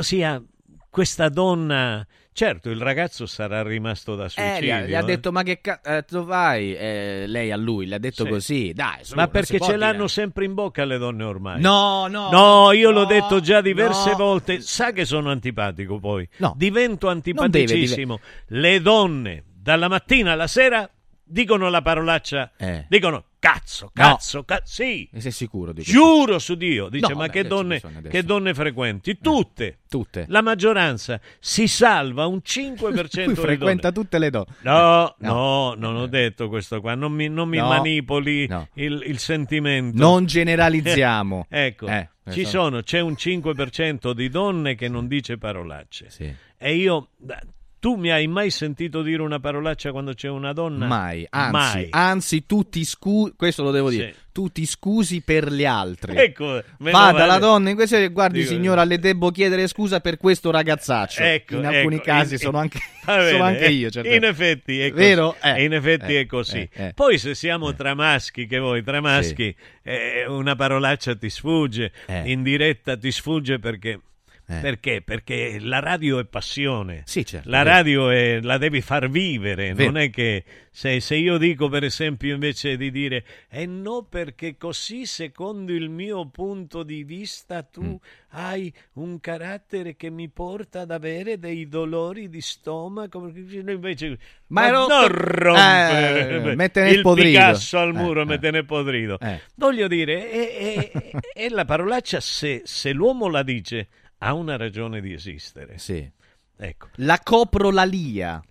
sia 0.00 0.42
questa 0.90 1.30
donna... 1.30 2.06
Certo, 2.34 2.70
il 2.70 2.80
ragazzo 2.80 3.26
sarà 3.26 3.62
rimasto 3.62 4.14
da 4.14 4.24
Eh, 4.24 4.28
suicidio. 4.30 4.60
gli, 4.62 4.70
ha, 4.70 4.80
gli 4.86 4.94
ha 4.94 5.00
eh. 5.00 5.04
detto, 5.04 5.32
ma 5.32 5.42
che 5.42 5.60
cazzo 5.60 6.24
vai? 6.24 6.74
Eh, 6.74 7.24
lei 7.26 7.50
a 7.50 7.56
lui, 7.56 7.84
le 7.86 7.94
ha 7.96 7.98
detto 7.98 8.24
Sì. 8.24 8.30
così. 8.30 8.72
Dai, 8.72 9.04
su, 9.04 9.14
Ma 9.14 9.28
perché 9.28 9.58
ce 9.60 9.76
l'hanno 9.76 10.06
sempre 10.06 10.44
in 10.46 10.54
bocca 10.54 10.84
le 10.86 10.96
donne 10.98 11.24
ormai? 11.24 11.60
No, 11.60 12.06
no, 12.08 12.30
No, 12.30 12.72
io 12.72 12.90
no, 12.90 13.00
l'ho 13.00 13.04
detto 13.06 13.40
già 13.40 13.60
diverse 13.60 14.10
no. 14.12 14.16
volte. 14.16 14.60
Sa 14.62 14.92
che 14.92 15.04
sono 15.04 15.30
antipatico 15.30 15.98
poi. 15.98 16.26
No. 16.38 16.54
Divento 16.56 17.06
Non 17.08 17.20
deve 17.20 17.44
antipaticissimo. 17.44 18.20
Le 18.48 18.80
donne, 18.80 19.44
dalla 19.54 19.88
mattina 19.88 20.32
alla 20.32 20.46
sera, 20.46 20.88
dicono 21.22 21.68
la 21.68 21.82
parolaccia. 21.82 22.52
Eh. 22.56 22.86
Dicono 22.88 23.24
cazzo, 23.42 23.90
cazzo, 23.92 24.44
cazzo. 24.44 24.72
Sì. 24.72 25.08
E 25.12 25.20
sei 25.20 25.32
sicuro 25.32 25.72
di 25.72 25.82
questo? 25.82 25.92
Giuro 25.92 26.38
su 26.38 26.54
Dio. 26.54 26.88
Dice, 26.88 27.08
No, 27.08 27.14
ma 27.16 27.26
vabbè, 27.26 27.32
che, 27.32 27.44
donne, 27.48 27.82
che 28.08 28.22
donne 28.22 28.54
frequenti? 28.54 29.18
Tutte. 29.20 29.78
Tutte. 29.88 30.26
La 30.28 30.42
maggioranza 30.42 31.20
si 31.40 31.66
salva 31.66 32.26
un 32.26 32.40
5% 32.44 32.78
Lui 33.24 33.34
di 33.34 33.34
frequenta 33.34 33.90
donne. 33.90 34.04
tutte 34.04 34.18
le 34.20 34.30
donne. 34.30 34.54
No, 34.60 35.14
No. 35.18 35.32
no, 35.34 35.74
non 35.74 35.96
ho 35.96 36.06
detto 36.06 36.48
questo 36.48 36.80
qua. 36.80 36.94
Non 36.94 37.10
mi, 37.12 37.28
non 37.28 37.48
mi 37.48 37.56
No. 37.58 37.66
manipoli 37.66 38.46
No. 38.46 38.68
il, 38.74 39.02
il 39.06 39.18
sentimento. 39.18 39.98
Non 39.98 40.24
generalizziamo. 40.24 41.46
ecco, 41.50 41.86
Eh, 41.88 42.08
ci 42.28 42.42
questo- 42.42 42.48
sono, 42.60 42.82
c'è 42.82 43.00
un 43.00 43.14
5% 43.18 44.12
di 44.12 44.28
donne 44.28 44.76
che 44.76 44.88
non 44.88 45.08
dice 45.08 45.36
parolacce. 45.36 46.10
Sì. 46.10 46.32
E 46.56 46.74
io, 46.76 47.08
tu 47.82 47.96
mi 47.96 48.12
hai 48.12 48.28
mai 48.28 48.50
sentito 48.50 49.02
dire 49.02 49.22
una 49.22 49.40
parolaccia 49.40 49.90
quando 49.90 50.14
c'è 50.14 50.28
una 50.28 50.52
donna? 50.52 50.86
Mai, 50.86 51.26
anzi, 51.28 51.50
Mai. 51.50 51.86
anzi, 51.90 52.46
tu 52.46 52.68
ti 52.68 52.84
scusi, 52.84 53.32
questo 53.36 53.64
lo 53.64 53.72
devo 53.72 53.90
dire, 53.90 54.12
Sì. 54.12 54.18
tu 54.30 54.48
ti 54.52 54.66
scusi 54.66 55.20
per 55.22 55.50
gli 55.52 55.64
altri. 55.64 56.14
Ecco, 56.16 56.62
meno 56.78 56.96
Va 56.96 57.06
male. 57.06 57.18
dalla 57.18 57.38
donna 57.38 57.70
in 57.70 57.74
questo 57.74 57.98
guardi 58.12 58.38
Dico- 58.42 58.52
signora, 58.52 58.84
le 58.84 59.00
devo 59.00 59.32
chiedere 59.32 59.66
scusa 59.66 59.98
per 59.98 60.16
questo 60.16 60.52
ragazzaccio. 60.52 61.24
Ecco, 61.24 61.56
in 61.56 61.66
alcuni 61.66 61.96
ecco, 61.96 62.04
casi 62.04 62.34
in- 62.34 62.38
sono 62.38 62.58
anche, 62.58 62.78
bene, 63.04 63.30
sono 63.30 63.42
anche 63.42 63.64
eh, 63.64 63.70
io. 63.72 63.90
certo. 63.90 64.08
In 64.08 64.22
effetti 64.26 64.80
è 64.80 64.90
così. 64.90 65.02
Vero? 65.02 65.36
Eh, 65.42 65.64
in 65.64 65.72
effetti 65.74 66.14
eh, 66.14 66.20
è 66.20 66.26
così. 66.26 66.58
eh, 66.72 66.84
eh. 66.86 66.92
Poi 66.94 67.18
se 67.18 67.34
siamo 67.34 67.74
tra 67.74 67.94
maschi, 67.94 68.46
che 68.46 68.60
voi 68.60 68.84
tra 68.84 69.00
maschi, 69.00 69.52
eh, 69.82 70.24
una 70.28 70.54
parolaccia 70.54 71.16
ti 71.16 71.28
sfugge, 71.28 71.90
Eh. 72.06 72.30
in 72.30 72.44
diretta 72.44 72.96
ti 72.96 73.10
sfugge 73.10 73.58
perché... 73.58 73.98
Eh. 74.58 74.60
Perché? 74.60 75.02
Perché 75.02 75.58
la 75.60 75.78
radio 75.80 76.18
è 76.18 76.24
passione. 76.24 77.02
Sì, 77.06 77.24
certo, 77.24 77.48
La 77.48 77.62
radio 77.62 78.10
è- 78.10 78.40
la 78.40 78.58
devi 78.58 78.80
far 78.80 79.08
vivere, 79.08 79.72
Vero. 79.74 79.90
non 79.90 80.00
è 80.00 80.10
che 80.10 80.44
se, 80.70 81.00
se 81.00 81.16
io 81.16 81.36
dico 81.38 81.68
per 81.68 81.84
esempio 81.84 82.32
invece 82.34 82.76
di 82.78 82.90
dire 82.90 83.24
eh 83.50 83.66
no 83.66 84.06
perché 84.08 84.56
così 84.56 85.04
secondo 85.04 85.72
il 85.72 85.90
mio 85.90 86.28
punto 86.30 86.82
di 86.82 87.04
vista 87.04 87.62
tu 87.62 87.82
Mm. 87.82 87.94
hai 88.30 88.72
un 88.94 89.20
carattere 89.20 89.96
che 89.96 90.08
mi 90.08 90.30
porta 90.30 90.80
ad 90.80 90.90
avere 90.90 91.38
dei 91.38 91.68
dolori 91.68 92.30
di 92.30 92.40
stomaco 92.40 93.30
invece 93.34 94.18
Ma 94.46 94.66
ero- 94.66 94.86
non 94.86 95.08
rompere 95.08 96.54
Eh, 96.86 96.90
il 96.92 97.00
podrido. 97.02 97.28
Picasso 97.38 97.78
al 97.78 97.90
Eh, 97.90 97.98
muro 97.98 98.22
eh. 98.22 98.24
mette 98.24 98.50
nel 98.50 98.64
podrido 98.64 99.18
Eh. 99.20 99.40
voglio 99.56 99.86
dire 99.88 100.30
è, 100.30 100.90
è- 100.92 101.10
è 101.34 101.48
la 101.50 101.64
parolaccia 101.66 102.20
se, 102.20 102.62
se 102.64 102.92
l'uomo 102.92 103.28
la 103.28 103.42
dice 103.42 103.88
ha 104.22 104.32
una 104.34 104.56
ragione 104.56 105.00
di 105.00 105.12
esistere 105.12 105.78
Sì. 105.78 106.08
ecco 106.56 106.88
La 106.96 107.18
coprolalia. 107.22 108.42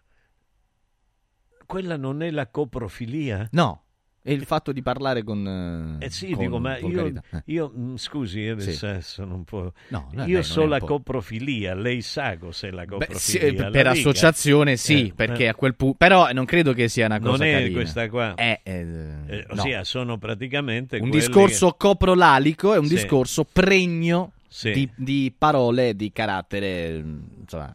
quella 1.66 1.98
non 1.98 2.22
è 2.22 2.30
la 2.32 2.48
coprofilia 2.48 3.48
No, 3.52 3.84
è 4.24 4.32
il 4.32 4.44
fatto 4.46 4.72
di 4.72 4.82
parlare 4.84 5.24
con... 5.24 5.98
Eh 6.00 6.10
sì, 6.12 6.32
con 6.32 6.44
dico, 6.44 6.60
ma 6.60 6.78
io. 6.78 7.06
Eh. 7.08 7.14
io, 7.46 7.74
mm, 7.76 7.96
scusi, 7.96 8.40
io 8.42 8.60
Sì. 8.60 8.70
adesso 8.86 9.02
sono 9.02 9.36
un 9.36 9.44
po'... 9.46 9.74
No, 9.88 10.10
no, 10.14 10.26
io 10.26 10.34
non 10.36 10.44
so 10.44 10.66
la 10.66 10.80
coprofilia, 10.80 11.74
lei 11.74 12.02
sa 12.02 12.38
cos'è 12.38 12.70
la 12.72 12.84
Beh, 12.84 12.88
coprofilia? 13.08 13.20
sì, 13.20 13.38
eh, 13.40 13.54
la 13.56 13.70
per 13.72 13.88
dica. 13.88 13.90
associazione 13.92 14.76
sì, 14.76 15.08
Eh, 15.08 15.14
perché 15.14 15.46
eh. 15.46 15.48
a 15.48 15.56
quel 15.56 15.76
punto... 15.76 15.96
Però 15.98 16.30
non 16.34 16.46
credo 16.46 16.74
che 16.74 16.88
sia 16.90 17.06
una 17.08 17.18
Non 17.18 17.32
cosa 17.32 17.46
è 17.46 17.52
carina. 17.54 17.74
questa 17.74 18.10
qua. 18.10 18.36
È, 18.36 18.60
eh, 18.64 18.80
Eh, 19.28 19.46
no. 19.50 19.62
ossia, 19.62 19.84
sono 19.86 20.18
praticamente 20.18 20.98
Un 20.98 21.10
discorso 21.10 21.74
coprolalico 21.74 22.74
è 22.74 22.78
un 22.78 22.86
Sì. 22.88 22.96
discorso 22.96 23.44
pregno 23.46 24.34
Sì. 24.54 24.72
di, 24.72 24.92
di 24.98 25.34
parole 25.38 25.96
di 25.96 26.12
carattere, 26.12 27.02
mm, 27.02 27.20
insomma, 27.40 27.74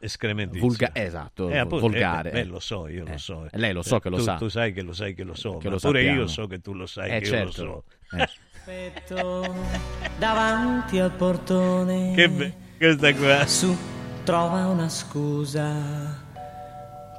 escrementizio. 0.00 0.60
vulga- 0.66 0.90
esatto, 0.94 1.50
Eh, 1.50 1.58
appunto, 1.58 1.80
volgare. 1.86 2.30
eh, 2.30 2.32
beh, 2.32 2.44
lo 2.44 2.60
so, 2.60 2.88
io 2.88 3.04
Eh, 3.04 3.10
lo 3.12 3.18
so. 3.18 3.46
lei 3.52 3.72
lo 3.74 3.82
so 3.82 3.98
che 4.00 4.08
lo 4.08 4.16
tu, 4.16 4.22
sa. 4.22 4.36
Tu 4.36 4.48
sai 4.48 4.72
che 4.72 4.80
lo 4.80 4.94
sai 4.94 5.12
che 5.14 5.22
lo 5.24 5.34
so, 5.34 5.58
Che 5.58 5.68
ma 5.68 5.74
lo 5.74 5.78
pure 5.80 5.98
sappiamo. 6.00 6.20
io 6.22 6.26
so 6.26 6.46
che 6.46 6.60
tu 6.60 6.72
lo 6.72 6.86
sai 6.86 7.10
Eh, 7.10 7.18
che 7.18 7.26
certo. 7.26 7.60
io 7.62 7.66
lo 7.68 7.84
so. 8.10 8.16
Eh. 8.16 8.22
Aspetto 8.22 9.54
davanti 10.18 10.98
al 10.98 11.10
portone. 11.12 12.14
Che 12.14 12.28
be- 12.30 12.54
questa 12.78 13.14
qua. 13.14 13.46
Su, 13.46 13.76
trova 14.24 14.66
una 14.66 14.88
scusa 14.88 16.24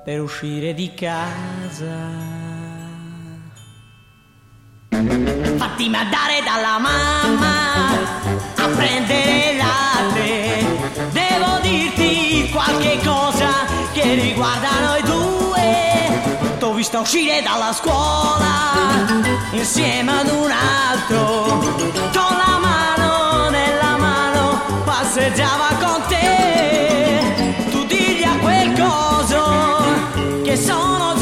per 0.03 0.19
uscire 0.21 0.73
di 0.73 0.91
casa. 0.95 2.68
Fatti 4.89 5.87
mandare 5.87 6.41
dalla 6.43 6.79
mamma 6.79 7.91
a 8.55 8.67
prendere 8.75 9.55
latte. 9.55 10.65
Devo 11.11 11.59
dirti 11.61 12.49
qualche 12.51 12.99
cosa 13.03 13.49
che 13.93 14.15
riguarda 14.15 14.69
noi 14.79 15.01
due. 15.03 16.57
T'ho 16.57 16.73
visto 16.73 16.99
uscire 17.01 17.43
dalla 17.43 17.71
scuola 17.71 19.05
insieme 19.51 20.11
ad 20.11 20.27
un 20.27 20.51
altro. 20.51 21.59
Con 22.11 22.37
la 22.37 22.57
mano 22.59 23.49
nella 23.49 23.95
mano 23.97 24.61
passeggiava 24.85 25.67
con 25.79 26.01
te. 26.07 27.67
Tu 27.69 27.85
digli 27.85 28.23
a 28.23 28.37
quel 28.39 28.73
coso 28.73 29.77
che 30.43 30.57
sono 30.57 31.18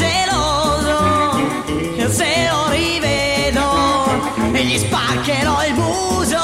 gli 5.28 5.34
spaccherò 5.34 5.66
il 5.66 5.74
muso. 5.74 6.38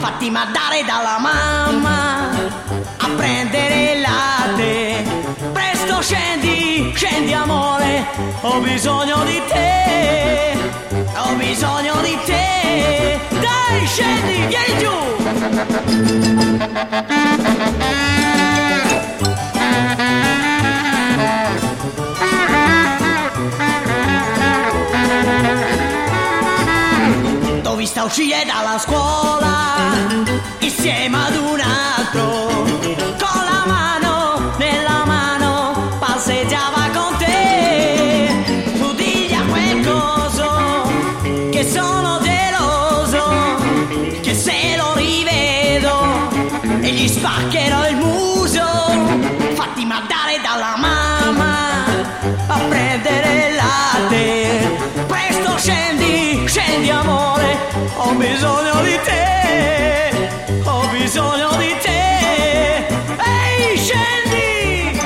Fatti 0.00 0.28
mandare 0.30 0.82
dalla 0.84 1.18
mamma 1.20 2.30
a 2.96 3.08
prendere 3.16 3.92
il 3.92 4.00
latte. 4.00 5.04
Presto 5.52 6.02
scendi, 6.02 6.92
scendi 6.94 7.32
amore, 7.32 8.04
ho 8.40 8.58
bisogno 8.60 9.22
di 9.24 9.40
te, 9.46 10.56
ho 11.16 11.34
bisogno 11.34 11.94
di 12.02 12.18
te. 12.24 13.20
Dai, 13.40 13.86
scendi, 13.86 14.46
vieni 14.46 14.78
giù. 14.80 14.90
Uscire 28.04 28.44
dalla 28.44 28.78
scuola 28.78 29.76
insieme 30.58 31.16
ad 31.16 31.36
un 31.36 31.60
altro 31.60 33.11
bisogno 58.22 58.82
di 58.84 58.98
te, 59.04 60.10
ho 60.64 60.88
bisogno 60.96 61.56
di 61.58 61.74
te. 61.82 62.86
Ehi, 63.18 63.76
scendi! 63.76 64.98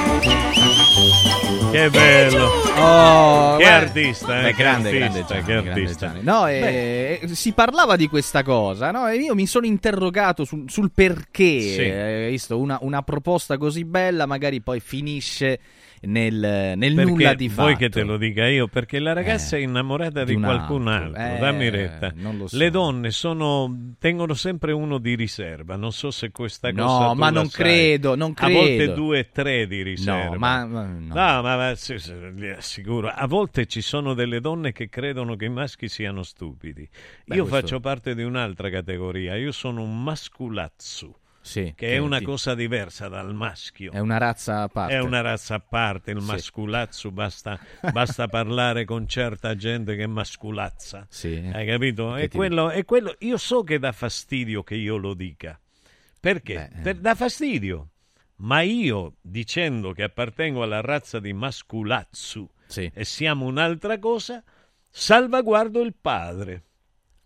Che 1.71 1.91
bello! 1.91 2.45
Oh, 2.79 3.57
che 3.57 3.65
guarda- 3.65 3.77
artista, 3.77 4.39
eh, 4.39 4.43
Beh, 4.43 4.51
che 4.51 4.63
grande, 4.63 4.89
artista, 4.89 4.99
grande 4.99 5.25
Gianni, 5.27 5.45
che 5.45 5.53
grande 5.53 5.71
artista. 5.71 6.07
Gianni. 6.09 6.23
No, 6.23 6.47
eh, 6.47 7.21
si 7.33 7.53
parlava 7.53 7.97
di 7.97 8.07
questa 8.09 8.43
cosa, 8.43 8.91
no? 8.91 9.09
E 9.09 9.17
io 9.17 9.35
mi 9.35 9.47
sono 9.47 9.65
interrogato 9.65 10.45
sul, 10.45 10.65
sul 10.69 10.91
perché. 10.93 11.61
Sì. 11.61 11.81
eh, 11.81 12.27
visto, 12.31 12.59
una, 12.59 12.77
una 12.83 13.01
proposta 13.03 13.57
così 13.57 13.85
bella 13.87 14.27
magari 14.27 14.61
poi 14.61 14.81
finisce 14.81 15.59
nel, 16.03 16.75
nel 16.77 16.95
nulla 16.95 17.35
di 17.35 17.49
fatto. 17.49 17.63
vuoi 17.63 17.77
che 17.77 17.89
te 17.89 18.03
lo 18.03 18.17
dica 18.17 18.47
io? 18.47 18.69
Perché 18.69 18.99
la 18.99 19.13
ragazza 19.13 19.57
è 19.57 19.61
innamorata 19.61 20.25
di, 20.25 20.31
di 20.31 20.37
un 20.37 20.43
qualcun 20.43 20.89
altro. 20.89 21.21
altro, 21.21 21.37
Eh, 21.37 21.39
dammi 21.39 21.71
retta. 21.71 22.15
so. 22.47 22.57
Le 22.57 22.71
donne 22.71 23.11
sono, 23.11 23.95
tengono 23.99 24.35
sempre 24.35 24.73
uno 24.73 24.99
di 24.99 25.15
riserva, 25.15 25.77
non 25.77 25.93
so 25.93 26.11
se 26.11 26.31
questa 26.31 26.71
No, 26.71 26.85
cosa 26.87 27.09
tu 27.13 27.19
ma 27.19 27.31
non 27.31 27.49
sai. 27.49 27.63
credo, 27.65 28.15
non 28.15 28.33
A 28.37 28.49
volte 28.51 28.77
credo. 28.77 28.95
due 28.95 29.19
e 29.21 29.29
tre 29.31 29.67
di 29.67 29.83
riserva. 29.83 30.33
No, 30.35 30.39
ma- 30.39 30.67
ma- 30.67 30.85
no. 30.85 31.15
No, 31.15 31.43
ma, 31.43 31.57
ma 31.57 31.75
sì, 31.75 31.95
assicuro. 32.57 33.09
A 33.09 33.27
volte 33.27 33.67
ci 33.67 33.81
sono 33.81 34.15
delle 34.15 34.41
donne 34.41 34.73
che 34.73 34.89
credono 34.89 35.37
che 35.37 35.47
i 35.47 35.51
maschi 35.51 35.89
siano 35.89 36.23
stupidi. 36.23 36.89
Beh, 37.25 37.35
io 37.37 37.43
questo- 37.47 37.61
faccio 37.61 37.81
parte 37.81 38.15
di 38.15 38.23
un'altra 38.23 38.71
categoria, 38.71 39.35
io 39.37 39.53
sono 39.53 39.83
un 39.83 40.03
masculazzo. 40.03 41.19
Sì, 41.47 41.73
che 41.77 41.93
è 41.93 41.99
una 41.99 42.19
ti- 42.19 42.25
cosa 42.25 42.57
diversa 42.57 43.07
dal 43.07 43.33
maschio. 43.33 43.93
È 43.93 44.01
una 44.01 44.19
razza 44.19 44.63
a 44.63 44.69
parte. 44.69 44.95
È 44.95 44.99
una 44.99 45.21
razza 45.21 45.55
a 45.55 45.61
parte, 45.61 46.11
il 46.11 46.21
Sì. 46.21 46.27
masculazzo, 46.27 47.11
basta, 47.13 47.57
basta 47.93 48.27
parlare 48.29 48.85
con 48.85 49.07
certa 49.07 49.55
gente 49.55 49.95
che 49.95 50.09
masculazza. 50.09 51.07
Sì. 51.09 51.49
Hai 51.53 51.65
capito? 51.65 52.15
Che 52.15 52.23
E 52.23 52.29
ti- 52.29 52.37
quello, 52.37 52.71
e 52.73 52.85
quello, 52.85 53.15
io 53.21 53.37
so 53.37 53.63
che 53.63 53.79
dà 53.79 53.93
fastidio 53.93 54.65
che 54.65 54.75
io 54.75 54.97
lo 54.97 55.15
dica. 55.15 55.57
Perché? 56.19 56.69
eh. 56.75 56.81
Per- 56.83 56.97
dà 56.97 57.15
fastidio. 57.15 57.91
Ma 58.39 58.61
io, 58.63 59.15
dicendo 59.21 59.93
che 59.93 60.03
appartengo 60.03 60.65
alla 60.65 60.81
razza 60.81 61.21
di 61.21 61.33
masculazzo 61.33 62.51
e 62.93 63.05
siamo 63.05 63.47
un'altra 63.47 63.99
cosa, 64.01 64.43
salvaguardo 64.91 65.81
il 65.81 65.95
padre. 65.95 66.63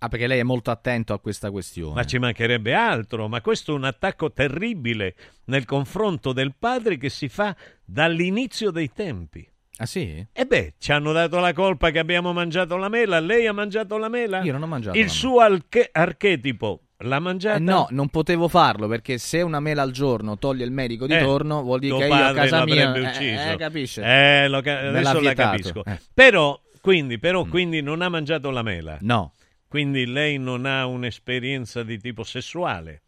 Ah, 0.03 0.09
perché 0.09 0.27
lei 0.27 0.39
è 0.39 0.43
molto 0.45 0.71
attento 0.71 1.13
a 1.13 1.21
questa 1.21 1.51
questione. 1.51 1.95
Ma 1.95 2.05
ci 2.05 2.19
mancherebbe 2.19 2.73
altro, 2.73 3.29
ma 3.29 3.43
questo 3.43 3.73
è 3.73 3.75
un 3.75 3.85
attacco 3.85 4.33
terribile 4.33 5.15
nel 5.45 5.67
confronto 5.67 6.33
del 6.33 6.55
padre 6.59 6.97
che 6.97 7.11
si 7.11 7.29
fa 7.29 7.55
dall'inizio 7.85 8.71
dei 8.71 8.91
tempi. 8.93 9.47
Ah 9.77 9.87
sì? 9.87 10.27
E 10.33 10.45
beh, 10.47 10.75
ci 10.79 10.93
hanno 10.93 11.13
dato 11.13 11.39
la 11.39 11.53
colpa 11.53 11.91
che 11.91 11.99
abbiamo 11.99 12.33
mangiato 12.33 12.77
la 12.77 12.89
mela, 12.89 13.21
lei 13.21 13.47
ha 13.47 13.53
mangiato 13.53 13.99
la 13.99 14.09
mela? 14.09 14.41
Io 14.43 14.53
non 14.53 14.63
ho 14.63 14.67
mangiato 14.67 14.97
Il 14.97 15.05
la 15.05 15.07
mela. 15.11 15.19
suo 15.19 15.41
arche- 15.41 15.89
archetipo 15.93 16.81
l'ha 16.99 17.19
mangiata? 17.19 17.57
Eh 17.57 17.61
no, 17.61 17.87
non 17.91 18.09
potevo 18.09 18.49
farlo 18.49 18.89
perché 18.89 19.19
se 19.19 19.43
una 19.43 19.61
mela 19.61 19.83
al 19.83 19.91
giorno 19.91 20.39
toglie 20.39 20.65
il 20.65 20.71
medico 20.73 21.07
di 21.07 21.15
Eh, 21.15 21.21
torno, 21.21 21.63
vuol 21.63 21.79
dire 21.81 21.97
che 21.99 22.07
io 22.07 22.15
a 22.15 22.33
casa 22.33 22.65
mia. 22.65 22.85
l'avrebbe 22.87 23.07
eh, 23.07 23.11
ucciso. 23.11 23.51
Eh, 23.53 23.57
capisce? 23.57 24.01
Eh, 24.03 24.61
ca- 24.63 24.79
adesso 24.89 25.21
la 25.21 25.35
capisco. 25.35 25.85
Eh. 25.85 25.99
Però, 26.15 26.59
quindi, 26.81 27.19
però 27.19 27.45
quindi 27.45 27.81
non 27.83 28.01
ha 28.03 28.09
mangiato 28.09 28.51
la 28.51 28.63
mela. 28.63 28.97
No. 29.01 29.33
Quindi 29.71 30.05
lei 30.05 30.37
non 30.37 30.67
ha 30.67 30.85
un'esperienza 30.87 31.85
di 31.85 31.97
tipo 32.01 32.25
sessuale. 32.25 33.03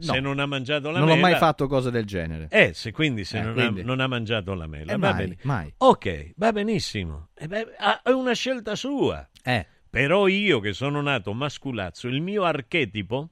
No. 0.00 0.14
Se 0.14 0.18
non 0.18 0.40
ha 0.40 0.46
mangiato 0.46 0.90
la 0.90 0.98
non 0.98 1.06
mela... 1.06 1.18
ho 1.18 1.20
mai 1.20 1.36
fatto 1.36 1.68
cose 1.68 1.92
del 1.92 2.04
genere. 2.04 2.48
Eh, 2.50 2.72
se 2.74 2.90
quindi 2.90 3.24
se 3.24 3.38
Eh, 3.38 3.42
non, 3.42 3.52
quindi. 3.52 3.80
Ha, 3.82 3.84
non 3.84 4.00
ha 4.00 4.08
mangiato 4.08 4.52
la 4.54 4.66
mela, 4.66 4.94
Eh, 4.94 4.98
va 4.98 5.12
mai, 5.12 5.16
bene. 5.22 5.38
mai. 5.42 5.72
Ok, 5.76 6.32
va 6.34 6.50
benissimo. 6.50 7.28
Eh 7.36 7.46
beh, 7.46 7.68
è 8.02 8.10
una 8.10 8.32
scelta 8.32 8.74
sua. 8.74 9.24
Eh. 9.44 9.64
Però 9.88 10.26
io 10.26 10.58
che 10.58 10.72
sono 10.72 11.00
nato 11.02 11.32
masculazzo, 11.34 12.08
il 12.08 12.20
mio 12.20 12.42
archetipo 12.42 13.30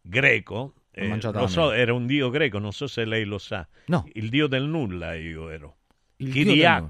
greco, 0.00 0.74
eh, 0.92 1.14
lo 1.32 1.46
so, 1.46 1.72
era 1.72 1.92
un 1.92 2.06
dio 2.06 2.30
greco, 2.30 2.58
non 2.58 2.72
so 2.72 2.86
se 2.86 3.04
lei 3.04 3.24
lo 3.24 3.36
sa. 3.36 3.68
No. 3.88 4.08
Il 4.14 4.30
dio 4.30 4.46
del 4.46 4.64
nulla 4.64 5.14
io 5.14 5.50
ero. 5.50 5.76
Il 6.18 6.46
nulla. 6.46 6.86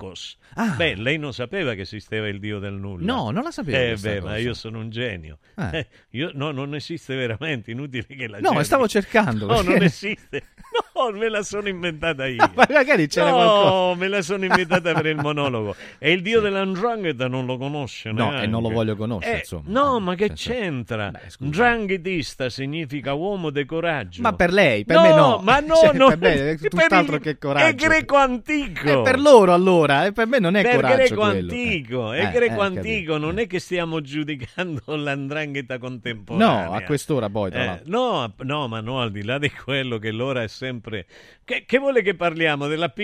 Ah. 0.59 0.75
Beh, 0.77 0.95
lei 0.95 1.19
non 1.19 1.35
sapeva 1.35 1.75
che 1.75 1.81
esisteva 1.83 2.29
il 2.29 2.39
dio 2.39 2.59
del 2.61 2.75
nulla. 2.75 3.05
No, 3.13 3.31
non 3.31 3.43
la 3.43 3.51
sapevo 3.51 3.77
Eh, 3.77 3.97
beh, 4.01 4.21
cosa. 4.21 4.31
ma 4.31 4.37
io 4.39 4.55
sono 4.55 4.79
un 4.79 4.89
genio. 4.89 5.39
Eh. 5.57 5.79
Eh, 5.79 5.87
io, 6.17 6.31
no, 6.33 6.51
non 6.53 6.75
esiste 6.75 7.15
veramente, 7.17 7.73
inutile 7.73 8.07
che 8.07 8.29
la 8.29 8.39
No, 8.39 8.51
cerchi. 8.51 8.65
stavo 8.65 8.89
cercando, 8.89 9.47
No, 9.47 9.55
perché- 9.57 9.69
non 9.73 9.83
esiste. 9.83 10.43
No, 10.95 11.11
me 11.11 11.29
la 11.29 11.43
sono 11.43 11.69
inventata 11.69 12.25
io. 12.29 12.51
Ma 12.55 12.67
magari 12.71 13.07
c'era 13.09 13.31
no, 13.31 13.37
qualcosa. 13.37 13.99
me 14.01 14.09
la 14.09 14.23
sono 14.23 14.45
inventata 14.45 14.95
per 14.95 15.07
il 15.07 15.17
monologo. 15.17 15.75
E 15.99 16.13
il 16.13 16.23
dio 16.23 16.41
dell'andrangheta 16.41 17.29
non 17.29 17.45
lo 17.47 17.59
conosce 17.59 18.13
No, 18.13 18.29
neanche. 18.29 18.45
e 18.45 18.47
non 18.47 18.63
lo 18.63 18.71
voglio 18.71 18.97
conoscere, 18.97 19.35
Eh, 19.35 19.39
insomma. 19.41 19.63
No, 19.67 20.01
ma 20.01 20.15
che 20.15 20.29
senso- 20.29 20.51
c'entra? 20.53 21.11
Dranghetista 21.39 22.49
significa 22.49 23.13
uomo 23.13 23.51
de 23.51 23.65
coraggio. 23.67 24.23
Ma 24.23 24.33
per 24.35 24.53
lei, 24.53 24.85
per 24.85 24.97
no, 24.97 25.03
me 25.03 25.09
no. 25.15 25.41
ma 25.43 25.61
no, 25.67 25.75
Cioè, 25.75 25.93
no. 25.95 26.09
per 26.09 26.19
me 26.19 26.51
è 26.53 26.57
tutt'altro 26.59 27.17
il- 27.17 27.21
che 27.21 27.39
coraggio. 27.39 27.67
È 27.67 27.75
greco 27.75 28.17
antico. 28.17 29.03
Eh, 29.19 29.23
per 29.23 29.33
loro 29.33 29.53
allora, 29.53 30.07
e 30.07 30.13
per 30.13 30.27
me 30.27 30.39
non 30.39 30.55
è 30.57 30.63
per 30.63 30.75
coraggio 30.77 30.97
greco 30.97 31.15
quello. 31.21 31.53
antico, 31.53 32.13
Eh. 32.13 32.19
è 32.19 32.27
Eh, 32.27 32.31
greco 32.33 32.63
eh, 32.63 32.67
antico, 32.67 33.17
non 33.17 33.39
è 33.39 33.47
che 33.47 33.59
stiamo 33.59 34.01
giudicando 34.01 34.83
l'andrangheta 34.97 35.79
contemporanea. 35.79 36.67
No, 36.67 36.73
a 36.73 36.81
quest'ora 36.83 37.29
poi, 37.29 37.51
Eh, 37.53 37.81
no, 37.85 38.33
no, 38.39 38.69
ma 38.69 38.81
no, 38.81 39.01
al 39.01 39.11
di 39.11 39.23
là 39.25 39.39
di 39.39 39.51
quello 39.51 39.99
che 39.99 40.11
l'ora 40.11 40.43
è 40.43 40.49
sempre... 40.49 41.07
Che, 41.45 41.65
che 41.67 41.79
vuole 41.79 42.03
che 42.03 42.15
parliamo? 42.15 42.67
Della 42.67 42.89
P... 42.89 42.99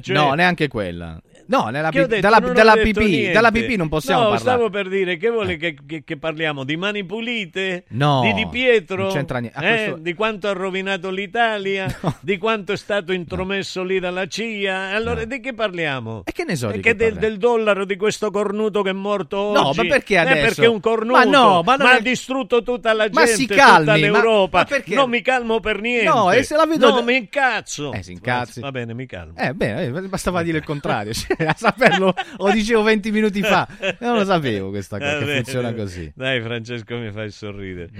Cioè... 0.00 0.14
No, 0.14 0.32
neanche 0.34 0.68
quella. 0.68 1.20
No, 1.50 1.66
nella 1.68 1.90
pi- 1.90 2.06
detto? 2.06 2.20
dalla, 2.20 2.38
dalla 2.38 2.76
PP, 2.76 3.32
dalla 3.32 3.50
PP 3.50 3.70
non 3.76 3.88
possiamo 3.88 4.20
no, 4.20 4.28
parlare. 4.30 4.48
stavo 4.48 4.70
per 4.70 4.88
dire, 4.88 5.16
che 5.16 5.30
vuole 5.30 5.56
che, 5.56 5.76
che- 5.84 6.04
che 6.04 6.16
parliamo? 6.16 6.62
Di 6.62 6.76
mani 6.76 7.04
pulite? 7.04 7.84
No, 7.88 8.20
Di 8.22 8.32
Di 8.34 8.46
Pietro? 8.48 9.02
non 9.04 9.12
c'entra 9.12 9.38
niente. 9.40 9.58
A 9.58 9.64
Eh? 9.64 9.74
questo- 9.84 9.96
Di 10.02 10.14
quanto 10.14 10.46
ha 10.48 10.52
rovinato 10.52 11.10
l'Italia? 11.10 11.86
Di 12.20 12.38
quanto 12.38 12.72
è 12.72 12.76
stato 12.76 13.12
intromesso 13.12 13.82
lì 13.82 13.98
dalla 13.98 14.26
CIA? 14.28 14.90
Allora, 14.94 15.24
di 15.24 15.40
che 15.40 15.52
parliamo? 15.52 16.22
E 16.24 16.30
che 16.32 16.44
ne 16.44 16.54
so 16.54 16.68
E 16.68 16.74
di 16.74 16.80
che 16.80 16.90
che 16.90 16.96
del, 16.96 17.16
del 17.16 17.36
dollaro 17.38 17.84
di 17.84 17.96
questo 17.96 18.30
cornuto 18.30 18.82
che 18.82 18.90
è 18.90 18.92
morto 18.92 19.52
No, 19.52 19.68
oggi? 19.68 19.78
ma 19.78 19.84
perché 19.86 20.14
Eh, 20.14 20.18
adesso? 20.18 20.40
perché 20.46 20.64
è 20.64 20.68
un 20.68 20.80
cornuto, 20.80 21.18
Ma 21.18 21.24
no, 21.24 21.62
ma 21.64 21.74
non 21.76 21.86
ha 21.88 21.96
è- 21.96 22.00
distrutto 22.02 22.62
tutta 22.62 22.92
la 22.92 23.08
Ma 23.10 23.24
gente, 23.24 23.32
si 23.40 23.46
tutta 23.48 23.64
calmi, 23.64 23.86
ma- 23.86 23.96
l'Europa. 23.96 24.58
ma 24.58 24.64
perché? 24.66 24.94
Non 24.94 25.10
mi 25.10 25.20
calmo 25.20 25.58
per 25.58 25.80
niente. 25.80 26.04
No, 26.08 26.30
e 26.30 26.44
se 26.44 26.54
la 26.56 26.64
vedo- 26.66 26.90
No, 26.94 27.02
mi 27.02 27.16
incazzo. 27.16 27.92
Eh, 27.92 28.02
si 28.04 28.12
incazzi. 28.12 28.60
Va 28.60 28.70
bene, 28.70 28.94
mi 28.94 29.06
calmo. 29.06 29.34
Eh, 29.36 29.52
bene, 29.52 29.82
eh, 29.86 29.90
bastava 30.08 30.42
dire 30.42 30.58
il 30.58 30.64
contrario. 30.64 31.12
A 31.46 31.54
saperlo 31.56 32.14
lo 32.38 32.50
dicevo 32.50 32.82
20 32.82 33.10
minuti 33.10 33.42
fa. 33.42 33.66
Non 34.00 34.16
lo 34.16 34.24
sapevo 34.24 34.70
questa 34.70 34.98
cosa, 34.98 35.18
che 35.18 35.34
funziona 35.36 35.72
così. 35.74 36.12
Dai, 36.14 36.40
Francesco, 36.40 36.96
mi 36.96 37.10
fai 37.10 37.30
sorridere. 37.30 37.90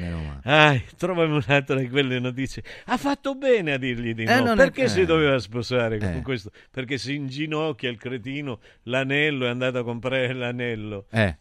Ai, 0.45 0.83
trovami 0.97 1.33
un'altra 1.45 1.77
di 1.77 1.89
quelle 1.89 2.19
notizie. 2.19 2.63
Ha 2.87 2.97
fatto 2.97 3.35
bene 3.35 3.73
a 3.73 3.79
dirgli 3.79 4.15
di 4.15 4.23
Eh, 4.25 4.35
no. 4.39 4.45
non 4.45 4.53
è- 4.53 4.57
Perché 4.57 4.89
si 4.89 5.01
eh. 5.01 5.07
doveva 5.07 5.39
sposare 5.39 5.99
con 5.99 6.09
Eh. 6.09 6.23
questo? 6.23 6.51
Perché 6.71 6.99
si 6.99 7.15
inginocchia 7.15 7.89
il 7.91 7.97
cretino, 7.99 8.61
l'anello, 8.85 9.47
è 9.47 9.49
andato 9.49 9.79
a 9.79 9.85
comprare 9.85 10.33
l'anello. 10.33 11.07
Eh. 11.11 11.37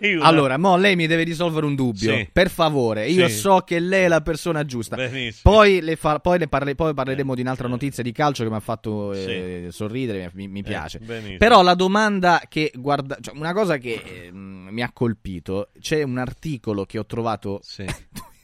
io 0.00 0.22
Allora, 0.22 0.56
mo 0.58 0.76
lei 0.76 0.96
mi 0.96 1.06
deve 1.06 1.22
risolvere 1.22 1.66
un 1.66 1.74
dubbio. 1.74 2.14
Sì. 2.14 2.28
Per 2.32 2.50
favore, 2.50 3.08
io 3.08 3.28
Sì. 3.28 3.34
so 3.36 3.60
che 3.60 3.78
lei 3.78 4.04
è 4.04 4.08
la 4.08 4.20
persona 4.20 4.64
giusta. 4.64 4.96
Benissimo. 4.96 5.52
Poi, 5.54 5.80
le 5.80 5.96
fa- 5.96 6.18
poi, 6.18 6.38
ne 6.38 6.48
parle- 6.48 6.74
poi 6.74 6.94
parleremo 6.94 7.34
di 7.34 7.40
un'altra 7.40 7.68
notizia 7.68 8.02
di 8.02 8.12
calcio 8.12 8.42
che 8.44 8.50
mi 8.50 8.56
ha 8.56 8.60
fatto 8.60 9.12
eh, 9.12 9.68
sorridere, 9.70 10.30
mi, 10.34 10.48
mi 10.48 10.62
piace. 10.62 10.95
Benissimo. 11.00 11.38
Però 11.38 11.62
la 11.62 11.74
domanda 11.74 12.42
che 12.48 12.72
guarda, 12.74 13.18
cioè, 13.20 13.36
una 13.36 13.52
cosa 13.52 13.78
che 13.78 14.02
eh, 14.04 14.30
mi 14.32 14.82
ha 14.82 14.90
colpito, 14.92 15.70
c'è 15.80 16.02
un 16.02 16.18
articolo 16.18 16.84
che 16.84 16.98
ho 16.98 17.06
trovato 17.06 17.60
due 17.64 17.86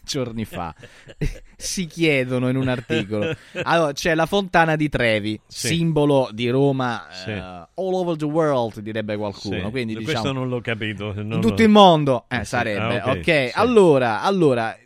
giorni 0.04 0.44
fa. 0.44 0.74
si 1.56 1.86
chiedono 1.86 2.48
in 2.48 2.56
un 2.56 2.68
articolo. 2.68 3.34
Allora, 3.62 3.92
c'è 3.92 4.14
la 4.14 4.26
fontana 4.26 4.76
di 4.76 4.88
Trevi, 4.88 5.40
Sì. 5.46 5.68
simbolo 5.68 6.28
di 6.32 6.48
Roma 6.50 7.06
Sì. 7.10 7.30
eh, 7.30 7.38
all 7.38 7.68
over 7.74 8.16
the 8.16 8.24
world, 8.24 8.80
direbbe 8.80 9.16
qualcuno. 9.16 9.64
Sì. 9.64 9.70
Quindi, 9.70 9.94
Questo 9.94 10.12
diciamo, 10.12 10.32
non 10.32 10.48
l'ho 10.48 10.60
capito. 10.60 11.12
non 11.14 11.32
in 11.32 11.40
tutto 11.40 11.54
lo- 11.56 11.62
il 11.62 11.68
mondo 11.68 12.24
eh, 12.28 12.44
sarebbe 12.44 13.00
Ah, 13.00 13.10
ok, 13.10 13.16
ok, 13.18 13.24
sì. 13.24 13.50
allora, 13.54 14.22
allora 14.22 14.76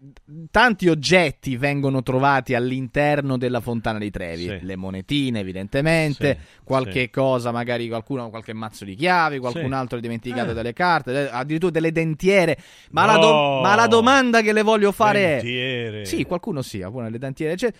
tanti 0.50 0.88
oggetti 0.88 1.56
vengono 1.56 2.02
trovati 2.02 2.54
all'interno 2.54 3.36
della 3.38 3.60
fontana 3.60 3.98
di 3.98 4.10
Trevi 4.10 4.58
le 4.62 4.74
monetine 4.76 5.38
evidentemente 5.40 6.38
qualche 6.64 7.10
cosa 7.10 7.52
magari 7.52 7.86
qualcuno 7.88 8.28
qualche 8.28 8.52
mazzo 8.52 8.84
di 8.84 8.96
chiavi 8.96 9.38
qualcun 9.38 9.72
altro 9.72 9.98
ha 9.98 10.00
dimenticato 10.00 10.50
Eh. 10.50 10.54
delle 10.54 10.72
carte 10.72 11.30
addirittura 11.30 11.70
delle 11.70 11.92
dentiere 11.92 12.58
ma, 12.90 13.04
la 13.06 13.18
do- 13.18 13.30
No. 13.30 13.60
ma 13.60 13.74
la 13.76 13.86
domanda 13.86 14.40
che 14.40 14.52
le 14.52 14.62
voglio 14.62 14.90
fare 14.90 15.15
Dentiere. 15.16 16.02
è 16.02 16.04
sì 16.04 16.24
qualcuno 16.24 16.62
sì 16.62 16.82
ha 16.82 16.90
le 17.08 17.18
dentiere 17.18 17.56
cioè, 17.56 17.72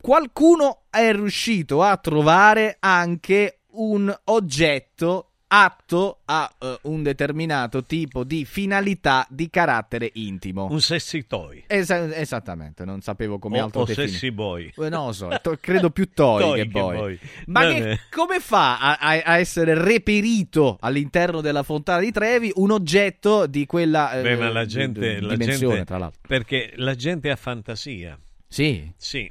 qualcuno 0.00 0.82
è 0.90 1.12
riuscito 1.12 1.82
a 1.82 1.96
trovare 1.96 2.76
anche 2.80 3.60
un 3.72 4.14
oggetto 4.24 5.31
atto 5.54 6.20
a 6.24 6.50
eh, 6.58 6.78
un 6.84 7.02
determinato 7.02 7.84
tipo 7.84 8.24
di 8.24 8.46
finalità 8.46 9.26
di 9.28 9.50
carattere 9.50 10.10
intimo. 10.14 10.66
Un 10.70 10.80
sexy 10.80 11.26
toy. 11.26 11.62
Esa- 11.66 12.14
esattamente, 12.16 12.86
non 12.86 13.02
sapevo 13.02 13.38
come 13.38 13.60
O- 13.60 13.64
altro 13.64 13.82
o 13.82 13.84
definire. 13.84 14.10
sexy 14.12 14.30
boy. 14.30 14.72
Eh, 14.74 14.88
Non 14.88 15.06
lo 15.06 15.12
so, 15.12 15.28
to- 15.42 15.58
credo 15.60 15.90
più 15.90 16.08
toy, 16.14 16.40
Toy 16.40 16.56
che 16.56 16.62
che 16.62 16.68
boy. 16.70 16.96
boy. 16.96 17.18
Ma 17.46 17.60
che- 17.66 17.98
come 18.10 18.40
fa 18.40 18.78
a, 18.78 18.96
a- 18.98 19.36
essere 19.38 19.74
reperito 19.74 20.78
all'interno 20.80 21.40
della 21.42 21.62
fontana 21.62 22.00
di 22.00 22.10
Trevi 22.10 22.50
un 22.54 22.70
oggetto 22.70 23.46
di 23.46 23.66
quella 23.66 24.12
eh, 24.18 24.22
Beh, 24.22 24.36
ma 24.36 24.50
la 24.50 24.64
gente, 24.64 25.16
di- 25.16 25.20
la 25.26 25.36
dimensione, 25.36 25.74
gente- 25.74 25.84
tra 25.86 25.98
l'altro? 25.98 26.20
perché 26.26 26.72
la 26.76 26.94
gente 26.94 27.30
ha 27.30 27.36
fantasia. 27.36 28.18
Sì. 28.48 28.90
Sì. 28.96 29.30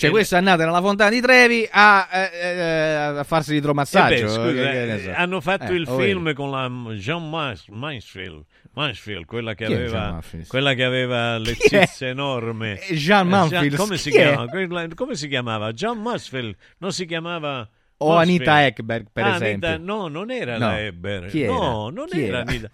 Cioè, 0.00 0.10
questo 0.10 0.34
è 0.34 0.38
andato 0.38 0.64
nella 0.64 0.80
fontana 0.80 1.10
di 1.10 1.20
Trevi 1.20 1.68
a, 1.70 2.08
eh, 2.10 2.30
eh, 2.32 2.92
a 3.18 3.24
farsi 3.24 3.52
Eh 3.54 3.56
idromassaggio. 3.56 4.24
beh, 4.24 4.28
scusa, 4.30 4.46
Che- 4.46 4.52
che 4.52 4.84
ne 4.86 4.94
eh, 4.94 4.98
so. 5.02 5.12
hanno 5.14 5.40
fatto 5.40 5.72
Eh, 5.72 5.74
il 5.74 5.86
film 5.86 6.22
vedi. 6.24 6.34
con 6.36 6.50
la 6.50 6.94
Jean 6.94 7.28
Mansfield, 7.28 8.44
Mansfield, 8.72 9.24
quella 9.26 9.54
che 9.54 9.66
Chi 9.66 9.74
aveva 9.74 10.20
quella 10.46 10.74
che 10.74 10.84
aveva 10.84 11.36
le 11.38 11.54
Chi 11.54 11.76
è? 11.76 11.86
enormi. 12.00 12.78
Eh, 12.88 12.94
Jean 12.94 13.28
Mansfield, 13.28 13.76
come 13.76 13.96
come 14.94 15.14
si 15.16 15.28
chiamava? 15.28 15.72
Jean 15.72 16.00
Mansfield, 16.00 16.54
non 16.78 16.92
si 16.92 17.04
chiamava 17.04 17.68
O 17.98 18.14
Mansfield. 18.14 18.40
Anita 18.48 18.64
Ekberg, 18.66 19.06
per 19.12 19.24
Ah, 19.24 19.34
esempio. 19.34 19.68
Anita- 19.68 19.84
no, 19.84 20.08
non 20.08 20.30
era 20.30 20.52
No. 20.56 20.66
la 20.66 20.80
era? 21.44 21.52
No, 21.52 21.90
non 21.90 22.06
Chi 22.08 22.22
era, 22.24 22.38
era? 22.38 22.48
Anita. 22.50 22.70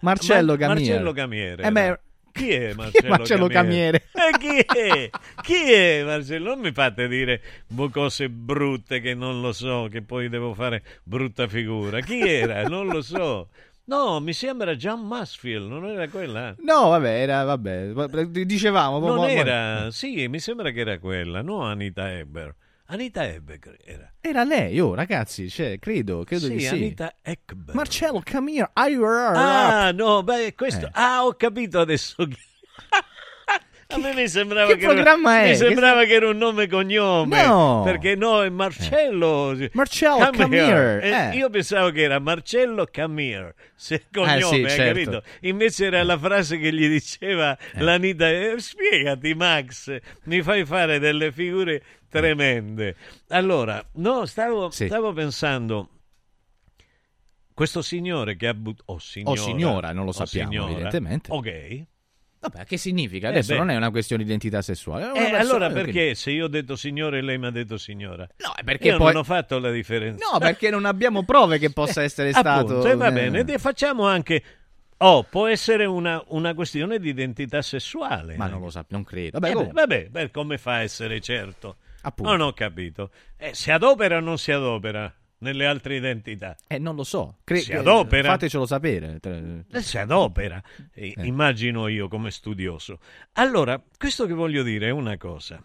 Marcello 0.00 0.52
Ma- 0.52 0.58
Gamiere. 0.58 0.80
Marcello 0.90 1.12
Gamiere. 1.12 1.62
Eh 1.62 1.70
beh. 1.72 2.00
Chi 2.32 2.50
è 2.50 2.50
chi 2.50 2.50
è 2.70 2.74
Marcello, 2.74 3.08
Marcello 3.08 3.46
Gamiere? 3.46 4.02
Gamiere? 4.12 4.34
Eh, 4.34 4.38
chi 4.38 4.78
è? 4.78 5.10
Chi 5.42 5.72
è 5.72 6.02
Marcello? 6.04 6.50
Non 6.54 6.60
mi 6.60 6.72
fate 6.72 7.08
dire 7.08 7.42
cose 7.90 8.28
brutte 8.28 9.00
che 9.00 9.14
non 9.14 9.40
lo 9.40 9.52
so, 9.52 9.88
che 9.90 10.02
poi 10.02 10.28
devo 10.28 10.54
fare 10.54 10.82
brutta 11.02 11.48
figura. 11.48 12.00
Chi 12.00 12.20
era? 12.20 12.62
Non 12.64 12.86
lo 12.86 13.02
so. 13.02 13.48
No, 13.84 14.20
mi 14.20 14.32
sembra 14.32 14.76
John 14.76 15.04
Masfield, 15.04 15.68
non 15.68 15.84
era 15.84 16.08
quella? 16.08 16.54
No, 16.60 16.90
vabbè, 16.90 17.22
era, 17.22 17.42
vabbè, 17.42 17.92
dicevamo... 18.44 19.00
Non 19.00 19.16
mo- 19.16 19.26
era, 19.26 19.90
sì, 19.90 20.28
mi 20.28 20.38
sembra 20.38 20.70
che 20.70 20.80
era 20.80 20.98
quella, 20.98 21.42
no 21.42 21.62
Anita 21.64 22.12
Ebber. 22.12 22.54
Anita 22.92 23.24
Ebber 23.24 23.58
era. 23.84 24.12
Era 24.20 24.42
lei, 24.42 24.80
oh, 24.80 24.94
ragazzi, 24.94 25.48
cioè, 25.48 25.78
credo, 25.78 26.24
credo 26.24 26.46
Sì, 26.46 26.54
di 26.54 26.60
sì. 26.60 26.66
Anita 26.74 27.14
Ekberg. 27.22 27.74
Marcello, 27.76 28.20
come 28.28 28.50
here. 28.52 28.70
I- 28.76 28.96
Ah, 29.00 29.92
no, 29.92 30.24
beh, 30.24 30.54
questo. 30.56 30.86
Eh. 30.86 30.90
Ah, 30.94 31.24
ho 31.24 31.34
capito 31.34 31.78
adesso. 31.78 32.16
A 33.92 33.98
me 33.98 34.14
mi 34.14 34.28
sembrava 34.28 34.72
che 34.72 34.76
che, 34.78 34.86
era, 34.86 35.16
mi 35.16 35.56
sembrava 35.56 36.04
che 36.04 36.12
era 36.14 36.28
un 36.28 36.36
nome 36.36 36.64
e 36.64 36.68
cognome. 36.68 37.44
No. 37.44 37.82
Perché 37.84 38.14
no, 38.14 38.42
è 38.42 38.48
Marcello. 38.48 39.56
Marcello 39.72 40.30
Camire, 40.30 41.00
Eh, 41.02 41.10
eh. 41.10 41.36
Io 41.36 41.50
pensavo 41.50 41.90
che 41.90 42.02
era 42.02 42.20
Marcello 42.20 42.86
Camire, 42.88 43.54
se 43.74 44.04
cognome, 44.12 44.36
Eh, 44.38 44.42
sì, 44.42 44.62
hai 44.62 44.70
certo. 44.70 44.92
capito? 45.10 45.22
Invece 45.40 45.86
era 45.86 46.02
la 46.04 46.16
frase 46.18 46.58
che 46.58 46.72
gli 46.72 46.88
diceva 46.88 47.56
l'Anita. 47.78 48.28
eh, 48.30 48.54
spiegati, 48.58 49.34
Max, 49.34 49.96
mi 50.24 50.40
fai 50.42 50.64
fare 50.64 51.00
delle 51.00 51.32
figure 51.32 51.82
tremende. 52.08 52.94
Allora, 53.30 53.84
no, 53.94 54.24
stavo, 54.26 54.70
stavo 54.70 55.12
pensando. 55.12 55.88
Questo 57.52 57.82
signore 57.82 58.36
che 58.36 58.46
ha 58.46 58.54
buttato. 58.54 58.92
Oh, 58.92 58.98
signora. 58.98 59.40
signora, 59.40 59.92
non 59.92 60.04
lo 60.04 60.12
sappiamo, 60.12 60.50
signora. 60.50 60.70
evidentemente. 60.70 61.30
Ok. 61.32 61.84
Vabbè, 62.40 62.64
che 62.64 62.78
significa? 62.78 63.26
Eh, 63.26 63.30
Adesso 63.32 63.52
beh. 63.52 63.58
non 63.58 63.70
è 63.70 63.76
una 63.76 63.90
questione 63.90 64.22
di 64.22 64.28
identità 64.30 64.62
sessuale. 64.62 65.12
Eh, 65.12 65.34
allora 65.34 65.68
perché 65.68 66.14
se 66.14 66.30
io 66.30 66.46
ho 66.46 66.48
detto 66.48 66.74
signore 66.74 67.18
e 67.18 67.20
lei 67.20 67.36
mi 67.36 67.46
ha 67.46 67.50
detto 67.50 67.76
signora? 67.76 68.26
No, 68.38 68.54
perché 68.64 68.88
io 68.88 68.96
poi... 68.96 69.12
non 69.12 69.16
ho 69.16 69.24
fatto 69.24 69.58
la 69.58 69.70
differenza. 69.70 70.24
No, 70.32 70.38
perché 70.38 70.70
non 70.70 70.86
abbiamo 70.86 71.22
prove 71.22 71.58
che 71.58 71.70
possa 71.70 72.00
essere 72.02 72.32
stato... 72.32 72.48
Appunto, 72.48 72.88
e 72.88 72.96
va 72.96 73.08
eh, 73.08 73.12
bene, 73.12 73.44
e 73.44 73.58
facciamo 73.58 74.06
anche... 74.06 74.42
Oh, 75.02 75.22
può 75.22 75.46
essere 75.46 75.84
una, 75.84 76.22
una 76.28 76.54
questione 76.54 76.98
di 76.98 77.10
identità 77.10 77.60
sessuale. 77.60 78.36
Ma 78.36 78.44
anche. 78.44 78.56
non 78.56 78.64
lo 78.64 78.70
so, 78.70 78.84
non 78.88 79.04
credo. 79.04 79.36
Eh 79.36 79.40
Vabbè, 79.40 79.52
comunque. 79.52 79.80
vabbè, 79.80 80.08
beh, 80.08 80.30
come 80.30 80.56
fa 80.56 80.72
a 80.74 80.82
essere 80.82 81.20
certo? 81.20 81.76
Appunto. 82.02 82.30
Non 82.30 82.40
ho 82.40 82.52
capito. 82.52 83.10
Eh, 83.36 83.54
si 83.54 83.70
adopera 83.70 84.16
o 84.16 84.20
non 84.20 84.38
si 84.38 84.50
adopera 84.52 85.12
nelle 85.40 85.66
altre 85.66 85.96
identità? 85.96 86.56
Eh, 86.66 86.78
non 86.78 86.94
lo 86.96 87.04
so. 87.04 87.38
Cre- 87.44 87.60
Si 87.60 87.72
adopera. 87.72 88.30
Fatecelo 88.30 88.64
sapere. 88.66 89.18
Eh, 89.22 89.80
Si 89.82 89.98
adopera, 89.98 90.62
Eh, 90.94 91.14
immagino 91.18 91.86
io 91.88 92.08
come 92.08 92.30
studioso. 92.30 92.98
Allora, 93.32 93.82
questo 93.98 94.26
che 94.26 94.32
voglio 94.32 94.62
dire 94.62 94.86
è 94.88 94.90
una 94.90 95.16
cosa. 95.18 95.62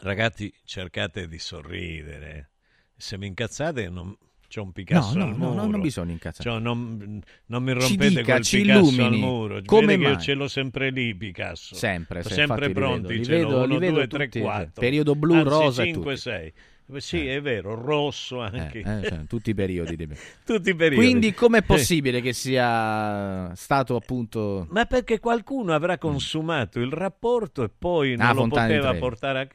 Ragazzi, 0.00 0.52
cercate 0.64 1.28
di 1.28 1.38
sorridere. 1.38 2.50
Se 2.96 3.16
vi 3.16 3.26
incazzate, 3.26 3.88
non... 3.88 4.16
c'è 4.48 4.60
un 4.60 4.72
Picasso 4.72 5.16
No, 5.16 5.24
no, 5.24 5.30
al 5.32 5.36
no, 5.38 5.46
muro. 5.50 5.62
no, 5.64 5.70
non 5.70 5.80
bisogna 5.80 6.12
incazzare. 6.12 6.50
Cioè, 6.50 6.60
non, 6.60 7.20
non 7.46 7.62
mi 7.62 7.72
Ci 7.72 7.78
rompete 7.88 8.08
dica, 8.20 8.22
quel 8.32 8.42
ci 8.44 8.60
Picasso 8.62 8.78
al 8.80 8.84
illumini. 8.92 9.20
muro. 9.20 9.62
Come 9.64 9.86
Vede 9.96 10.02
mai? 10.12 10.20
ce 10.20 10.34
l'ho 10.34 10.48
sempre 10.48 10.90
lì, 10.90 11.14
Picasso. 11.14 11.74
Sempre, 11.74 12.22
sì, 12.22 12.34
sempre 12.34 12.66
infatti 12.66 12.66
li 12.66 12.72
pronti. 12.74 13.00
vedo, 13.06 13.14
li 13.18 13.24
ce 13.24 13.38
l'ho 13.40 13.48
vedo- 13.48 13.64
li 13.64 13.78
vedo 13.78 13.92
due, 13.94 14.06
tre, 14.08 14.24
tutti, 14.24 14.40
quattro. 14.40 14.80
periodo 14.80 15.14
blu, 15.14 15.32
Anzi, 15.34 15.48
rosa 15.48 15.82
e 15.82 15.86
5, 15.86 16.02
tutti. 16.02 16.16
6. 16.20 16.52
Sì, 16.96 17.26
è 17.26 17.40
vero, 17.40 17.74
rosso 17.74 18.40
anche. 18.40 18.80
Eh, 18.80 18.98
eh, 19.00 19.08
cioè, 19.08 19.24
tutti 19.26 19.50
i 19.50 19.54
periodi. 19.54 19.96
di- 19.96 20.08
Tutti 20.44 20.70
i 20.70 20.74
periodi. 20.74 20.96
Quindi 20.96 21.32
com'è 21.32 21.62
possibile 21.62 22.20
che 22.20 22.32
sia 22.34 23.54
stato 23.54 23.96
appunto... 23.96 24.66
Ma 24.70 24.84
perché 24.84 25.18
qualcuno 25.18 25.72
avrà 25.72 25.96
consumato 25.98 26.80
il 26.80 26.92
rapporto 26.92 27.62
e 27.64 27.70
poi 27.70 28.16
non 28.16 28.26
Ah, 28.26 28.32
lo 28.32 28.40
Fontana 28.40 28.66
poteva 28.66 28.94
portare 28.94 29.40
a... 29.40 29.48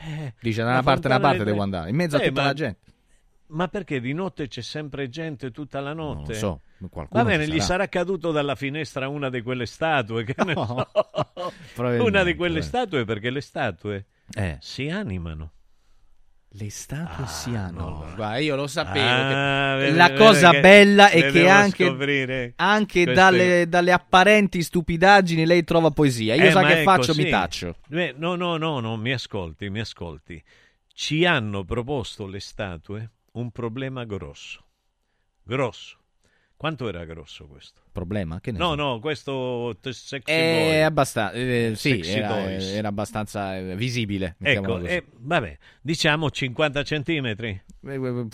Eh, 0.00 0.34
Dice 0.40 0.62
da 0.62 0.70
una 0.70 0.82
parte 0.82 1.06
a 1.08 1.10
una 1.10 1.20
parte 1.20 1.44
devo 1.44 1.60
andare, 1.62 1.90
in 1.90 1.96
mezzo 1.96 2.16
a 2.16 2.22
Eh, 2.22 2.28
tutta 2.28 2.40
ma- 2.40 2.46
la 2.46 2.52
gente. 2.54 2.78
Ma 3.48 3.68
perché 3.68 4.00
di 4.00 4.12
notte 4.12 4.46
c'è 4.46 4.60
sempre 4.60 5.08
gente 5.08 5.50
tutta 5.50 5.80
la 5.80 5.94
notte? 5.94 6.34
so, 6.34 6.60
qualcuno 6.90 7.22
Va 7.22 7.28
bene, 7.28 7.44
ci 7.46 7.50
gli 7.52 7.54
sarà. 7.60 7.64
sarà 7.64 7.88
caduto 7.88 8.30
dalla 8.30 8.54
finestra 8.54 9.08
una 9.08 9.30
di 9.30 9.40
quelle 9.42 9.64
statue, 9.66 10.24
ne 10.44 10.52
so. 10.54 10.86
Una 12.04 12.22
di 12.24 12.34
quelle 12.34 12.58
eh. 12.58 12.62
statue 12.62 13.04
perché 13.04 13.30
le 13.30 13.40
statue 13.40 14.04
Eh. 14.34 14.58
si 14.60 14.88
animano. 14.90 15.52
Le 16.52 16.70
statue 16.70 17.26
si 17.26 17.54
hanno. 17.54 18.12
Guarda, 18.16 18.38
io 18.38 18.56
lo 18.56 18.66
sapevo. 18.66 19.04
Ah, 19.06 19.76
che- 19.76 19.84
vede- 19.84 19.96
la 19.96 20.06
vede 20.06 20.18
cosa 20.18 20.50
che 20.50 20.60
bella 20.60 21.10
è 21.10 21.30
che 21.30 21.48
anche, 21.48 22.52
anche 22.56 23.04
dalle, 23.12 23.68
dalle 23.68 23.92
apparenti 23.92 24.62
stupidaggini 24.62 25.44
lei 25.44 25.62
trova 25.62 25.90
poesia. 25.90 26.34
Io 26.34 26.44
Eh, 26.44 26.50
sa 26.50 26.62
ma 26.62 26.68
che 26.68 26.80
è 26.80 26.82
faccio, 26.84 27.06
così. 27.08 27.22
mi 27.22 27.30
taccio. 27.30 27.76
Beh, 27.86 28.14
no, 28.16 28.34
no, 28.34 28.56
no, 28.56 28.80
no, 28.80 28.96
mi 28.96 29.12
ascolti, 29.12 29.68
mi 29.68 29.80
ascolti. 29.80 30.42
Ci 30.92 31.24
hanno 31.26 31.64
proposto 31.64 32.26
le 32.26 32.40
statue 32.40 33.10
un 33.32 33.50
problema 33.50 34.04
grosso. 34.04 34.64
Grosso. 35.42 35.96
Quanto 36.58 36.88
era 36.88 37.04
grosso 37.04 37.46
questo? 37.46 37.82
Problema? 37.92 38.40
Che 38.40 38.50
ne 38.50 38.58
No, 38.58 38.70
so. 38.70 38.74
no, 38.74 38.98
questo 38.98 39.76
t- 39.80 39.90
sexy 39.90 40.32
È 40.32 40.50
boy. 40.50 40.80
abbastanza, 40.80 41.32
eh, 41.38 41.72
sì, 41.76 42.00
era, 42.00 42.50
era 42.50 42.88
abbastanza 42.88 43.56
eh, 43.56 43.76
visibile. 43.76 44.34
Ecco, 44.40 44.80
eh, 44.84 45.04
vabbè, 45.18 45.56
diciamo 45.80 46.28
50 46.28 46.82
centimetri. 46.82 47.62
Eh, 47.84 47.94
eh, 47.94 48.26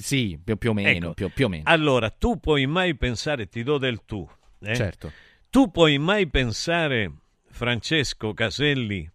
Sì, 0.00 0.40
più, 0.42 0.56
più 0.56 0.70
o 0.70 0.72
meno. 0.72 0.88
Ecco, 0.88 1.12
più, 1.12 1.30
più 1.30 1.44
o 1.44 1.48
meno. 1.50 1.64
Allora, 1.66 2.08
tu 2.08 2.40
puoi 2.40 2.66
mai 2.66 2.96
pensare, 2.96 3.46
ti 3.46 3.62
do 3.62 3.76
del 3.76 4.06
tu. 4.06 4.26
eh? 4.62 4.74
Certo. 4.74 5.12
Tu 5.50 5.70
puoi 5.70 5.98
mai 5.98 6.28
pensare, 6.28 7.12
Francesco 7.50 8.32
Caselli, 8.32 9.06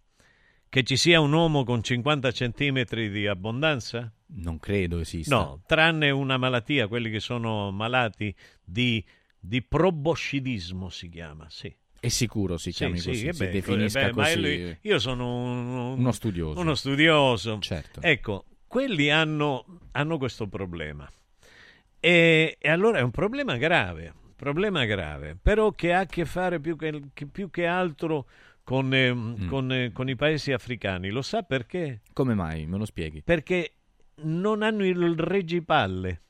che 0.68 0.84
ci 0.84 0.96
sia 0.96 1.18
un 1.18 1.32
uomo 1.32 1.64
con 1.64 1.82
50 1.82 2.30
centimetri 2.30 3.10
di 3.10 3.26
abbondanza? 3.26 4.12
Non 4.34 4.58
credo 4.58 4.98
esista. 5.00 5.34
No, 5.36 5.62
tranne 5.66 6.10
una 6.10 6.36
malattia, 6.38 6.88
quelli 6.88 7.10
che 7.10 7.20
sono 7.20 7.70
malati 7.70 8.34
di, 8.64 9.04
di 9.38 9.62
proboscidismo 9.62 10.88
si 10.88 11.08
chiama, 11.08 11.46
sì. 11.50 11.74
È 12.00 12.08
sicuro 12.08 12.56
si 12.56 12.72
Sì, 12.72 12.78
chiami 12.78 12.98
sì, 12.98 13.08
così, 13.10 13.26
eh 13.26 13.32
si 13.32 13.44
beh, 13.44 13.50
definisca 13.50 14.06
beh, 14.06 14.12
ma 14.12 14.22
così. 14.24 14.40
lui- 14.40 14.78
io 14.80 14.98
sono 14.98 15.36
un- 15.92 15.98
Uno 15.98 16.12
studioso. 16.12 16.58
Uno 16.60 16.74
studioso. 16.74 17.58
Certo. 17.60 18.00
Ecco, 18.02 18.44
quelli 18.66 19.10
hanno, 19.10 19.64
hanno 19.92 20.18
questo 20.18 20.46
problema. 20.48 21.08
E, 22.00 22.56
e 22.58 22.68
allora 22.68 22.98
è 22.98 23.02
un 23.02 23.10
problema 23.12 23.56
grave, 23.56 24.12
problema 24.34 24.84
grave, 24.84 25.36
però 25.40 25.70
che 25.70 25.92
ha 25.92 26.00
a 26.00 26.06
che 26.06 26.24
fare 26.24 26.58
più 26.58 26.76
che, 26.76 27.00
che- 27.14 27.26
più 27.26 27.50
che 27.50 27.66
altro 27.66 28.26
con, 28.64 28.92
eh, 28.94 29.12
Mm. 29.12 29.46
con, 29.46 29.72
eh, 29.72 29.92
con 29.92 30.08
i 30.08 30.16
paesi 30.16 30.52
africani. 30.52 31.10
Lo 31.10 31.22
sa 31.22 31.42
perché? 31.42 32.00
Come 32.12 32.34
mai? 32.34 32.66
Me 32.66 32.78
lo 32.78 32.84
spieghi? 32.84 33.22
Perché 33.22 33.74
non 34.22 34.62
hanno 34.62 34.84
il 34.84 35.18
reggipalle. 35.18 36.20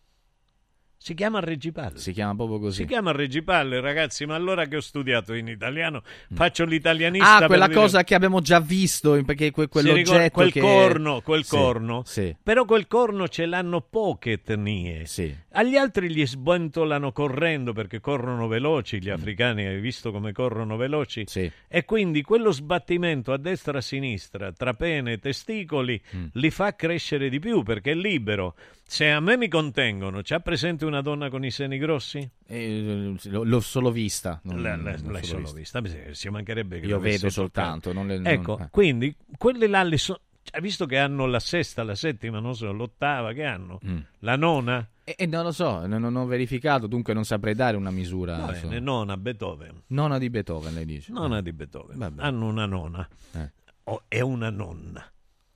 Si 1.03 1.15
chiama 1.15 1.41
reggipalle. 1.41 1.99
Si 1.99 2.13
chiama 2.13 2.37
proprio 2.37 2.61
così. 2.61 2.83
Si 2.83 2.87
chiama 2.87 3.11
reggipalle, 3.11 3.81
ragazzi, 3.81 4.25
ma 4.25 4.37
allora 4.37 4.67
che 4.67 4.77
ho 4.77 4.81
studiato 4.81 5.35
in 5.35 5.49
italiano, 5.49 6.03
faccio 6.33 6.65
l'italianista. 6.65 7.39
Ah, 7.39 7.47
quella 7.47 7.67
dire- 7.67 7.81
cosa 7.81 8.05
che 8.05 8.15
abbiamo 8.15 8.41
già 8.41 8.61
visto, 8.61 9.21
perché 9.25 9.51
que- 9.51 9.67
quell'oggetto 9.67 10.13
ricorda- 10.13 10.31
quel 10.31 10.53
che... 10.53 10.61
corno, 10.61 11.21
quel 11.23 11.43
Sì, 11.45 11.57
corno. 11.57 12.03
Sì, 12.07 12.37
Però 12.41 12.65
quel 12.65 12.87
corno 12.87 13.27
ce 13.27 13.47
l'hanno 13.47 13.81
poche 13.81 14.33
etnie. 14.33 15.07
sì. 15.07 15.35
Agli 15.55 15.77
altri 15.77 16.09
gli 16.09 16.25
sbentolano 16.25 17.11
correndo 17.13 17.73
perché 17.73 18.01
corrono 18.01 18.47
veloci, 18.47 19.03
gli 19.03 19.11
africani 19.11 19.67
hai 19.67 19.81
visto 19.81 20.13
come 20.13 20.33
corrono 20.33 20.77
veloci? 20.77 21.23
Mm. 21.23 21.25
Sì. 21.27 21.51
E 21.69 21.85
quindi 21.85 22.23
quello 22.23 22.53
sbattimento 22.53 23.33
a 23.33 23.39
destra 23.39 23.75
e 23.75 23.79
a 23.79 23.81
sinistra, 23.81 24.53
tra 24.53 24.73
pene 24.75 25.15
e 25.15 25.19
testicoli, 25.19 26.01
Mm. 26.17 26.27
li 26.35 26.51
fa 26.51 26.75
crescere 26.77 27.29
di 27.29 27.39
più 27.41 27.63
perché 27.65 27.91
è 27.91 27.95
libero. 27.95 28.55
Se 28.93 29.09
a 29.11 29.21
me 29.21 29.39
mi 29.39 29.49
contengono, 29.49 30.21
c'ha 30.23 30.41
presente 30.41 30.85
una 30.85 31.01
donna 31.01 31.31
con 31.31 31.43
i 31.47 31.51
seni 31.51 31.79
grossi? 31.79 32.31
Eh, 32.47 33.15
l'ho 33.25 33.61
solo 33.61 33.91
vista. 33.91 34.39
non- 34.45 34.61
La- 34.61 34.77
la- 34.77 34.99
solo 34.99 35.11
l'hai 35.13 35.25
solo 35.25 35.51
vista. 35.51 35.81
vista, 35.81 36.03
Beh, 36.05 36.15
ci 36.15 36.29
mancherebbe 36.29 36.79
che 36.79 36.85
Io 36.89 36.99
vedo 36.99 37.31
soltanto, 37.31 37.95
non 37.95 38.07
le- 38.07 38.17
non- 38.19 38.27
ecco, 38.27 38.59
eh. 38.59 38.69
quindi 38.71 39.17
quelle 39.39 39.67
là 39.67 39.83
le 39.83 39.97
so- 39.97 40.21
hai 40.51 40.61
visto 40.61 40.85
che 40.85 40.99
hanno 40.99 41.25
la 41.25 41.41
sesta, 41.41 41.83
la 41.85 41.95
settima, 41.95 42.39
non 42.39 42.55
so, 42.55 42.71
l'ottava, 42.71 43.33
che 43.33 43.45
hanno? 43.45 43.79
Mm. 43.83 43.99
La 44.19 44.37
nona? 44.37 44.87
E, 45.05 45.15
e 45.17 45.25
non 45.25 45.45
lo 45.45 45.53
so, 45.53 45.87
non, 45.87 46.03
non 46.03 46.15
ho 46.15 46.27
verificato, 46.27 46.87
dunque 46.87 47.15
non 47.15 47.25
saprei 47.25 47.55
dare 47.55 47.79
una 47.79 47.91
misura. 47.91 48.37
Va 48.37 48.53
bene, 48.53 48.79
nona 48.79 49.17
Beethoven. 49.17 49.85
Nona 49.87 50.19
di 50.19 50.29
Beethoven, 50.29 50.75
lei 50.75 50.85
dice. 50.85 51.13
Nona 51.13 51.39
Eh. 51.39 51.43
di 51.43 51.53
Beethoven. 51.55 51.97
Vabbè. 51.97 52.23
Hanno 52.23 52.47
una 52.47 52.67
nonna. 52.67 53.09
Eh. 53.33 53.51
O 53.85 54.03
è 54.07 54.21
una 54.21 54.51
nonna. 54.51 55.03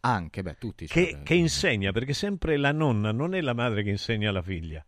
Anche, 0.06 0.42
beh, 0.42 0.56
tutti. 0.58 0.86
Che, 0.86 1.10
cioè, 1.10 1.22
che 1.22 1.34
insegna, 1.34 1.92
perché 1.92 2.12
sempre 2.12 2.56
la 2.56 2.72
nonna 2.72 3.12
non 3.12 3.34
è 3.34 3.40
la 3.40 3.54
madre 3.54 3.82
che 3.82 3.90
insegna 3.90 4.28
alla 4.30 4.42
figlia. 4.42 4.84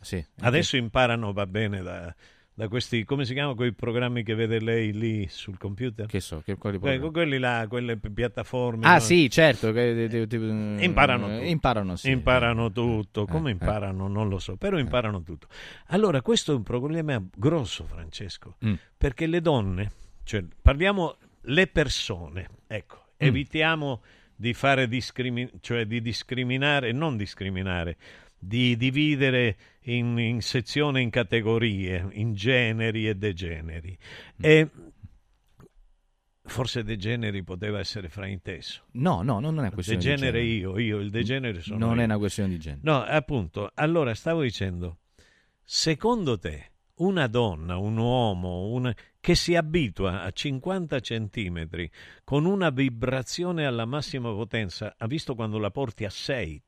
Sì. 0.00 0.24
Adesso 0.40 0.76
imparano, 0.76 1.32
va 1.32 1.46
bene, 1.46 1.82
da, 1.82 2.14
da 2.54 2.68
questi, 2.68 3.04
come 3.04 3.24
si 3.24 3.32
chiamano 3.32 3.54
quei 3.54 3.72
programmi 3.72 4.22
che 4.22 4.34
vede 4.34 4.60
lei 4.60 4.92
lì 4.92 5.26
sul 5.28 5.56
computer? 5.58 6.06
Che 6.06 6.20
so, 6.20 6.40
che, 6.44 6.56
quali 6.56 6.78
Que- 6.78 6.98
programmi? 6.98 7.12
quelli 7.12 7.38
là, 7.38 7.66
quelle 7.68 7.96
pi- 7.96 8.10
piattaforme. 8.10 8.86
Ah 8.86 8.94
no? 8.94 9.00
sì, 9.00 9.30
certo. 9.30 9.72
che- 9.72 10.06
che- 10.08 10.26
che- 10.26 10.36
Imparano 10.36 11.28
eh, 11.28 11.34
tutto. 11.38 11.48
Imparano, 11.48 11.96
sì. 11.96 12.10
Imparano 12.10 12.70
tutto. 12.70 13.26
Come 13.26 13.48
eh. 13.48 13.52
imparano 13.52 14.06
non 14.06 14.28
lo 14.28 14.38
so, 14.38 14.56
però 14.56 14.78
imparano 14.78 15.22
tutto. 15.22 15.46
Allora, 15.86 16.20
questo 16.22 16.52
è 16.52 16.54
un 16.54 16.62
problema 16.62 17.20
grosso, 17.34 17.84
Francesco, 17.86 18.56
Mm. 18.64 18.74
perché 18.96 19.26
le 19.26 19.40
donne, 19.40 19.90
cioè 20.24 20.44
parliamo 20.60 21.16
le 21.42 21.66
persone, 21.68 22.48
ecco, 22.66 22.96
Mm. 23.14 23.26
evitiamo 23.26 24.02
di 24.40 24.54
fare 24.54 24.86
discrimi- 24.86 25.50
cioè 25.60 25.84
di 25.84 26.00
discriminare, 26.00 26.92
non 26.92 27.16
discriminare, 27.16 27.96
di 28.38 28.76
dividere 28.76 29.56
in, 29.82 30.16
in 30.16 30.40
sezioni, 30.42 31.02
in 31.02 31.10
categorie, 31.10 32.06
in 32.12 32.34
generi 32.34 33.08
e 33.08 33.16
degeneri. 33.16 33.98
Mm. 33.98 34.44
E 34.44 34.68
forse 36.44 36.82
degeneri 36.84 37.42
poteva 37.42 37.78
essere 37.80 38.08
frainteso. 38.08 38.84
No, 38.92 39.22
no, 39.22 39.40
non 39.40 39.56
è 39.56 39.58
una 39.58 39.70
questione 39.72 40.00
Degenere 40.00 40.40
di 40.40 40.46
genere. 40.60 40.78
io, 40.78 40.78
io 40.78 40.98
il 41.00 41.10
degenere 41.10 41.60
sono 41.60 41.78
Non 41.86 41.96
io. 41.96 42.02
è 42.02 42.04
una 42.04 42.18
questione 42.18 42.48
di 42.50 42.58
genere. 42.58 42.80
No, 42.84 43.02
appunto, 43.02 43.70
allora 43.74 44.14
stavo 44.14 44.42
dicendo, 44.42 44.98
secondo 45.64 46.38
te 46.38 46.70
una 47.00 47.26
donna, 47.26 47.76
un 47.76 47.96
uomo, 47.96 48.68
una- 48.68 48.94
che 49.20 49.34
si 49.34 49.54
abitua 49.56 50.22
a 50.22 50.30
50 50.30 51.00
centimetri 51.00 51.90
con 52.24 52.44
una 52.44 52.70
vibrazione 52.70 53.66
alla 53.66 53.84
massima 53.84 54.30
potenza, 54.32 54.94
ha 54.96 55.06
visto 55.06 55.34
quando 55.34 55.58
la 55.58 55.70
porti 55.70 56.04
a 56.04 56.10
6? 56.10 56.62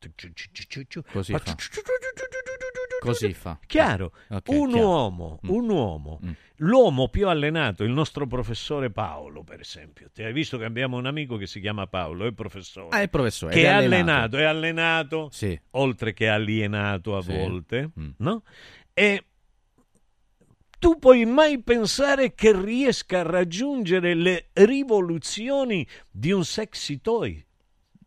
Così 1.12 1.32
fa. 1.38 1.56
Così 3.00 3.32
fa. 3.32 3.58
Chiaro, 3.66 4.12
Ok, 4.28 4.48
un 4.48 4.68
chiaro. 4.68 4.86
uomo, 4.86 5.40
Mm. 5.46 5.48
un 5.48 5.68
uomo, 5.70 6.20
l'uomo 6.56 7.08
più 7.08 7.28
allenato, 7.28 7.82
il 7.82 7.92
nostro 7.92 8.26
professore 8.26 8.90
Paolo, 8.90 9.42
per 9.42 9.60
esempio. 9.60 10.10
Ti 10.12 10.22
hai 10.22 10.34
visto 10.34 10.58
che 10.58 10.64
abbiamo 10.64 10.98
un 10.98 11.06
amico 11.06 11.36
che 11.38 11.46
si 11.46 11.60
chiama 11.60 11.86
Paolo, 11.86 12.26
è 12.26 12.32
professore. 12.32 12.88
Ah, 12.94 13.00
è 13.00 13.08
professore. 13.08 13.54
che 13.54 13.62
è 13.62 13.68
è 13.68 13.68
allenato, 13.72 14.36
è 14.36 14.42
allenato, 14.44 15.28
Sì. 15.32 15.58
oltre 15.72 16.12
che 16.12 16.28
alienato 16.28 17.16
a 17.16 17.22
Sì. 17.22 17.32
volte, 17.32 17.90
Mm. 17.98 18.10
no? 18.18 18.42
E 18.92 19.24
tu 20.80 20.98
puoi 20.98 21.24
mai 21.26 21.60
pensare 21.62 22.34
che 22.34 22.52
riesca 22.60 23.20
a 23.20 23.22
raggiungere 23.22 24.14
le 24.14 24.48
rivoluzioni 24.54 25.86
di 26.10 26.32
un 26.32 26.44
sexy 26.44 27.00
toy? 27.00 27.44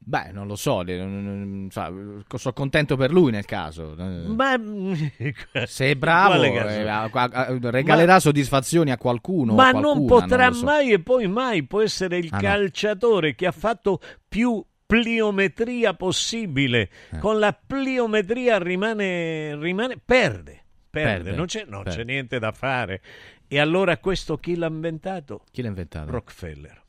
Beh, 0.05 0.31
non 0.33 0.47
lo 0.47 0.57
so, 0.57 0.81
non- 0.81 1.69
non- 1.71 2.23
sono 2.35 2.53
contento 2.53 2.97
per 2.97 3.09
lui 3.13 3.31
nel 3.31 3.45
caso. 3.45 3.95
Ma 3.95 4.59
Se 5.65 5.91
è 5.91 5.95
bravo, 5.95 6.43
eh, 6.43 7.59
regalerà 7.71 8.19
soddisfazioni 8.19 8.91
a 8.91 8.97
qualcuno. 8.97 9.53
Ma 9.53 9.69
a 9.69 9.71
non 9.71 10.05
potrà 10.05 10.49
lo 10.49 10.55
so. 10.55 10.65
mai 10.65 10.91
e 10.91 10.99
poi 10.99 11.27
mai 11.27 11.63
può 11.63 11.79
essere 11.81 12.17
il 12.17 12.27
Ah, 12.31 12.35
no. 12.35 12.41
calciatore 12.41 13.33
che 13.33 13.45
ha 13.47 13.53
fatto 13.53 14.01
più 14.27 14.61
pliometria 14.85 15.93
possibile. 15.93 16.89
Eh. 17.11 17.19
Con 17.19 17.39
la 17.39 17.53
pliometria 17.53 18.57
rimane, 18.57 19.55
rimane 19.57 19.95
perde, 20.03 20.62
perde, 20.93 21.23
Perde, 21.23 21.35
non, 21.35 21.45
c'è, 21.47 21.65
non 21.65 21.81
perde. 21.83 21.97
c'è 21.99 22.03
niente 22.05 22.37
da 22.37 22.51
fare. 22.51 23.01
E 23.47 23.59
allora 23.59 23.97
questo 23.97 24.37
chi 24.37 24.55
l'ha 24.55 24.67
inventato? 24.67 25.43
Chi 25.51 25.63
l'ha 25.63 25.69
inventato? 25.69 26.11
Rockefeller. 26.11 26.81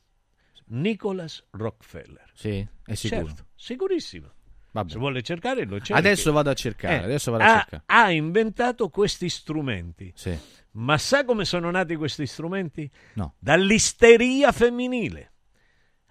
Nicholas 0.66 1.42
Rockefeller. 1.50 2.30
Sì, 2.34 2.66
è 2.84 2.94
sicuro. 2.94 3.26
Certo, 3.26 3.46
sicurissimo. 3.54 4.30
Vabbè. 4.72 4.90
Se 4.90 4.98
vuole 4.98 5.22
cercare 5.22 5.64
lo 5.64 5.76
cerchi. 5.78 5.92
Adesso 5.92 6.32
vado 6.32 6.50
a 6.50 6.54
cercare, 6.54 6.94
Eh, 7.00 7.04
adesso 7.04 7.30
vado 7.30 7.44
a 7.44 7.46
ha, 7.54 7.58
cercare. 7.60 7.82
ha 7.86 8.10
inventato 8.10 8.88
questi 8.90 9.28
strumenti. 9.28 10.12
Sì. 10.14 10.36
Ma 10.72 10.98
sa 10.98 11.24
come 11.24 11.44
sono 11.44 11.70
nati 11.70 11.94
questi 11.96 12.26
strumenti? 12.26 12.90
No. 13.14 13.34
Dall'isteria 13.38 14.50
femminile. 14.52 15.32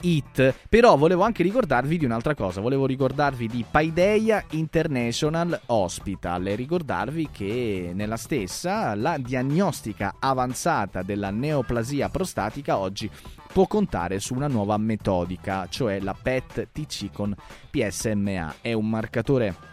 Però 0.67 0.97
volevo 0.97 1.23
anche 1.23 1.43
ricordarvi 1.43 1.97
di 1.97 2.03
un'altra 2.03 2.35
cosa, 2.35 2.59
volevo 2.59 2.85
ricordarvi 2.85 3.47
di 3.47 3.63
Paideia 3.69 4.43
International 4.49 5.61
Hospital 5.67 6.45
e 6.47 6.55
ricordarvi 6.55 7.29
che 7.31 7.91
nella 7.93 8.17
stessa 8.17 8.95
la 8.95 9.17
diagnostica 9.17 10.15
avanzata 10.19 11.03
della 11.03 11.29
neoplasia 11.29 12.09
prostatica 12.09 12.77
oggi 12.77 13.09
può 13.53 13.65
contare 13.65 14.19
su 14.19 14.33
una 14.33 14.47
nuova 14.47 14.75
metodica, 14.77 15.67
cioè 15.69 16.01
la 16.01 16.15
PET-TC 16.19 17.13
con 17.13 17.33
PSMA. 17.69 18.55
È 18.59 18.73
un 18.73 18.89
marcatore 18.89 19.71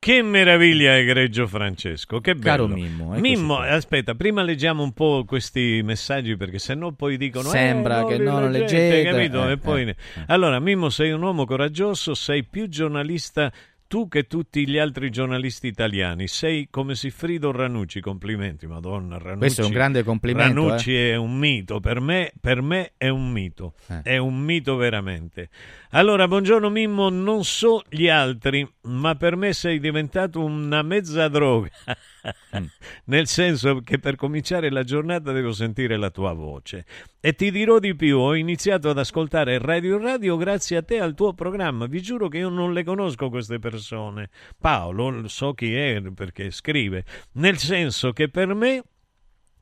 Che 0.00 0.22
meraviglia, 0.22 0.96
egregio 0.96 1.48
Francesco, 1.48 2.20
che 2.20 2.34
bello. 2.36 2.66
Caro 2.66 2.66
Mimmo, 2.68 3.14
Mimmo, 3.18 3.58
aspetta, 3.58 4.14
prima 4.14 4.42
leggiamo 4.42 4.84
un 4.84 4.92
po' 4.92 5.24
questi 5.26 5.80
messaggi 5.82 6.36
perché 6.36 6.60
sennò 6.60 6.92
poi 6.92 7.16
dicono 7.16 7.48
Sembra 7.48 8.02
eh, 8.02 8.06
che 8.06 8.18
non 8.18 8.42
lo 8.42 8.48
leggete, 8.48 9.02
capito? 9.10 9.48
eh, 9.48 9.56
poi- 9.58 9.88
eh, 9.88 9.96
Allora, 10.28 10.60
Mimmo, 10.60 10.88
sei 10.88 11.10
un 11.10 11.22
uomo 11.22 11.44
coraggioso, 11.44 12.14
sei 12.14 12.44
più 12.44 12.68
giornalista 12.68 13.52
tu 13.88 14.06
che 14.06 14.26
tutti 14.26 14.68
gli 14.68 14.76
altri 14.76 15.08
giornalisti 15.10 15.66
italiani. 15.66 16.28
Sei 16.28 16.68
come 16.70 16.94
Siffrido 16.94 17.50
Ranucci, 17.52 18.00
complimenti, 18.00 18.66
madonna 18.66 19.16
Ranucci. 19.16 19.38
Questo 19.38 19.62
è 19.62 19.64
un 19.64 19.70
grande 19.72 20.02
complimento, 20.04 20.68
Ranucci 20.68 20.94
è 20.94 21.16
un 21.16 21.34
mito, 21.38 21.80
per 21.80 21.98
me, 22.00 22.30
per 22.38 22.60
me 22.60 22.92
è 22.98 23.08
un 23.08 23.30
mito, 23.32 23.72
Eh. 23.88 24.02
è 24.02 24.16
un 24.18 24.38
mito 24.38 24.76
veramente. 24.76 25.48
Allora, 25.92 26.28
buongiorno 26.28 26.68
Mimmo, 26.68 27.08
non 27.08 27.44
so 27.44 27.82
gli 27.88 28.10
altri, 28.10 28.68
ma 28.82 29.14
per 29.14 29.36
me 29.36 29.54
sei 29.54 29.80
diventato 29.80 30.44
una 30.44 30.82
mezza 30.82 31.28
droga. 31.28 31.70
Mm. 32.58 32.64
Nel 33.04 33.26
senso 33.26 33.80
che 33.80 33.98
per 33.98 34.14
cominciare 34.14 34.70
la 34.70 34.84
giornata 34.84 35.32
devo 35.32 35.50
sentire 35.52 35.96
la 35.96 36.10
tua 36.10 36.34
voce. 36.34 36.84
E 37.20 37.34
ti 37.34 37.50
dirò 37.50 37.78
di 37.78 37.96
più, 37.96 38.18
ho 38.18 38.34
iniziato 38.34 38.90
ad 38.90 38.98
ascoltare 38.98 39.56
Radio 39.56 39.96
Radio 39.96 40.36
grazie 40.36 40.76
a 40.76 40.82
te 40.82 40.96
e 40.96 41.00
al 41.00 41.14
tuo 41.14 41.32
programma. 41.32 41.86
Vi 41.86 42.02
giuro 42.02 42.28
che 42.28 42.36
io 42.36 42.50
non 42.50 42.74
le 42.74 42.84
conosco 42.84 43.30
queste 43.30 43.58
persone. 43.58 44.28
Paolo, 44.60 45.26
so 45.26 45.54
chi 45.54 45.74
è 45.74 46.02
perché 46.14 46.50
scrive. 46.50 47.04
Nel 47.32 47.56
senso 47.56 48.12
che 48.12 48.28
per 48.28 48.52
me 48.52 48.82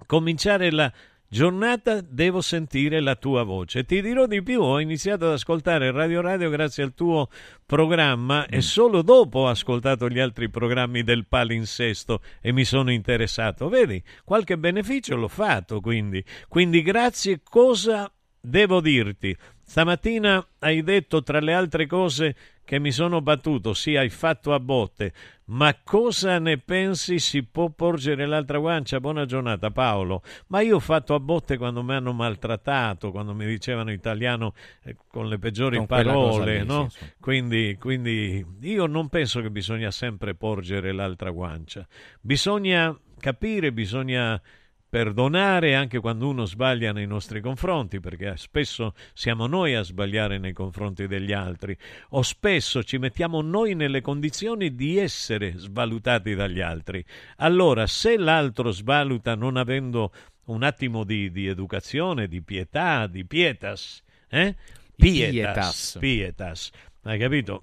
cominciare 0.06 0.72
la 0.72 0.92
giornata 1.28 2.00
devo 2.00 2.40
sentire 2.40 3.00
la 3.00 3.16
tua 3.16 3.42
voce. 3.42 3.84
Ti 3.84 4.00
dirò 4.00 4.26
di 4.26 4.42
più, 4.42 4.60
ho 4.60 4.80
iniziato 4.80 5.26
ad 5.26 5.32
ascoltare 5.32 5.90
Radio 5.90 6.20
Radio 6.20 6.50
grazie 6.50 6.82
al 6.82 6.94
tuo 6.94 7.28
programma 7.64 8.46
e 8.46 8.60
solo 8.60 9.02
dopo 9.02 9.40
ho 9.40 9.48
ascoltato 9.48 10.08
gli 10.08 10.18
altri 10.18 10.48
programmi 10.48 11.02
del 11.02 11.26
palinsesto 11.26 12.20
e 12.40 12.52
mi 12.52 12.64
sono 12.64 12.90
interessato. 12.90 13.68
Vedi, 13.68 14.02
qualche 14.24 14.56
beneficio 14.58 15.16
l'ho 15.16 15.28
fatto, 15.28 15.80
quindi. 15.80 16.24
Quindi 16.48 16.82
grazie, 16.82 17.40
cosa 17.42 18.10
devo 18.40 18.80
dirti? 18.80 19.36
Stamattina 19.62 20.46
hai 20.60 20.82
detto 20.82 21.22
tra 21.22 21.40
le 21.40 21.52
altre 21.52 21.86
cose 21.86 22.36
che 22.66 22.80
mi 22.80 22.90
sono 22.90 23.22
battuto, 23.22 23.74
sì, 23.74 23.94
hai 23.94 24.08
fatto 24.08 24.52
a 24.52 24.58
botte, 24.58 25.12
ma 25.44 25.72
cosa 25.84 26.40
ne 26.40 26.58
pensi 26.58 27.20
si 27.20 27.44
può 27.44 27.70
porgere 27.70 28.26
l'altra 28.26 28.58
guancia? 28.58 28.98
Buona 28.98 29.24
giornata 29.24 29.70
Paolo, 29.70 30.20
ma 30.48 30.62
io 30.62 30.74
ho 30.74 30.80
fatto 30.80 31.14
a 31.14 31.20
botte 31.20 31.58
quando 31.58 31.84
mi 31.84 31.94
hanno 31.94 32.12
maltrattato, 32.12 33.12
quando 33.12 33.34
mi 33.34 33.46
dicevano 33.46 33.92
italiano 33.92 34.52
eh, 34.82 34.96
con 35.06 35.28
le 35.28 35.38
peggiori 35.38 35.76
Con 35.76 35.86
parole, 35.86 36.58
lì, 36.58 36.66
no? 36.66 36.88
sì, 36.88 36.98
sì. 36.98 37.12
Quindi, 37.20 37.76
quindi 37.78 38.44
io 38.62 38.86
non 38.86 39.08
penso 39.08 39.40
che 39.40 39.50
bisogna 39.52 39.92
sempre 39.92 40.34
porgere 40.34 40.90
l'altra 40.90 41.30
guancia, 41.30 41.86
bisogna 42.20 42.98
capire, 43.20 43.70
bisogna 43.70 44.42
perdonare 44.88 45.74
anche 45.74 45.98
quando 45.98 46.28
uno 46.28 46.44
sbaglia 46.44 46.92
nei 46.92 47.06
nostri 47.06 47.40
confronti, 47.40 48.00
perché 48.00 48.36
spesso 48.36 48.94
siamo 49.12 49.46
noi 49.46 49.74
a 49.74 49.82
sbagliare 49.82 50.38
nei 50.38 50.52
confronti 50.52 51.06
degli 51.06 51.32
altri, 51.32 51.76
o 52.10 52.22
spesso 52.22 52.82
ci 52.82 52.98
mettiamo 52.98 53.40
noi 53.40 53.74
nelle 53.74 54.00
condizioni 54.00 54.74
di 54.74 54.96
essere 54.96 55.54
svalutati 55.56 56.34
dagli 56.34 56.60
altri. 56.60 57.04
Allora, 57.36 57.86
se 57.86 58.16
l'altro 58.16 58.70
svaluta 58.70 59.34
non 59.34 59.56
avendo 59.56 60.12
un 60.46 60.62
attimo 60.62 61.04
di, 61.04 61.30
di 61.30 61.46
educazione, 61.46 62.28
di 62.28 62.42
pietà, 62.42 63.06
di 63.06 63.24
pietas, 63.24 64.02
eh? 64.28 64.54
Pietas. 64.96 65.98
pietas, 66.00 66.70
hai 67.02 67.18
capito? 67.18 67.62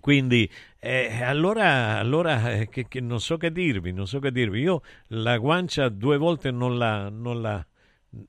Quindi 0.00 0.50
eh, 0.80 1.22
allora, 1.22 1.98
allora 1.98 2.52
eh, 2.52 2.68
che, 2.68 2.86
che 2.88 3.00
non 3.00 3.20
so 3.20 3.36
che 3.36 3.52
dirvi, 3.52 3.92
non 3.92 4.06
so 4.06 4.18
che 4.18 4.32
dirvi. 4.32 4.60
Io 4.60 4.82
la 5.08 5.36
guancia 5.36 5.88
due 5.88 6.16
volte 6.16 6.50
non 6.50 6.78
la, 6.78 7.08
non 7.10 7.40
la, 7.42 7.64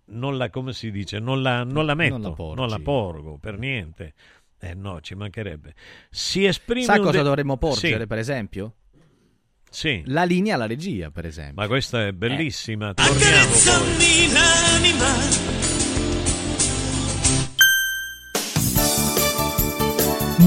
non 0.06 0.38
la 0.38 0.50
come 0.50 0.74
si 0.74 0.92
dice, 0.92 1.20
non 1.20 1.42
la, 1.42 1.64
non 1.64 1.86
la 1.86 1.96
metto, 1.96 2.18
Non 2.18 2.22
la 2.22 2.36
non 2.56 2.70
la, 2.70 2.80
porgo 2.80 3.38
per 3.40 3.58
niente. 3.58 4.14
Eh 4.60 4.76
no, 4.76 5.02
ci 5.02 5.16
mancherebbe. 5.16 5.74
Si 6.10 6.46
esprime 6.46 6.84
Sai 6.86 7.00
un 7.00 7.06
cosa 7.06 7.18
de- 7.18 7.24
dovremmo 7.24 7.58
porgere, 7.58 8.02
Sì, 8.02 8.08
per 8.08 8.18
esempio? 8.20 8.74
sì. 9.70 10.04
La 10.06 10.24
linea 10.24 10.56
alla 10.56 10.68
regia, 10.68 11.10
per 11.10 11.26
esempio. 11.26 11.56
Ma 11.62 11.68
questa 11.68 12.06
è 12.06 12.12
bellissima. 12.12 12.90
Eh. 12.92 12.94
Torniamo 12.94 13.54
poi. 13.64 15.61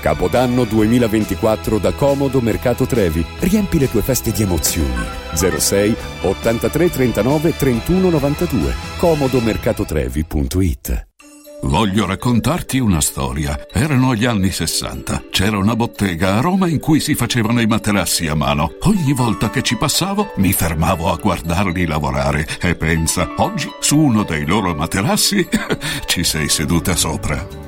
Capodanno 0.00 0.64
2024 0.64 1.78
da 1.78 1.92
Comodo 1.92 2.40
Mercato 2.40 2.86
Trevi. 2.86 3.24
Riempi 3.40 3.78
le 3.78 3.90
tue 3.90 4.02
feste 4.02 4.32
di 4.32 4.42
emozioni. 4.42 5.04
06 5.34 5.94
83 6.22 6.90
39 6.90 7.56
31 7.56 8.10
92. 8.10 8.74
comodomercatotrevi.it 8.98 11.06
Voglio 11.62 12.06
raccontarti 12.06 12.78
una 12.78 13.00
storia. 13.00 13.66
Erano 13.72 14.14
gli 14.14 14.24
anni 14.24 14.50
60. 14.50 15.24
C'era 15.30 15.58
una 15.58 15.74
bottega 15.74 16.36
a 16.36 16.40
Roma 16.40 16.68
in 16.68 16.78
cui 16.78 17.00
si 17.00 17.14
facevano 17.14 17.60
i 17.60 17.66
materassi 17.66 18.28
a 18.28 18.34
mano. 18.34 18.74
Ogni 18.82 19.12
volta 19.12 19.50
che 19.50 19.62
ci 19.62 19.76
passavo 19.76 20.32
mi 20.36 20.52
fermavo 20.52 21.10
a 21.10 21.16
guardarli 21.16 21.84
lavorare 21.84 22.46
e 22.60 22.76
pensa, 22.76 23.28
oggi 23.38 23.68
su 23.80 23.98
uno 23.98 24.22
dei 24.22 24.46
loro 24.46 24.74
materassi 24.74 25.46
ci 26.06 26.22
sei 26.22 26.48
seduta 26.48 26.94
sopra. 26.94 27.67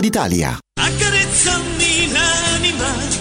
d'Italia. 0.00 0.58
Accarezzami 0.74 2.12
l'anima 2.12 3.20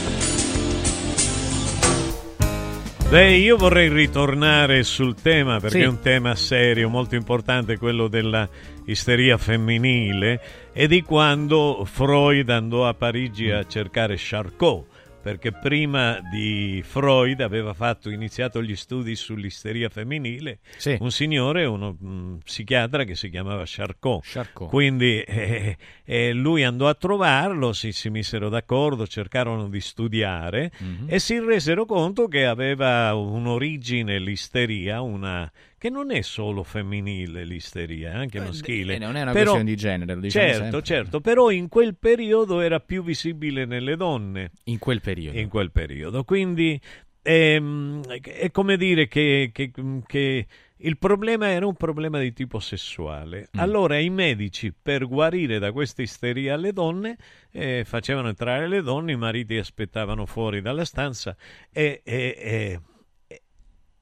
Beh, 3.09 3.35
io 3.35 3.57
vorrei 3.57 3.89
ritornare 3.89 4.83
sul 4.83 5.15
tema 5.15 5.59
perché 5.59 5.79
Sì. 5.79 5.83
è 5.83 5.87
un 5.87 5.99
tema 6.01 6.35
serio, 6.35 6.89
molto 6.89 7.15
importante, 7.15 7.77
quello 7.77 8.07
della 8.07 8.47
isteria 8.85 9.37
femminile 9.37 10.41
e 10.73 10.87
di 10.87 11.01
quando 11.01 11.85
Freud 11.89 12.49
andò 12.49 12.87
a 12.87 12.93
Parigi 12.93 13.49
a 13.49 13.65
cercare 13.65 14.15
Charcot. 14.17 14.90
Perché 15.21 15.51
prima 15.51 16.19
di 16.31 16.81
Freud 16.83 17.41
aveva 17.41 17.73
fatto, 17.73 18.09
iniziato 18.09 18.61
gli 18.63 18.75
studi 18.75 19.15
sull'isteria 19.15 19.87
femminile 19.89 20.59
Sì. 20.77 20.97
un 20.99 21.11
signore, 21.11 21.65
uno 21.65 21.95
mm, 22.03 22.37
psichiatra 22.43 23.03
che 23.03 23.15
si 23.15 23.29
chiamava 23.29 23.63
Charcot. 23.65 24.23
Charcot. 24.25 24.67
Quindi 24.69 25.21
eh, 25.21 25.77
eh, 26.03 26.33
lui 26.33 26.63
andò 26.63 26.87
a 26.87 26.95
trovarlo, 26.95 27.71
si, 27.73 27.91
si 27.91 28.09
misero 28.09 28.49
d'accordo, 28.49 29.05
cercarono 29.05 29.69
di 29.69 29.79
studiare 29.79 30.71
Mhm. 30.79 31.05
e 31.07 31.19
si 31.19 31.39
resero 31.39 31.85
conto 31.85 32.27
che 32.27 32.45
aveva 32.45 33.13
un'origine 33.13 34.17
l'isteria, 34.19 35.01
una 35.01 35.49
che 35.81 35.89
non 35.89 36.11
è 36.11 36.21
solo 36.21 36.61
femminile 36.61 37.43
l'isteria, 37.43 38.11
è 38.11 38.13
anche 38.13 38.39
maschile. 38.39 38.93
eh, 38.93 38.99
non 38.99 39.15
è 39.15 39.23
una 39.23 39.31
Però- 39.31 39.53
questione 39.53 39.63
di 39.63 39.75
genere, 39.75 40.13
lo 40.13 40.21
diciamo 40.21 40.45
certo, 40.45 40.61
sempre. 40.61 40.81
certo, 40.83 41.21
però 41.21 41.49
in 41.49 41.69
quel 41.69 41.95
periodo 41.97 42.59
era 42.59 42.79
più 42.79 43.01
visibile 43.03 43.65
nelle 43.65 43.95
donne. 43.95 44.51
In 44.65 44.77
quel 44.77 45.01
periodo. 45.01 45.39
In 45.39 45.49
quel 45.49 45.71
periodo. 45.71 46.23
Quindi 46.23 46.79
ehm, 47.23 48.03
è 48.21 48.51
come 48.51 48.77
dire 48.77 49.07
che, 49.07 49.49
che- 49.51 49.71
che 50.05 50.47
il 50.83 50.97
problema 50.99 51.49
era 51.49 51.65
un 51.65 51.75
problema 51.75 52.19
di 52.19 52.31
tipo 52.33 52.59
sessuale. 52.59 53.49
Mm. 53.55 53.59
Allora 53.59 53.97
i 53.97 54.09
medici, 54.09 54.71
per 54.79 55.07
guarire 55.07 55.57
da 55.59 55.71
questa 55.71 56.03
isteria 56.03 56.53
alle 56.55 56.73
donne, 56.73 57.17
eh, 57.51 57.83
facevano 57.85 58.27
entrare 58.27 58.67
le 58.67 58.81
donne, 58.83 59.13
i 59.13 59.17
mariti 59.17 59.57
aspettavano 59.57 60.25
fuori 60.27 60.61
dalla 60.61 60.85
stanza 60.85 61.35
e, 61.71 62.01
e- 62.03 62.13
e- 62.13 62.35
e- 62.39 62.79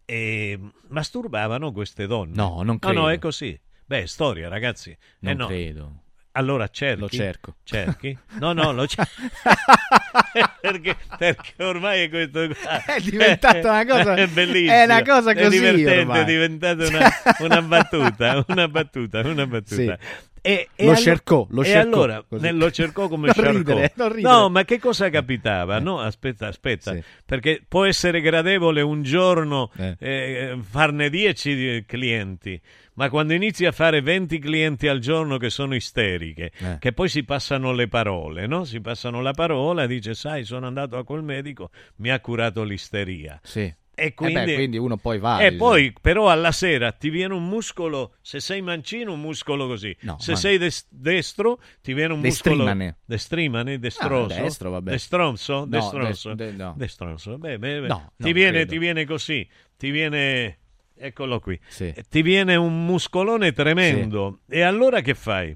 e 0.10 0.60
masturbavano 0.88 1.72
queste 1.72 2.08
donne. 2.08 2.34
No, 2.36 2.56
non 2.64 2.66
No, 2.66 2.78
credo. 2.80 3.00
no, 3.02 3.10
è 3.12 3.20
così. 3.20 3.60
Beh, 3.86 4.08
storia, 4.08 4.48
ragazzi. 4.50 4.90
Eh, 4.90 4.98
Non 5.20 5.38
no. 5.38 5.46
credo. 5.48 6.04
Allora 6.34 6.68
cerchi. 6.68 7.00
Lo 7.02 7.10
cerco. 7.10 7.56
Cerchi? 7.64 8.18
No, 8.40 8.54
no, 8.54 8.72
lo 8.72 8.86
cerco. 8.88 9.12
perché, 10.62 10.96
perché 11.18 11.64
ormai 11.64 12.04
è 12.04 12.10
questo 12.10 12.48
qua. 12.48 12.84
È 12.96 13.00
diventata 13.02 13.70
una 13.70 13.86
cosa- 13.86 14.14
È 14.16 14.28
bellissimo. 14.28 14.72
è 14.74 14.84
una 14.84 15.02
cosa 15.04 15.34
così 15.34 15.46
È 15.46 15.50
divertente, 15.50 16.00
ormai. 16.00 16.22
è 16.22 16.26
diventata 16.26 16.88
una, 16.88 17.10
una 17.40 17.62
battuta. 17.62 18.44
Una 18.48 18.68
battuta, 18.68 19.20
una 19.22 19.46
battuta. 19.48 19.98
Sì. 20.00 20.08
E, 20.42 20.70
e 20.76 20.84
Lo 20.86 20.92
allo- 20.92 21.00
cercò, 21.00 21.48
lo 21.50 21.62
e 21.62 21.66
cercò, 21.66 22.04
allora 22.04 22.24
così. 22.28 22.50
lo 22.52 22.72
cercò 22.72 23.08
come 23.08 23.32
Non 23.36 23.52
ridere, 23.58 23.92
non 23.96 24.14
ridere. 24.14 24.34
No, 24.34 24.50
ma 24.50 24.64
che 24.64 24.80
cosa 24.80 25.10
capitava? 25.10 25.80
No, 25.80 26.00
aspetta, 26.00 26.48
aspetta, 26.48 26.94
Sì. 26.94 27.04
perché 27.26 27.62
può 27.68 27.86
essere 27.86 28.22
gradevole 28.22 28.82
un 28.82 29.02
giorno 29.04 29.72
Eh. 29.78 29.96
eh, 30.00 30.58
farne 30.62 31.10
10 31.10 31.56
di 31.56 31.84
clienti, 31.86 32.60
ma 32.96 33.10
quando 33.10 33.34
inizi 33.34 33.66
a 33.66 33.72
fare 33.72 34.02
20 34.02 34.40
clienti 34.40 34.88
al 34.88 35.00
giorno 35.00 35.38
che 35.38 35.50
sono 35.50 35.76
isteriche, 35.76 36.52
Eh. 36.58 36.78
che 36.80 36.92
poi 36.94 37.08
si 37.10 37.24
passano 37.24 37.72
le 37.72 37.88
parole, 37.88 38.46
no? 38.48 38.66
Si 38.66 38.82
passano 38.82 39.22
la 39.22 39.32
parola, 39.32 39.86
dice, 39.88 40.14
sai, 40.14 40.44
sono 40.44 40.68
andato 40.68 40.98
a 40.98 41.04
quel 41.06 41.24
medico, 41.24 41.70
mi 41.98 42.10
ha 42.10 42.20
curato 42.20 42.64
l'isteria. 42.64 43.40
Sì. 43.44 43.74
E 44.00 44.14
quindi, 44.14 44.40
Eh 44.40 44.46
beh, 44.46 44.54
quindi 44.56 44.78
uno 44.78 44.98
poi 44.98 45.20
va. 45.20 45.40
E 45.40 45.54
poi, 45.54 45.94
però, 46.00 46.30
alla 46.30 46.52
sera 46.52 46.92
ti 46.92 47.10
viene 47.10 47.34
un 47.34 47.48
muscolo. 47.48 48.16
Se 48.22 48.40
sei 48.40 48.62
mancino, 48.62 49.14
un 49.14 49.20
muscolo 49.22 49.68
così. 49.68 49.96
se 50.18 50.32
ma- 50.32 50.38
sei 50.38 50.58
des- 50.58 50.88
destro, 50.90 51.60
ti 51.82 51.94
viene 51.94 52.14
un 52.14 52.22
Destrimane. 52.22 52.74
muscolo. 52.86 52.96
Destrimane, 53.06 53.80
destroso. 53.80 54.34
Ah, 54.34 54.42
destro, 54.42 54.70
vabbè. 54.72 54.92
Destronzo? 54.92 55.54
No, 55.60 55.66
Destronzo. 55.66 56.34
des- 56.34 56.52
de- 56.52 56.58
no. 56.64 56.74
Destronzo. 56.78 57.38
Beh, 57.38 57.58
beh, 57.60 57.82
beh. 57.82 57.88
No, 57.88 58.14
ti, 58.18 58.32
viene, 58.34 58.66
ti 58.66 58.78
viene 58.78 59.06
così. 59.06 59.48
Ti 59.78 59.90
viene. 59.92 60.58
Eccolo 61.02 61.40
qui. 61.40 61.60
Sì. 61.68 61.94
Ti 62.10 62.22
viene 62.22 62.56
un 62.56 62.86
muscolone 62.86 63.52
tremendo. 63.54 64.40
E 64.50 64.62
allora 64.62 65.02
che 65.02 65.14
fai? 65.14 65.56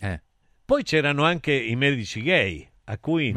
Eh. 0.00 0.20
Poi 0.64 0.82
c'erano 0.82 1.24
anche 1.24 1.52
i 1.52 1.76
medici 1.76 2.20
gay. 2.22 2.67
A 2.90 2.96
cui, 2.98 3.34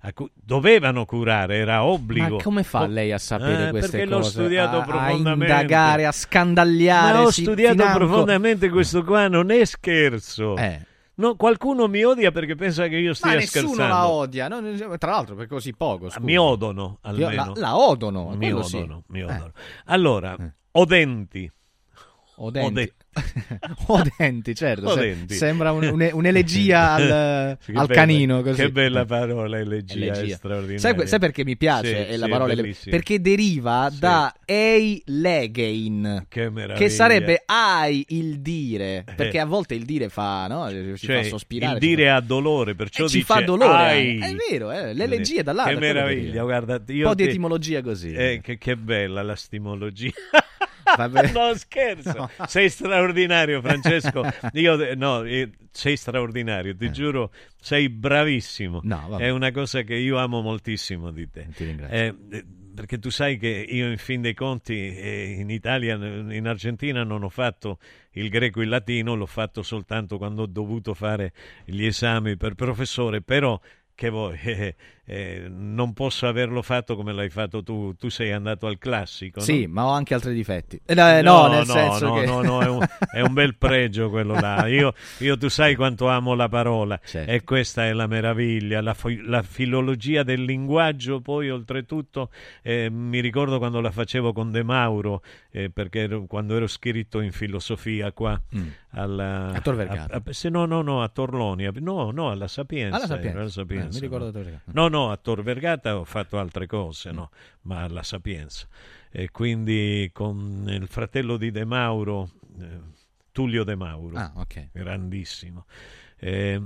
a 0.00 0.12
cui 0.12 0.28
dovevano 0.34 1.04
curare, 1.04 1.56
era 1.58 1.84
obbligo. 1.84 2.36
Ma 2.38 2.42
come 2.42 2.64
fa 2.64 2.84
lei 2.88 3.12
a 3.12 3.18
sapere 3.18 3.68
eh, 3.68 3.70
queste 3.70 3.98
perché 3.98 4.12
cose? 4.12 4.18
l'ho 4.18 4.24
studiato 4.28 4.76
a, 4.76 4.80
a 4.80 4.84
profondamente. 4.84 5.52
indagare, 5.54 6.04
a 6.06 6.10
scandagliare. 6.10 7.12
Ma 7.18 7.22
ho 7.22 7.30
studiato 7.30 7.74
financo- 7.76 7.98
profondamente 7.98 8.68
questo 8.70 9.04
qua, 9.04 9.28
non 9.28 9.52
è 9.52 9.64
scherzo. 9.64 10.56
Eh. 10.56 10.80
No, 11.14 11.36
qualcuno 11.36 11.86
mi 11.86 12.02
odia 12.02 12.32
perché 12.32 12.56
pensa 12.56 12.88
che 12.88 12.96
io 12.96 13.10
Ma 13.10 13.14
stia 13.14 13.34
nessuno 13.34 13.68
scherzando. 13.72 13.92
la 13.94 14.08
odia, 14.08 14.48
no? 14.48 14.60
tra 14.98 15.10
l'altro 15.12 15.36
per 15.36 15.46
così 15.46 15.72
poco. 15.74 16.06
scusa. 16.10 16.20
Mi 16.20 16.36
odono, 16.36 16.98
almeno. 17.02 17.30
La, 17.34 17.52
la 17.54 17.76
odono, 17.78 18.30
mi 18.30 18.36
quello 18.50 18.62
sì. 18.64 18.76
odono, 18.78 19.04
mi 19.08 19.20
Eh. 19.20 19.24
odono. 19.24 19.52
Allora, 19.86 20.36
Odenti. 20.72 21.50
Odenti. 22.36 22.66
Odenti, 22.68 22.92
certo. 24.54 24.88
se- 24.90 24.98
Odenti. 24.98 25.34
sembra 25.34 25.72
un- 25.72 25.84
un- 25.84 26.08
un'elegia 26.12 26.92
al, 26.94 27.10
al 27.10 27.58
bella- 27.66 27.86
canino. 27.86 28.42
Così. 28.42 28.60
Che 28.62 28.70
bella 28.70 29.04
parola, 29.04 29.58
elegia, 29.58 29.94
Elegia. 29.94 30.36
straordinaria. 30.36 30.78
Sai, 30.78 31.06
sai 31.06 31.18
perché 31.18 31.44
mi 31.44 31.56
piace 31.56 32.04
Sì, 32.06 32.12
eh, 32.12 32.16
la 32.16 32.24
sì, 32.26 32.30
parola? 32.30 32.54
bellissima. 32.54 32.94
Perché 32.96 33.20
deriva 33.20 33.88
Sì. 33.90 33.98
da 34.00 34.34
ei 34.44 35.02
legein, 35.06 36.26
Che 36.28 36.50
che 36.76 36.88
sarebbe 36.88 37.42
hai 37.46 38.04
il 38.08 38.40
dire. 38.40 39.04
Perché 39.16 39.38
a 39.38 39.44
volte 39.46 39.74
il 39.74 39.84
dire 39.84 40.08
fa, 40.08 40.46
no? 40.46 40.68
Ci 40.96 41.06
Cioè, 41.06 41.22
fa 41.22 41.28
sospirare. 41.28 41.74
il 41.76 41.80
ci 41.80 41.86
dire 41.88 42.10
ha 42.10 42.20
dolore, 42.20 42.74
perciò 42.74 43.04
E 43.04 43.08
ci 43.08 43.18
dice 43.18 43.26
fa 43.32 43.40
dolore, 43.42 43.72
ai. 43.72 44.18
eh. 44.18 44.26
È 44.28 44.34
vero, 44.50 44.70
eh, 44.70 44.94
l'elegia 44.94 45.42
da 45.42 45.52
là, 45.52 45.64
Che 45.64 45.76
meraviglia, 45.76 46.42
guarda. 46.42 46.82
Un 46.86 47.02
po' 47.02 47.14
di 47.14 47.24
ti- 47.24 47.28
etimologia 47.28 47.82
così. 47.82 48.12
Eh, 48.12 48.40
che, 48.42 48.58
che 48.58 48.76
bella 48.76 49.22
la 49.22 49.36
stimologia. 49.36 50.10
No, 51.32 51.54
scherzo. 51.54 52.30
Sei 52.46 52.68
straordinario, 52.68 53.60
Francesco. 53.60 54.22
Io, 54.52 54.94
no, 54.94 55.22
eh, 55.24 55.50
sei 55.70 55.96
straordinario, 55.96 56.74
ti 56.74 56.90
giuro, 56.90 57.32
sei 57.60 57.88
bravissimo. 57.88 58.80
No. 58.82 59.16
È 59.18 59.28
una 59.30 59.50
cosa 59.50 59.82
che 59.82 59.94
io 59.94 60.18
amo 60.18 60.40
moltissimo 60.40 61.10
di 61.10 61.28
te. 61.30 61.48
Ti 61.54 61.64
ringrazio. 61.64 61.96
Eh, 61.96 62.14
eh, 62.30 62.44
perché 62.74 62.98
tu 62.98 63.10
sai 63.10 63.38
che 63.38 63.48
io, 63.48 63.90
in 63.90 63.98
fin 63.98 64.20
dei 64.20 64.34
conti, 64.34 64.96
eh, 64.96 65.36
in 65.38 65.50
Italia, 65.50 65.94
in 65.94 66.46
Argentina, 66.46 67.02
non 67.02 67.24
ho 67.24 67.28
fatto 67.28 67.78
il 68.12 68.28
greco 68.28 68.60
e 68.60 68.64
il 68.64 68.68
latino, 68.68 69.14
l'ho 69.14 69.26
fatto 69.26 69.62
soltanto 69.62 70.16
quando 70.16 70.42
ho 70.42 70.46
dovuto 70.46 70.94
fare 70.94 71.32
gli 71.64 71.84
esami 71.84 72.36
per 72.36 72.54
professore, 72.54 73.20
però. 73.20 73.60
Che 73.94 74.10
vuoi, 74.10 74.38
eh, 75.08 75.16
eh, 75.44 75.48
non 75.48 75.94
posso 75.94 76.26
averlo 76.26 76.60
fatto 76.62 76.94
come 76.94 77.12
l'hai 77.12 77.30
fatto 77.30 77.62
tu. 77.62 77.94
Tu 77.96 78.08
sei 78.10 78.30
andato 78.32 78.66
al 78.66 78.78
classico, 78.78 79.38
no? 79.40 79.44
Sì, 79.44 79.66
ma 79.66 79.86
ho 79.86 79.90
anche 79.90 80.12
altri 80.14 80.34
difetti. 80.34 80.80
Eh, 80.84 80.94
no, 80.94 81.22
no, 81.22 81.48
nel 81.48 81.66
no, 81.66 81.72
senso 81.72 82.06
no, 82.08 82.14
che... 82.14 82.26
no, 82.26 82.42
no, 82.42 82.60
è 82.60 82.68
un, 82.68 82.86
è 83.12 83.20
un 83.20 83.32
bel 83.32 83.56
pregio 83.56 84.10
quello 84.10 84.34
là. 84.38 84.66
Io, 84.68 84.92
io 85.18 85.36
tu 85.38 85.48
sai 85.48 85.74
quanto 85.76 86.08
amo 86.08 86.34
la 86.34 86.48
parola 86.48 87.00
Certo. 87.04 87.30
e 87.30 87.42
questa 87.42 87.86
è 87.86 87.92
la 87.92 88.06
meraviglia, 88.06 88.80
la, 88.82 88.94
la 89.24 89.42
filologia 89.42 90.22
del 90.22 90.42
linguaggio. 90.44 91.20
Poi, 91.20 91.50
oltretutto, 91.50 92.30
eh, 92.62 92.88
mi 92.90 93.20
ricordo 93.20 93.58
quando 93.58 93.80
la 93.80 93.90
facevo 93.90 94.32
con 94.32 94.50
De 94.50 94.62
Mauro, 94.62 95.22
eh, 95.50 95.70
perché 95.70 96.00
ero- 96.02 96.24
quando 96.26 96.54
ero 96.56 96.66
scritto 96.66 97.20
in 97.20 97.32
filosofia 97.32 98.12
qua 98.12 98.40
Mm. 98.54 98.68
alla, 98.90 99.52
A 99.52 99.60
Tor 99.60 99.74
Vergata. 99.76 100.14
a- 100.16 100.22
a- 100.24 100.32
se 100.32 100.48
no, 100.48 100.64
no, 100.66 100.82
no, 100.82 101.02
a 101.02 101.08
Torloni, 101.08 101.68
no, 101.80 102.10
no, 102.10 102.30
alla 102.30 102.48
Sapienza. 102.48 102.96
Alla 102.96 103.06
Sapienza. 103.06 103.38
alla 103.40 103.48
Sapienza, 103.48 103.88
Eh, 103.88 103.92
mi 103.94 104.00
ricordo 104.00 104.24
no. 104.24 104.30
a 104.30 104.32
Tor 104.32 104.42
Vergata. 104.42 104.62
No, 104.72 104.88
no, 104.88 104.97
a 105.06 105.16
Tor 105.16 105.42
Vergata 105.42 105.98
ho 105.98 106.04
fatto 106.04 106.38
altre 106.38 106.66
cose, 106.66 107.10
no, 107.10 107.30
ma 107.62 107.82
alla 107.82 108.02
Sapienza. 108.02 108.66
E 109.10 109.30
quindi 109.30 110.10
con 110.12 110.66
il 110.68 110.86
fratello 110.88 111.36
di 111.36 111.50
De 111.50 111.64
Mauro, 111.64 112.30
eh, 112.60 112.80
Tullio 113.32 113.64
De 113.64 113.74
Mauro, 113.76 114.16
Ah, 114.18 114.32
ok. 114.34 114.70
grandissimo. 114.72 115.66
Eh, 116.18 116.60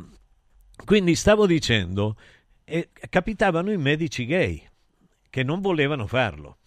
quindi 0.84 1.14
stavo 1.14 1.46
dicendo, 1.46 2.16
eh, 2.64 2.90
capitavano 3.08 3.70
i 3.70 3.76
medici 3.76 4.24
gay 4.26 4.66
che 5.30 5.42
non 5.42 5.60
volevano 5.60 6.06
farlo. 6.06 6.58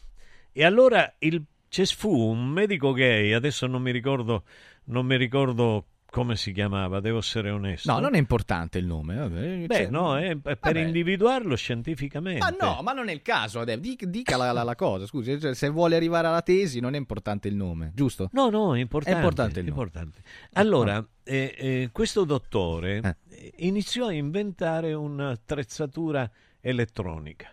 E 0.52 0.64
allora 0.64 1.14
il, 1.20 1.44
ci 1.68 1.86
fu 1.88 2.16
un 2.16 2.48
medico 2.48 2.94
gay, 2.94 3.34
adesso 3.34 3.68
non 3.68 3.82
mi 3.82 3.92
ricordo, 3.92 4.44
non 4.86 5.06
mi 5.06 5.18
ricordo 5.18 5.88
come 6.16 6.38
si 6.38 6.54
chiamava, 6.54 7.02
devo 7.02 7.18
essere 7.18 7.50
onesto. 7.50 7.92
No, 7.92 8.00
non 8.00 8.16
è 8.16 8.18
importante 8.18 8.78
il 8.78 8.86
nome. 8.86 9.16
Vabbè, 9.16 9.66
Beh, 9.66 9.76
cioè- 9.76 9.90
no, 9.90 10.18
è 10.18 10.38
per 10.38 10.58
Vabbè. 10.62 10.80
individuarlo 10.80 11.58
scientificamente. 11.58 12.40
Ma 12.40 12.56
no, 12.58 12.82
ma 12.84 12.94
non 12.94 13.10
è 13.10 13.12
il 13.12 13.22
caso, 13.22 13.60
Adele. 13.60 13.82
Dica, 13.82 14.38
la, 14.38 14.54
la- 14.54 14.64
la 14.64 14.76
cosa, 14.76 15.06
scusi, 15.06 15.38
cioè, 15.38 15.54
se 15.54 15.68
vuole 15.68 15.98
arrivare 15.98 16.28
alla 16.28 16.42
tesi 16.42 16.80
non 16.80 16.94
è 16.94 16.98
importante 16.98 17.50
il 17.50 17.56
nome, 17.58 17.92
giusto? 17.94 18.30
No, 18.32 18.50
no, 18.50 18.74
è 18.74 18.80
importante. 18.80 19.18
È 19.20 19.22
importante 19.22 19.60
importante. 19.60 20.22
Allora, 20.54 21.06
eh, 21.26 21.54
eh, 21.58 21.90
questo 21.92 22.24
dottore 22.24 23.18
eh, 23.30 23.52
iniziò 23.58 24.08
a 24.08 24.14
inventare 24.14 24.94
un'attrezzatura 24.94 26.32
elettronica. 26.62 27.50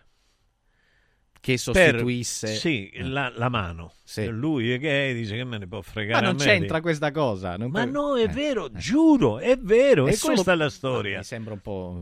Che 1.43 1.57
sostituisse... 1.57 2.47
Per, 2.47 2.55
sì, 2.55 2.89
la, 3.01 3.29
la 3.35 3.49
mano. 3.49 3.91
Sì. 4.01 4.27
Lui 4.27 4.71
è 4.71 4.77
gay, 4.79 5.13
dice 5.13 5.35
che 5.35 5.43
me 5.43 5.57
ne 5.57 5.67
può 5.67 5.79
Ma 5.79 5.83
fregare 5.83 6.25
non 6.25 6.35
a 6.35 6.37
me 6.37 6.43
c'entra 6.45 6.79
questa 6.79 7.11
cosa. 7.11 7.57
non 7.57 7.69
Ma 7.69 7.81
per- 7.83 7.91
no, 7.91 8.15
è 8.15 8.23
eh, 8.23 8.27
vero, 8.29 8.67
eh. 8.67 8.69
giuro, 8.75 9.39
è 9.39 9.57
vero, 9.57 10.07
È 10.07 10.11
è, 10.11 10.13
solo- 10.13 10.35
questa 10.35 10.55
la 10.55 10.63
Ma 10.63 10.69
storia. 10.69 11.17
Mi 11.17 11.23
sembra 11.25 11.51
un 11.53 11.59
po'... 11.59 12.01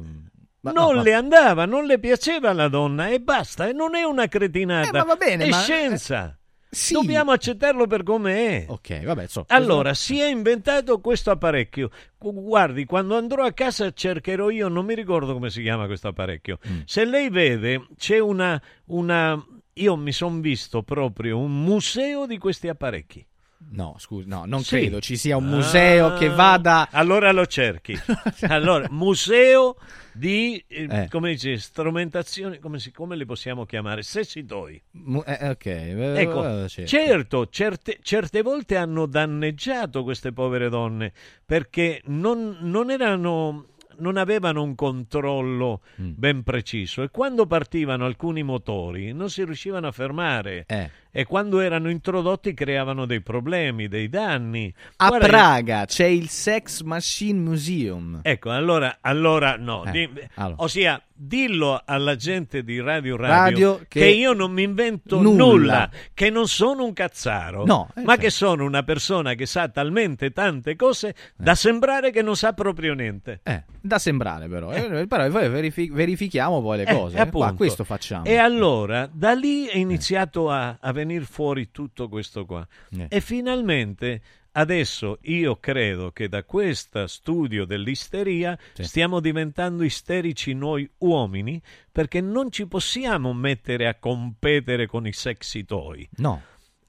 ma- 0.59 0.72
non 0.73 0.93
no, 0.97 1.01
le 1.01 1.13
andava, 1.15 1.65
non 1.65 1.85
le 1.85 1.97
piaceva 1.97 2.53
la 2.53 2.68
donna 2.68 3.09
e 3.09 3.19
basta, 3.19 3.68
e 3.68 3.73
non 3.73 3.95
è 3.95 4.03
una 4.03 4.27
cretinata, 4.27 4.89
Eh, 4.89 4.91
ma 4.91 5.03
va 5.05 5.15
bene, 5.15 5.45
è 5.45 5.49
ma- 5.49 5.59
scienza. 5.61 6.38
Sì. 6.73 6.93
Dobbiamo 6.93 7.31
accettarlo 7.31 7.85
per 7.85 8.03
come 8.03 8.64
è. 8.64 8.65
Ok, 8.69 9.03
vabbè, 9.03 9.27
so. 9.27 9.43
Allora, 9.49 9.93
si 9.93 10.22
è 10.22 10.30
inventato 10.30 11.02
questo 11.02 11.30
apparecchio. 11.30 11.89
Gu- 12.18 12.34
Guardi, 12.34 12.85
quando 12.85 13.18
andrò 13.18 13.43
a 13.43 13.52
casa 13.52 13.91
cercherò 13.91 14.49
io, 14.49 14.69
non 14.69 14.85
mi 14.85 14.95
ricordo 14.95 15.34
come 15.34 15.49
si 15.49 15.61
chiama 15.61 15.85
questo 15.85 16.07
apparecchio. 16.07 16.60
Mm. 16.65 16.80
Se 16.85 17.03
lei 17.03 17.30
vede, 17.30 17.88
c'è 17.98 18.19
una... 18.19 18.61
una 18.85 19.45
io 19.73 19.95
mi 19.95 20.11
sono 20.11 20.39
visto 20.39 20.84
proprio 20.84 21.38
un 21.39 21.64
museo 21.64 22.26
di 22.26 22.38
questi 22.38 22.68
apparecchi. 22.68 23.26
No, 23.69 23.95
scusi, 23.99 24.27
no, 24.27 24.43
non 24.45 24.63
Sì. 24.63 24.79
credo 24.79 24.99
ci 24.99 25.15
sia 25.15 25.38
un 25.38 25.45
museo 25.45 26.07
Ah, 26.07 26.17
che 26.17 26.27
vada... 26.29 26.89
Allora 26.91 27.31
lo 27.31 27.45
cerchi. 27.45 27.97
allora, 28.49 28.88
museo 28.89 29.77
di, 30.13 30.61
eh, 30.67 30.88
Eh. 30.89 31.07
come 31.09 31.31
dice, 31.31 31.57
strumentazioni, 31.57 32.59
come, 32.59 32.79
si, 32.79 32.91
come 32.91 33.15
le 33.15 33.25
possiamo 33.25 33.65
chiamare? 33.65 34.01
Sessitoi. 34.03 34.81
Mu- 34.91 35.23
eh, 35.25 35.49
ok, 35.49 35.65
eh, 35.67 36.13
Ecco, 36.21 36.63
eh, 36.63 36.69
sì. 36.69 36.85
certo, 36.85 37.47
certe, 37.47 37.99
certe 38.01 38.41
volte 38.41 38.75
hanno 38.75 39.05
danneggiato 39.05 40.03
queste 40.03 40.33
povere 40.33 40.67
donne 40.67 41.13
perché 41.45 42.01
non, 42.05 42.57
non 42.61 42.89
erano 42.91 43.67
non 43.97 44.17
avevano 44.17 44.63
un 44.63 44.73
controllo 44.73 45.81
Mm. 46.01 46.13
ben 46.15 46.41
preciso 46.43 47.03
e 47.03 47.09
quando 47.09 47.45
partivano 47.45 48.05
alcuni 48.05 48.41
motori 48.41 49.11
non 49.13 49.29
si 49.29 49.43
riuscivano 49.43 49.85
a 49.88 49.91
fermare 49.91 50.63
Eh. 50.65 50.89
E 51.11 51.25
quando 51.25 51.59
erano 51.59 51.89
introdotti 51.89 52.53
creavano 52.53 53.05
dei 53.05 53.21
problemi, 53.21 53.88
dei 53.88 54.09
danni. 54.09 54.73
A 54.97 55.07
Guarda, 55.09 55.27
Praga 55.27 55.85
c'è 55.85 56.05
il 56.05 56.29
Sex 56.29 56.81
Machine 56.81 57.39
Museum. 57.39 58.19
Ecco, 58.23 58.49
allora, 58.51 58.97
allora 59.01 59.55
no, 59.57 59.83
Eh, 59.85 59.91
di- 59.91 60.09
allora. 60.35 60.63
ossia 60.63 61.01
dillo 61.23 61.79
alla 61.85 62.15
gente 62.15 62.63
di 62.63 62.79
Radio 62.81 63.15
Radio, 63.15 63.43
Radio 63.75 63.85
che... 63.88 63.99
che 63.99 64.07
io 64.07 64.33
non 64.33 64.51
mi 64.51 64.63
invento 64.63 65.21
nulla. 65.21 65.38
nulla. 65.45 65.89
che 66.15 66.31
non 66.31 66.47
sono 66.47 66.83
un 66.83 66.93
cazzaro, 66.93 67.63
No, 67.63 67.89
eh, 67.95 68.01
ma 68.01 68.13
certo. 68.13 68.21
che 68.21 68.29
sono 68.31 68.65
una 68.65 68.81
persona 68.81 69.35
che 69.35 69.45
sa 69.45 69.67
talmente 69.69 70.31
tante 70.31 70.75
cose 70.75 71.13
da 71.35 71.53
sembrare 71.53 72.09
che 72.09 72.23
non 72.23 72.35
sa 72.35 72.53
proprio 72.53 72.95
niente. 72.95 73.41
Eh, 73.43 73.63
da 73.79 73.99
sembrare 73.99 74.47
però. 74.47 74.71
Eh, 74.71 75.05
però 75.05 75.29
poi 75.29 75.47
verifi- 75.49 75.89
verifichiamo 75.91 76.59
poi 76.59 76.77
le 76.77 76.83
Eh, 76.85 76.93
cose. 76.95 77.17
eh. 77.17 77.19
appunto. 77.19 77.38
Qua, 77.38 77.53
questo 77.55 77.83
facciamo. 77.83 78.25
E 78.25 78.38
allora 78.38 79.07
da 79.11 79.33
lì 79.33 79.65
è 79.67 79.77
iniziato 79.77 80.49
a, 80.49 80.77
a 80.79 80.91
venire 81.06 81.26
fuori 81.26 81.72
tutto 81.72 82.07
questo 82.10 82.45
qua. 82.45 82.65
Eh. 82.98 83.07
E 83.10 83.22
finalmente 83.22 84.22
adesso 84.53 85.18
io 85.23 85.57
credo 85.57 86.11
che 86.11 86.28
da 86.28 86.44
questo 86.44 87.07
studio 87.07 87.64
dell'isteria 87.65 88.57
Sì. 88.73 88.84
stiamo 88.84 89.19
diventando 89.19 89.84
isterici 89.84 90.53
noi 90.53 90.90
uomini 90.99 91.61
perché 91.91 92.19
non 92.22 92.52
ci 92.52 92.68
possiamo 92.68 93.34
mettere 93.34 93.88
a 93.88 93.95
competere 93.95 94.88
con 94.88 95.07
i 95.07 95.14
sexy 95.14 95.64
toy. 95.64 96.07
No. 96.18 96.41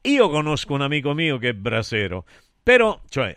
Io 0.02 0.28
conosco 0.28 0.74
un 0.74 0.80
amico 0.82 1.12
mio 1.14 1.38
che 1.38 1.50
è 1.50 1.54
brasero, 1.54 2.24
però, 2.62 3.00
cioè, 3.08 3.36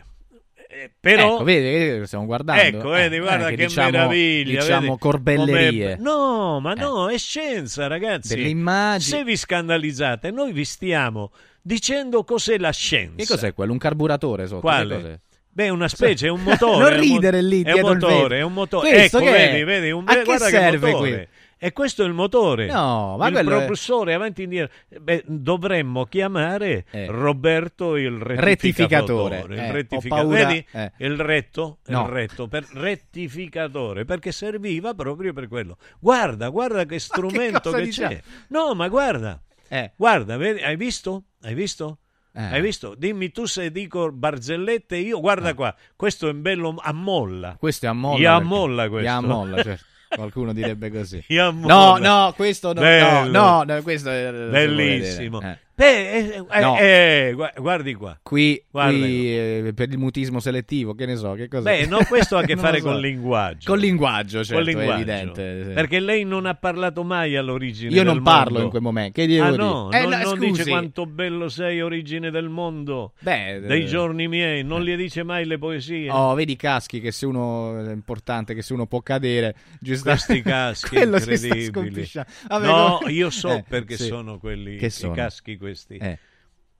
Eh, 0.68 0.90
però 0.98 1.34
Ecco, 1.36 1.44
vedi, 1.44 1.62
vedi 1.78 2.00
che 2.00 2.06
stiamo 2.06 2.24
guardando. 2.26 2.62
Ecco, 2.62 2.88
vedi, 2.90 3.16
Eh, 3.16 3.20
guarda 3.20 3.46
eh, 3.48 3.54
che, 3.54 3.66
diciamo- 3.66 3.90
meraviglia. 3.90 4.60
Diciamo 4.60 4.80
vedi? 4.86 4.98
corbellerie. 4.98 5.96
Come- 5.96 6.10
No, 6.10 6.60
ma 6.60 6.72
no, 6.74 7.08
è 7.08 7.18
scienza, 7.18 7.86
ragazzi. 7.86 8.34
Delle 8.34 8.48
immagini. 8.48 9.18
Se 9.18 9.24
vi 9.24 9.36
scandalizzate, 9.36 10.30
noi 10.30 10.52
vi 10.52 10.64
stiamo 10.64 11.30
dicendo 11.62 12.24
cos'è 12.24 12.58
la 12.58 12.70
scienza. 12.72 13.14
Che 13.16 13.26
cos'è 13.26 13.54
quello? 13.54 13.72
Un 13.72 13.78
carburatore 13.78 14.46
sotto? 14.46 14.60
Quale? 14.60 15.00
Che? 15.02 15.20
Beh, 15.56 15.68
una 15.70 15.88
specie, 15.88 16.26
è 16.26 16.30
un 16.30 16.42
motore. 16.42 16.84
Non 16.90 17.00
ridere 17.00 17.40
lì 17.42 17.62
è 17.62 17.72
un 17.72 17.80
motore, 17.80 18.38
è 18.38 18.42
un 18.42 18.52
motore. 18.52 18.90
Questo 18.90 19.18
ecco, 19.18 19.26
che 19.30 19.36
è? 19.36 19.50
vedi, 19.52 19.64
vedi, 19.64 19.90
un, 19.90 20.04
A 20.06 20.14
che 20.14 20.24
guarda 20.24 20.48
serve 20.48 20.90
motore. 20.90 21.10
qui? 21.10 21.28
E 21.58 21.72
questo 21.72 22.02
è 22.02 22.06
il 22.06 22.12
motore. 22.12 22.66
No, 22.66 23.16
ma 23.16 23.28
il 23.28 23.32
quello 23.32 23.50
è- 23.50 23.56
propulsore 23.56 24.12
avanti 24.12 24.42
e 24.42 24.44
indietro. 24.44 24.74
Beh, 25.00 25.24
dovremmo 25.26 26.04
chiamare 26.04 26.84
Eh. 26.90 27.06
Roberto 27.08 27.96
il 27.96 28.18
Rettificatore. 28.20 29.36
rettificatore. 29.38 29.54
Il 29.54 29.58
Eh, 29.60 29.68
ho 29.68 29.72
rettificatore. 29.72 30.44
Vedi 30.44 30.66
eh. 30.72 30.92
il 30.98 31.16
retto, 31.18 31.78
No. 31.86 32.02
il 32.02 32.08
retto 32.08 32.46
per 32.48 32.66
rettificatore 32.72 34.04
perché 34.04 34.32
serviva 34.32 34.94
proprio 34.94 35.32
per 35.32 35.48
quello. 35.48 35.78
Guarda, 35.98 36.48
guarda 36.50 36.84
che 36.84 36.98
strumento 37.60 37.70
che, 37.70 37.82
diciamo? 37.82 38.08
c'è. 38.10 38.22
No, 38.48 38.74
ma 38.74 38.88
guarda. 38.88 39.40
Eh. 39.68 39.92
Guarda, 39.96 40.36
vedi, 40.36 40.60
hai 40.62 40.76
visto? 40.76 41.24
Hai 41.42 41.54
visto? 41.54 41.98
Eh. 42.34 42.42
Hai 42.42 42.60
visto? 42.60 42.94
Dimmi 42.94 43.30
tu 43.30 43.46
se 43.46 43.72
dico 43.72 44.12
barzellette 44.12 44.96
io. 44.96 45.20
Guarda 45.20 45.54
qua, 45.54 45.74
questo 45.96 46.28
è 46.28 46.32
un 46.32 46.42
bello 46.42 46.74
a 46.78 46.92
molla. 46.92 47.56
Questo 47.58 47.86
è 47.86 47.88
a 47.88 47.92
molla. 47.94 48.18
Gli 48.18 48.24
ammolla 48.26 48.88
questo. 48.90 49.08
Gli 49.08 49.12
ammolla, 49.12 49.62
certo. 49.62 49.84
Qualcuno 50.08 50.52
direbbe 50.52 50.90
così. 50.90 51.24
No, 51.28 51.96
no, 51.96 52.32
questo 52.34 52.72
no, 52.72 53.24
no, 53.26 53.62
no, 53.62 53.82
questo 53.82 54.10
è 54.10 54.30
Bellissimo. 54.30 55.40
Eh. 55.40 55.58
Beh, 55.78 56.10
eh, 56.10 56.44
eh, 56.50 56.60
No. 56.60 56.78
eh, 56.78 57.32
gua- 57.34 57.52
guardi 57.54 57.92
qua. 57.92 58.18
Qui, 58.22 58.62
qui, 58.70 59.36
eh, 59.36 59.72
per 59.74 59.90
il 59.90 59.98
mutismo 59.98 60.40
selettivo, 60.40 60.94
che 60.94 61.04
ne 61.04 61.16
so, 61.16 61.32
che 61.34 61.48
cosa 61.48 61.68
Beh, 61.70 61.84
no, 61.84 61.98
questo 62.08 62.38
ha 62.38 62.40
a 62.40 62.44
che 62.46 62.56
fare 62.56 62.78
so. 62.80 62.86
col 62.86 62.98
linguaggio. 63.00 63.68
Col 63.70 63.78
linguaggio, 63.80 64.42
certo, 64.42 64.54
Col 64.54 64.62
è 64.62 64.66
linguaggio. 64.74 64.92
evidente. 65.02 65.64
sì. 65.66 65.72
Perché 65.74 66.00
lei 66.00 66.24
non 66.24 66.46
ha 66.46 66.54
parlato 66.54 67.04
mai 67.04 67.36
all'origine 67.36 67.92
Io 67.94 68.04
non 68.04 68.22
parlo 68.22 68.52
mondo. 68.52 68.62
in 68.64 68.70
quel 68.70 68.80
momento, 68.82 69.12
che 69.20 69.26
devo 69.26 69.44
ah, 69.44 69.50
dire? 69.50 69.62
no, 69.62 69.90
Eh, 69.92 70.00
non, 70.00 70.10
no, 70.10 70.22
non 70.22 70.38
dice 70.38 70.64
quanto 70.66 71.04
bello 71.04 71.48
sei 71.50 71.82
origine 71.82 72.30
del 72.30 72.48
mondo. 72.48 73.12
Beh, 73.20 73.60
dei 73.60 73.82
eh, 73.82 73.86
giorni 73.86 74.28
miei, 74.28 74.64
non 74.64 74.80
gli 74.82 74.96
dice 74.96 75.24
mai 75.24 75.44
le 75.44 75.58
poesie. 75.58 76.10
Oh, 76.10 76.32
vedi 76.32 76.52
i 76.52 76.56
caschi 76.56 77.00
che 77.00 77.12
se 77.12 77.26
uno 77.26 77.84
è 77.86 77.92
importante, 77.92 78.54
che 78.54 78.62
se 78.62 78.72
uno 78.72 78.86
può 78.86 79.02
cadere, 79.02 79.54
giusto? 79.78 80.08
Questi 80.08 80.40
caschi 80.40 80.96
incredibili. 80.96 82.08
Vabbè, 82.48 82.66
no, 82.66 82.96
come- 83.00 83.12
io 83.12 83.28
so 83.28 83.50
Eh, 83.50 83.64
perché 83.68 83.98
sì. 83.98 84.04
sono 84.06 84.38
quelli 84.38 84.76
Che 84.78 84.86
i 84.86 84.90
sono? 84.90 85.12
caschi 85.12 85.58
questi. 85.66 85.96
Eh. 85.96 86.18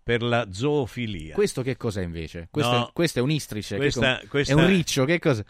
Per 0.02 0.22
la 0.22 0.46
zoofilia. 0.52 1.34
Questo 1.34 1.62
che 1.62 1.76
cos'è 1.76 2.02
invece? 2.02 2.46
Questo, 2.50 2.70
No. 2.72 2.86
è, 2.88 2.92
questo 2.92 3.18
è 3.18 3.22
un 3.22 3.30
istrice, 3.32 3.76
Questa- 3.76 4.18
com- 4.20 4.28
questa- 4.28 4.52
è 4.52 4.56
un 4.56 4.66
riccio, 4.68 5.04
che 5.04 5.18
cosa? 5.18 5.44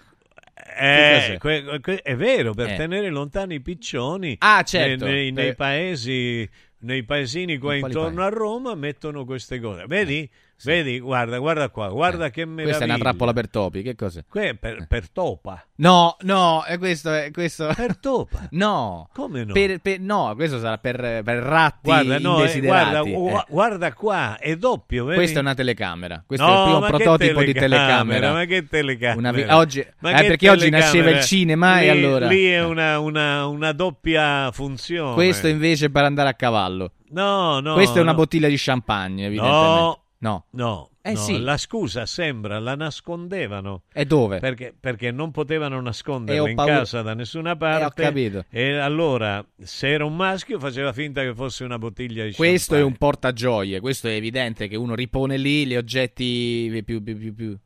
Eh, 0.78 1.36
cos'è? 1.38 1.62
que- 1.64 1.80
que- 1.80 2.02
è 2.02 2.16
vero, 2.16 2.54
per 2.54 2.70
Eh. 2.70 2.76
tenere 2.76 3.10
lontani 3.10 3.56
i 3.56 3.60
piccioni 3.60 4.36
Ah, 4.40 4.62
certo. 4.62 5.04
nei, 5.04 5.14
nei- 5.14 5.32
nei 5.32 5.48
Eh. 5.48 5.54
paesi, 5.54 6.48
nei 6.80 7.04
paesini 7.04 7.58
qua 7.58 7.74
In 7.74 7.84
intorno 7.84 8.22
a 8.22 8.28
Roma 8.28 8.74
mettono 8.74 9.24
queste 9.26 9.60
cose. 9.60 9.84
Vedi? 9.86 10.28
Vedi? 10.64 10.98
Guarda, 11.00 11.38
guarda 11.38 11.68
qua, 11.68 11.88
guarda 11.88 12.30
che 12.30 12.44
meraviglia. 12.46 12.62
Eh. 12.62 12.64
Questa 12.64 12.84
è 12.84 12.88
una 12.88 12.98
trappola 12.98 13.32
per 13.32 13.48
topi, 13.48 13.82
che 13.82 13.94
cos'è? 13.94 14.24
Que- 14.28 14.54
per, 14.56 14.86
per 14.88 15.10
topa. 15.10 15.62
No, 15.76 16.16
no, 16.22 16.64
è 16.64 16.78
questo, 16.78 17.12
è 17.12 17.30
questo. 17.30 17.70
Per 17.74 17.98
topa. 17.98 18.48
No. 18.56 19.08
Come 19.12 19.44
no? 19.44 19.52
Per, 19.52 19.80
per- 19.80 20.00
no, 20.00 20.32
questo 20.34 20.58
sarà 20.58 20.78
per, 20.78 20.96
per 21.22 21.36
ratti 21.42 21.78
Guarda, 21.82 22.18
no, 22.18 22.42
eh, 22.42 22.60
guarda, 22.60 23.00
eh. 23.02 23.44
guarda 23.48 23.92
qua, 23.92 24.38
è 24.38 24.56
doppio, 24.56 25.04
vedi? 25.04 25.18
Questa 25.18 25.38
è 25.38 25.42
una 25.42 25.54
telecamera. 25.54 26.22
Questo 26.26 26.46
No, 26.46 26.52
è 26.52 26.56
il 26.56 26.64
primo 26.64 26.86
prototipo 26.86 27.42
di 27.42 27.52
telecamera. 27.52 28.32
Ma 28.32 28.44
che 28.46 28.66
telecamera? 28.66 29.32
Vi- 29.32 29.42
oggi- 29.50 29.86
Ma 29.98 30.10
eh, 30.12 30.14
che 30.22 30.26
perché 30.26 30.48
oggi 30.48 30.70
telecamera? 30.70 30.84
nasceva 30.92 31.10
il 31.10 31.24
cinema 31.24 31.80
e 31.80 31.82
Lì- 31.82 31.88
allora- 32.04 32.26
Lì 32.28 32.44
è 32.46 32.64
una, 32.64 32.98
una- 32.98 33.46
una 33.46 33.72
doppia 33.72 34.50
funzione. 34.52 35.14
Questo 35.14 35.48
invece 35.48 35.86
è 35.86 35.90
per 35.90 36.04
andare 36.04 36.30
a 36.30 36.34
cavallo. 36.34 36.92
No, 37.10 37.60
no. 37.60 37.74
Questa 37.74 37.98
è 37.98 38.02
una 38.02 38.10
no. 38.12 38.16
bottiglia 38.16 38.48
di 38.48 38.56
champagne, 38.58 39.26
evidentemente. 39.26 39.80
No, 39.80 40.00
No. 40.18 40.47
no. 40.52 40.90
Eh 41.02 41.12
no, 41.12 41.18
sì. 41.18 41.38
La 41.40 41.56
scusa 41.56 42.05
sembra, 42.06 42.59
la 42.59 42.74
nascondevano. 42.74 43.82
E 43.93 44.06
dove? 44.06 44.38
Perché, 44.40 44.74
perché 44.78 45.10
non 45.12 45.30
potevano 45.30 45.80
nasconderla 45.80 46.43
ho 46.43 46.48
in 46.48 46.56
paura- 46.56 46.78
casa 46.78 47.02
da 47.02 47.14
nessuna 47.14 47.55
parte. 47.55 47.84
ho 47.84 47.90
capito. 47.90 48.44
E 48.51 48.76
allora, 48.76 49.47
se 49.62 49.88
era 49.93 50.05
un 50.05 50.16
maschio, 50.16 50.59
faceva 50.59 50.93
finta 50.93 51.22
che 51.22 51.34
fosse 51.34 51.62
una 51.64 51.78
bottiglia 51.78 52.24
di 52.24 52.32
Questo 52.32 52.74
è 52.74 52.78
champagne. 52.78 52.93
un 52.93 52.97
portagioie, 52.98 53.80
questo 53.80 54.09
è 54.09 54.12
evidente 54.12 54.66
che 54.68 54.76
uno 54.76 54.94
ripone 54.94 55.36
lì 55.36 55.66
gli 55.66 55.76
oggetti 55.76 56.82
più... 56.84 57.02
più, 57.02 57.16
più, 57.16 57.34
più. 57.34 57.56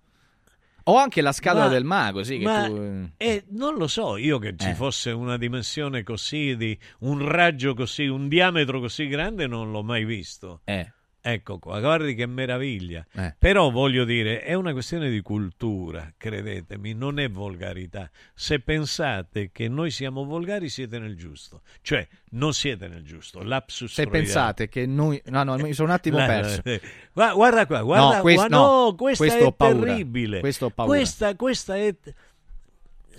O 0.84 0.96
anche 0.96 1.20
la 1.20 1.32
scatola 1.32 1.66
Ma- 1.66 1.70
del 1.70 1.84
mago, 1.84 2.22
sì, 2.24 2.38
che 2.38 2.44
ma- 2.44 2.66
tu... 2.66 3.08
eh, 3.16 3.44
non 3.50 3.76
lo 3.76 3.86
so, 3.86 4.16
io 4.16 4.38
che 4.38 4.54
ci 4.56 4.70
Eh. 4.70 4.74
fosse 4.74 5.10
una 5.12 5.36
dimensione 5.36 6.02
così, 6.02 6.56
di 6.56 6.76
un 7.00 7.26
raggio 7.26 7.74
così, 7.74 8.06
un 8.06 8.28
diametro 8.28 8.80
così 8.80 9.06
grande, 9.06 9.46
non 9.46 9.70
l'ho 9.70 9.82
mai 9.84 10.04
visto. 10.04 10.62
Eh. 10.64 10.92
Ecco 11.22 11.58
qua, 11.58 11.80
guardi 11.80 12.14
che 12.14 12.24
meraviglia. 12.24 13.04
Eh. 13.12 13.34
Però 13.38 13.70
voglio 13.70 14.04
dire, 14.04 14.40
è 14.42 14.54
una 14.54 14.72
questione 14.72 15.10
di 15.10 15.20
cultura, 15.20 16.10
credetemi, 16.16 16.94
non 16.94 17.18
è 17.18 17.28
volgarità. 17.28 18.10
Se 18.34 18.60
pensate 18.60 19.50
che 19.52 19.68
noi 19.68 19.90
siamo 19.90 20.24
volgari, 20.24 20.70
siete 20.70 20.98
nel 20.98 21.16
giusto. 21.16 21.60
Cioè, 21.82 22.08
non 22.30 22.54
siete 22.54 22.88
nel 22.88 23.02
giusto. 23.04 23.42
Lapsus 23.42 23.92
Se 23.92 24.02
freudiano. 24.06 24.24
pensate 24.24 24.68
che 24.70 24.86
noi... 24.86 25.20
No, 25.26 25.42
no, 25.42 25.56
mi 25.56 25.74
sono 25.74 25.88
un 25.88 25.94
attimo 25.94 26.16
perso. 26.24 26.62
eh, 26.64 26.80
Gua- 27.12 27.34
Guarda 27.34 27.66
qua, 27.66 27.82
guarda, 27.82 28.16
No, 28.16 28.20
quest- 28.22 28.48
no, 28.48 28.84
no, 28.86 28.94
questa 28.94 29.24
questo 29.26 29.46
è 29.48 29.52
paura. 29.52 29.86
terribile. 29.86 30.40
Questo 30.40 30.64
ho 30.66 30.70
paura. 30.70 30.96
Questa, 30.96 31.36
questa 31.36 31.76
è... 31.76 31.94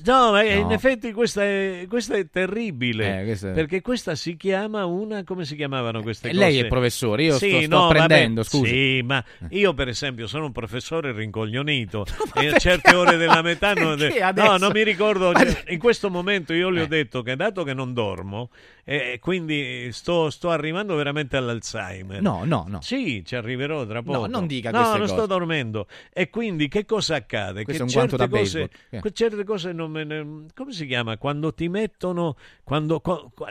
No, 0.06 0.32
ma 0.32 0.44
in 0.44 0.68
No. 0.68 0.72
effetti 0.74 1.12
questa 1.12 1.44
è, 1.44 1.86
questa 1.88 2.16
è 2.16 2.28
terribile. 2.30 3.22
Eh, 3.22 3.24
questa 3.26 3.50
Perché 3.52 3.82
questa 3.82 4.16
si 4.16 4.36
chiama 4.38 4.86
una... 4.86 5.24
come 5.24 5.46
si 5.46 5.56
chiamavano 5.56 6.02
queste 6.02 6.30
Eh, 6.30 6.32
cose? 6.34 6.44
lei 6.44 6.60
è 6.60 6.68
professore, 6.68 7.24
io 7.24 7.38
Sì, 7.38 7.50
sto- 7.50 7.62
sto 7.62 7.68
no, 7.76 7.88
vabbè, 7.88 8.00
apprendendo, 8.00 8.44
scusi. 8.44 8.68
Sì, 8.70 9.02
ma 9.04 9.24
io 9.50 9.74
per 9.74 9.88
esempio 9.88 10.28
sono 10.28 10.46
un 10.46 10.52
professore 10.52 11.12
rincoglionito 11.12 12.06
e 12.36 12.48
a 12.50 12.58
certe 12.58 12.96
ore 12.96 13.18
della 13.18 13.42
metà... 13.42 13.74
non- 13.76 13.98
no, 14.36 14.58
non 14.58 14.72
mi 14.74 14.84
ricordo... 14.84 15.32
Ma- 15.32 15.44
in 15.68 15.80
questo 15.80 16.10
momento 16.10 16.54
io 16.54 16.70
le 16.70 16.82
ho 16.82 16.86
Eh. 16.86 16.88
detto 16.88 17.22
che 17.22 17.36
dato 17.36 17.64
che 17.64 17.74
non 17.74 17.94
dormo, 17.94 18.50
e 18.84 19.20
quindi 19.22 19.92
sto, 19.92 20.30
sto 20.30 20.50
arrivando 20.50 20.96
veramente 20.96 21.38
all'Alzheimer. 21.38 22.22
No, 22.22 22.42
no, 22.46 22.66
no. 22.68 22.82
Sì, 22.82 23.24
ci 23.26 23.36
arriverò 23.36 23.86
tra 23.86 23.96
No, 24.00 24.04
poco. 24.04 24.28
non 24.28 24.48
dica 24.48 24.72
No, 24.72 24.82
non 24.82 25.00
cose. 25.02 25.14
sto 25.14 25.26
dormendo. 25.26 25.88
E 26.12 26.30
quindi 26.30 26.68
che 26.68 26.86
cosa 26.86 27.16
accade? 27.16 27.64
Questo 27.64 27.86
che 27.86 27.90
è 27.92 27.94
un 27.94 28.08
guanto 28.08 28.18
certe 28.18 28.32
da 28.34 28.38
cose, 28.40 28.60
baseball. 28.90 29.02
Eh. 29.06 29.12
certe 29.14 29.44
cose 29.44 29.72
non 29.72 29.91
me. 29.92 30.46
Come 30.56 30.72
si 30.72 30.86
chiama? 30.88 31.18
Quando 31.18 31.54
ti 31.54 31.70
mettono 31.70 32.36
quando, 32.64 33.02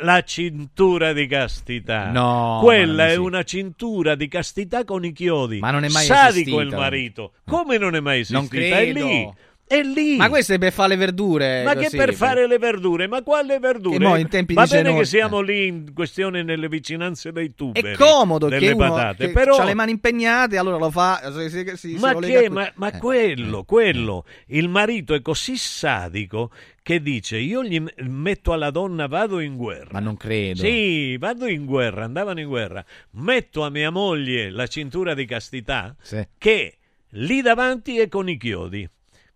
la 0.00 0.22
cintura 0.22 1.12
di 1.12 1.26
castità. 1.26 2.10
No, 2.10 2.58
Quella 2.62 3.04
è 3.04 3.06
esiste. 3.06 3.20
una 3.22 3.42
cintura 3.42 4.14
di 4.14 4.28
castità 4.28 4.84
con 4.84 5.04
i 5.04 5.12
chiodi. 5.12 5.58
Ma 5.60 5.70
non 5.70 5.84
è 5.84 5.88
mai 5.88 6.04
Sadico 6.04 6.60
esistita. 6.60 6.62
il 6.62 6.68
marito. 6.74 7.32
Come 7.46 7.78
non 7.78 7.94
è 7.94 8.00
mai 8.00 8.20
esistita? 8.20 8.38
Non 8.38 8.48
credo. 8.48 8.74
È 8.76 9.04
lì. 9.04 9.32
È 9.70 9.82
lì. 9.84 10.16
Ma 10.16 10.28
questo 10.28 10.54
è 10.54 10.58
per 10.58 10.72
fare 10.72 10.88
le 10.88 10.96
verdure. 10.96 11.62
Ma 11.62 11.74
che 11.74 11.84
così, 11.84 11.96
per 11.96 12.12
fare 12.12 12.48
le 12.48 12.58
verdure? 12.58 13.06
Ma 13.06 13.22
quale 13.22 13.60
verdure? 13.60 13.98
Che 13.98 14.02
mo 14.04 14.16
in 14.16 14.26
tempi 14.28 14.52
Va 14.54 14.66
bene 14.66 14.92
che 14.96 15.04
siamo 15.04 15.40
lì 15.40 15.68
in 15.68 15.92
questione 15.94 16.42
nelle 16.42 16.68
vicinanze 16.68 17.30
dei 17.30 17.54
tuberi. 17.54 17.92
È 17.92 17.94
comodo 17.96 18.48
delle 18.48 18.66
che 18.70 18.74
patate, 18.74 19.26
che 19.26 19.32
però 19.32 19.58
ha 19.58 19.64
le 19.64 19.74
mani 19.74 19.92
impegnate, 19.92 20.58
allora 20.58 20.76
lo 20.76 20.90
fa. 20.90 21.20
Si, 21.32 21.50
si- 21.50 21.64
si- 21.76 21.94
si 21.94 21.98
ma 22.00 22.12
collega 22.14 22.40
che? 22.40 22.50
Ma, 22.50 22.68
ma 22.74 22.90
Eh. 22.90 22.98
quello, 22.98 23.62
quello. 23.62 24.24
Il 24.46 24.68
marito 24.68 25.14
è 25.14 25.22
così 25.22 25.56
sadico 25.56 26.50
che 26.82 27.00
dice: 27.00 27.36
Io 27.36 27.62
gli 27.62 27.80
metto 28.08 28.52
alla 28.52 28.70
donna, 28.70 29.06
vado 29.06 29.38
in 29.38 29.56
guerra. 29.56 29.90
Ma 29.92 30.00
non 30.00 30.16
credo. 30.16 30.62
Sì, 30.62 31.16
vado 31.16 31.46
in 31.46 31.64
guerra, 31.64 32.02
andavano 32.06 32.40
in 32.40 32.48
guerra. 32.48 32.84
Metto 33.12 33.62
a 33.62 33.70
mia 33.70 33.90
moglie 33.90 34.50
la 34.50 34.66
cintura 34.66 35.14
di 35.14 35.26
castità 35.26 35.94
Sì. 36.02 36.26
che 36.38 36.78
lì 37.10 37.40
davanti 37.40 38.00
è 38.00 38.08
con 38.08 38.28
i 38.28 38.36
chiodi. 38.36 38.88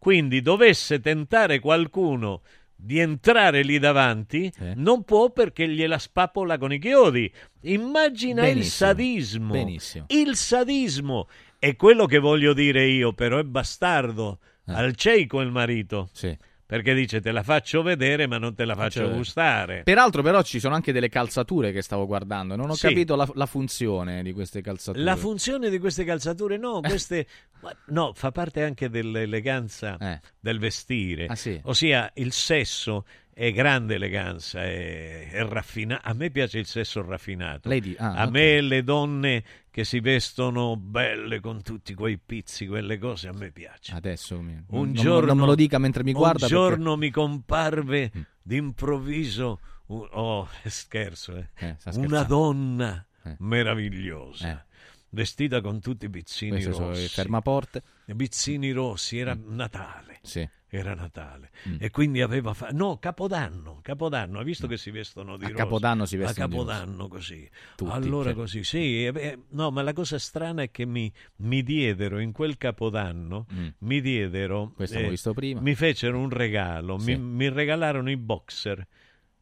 Quindi 0.05 0.43
dovesse 0.43 1.01
tentare 1.01 1.61
qualcuno 1.61 2.43
di 2.77 2.99
entrare 2.99 3.63
lì 3.63 3.79
davanti, 3.79 4.53
non 4.75 5.03
può 5.03 5.31
perché 5.31 5.67
gliela 5.67 5.99
spappola 5.99 6.59
con 6.59 6.75
i 6.75 6.79
chiodi. 6.79 7.33
Immagina 7.63 8.43
il 8.43 8.57
Benissimo, 8.57 8.87
sadismo. 8.87 9.53
benissimo. 9.53 10.05
Il 10.09 10.37
sadismo. 10.37 11.27
E 11.59 11.77
quello 11.77 12.05
che 12.05 12.19
voglio 12.19 12.53
dire 12.53 12.85
io, 12.87 13.15
però, 13.15 13.39
è 13.39 13.45
bastardo. 13.45 14.41
Al 14.67 14.95
cieco 14.95 15.41
il 15.41 15.51
marito. 15.51 16.11
Eh. 16.13 16.17
Sì. 16.19 16.39
Perché 16.67 16.95
dice 16.95 17.21
te 17.21 17.31
la 17.31 17.43
faccio 17.43 17.83
vedere 17.83 18.27
ma 18.27 18.39
non 18.39 18.55
te 18.55 18.65
la 18.65 18.75
faccio 18.75 19.03
Faccio- 19.05 19.15
gustare. 19.17 19.83
Peraltro, 19.85 20.23
però, 20.23 20.43
ci 20.43 20.59
sono 20.59 20.75
anche 20.75 20.93
delle 20.93 21.09
calzature 21.11 21.73
che 21.73 21.83
stavo 21.83 22.07
guardando. 22.07 22.57
Non 22.57 22.71
ho 22.71 22.75
Sì. 22.75 22.87
capito 22.89 23.17
la, 23.17 23.29
la 23.35 23.47
funzione 23.47 24.23
di 24.23 24.33
queste 24.33 24.63
calzature. 24.63 25.05
La 25.05 25.17
funzione 25.17 25.69
di 25.69 25.79
queste 25.79 26.05
calzature, 26.05 26.57
no, 26.57 26.81
queste, 26.81 27.27
ma- 27.61 27.77
no, 27.89 28.13
fa 28.15 28.33
parte 28.33 28.63
anche 28.65 28.89
dell'eleganza 28.89 29.97
del 30.41 30.59
vestire. 30.59 31.25
Eh. 31.25 31.29
Ah, 31.29 31.35
sì? 31.37 31.61
Ossia, 31.65 32.11
il 32.15 32.33
sesso 32.33 33.05
è 33.33 33.51
grande 33.53 33.97
eleganza, 33.97 34.63
è, 34.63 35.31
è 35.31 35.45
raffinato. 35.45 36.01
A 36.09 36.15
me 36.15 36.31
piace 36.31 36.59
il 36.59 36.67
sesso 36.67 37.03
raffinato. 37.05 37.69
Di- 37.69 37.97
ah, 37.99 38.15
A 38.15 38.25
ok. 38.25 38.31
me 38.31 38.61
le 38.61 38.83
donne 38.85 39.45
che 39.75 39.83
si 39.83 39.99
vestono 39.99 40.77
belle 40.77 41.41
con 41.41 41.61
tutti 41.63 41.95
quei 41.95 42.17
pizzi, 42.17 42.65
quelle 42.69 42.97
cose, 42.97 43.27
a 43.27 43.33
me 43.33 43.51
piace. 43.51 43.93
Adesso 43.93 44.41
mi- 44.41 44.53
un 44.69 44.85
non- 44.85 44.93
giorno, 44.93 45.27
non 45.27 45.39
me 45.39 45.47
lo 45.47 45.57
dica 45.57 45.79
mentre 45.79 46.05
mi 46.05 46.13
guarda 46.13 46.45
Un 46.45 46.49
perché- 46.49 46.55
Mm. 46.55 46.69
giorno 46.69 46.97
mi 46.97 47.11
comparve 47.11 48.13
d'improvviso, 48.41 49.59
un- 49.87 50.07
oh, 50.13 50.49
scherzo, 50.67 51.35
eh, 51.35 51.49
Eh, 51.57 51.77
una 51.95 52.23
donna 52.23 53.05
Eh. 53.25 53.35
meravigliosa. 53.41 54.65
Vestita 55.11 55.61
con 55.61 55.81
tutti 55.81 56.05
i 56.07 56.09
bizzini 56.09 56.51
Questi 56.53 56.73
sono 56.73 56.89
rossi. 56.91 57.09
fermaporte. 57.09 57.83
I 58.07 58.15
bizzini 58.15 58.71
rossi, 58.71 59.19
era 59.19 59.37
Natale. 59.37 60.19
Sì. 60.23 60.49
Era 60.77 60.95
Natale. 60.95 61.51
Mm. 61.69 61.77
E 61.79 61.91
quindi 61.91 62.21
aveva 62.21 62.53
fatto... 62.53 62.75
No, 62.75 62.99
Capodanno. 62.99 63.79
Capodanno. 63.81 64.41
Hai 64.41 64.45
visto 64.45 64.67
che 64.67 64.77
si 64.77 64.91
vestono 64.91 65.37
di 65.37 65.45
A 65.45 65.49
rosa? 65.49 65.63
Capodanno 65.63 66.05
si 66.05 66.17
A 66.17 66.19
vestono 66.19 66.47
rosa. 66.47 66.57
Capodanno 66.57 67.09
così. 67.09 67.49
Tutti, 67.77 67.93
allora 67.93 68.31
cioè. 68.31 68.35
così, 68.35 68.65
sì. 68.65 69.07
e 69.07 69.13
beh, 69.13 69.39
no, 69.51 69.71
ma 69.71 69.83
la 69.83 69.93
cosa 69.93 70.19
strana 70.19 70.63
è 70.63 70.71
che 70.73 70.85
mi, 70.85 71.13
mi 71.37 71.63
diedero 71.63 72.19
in 72.19 72.33
quel 72.33 72.57
Capodanno, 72.57 73.47
mi 73.79 74.01
diedero... 74.01 74.67
Mm. 74.67 74.75
Questo 74.75 75.01
l'ho 75.01 75.09
visto 75.09 75.33
prima. 75.33 75.61
Mi 75.61 75.75
fecero 75.77 76.19
un 76.19 76.31
regalo. 76.31 76.99
Sì. 76.99 77.15
Mi, 77.15 77.19
mi 77.19 77.49
regalarono 77.49 78.11
i 78.11 78.17
boxer. 78.17 78.87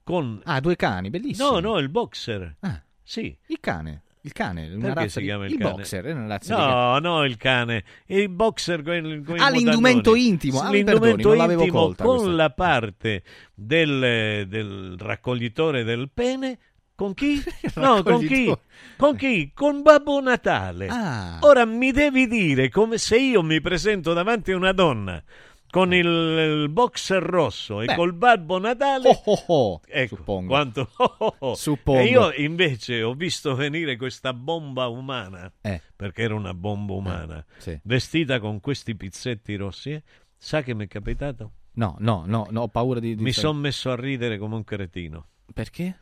Con... 0.04 0.40
Ah, 0.44 0.60
due 0.60 0.76
cani, 0.76 1.08
bellissimo. 1.08 1.52
No, 1.52 1.60
no, 1.60 1.78
il 1.78 1.88
boxer. 1.88 2.56
Ah. 2.60 2.82
Sì. 3.02 3.36
Il 3.46 3.58
cane. 3.60 4.02
Il 4.24 4.32
cane, 4.32 4.68
una 4.68 4.78
Perché 4.78 5.00
razza 5.00 5.18
si 5.20 5.26
di- 5.26 5.32
il, 5.32 5.44
il 5.50 5.58
cane? 5.58 5.70
boxer, 5.72 6.04
è 6.04 6.12
una 6.12 6.26
razza 6.28 6.56
No, 6.56 6.98
no, 7.00 7.24
il 7.24 7.36
cane. 7.36 7.84
Il 8.06 8.28
boxer 8.28 8.82
con, 8.82 9.22
con 9.26 9.36
i 9.36 9.40
Ah, 9.40 9.50
l'indumento 9.50 10.14
intimo. 10.14 10.60
Ah, 10.60 10.70
l'indumento 10.70 11.30
perdoni, 11.30 11.52
intimo 11.54 11.72
con 11.86 11.94
questa. 11.96 12.28
la 12.30 12.50
parte 12.50 13.22
del, 13.52 14.46
del 14.48 14.96
raccoglitore 14.98 15.82
del 15.82 16.08
pene. 16.12 16.58
Con 16.94 17.14
chi? 17.14 17.42
No, 17.74 18.02
con 18.04 18.24
chi? 18.24 18.54
Con 18.96 19.16
chi? 19.16 19.50
Con 19.52 19.82
Babbo 19.82 20.20
Natale. 20.20 20.86
Ah. 20.88 21.38
Ora 21.40 21.64
mi 21.64 21.90
devi 21.90 22.28
dire 22.28 22.68
come 22.68 22.98
se 22.98 23.18
io 23.18 23.42
mi 23.42 23.60
presento 23.60 24.12
davanti 24.12 24.52
a 24.52 24.56
una 24.56 24.72
donna 24.72 25.20
con 25.72 25.94
il, 25.94 26.04
il 26.04 26.68
boxer 26.68 27.22
rosso 27.22 27.80
e 27.80 27.86
Beh. 27.86 27.94
col 27.94 28.12
Babbo 28.12 28.58
Natale. 28.58 29.08
Oh, 29.24 29.44
oh, 29.46 29.80
ecco, 29.88 30.16
suppongo. 30.16 30.48
quanto 30.48 30.90
oh, 30.98 31.14
oh, 31.16 31.34
oh. 31.38 31.54
Suppongo. 31.54 31.98
E 32.00 32.04
io 32.08 32.30
invece 32.34 33.02
ho 33.02 33.14
visto 33.14 33.54
venire 33.54 33.96
questa 33.96 34.34
bomba 34.34 34.88
umana, 34.88 35.50
Eh. 35.62 35.80
perché 35.96 36.24
era 36.24 36.34
una 36.34 36.52
bomba 36.52 36.92
umana, 36.92 37.42
sì. 37.56 37.78
vestita 37.84 38.38
con 38.38 38.60
questi 38.60 38.94
pizzetti 38.94 39.56
rossi. 39.56 39.92
eh. 39.92 40.02
Sa 40.36 40.62
che 40.62 40.74
mi 40.74 40.84
è 40.84 40.88
capitato? 40.88 41.52
No, 41.76 41.96
no, 42.00 42.24
no, 42.26 42.46
no, 42.50 42.60
ho 42.60 42.68
paura 42.68 43.00
di... 43.00 43.14
di 43.14 43.22
Mi 43.22 43.32
sono 43.32 43.58
messo 43.58 43.90
a 43.90 43.96
ridere 43.96 44.36
come 44.36 44.56
un 44.56 44.64
cretino. 44.64 45.28
Perché? 45.54 45.96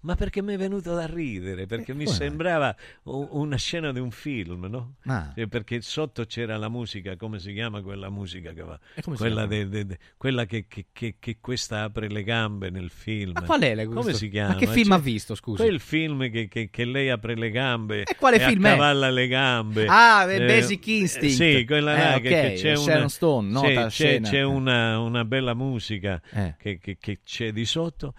Ma 0.00 0.14
perché 0.14 0.40
mi 0.40 0.54
è 0.54 0.56
venuto 0.56 0.94
da 0.94 1.04
ridere? 1.06 1.66
Perché 1.66 1.92
mi 1.92 2.04
come? 2.04 2.16
sembrava 2.16 2.76
una 3.04 3.56
scena 3.56 3.90
di 3.92 3.98
un 3.98 4.12
film, 4.12 4.66
no? 4.66 4.94
Ah. 5.06 5.32
Eh, 5.34 5.48
Perché 5.48 5.80
sotto 5.80 6.24
c'era 6.26 6.56
la 6.58 6.68
musica, 6.68 7.16
come 7.16 7.40
si 7.40 7.52
chiama 7.52 7.82
quella 7.82 8.08
musica 8.08 8.52
che 8.52 8.62
va? 8.62 8.78
E 8.94 9.02
Quella, 9.02 9.46
de- 9.46 9.68
de- 9.68 9.84
de- 9.84 9.98
quella 10.16 10.44
che, 10.44 10.66
che- 10.68 10.86
che- 10.92 11.16
che 11.18 11.38
questa 11.40 11.82
apre 11.82 12.08
le 12.08 12.22
gambe 12.22 12.70
nel 12.70 12.90
film. 12.90 13.32
Ma 13.32 13.42
qual 13.42 13.62
è 13.62 13.74
la- 13.74 13.86
Come 13.86 14.12
si 14.12 14.28
chiama? 14.28 14.52
ma 14.52 14.54
che 14.58 14.68
film 14.68 14.90
C'è 14.90 14.94
ha 14.94 14.98
visto, 14.98 15.34
scusi? 15.34 15.62
Quel 15.62 15.80
film 15.80 16.30
che, 16.30 16.46
che- 16.46 16.68
che 16.70 16.84
lei 16.84 17.08
apre 17.10 17.34
le 17.34 17.50
gambe 17.50 18.02
E 18.04 18.14
quale 18.16 18.38
film 18.38 18.64
è? 18.64 18.70
accavalla 18.70 19.10
le 19.10 19.26
gambe. 19.26 19.86
Ah, 19.88 20.30
eh, 20.30 20.46
Basic 20.46 20.86
eh, 20.86 20.96
Instinct. 20.98 21.34
Sì, 21.34 21.64
quella 21.64 21.92
là 21.94 22.14
Eh, 22.14 22.20
che, 22.20 22.28
ok, 22.28 22.34
che 22.52 22.52
c'è 22.60 22.76
Sharon 22.76 22.98
una, 23.00 23.08
Stone, 23.08 23.50
nota 23.50 23.90
sì, 23.90 24.02
c'è, 24.04 24.20
c'è 24.20 24.36
Eh. 24.38 24.42
una, 24.42 25.00
una 25.00 25.24
bella 25.24 25.54
musica 25.54 26.20
Eh. 26.30 26.54
che, 26.58 26.78
che- 26.78 26.96
che 27.00 27.18
c'è 27.24 27.50
di 27.50 27.64
sotto. 27.64 28.14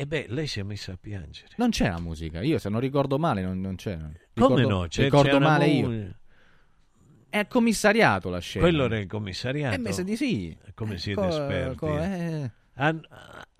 E 0.00 0.06
beh, 0.06 0.26
lei 0.28 0.46
si 0.46 0.60
è 0.60 0.62
messa 0.62 0.92
a 0.92 0.96
piangere. 0.96 1.48
Non 1.56 1.70
c'è 1.70 1.88
la 1.88 1.98
musica, 1.98 2.40
io 2.40 2.58
se 2.58 2.68
non 2.68 2.78
ricordo 2.78 3.18
male 3.18 3.42
non, 3.42 3.60
non 3.60 3.74
c'è. 3.74 3.96
Come 3.96 4.14
Ricordo- 4.32 4.68
no? 4.68 4.86
C'è, 4.86 5.02
ricordo 5.02 5.28
c'è 5.30 5.38
male 5.40 5.66
mu- 5.66 5.90
io. 5.90 6.14
È 7.28 7.38
al 7.38 7.48
commissariato 7.48 8.30
la 8.30 8.38
scena. 8.38 8.64
Quello 8.64 8.84
era 8.84 8.96
il 8.96 9.08
commissariato. 9.08 9.74
Eh, 9.74 9.78
mi 9.78 9.92
sa 9.92 10.02
di 10.04 10.14
sì. 10.14 10.56
Come 10.74 10.98
siete 10.98 11.20
Co- 11.20 11.26
esperti? 11.26 11.76
co- 11.78 11.98
eh? 12.00 12.50
Eh. 12.78 13.00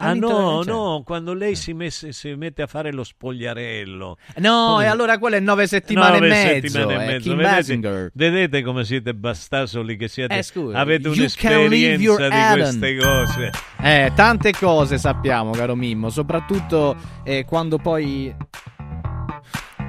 Ah, 0.01 0.11
ah, 0.11 0.15
no, 0.15 0.62
no, 0.62 1.03
quando 1.05 1.35
lei 1.35 1.57
si, 1.57 1.73
messe- 1.73 2.12
si 2.12 2.32
mette 2.35 2.62
a 2.62 2.69
fare 2.69 2.93
lo 2.93 3.03
spogliarello. 3.03 4.16
No, 4.36 4.66
Come- 4.74 4.85
e 4.85 4.86
allora 4.86 5.19
quello 5.19 5.35
è 5.35 5.40
nove 5.40 5.66
settimane 5.66 6.20
Nove 6.20 6.27
e 6.27 6.28
mezzo. 6.28 6.69
settimane 6.69 6.93
e 6.93 7.16
è 7.16 7.35
mezzo. 7.35 7.35
Vedete, 7.35 8.11
vedete 8.15 8.62
come 8.62 8.85
siete 8.85 9.15
bastasoli 9.15 9.97
che 9.97 10.07
siete. 10.07 10.39
Eh, 10.39 10.43
scusa, 10.45 10.78
avete 10.78 11.09
un'esperienza 11.09 12.28
di 12.28 12.59
queste 12.61 12.97
cose. 12.97 13.51
Eh, 13.82 14.12
tante 14.15 14.53
cose 14.53 14.99
sappiamo, 14.99 15.51
caro 15.51 15.74
Mimmo, 15.74 16.11
soprattutto 16.11 16.95
eh, 17.24 17.45
quando 17.45 17.78
poi 17.78 18.32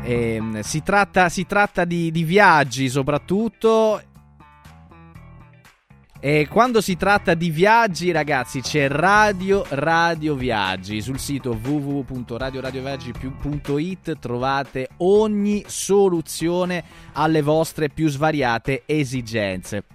ehm, 0.03 0.61
si 0.61 0.81
tratta, 0.81 1.29
si 1.29 1.45
tratta 1.45 1.85
di, 1.85 2.09
di 2.11 2.23
viaggi, 2.23 2.89
soprattutto. 2.89 4.01
E 6.21 6.49
quando 6.49 6.81
si 6.81 6.97
tratta 6.97 7.33
di 7.33 7.49
viaggi, 7.49 8.11
ragazzi, 8.11 8.59
c'è 8.59 8.89
Radio 8.89 9.63
Radio 9.69 10.35
Viaggi. 10.35 11.01
Sul 11.01 11.17
sito 11.17 11.51
www.radioradioviaggi.it 11.51 14.19
trovate 14.19 14.89
ogni 14.97 15.63
soluzione 15.65 16.83
alle 17.13 17.41
vostre 17.41 17.87
più 17.87 18.09
svariate 18.09 18.83
esigenze 18.85 19.85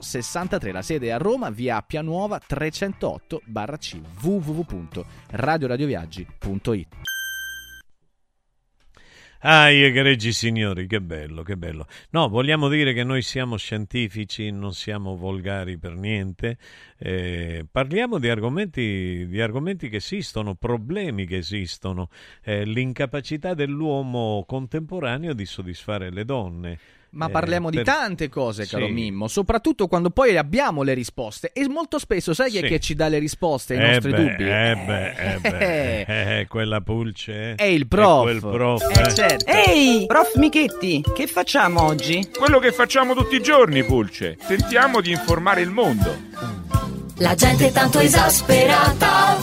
63 0.00 0.72
la 0.72 0.82
sede 0.82 1.06
è 1.06 1.10
a 1.10 1.18
Roma 1.18 1.50
via 1.50 1.76
Appia 1.76 2.02
Nuova 2.02 2.40
308 2.44 3.42
barra 3.44 3.76
C 3.76 4.00
www.radioradioviaggi.it 4.20 6.96
Ah, 9.42 9.70
egregi 9.70 10.32
signori, 10.32 10.88
che 10.88 11.00
bello, 11.00 11.44
che 11.44 11.56
bello. 11.56 11.86
No, 12.10 12.28
vogliamo 12.28 12.68
dire 12.68 12.92
che 12.92 13.04
noi 13.04 13.22
siamo 13.22 13.56
scientifici, 13.56 14.50
non 14.50 14.74
siamo 14.74 15.16
volgari 15.16 15.78
per 15.78 15.94
niente. 15.94 16.58
Eh, 16.98 17.64
parliamo 17.70 18.18
di 18.18 18.28
argomenti, 18.28 19.28
di 19.28 19.40
argomenti 19.40 19.88
che 19.88 19.96
esistono, 19.96 20.56
problemi 20.56 21.24
che 21.24 21.36
esistono, 21.36 22.08
eh, 22.42 22.64
l'incapacità 22.64 23.54
dell'uomo 23.54 24.44
contemporaneo 24.44 25.34
di 25.34 25.46
soddisfare 25.46 26.10
le 26.10 26.24
donne. 26.24 26.78
Ma 27.10 27.26
Eh, 27.26 27.30
parliamo 27.30 27.70
di 27.70 27.76
per- 27.76 27.86
tante 27.86 28.28
cose, 28.28 28.66
caro 28.66 28.86
Sì. 28.86 28.92
Mimmo, 28.92 29.28
soprattutto 29.28 29.86
quando 29.86 30.10
poi 30.10 30.36
abbiamo 30.36 30.82
le 30.82 30.92
risposte. 30.94 31.50
E 31.54 31.66
molto 31.68 31.98
spesso 31.98 32.34
sai 32.34 32.50
chi 32.50 32.58
è 32.58 32.62
Sì. 32.62 32.66
che 32.68 32.80
ci 32.80 32.94
dà 32.94 33.08
le 33.08 33.18
risposte 33.18 33.74
ai 33.76 33.80
Eh 33.82 33.92
nostri 33.94 34.10
beh, 34.10 34.16
dubbi? 34.16 34.42
Eh 34.44 34.76
beh, 34.86 35.10
eh 35.12 35.38
beh, 35.40 36.00
eh, 36.40 36.46
quella 36.48 36.80
pulce. 36.82 37.50
eh. 37.52 37.54
È 37.54 37.62
il 37.64 37.88
prof. 37.88 38.22
quel 38.22 38.40
prof. 38.40 38.82
Eh, 38.96 39.00
eh. 39.00 39.14
certo. 39.14 39.44
Ehi, 39.46 40.04
prof 40.06 40.34
Michetti, 40.36 41.02
che 41.14 41.26
facciamo 41.26 41.82
oggi? 41.82 42.28
Quello 42.36 42.58
che 42.58 42.72
facciamo 42.72 43.14
tutti 43.14 43.36
i 43.36 43.42
giorni, 43.42 43.82
Pulce. 43.84 44.36
Tentiamo 44.46 45.00
di 45.00 45.10
informare 45.10 45.62
il 45.62 45.70
mondo. 45.70 46.14
La 47.20 47.34
gente 47.34 47.68
è 47.68 47.72
tanto 47.72 47.98
esasperata, 48.00 49.36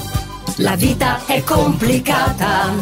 la 0.57 0.75
vita 0.75 1.25
è 1.25 1.41
complicata. 1.43 2.73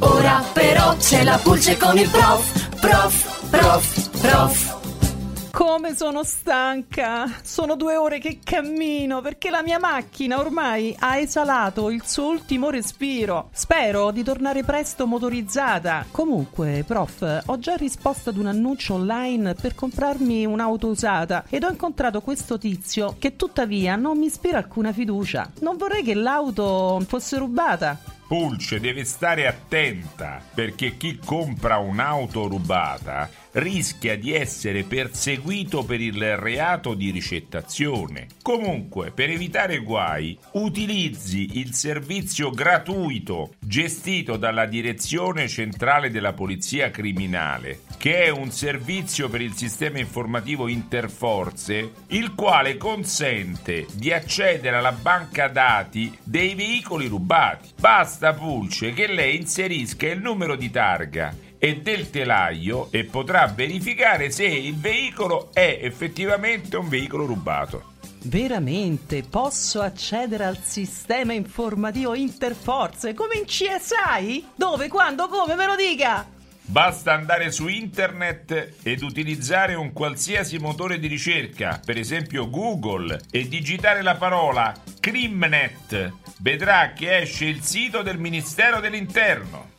Ora 0.00 0.42
però 0.52 0.96
c'è 0.96 1.22
la 1.24 1.38
pulce 1.42 1.76
con 1.76 1.98
il 1.98 2.08
prof, 2.08 2.78
prof, 2.80 3.35
prof, 3.50 4.10
prof. 4.20 5.50
come 5.50 5.94
sono 5.94 6.22
stanca! 6.24 7.40
Sono 7.42 7.76
due 7.76 7.96
ore 7.96 8.18
che 8.18 8.40
cammino 8.42 9.20
perché 9.20 9.50
la 9.50 9.62
mia 9.62 9.78
macchina 9.78 10.38
ormai 10.38 10.94
ha 10.98 11.18
esalato 11.18 11.90
il 11.90 12.02
suo 12.04 12.26
ultimo 12.26 12.70
respiro. 12.70 13.50
Spero 13.52 14.10
di 14.10 14.22
tornare 14.22 14.64
presto 14.64 15.06
motorizzata. 15.06 16.06
Comunque, 16.10 16.84
prof, 16.86 17.42
ho 17.46 17.58
già 17.58 17.76
risposto 17.76 18.30
ad 18.30 18.36
un 18.36 18.46
annuncio 18.46 18.94
online 18.94 19.54
per 19.54 19.74
comprarmi 19.74 20.44
un'auto 20.44 20.88
usata 20.88 21.44
ed 21.48 21.64
ho 21.64 21.70
incontrato 21.70 22.20
questo 22.20 22.58
tizio 22.58 23.16
che 23.18 23.36
tuttavia 23.36 23.96
non 23.96 24.18
mi 24.18 24.26
ispira 24.26 24.58
alcuna 24.58 24.92
fiducia. 24.92 25.50
Non 25.60 25.76
vorrei 25.76 26.02
che 26.02 26.14
l'auto 26.14 27.02
fosse 27.06 27.38
rubata. 27.38 28.14
Pulce 28.26 28.80
deve 28.80 29.04
stare 29.04 29.46
attenta 29.46 30.42
perché 30.52 30.96
chi 30.96 31.18
compra 31.24 31.78
un'auto 31.78 32.48
rubata 32.48 33.30
rischia 33.56 34.18
di 34.18 34.34
essere 34.34 34.82
perseguito 34.82 35.84
per 35.84 36.00
il 36.00 36.36
reato 36.36 36.94
di 36.94 37.10
ricettazione. 37.10 38.26
Comunque, 38.42 39.12
per 39.12 39.30
evitare 39.30 39.78
guai, 39.78 40.36
utilizzi 40.52 41.58
il 41.58 41.72
servizio 41.72 42.50
gratuito 42.50 43.54
gestito 43.58 44.36
dalla 44.36 44.66
Direzione 44.66 45.48
Centrale 45.48 46.10
della 46.10 46.34
Polizia 46.34 46.90
Criminale, 46.90 47.80
che 47.96 48.24
è 48.24 48.28
un 48.28 48.50
servizio 48.50 49.28
per 49.28 49.40
il 49.40 49.54
sistema 49.54 49.98
informativo 49.98 50.68
Interforze, 50.68 51.92
il 52.08 52.34
quale 52.34 52.76
consente 52.76 53.86
di 53.94 54.12
accedere 54.12 54.76
alla 54.76 54.92
banca 54.92 55.48
dati 55.48 56.16
dei 56.22 56.54
veicoli 56.54 57.06
rubati. 57.06 57.70
Basta 57.78 58.34
Pulce 58.34 58.92
che 58.92 59.06
lei 59.06 59.36
inserisca 59.36 60.06
il 60.08 60.20
numero 60.20 60.56
di 60.56 60.70
targa 60.70 61.44
e 61.58 61.78
del 61.78 62.10
telaio 62.10 62.88
e 62.90 63.04
potrà 63.04 63.46
verificare 63.46 64.30
se 64.30 64.44
il 64.44 64.76
veicolo 64.76 65.50
è 65.52 65.78
effettivamente 65.82 66.76
un 66.76 66.88
veicolo 66.88 67.26
rubato. 67.26 67.94
Veramente 68.22 69.22
posso 69.22 69.80
accedere 69.80 70.44
al 70.44 70.58
sistema 70.58 71.32
informativo 71.32 72.14
Interforze 72.14 73.14
come 73.14 73.36
in 73.36 73.44
CSI? 73.44 74.48
Dove, 74.54 74.88
quando, 74.88 75.28
come, 75.28 75.54
me 75.54 75.66
lo 75.66 75.76
dica! 75.76 76.34
Basta 76.68 77.12
andare 77.12 77.52
su 77.52 77.68
internet 77.68 78.78
ed 78.82 79.02
utilizzare 79.02 79.74
un 79.74 79.92
qualsiasi 79.92 80.58
motore 80.58 80.98
di 80.98 81.06
ricerca, 81.06 81.80
per 81.84 81.96
esempio 81.96 82.50
Google, 82.50 83.20
e 83.30 83.46
digitare 83.46 84.02
la 84.02 84.16
parola 84.16 84.74
Crimnet. 84.98 86.12
Vedrà 86.38 86.92
che 86.92 87.18
esce 87.18 87.44
il 87.44 87.62
sito 87.62 88.02
del 88.02 88.18
Ministero 88.18 88.80
dell'Interno. 88.80 89.74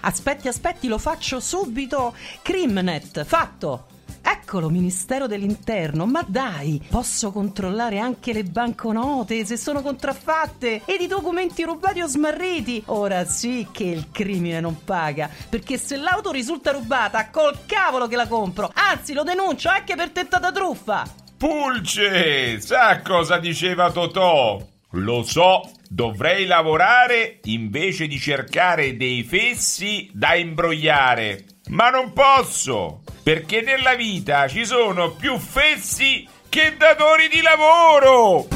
Aspetti, 0.00 0.48
aspetti, 0.48 0.88
lo 0.88 0.98
faccio 0.98 1.40
subito. 1.40 2.14
Crimnet, 2.42 3.24
fatto. 3.24 3.86
Eccolo, 4.26 4.70
Ministero 4.70 5.26
dell'Interno, 5.26 6.06
ma 6.06 6.24
dai, 6.26 6.80
posso 6.88 7.30
controllare 7.30 7.98
anche 7.98 8.32
le 8.32 8.42
banconote 8.42 9.44
se 9.44 9.58
sono 9.58 9.82
contraffatte 9.82 10.80
ed 10.86 11.02
i 11.02 11.06
documenti 11.06 11.62
rubati 11.62 12.00
o 12.00 12.06
smarriti. 12.06 12.82
Ora 12.86 13.26
sì 13.26 13.68
che 13.70 13.84
il 13.84 14.08
crimine 14.10 14.60
non 14.60 14.82
paga, 14.82 15.28
perché 15.48 15.76
se 15.76 15.96
l'auto 15.96 16.30
risulta 16.30 16.72
rubata, 16.72 17.28
col 17.28 17.66
cavolo 17.66 18.06
che 18.06 18.16
la 18.16 18.26
compro. 18.26 18.70
Anzi, 18.72 19.12
lo 19.12 19.24
denuncio 19.24 19.68
anche 19.68 19.94
per 19.94 20.10
tentata 20.10 20.50
truffa. 20.50 21.04
Pulce, 21.36 22.60
sa 22.60 23.02
cosa 23.02 23.36
diceva 23.36 23.90
Totò? 23.90 24.73
Lo 24.96 25.24
so, 25.24 25.68
dovrei 25.88 26.46
lavorare 26.46 27.40
invece 27.44 28.06
di 28.06 28.16
cercare 28.16 28.96
dei 28.96 29.24
fessi 29.24 30.08
da 30.12 30.36
imbrogliare. 30.36 31.46
Ma 31.70 31.90
non 31.90 32.12
posso, 32.12 33.02
perché 33.24 33.60
nella 33.60 33.96
vita 33.96 34.46
ci 34.46 34.64
sono 34.64 35.10
più 35.10 35.36
fessi 35.38 36.28
che 36.48 36.76
datori 36.78 37.28
di 37.28 37.42
lavoro. 37.42 38.46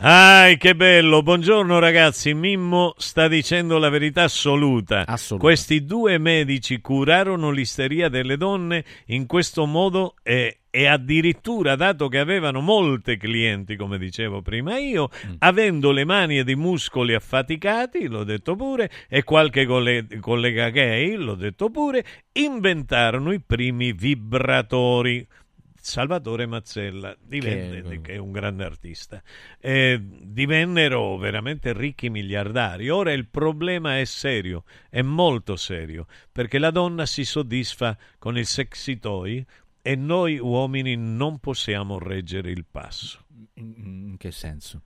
Ai, 0.00 0.56
che 0.58 0.74
bello! 0.74 1.22
Buongiorno 1.22 1.78
ragazzi, 1.78 2.34
Mimmo 2.34 2.94
sta 2.96 3.28
dicendo 3.28 3.78
la 3.78 3.90
verità 3.90 4.24
assoluta. 4.24 5.04
Assoluta. 5.06 5.46
Questi 5.46 5.84
due 5.84 6.18
medici 6.18 6.80
curarono 6.80 7.52
l'isteria 7.52 8.08
delle 8.08 8.36
donne 8.36 8.84
in 9.06 9.26
questo 9.26 9.66
modo 9.66 10.16
e, 10.24 10.61
e 10.74 10.86
addirittura, 10.86 11.76
dato 11.76 12.08
che 12.08 12.18
avevano 12.18 12.62
molte 12.62 13.18
clienti, 13.18 13.76
come 13.76 13.98
dicevo 13.98 14.40
prima 14.40 14.78
io, 14.78 15.10
avendo 15.40 15.90
le 15.90 16.06
mani 16.06 16.38
ed 16.38 16.48
i 16.48 16.54
muscoli 16.54 17.12
affaticati, 17.12 18.08
l'ho 18.08 18.24
detto 18.24 18.56
pure, 18.56 18.90
e 19.06 19.22
qualche 19.22 19.66
colle- 19.66 20.06
collega 20.18 20.70
gay, 20.70 21.14
l'ho 21.16 21.34
detto 21.34 21.68
pure, 21.68 22.02
inventarono 22.32 23.32
i 23.32 23.40
primi 23.40 23.92
vibratori. 23.92 25.26
Salvatore 25.74 26.46
Mazzella 26.46 27.14
divenne, 27.20 27.82
Che- 27.82 28.00
che, 28.00 28.12
è 28.14 28.16
un 28.16 28.30
grande 28.30 28.64
artista, 28.64 29.20
eh, 29.60 30.00
divennero 30.00 31.18
veramente 31.18 31.72
ricchi 31.74 32.08
miliardari. 32.08 32.88
Ora 32.88 33.12
il 33.12 33.26
problema 33.26 33.98
è 33.98 34.04
serio, 34.04 34.64
è 34.88 35.02
molto 35.02 35.56
serio, 35.56 36.06
perché 36.30 36.58
la 36.58 36.70
donna 36.70 37.04
si 37.04 37.24
soddisfa 37.24 37.98
con 38.18 38.38
il 38.38 38.46
sexy 38.46 38.98
toy 39.00 39.44
e 39.82 39.96
noi 39.96 40.38
uomini 40.38 40.96
non 40.96 41.38
possiamo 41.38 41.98
reggere 41.98 42.50
il 42.50 42.64
passo. 42.70 43.18
In 43.54 44.14
che 44.16 44.30
senso? 44.30 44.82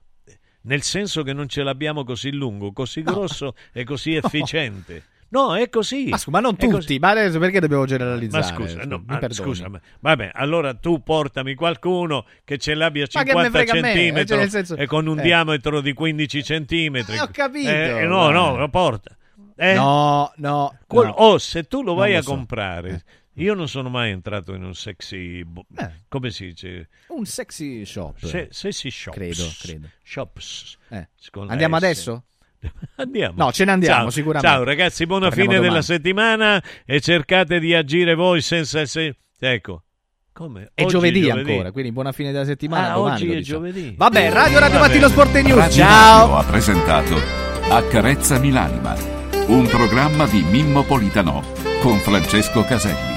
Nel 0.61 0.81
senso 0.81 1.23
che 1.23 1.31
non 1.33 1.47
ce 1.47 1.63
l'abbiamo 1.63 2.03
così 2.03 2.31
lungo, 2.33 2.73
così 2.73 3.01
grosso 3.03 3.55
e 3.71 3.83
così 3.85 4.15
efficiente. 4.17 5.03
No, 5.29 5.55
è 5.57 5.67
così. 5.69 6.07
Ma, 6.07 6.17
scusa, 6.17 6.31
ma 6.31 6.39
non 6.39 6.55
È 6.57 6.65
così. 6.67 6.79
tutti, 6.79 6.99
ma 6.99 7.09
adesso 7.09 7.37
perché 7.37 7.59
dobbiamo 7.59 7.81
Ma 7.83 7.87
generalizzare? 7.89 8.43
scusa, 8.55 8.83
no, 8.85 9.03
ma 9.05 9.19
scusa, 9.29 9.67
ma- 9.69 9.81
vabbè, 9.99 10.31
allora 10.33 10.73
tu 10.73 11.03
portami 11.03 11.53
qualcuno 11.53 12.25
che 12.45 12.57
ce 12.57 12.73
l'abbia 12.75 13.05
Ma 13.11 13.23
che 13.23 13.33
me 13.35 13.43
50 13.43 13.49
frega 13.51 13.71
a 13.71 13.75
me, 13.75 13.81
centimetri 13.93 14.27
cioè, 14.37 14.49
senso- 14.49 14.75
e 14.77 14.85
con 14.85 15.05
un 15.05 15.19
eh. 15.19 15.23
diametro 15.23 15.81
di 15.81 15.91
15 15.93 16.43
centimetri. 16.43 17.15
Eh, 17.15 17.19
ho 17.21 17.27
capito, 17.29 17.69
Eh, 17.69 18.05
no, 18.05 18.23
dai. 18.25 18.33
no, 18.33 18.57
lo 18.57 18.69
porta. 18.69 19.15
Eh? 19.57 19.73
No, 19.73 20.31
no, 20.37 20.77
Quel- 20.87 21.07
no. 21.07 21.13
oh, 21.13 21.37
se 21.39 21.63
tu 21.65 21.83
lo 21.83 21.93
vai 21.93 22.13
lo 22.13 22.19
a 22.19 22.21
so. 22.21 22.29
comprare, 22.29 23.03
io 23.37 23.53
non 23.53 23.67
sono 23.67 23.89
mai 23.89 24.11
entrato 24.11 24.53
in 24.53 24.63
un 24.63 24.73
sexy. 24.75 25.43
bo- 25.43 25.65
Eh. 25.77 25.89
Come 26.07 26.29
si 26.31 26.47
dice? 26.47 26.89
Un 27.09 27.25
sexy 27.25 27.85
shop. 27.85 28.17
Se, 28.23 28.47
sexy 28.51 28.89
shops. 28.89 29.15
Credo, 29.17 29.47
credo. 29.59 29.87
Shops. 30.03 30.77
Eh. 30.89 31.07
Andiamo 31.47 31.75
S. 31.75 31.83
adesso? 31.83 32.23
Andiamo. 32.97 33.35
No, 33.37 33.51
ce 33.51 33.65
ne 33.65 33.71
andiamo, 33.71 33.99
Ciao. 34.01 34.09
sicuramente. 34.09 34.47
Ciao 34.55 34.63
ragazzi, 34.63 35.05
buona 35.05 35.27
Torniamo 35.27 35.49
fine 35.51 35.61
domani. 35.61 35.73
della 35.73 35.85
settimana 35.85 36.63
e 36.85 36.99
cercate 37.01 37.59
di 37.59 37.73
agire 37.75 38.15
voi 38.15 38.41
senza 38.41 38.85
se... 38.85 39.15
Ecco. 39.39 39.83
Come? 40.33 40.69
È 40.73 40.81
Oggi 40.83 40.91
giovedì, 40.91 41.29
ancora, 41.31 41.71
quindi 41.71 41.91
buona 41.91 42.11
fine 42.11 42.31
della 42.31 42.45
settimana. 42.45 42.91
Ah, 42.91 42.95
domani 42.95 43.15
oggi 43.21 43.31
è 43.31 43.35
diciamo. 43.37 43.59
giovedì. 43.67 43.93
Vabbè, 43.97 44.31
Radio 44.31 44.59
Radio 44.59 44.77
Vabbè. 44.77 44.87
Mattino 44.87 45.07
Sport 45.09 45.35
e 45.35 45.41
News. 45.41 45.57
Radio 45.57 45.75
Ciao. 45.75 46.35
Ha 46.37 46.43
presentato 46.43 47.15
Accarezzami 47.69 48.51
l'anima, 48.51 48.95
un 49.47 49.67
programma 49.67 50.27
di 50.27 50.41
Mimmo 50.43 50.83
Politano 50.83 51.43
con 51.81 51.97
Francesco 51.99 52.63
Caselli. 52.63 53.16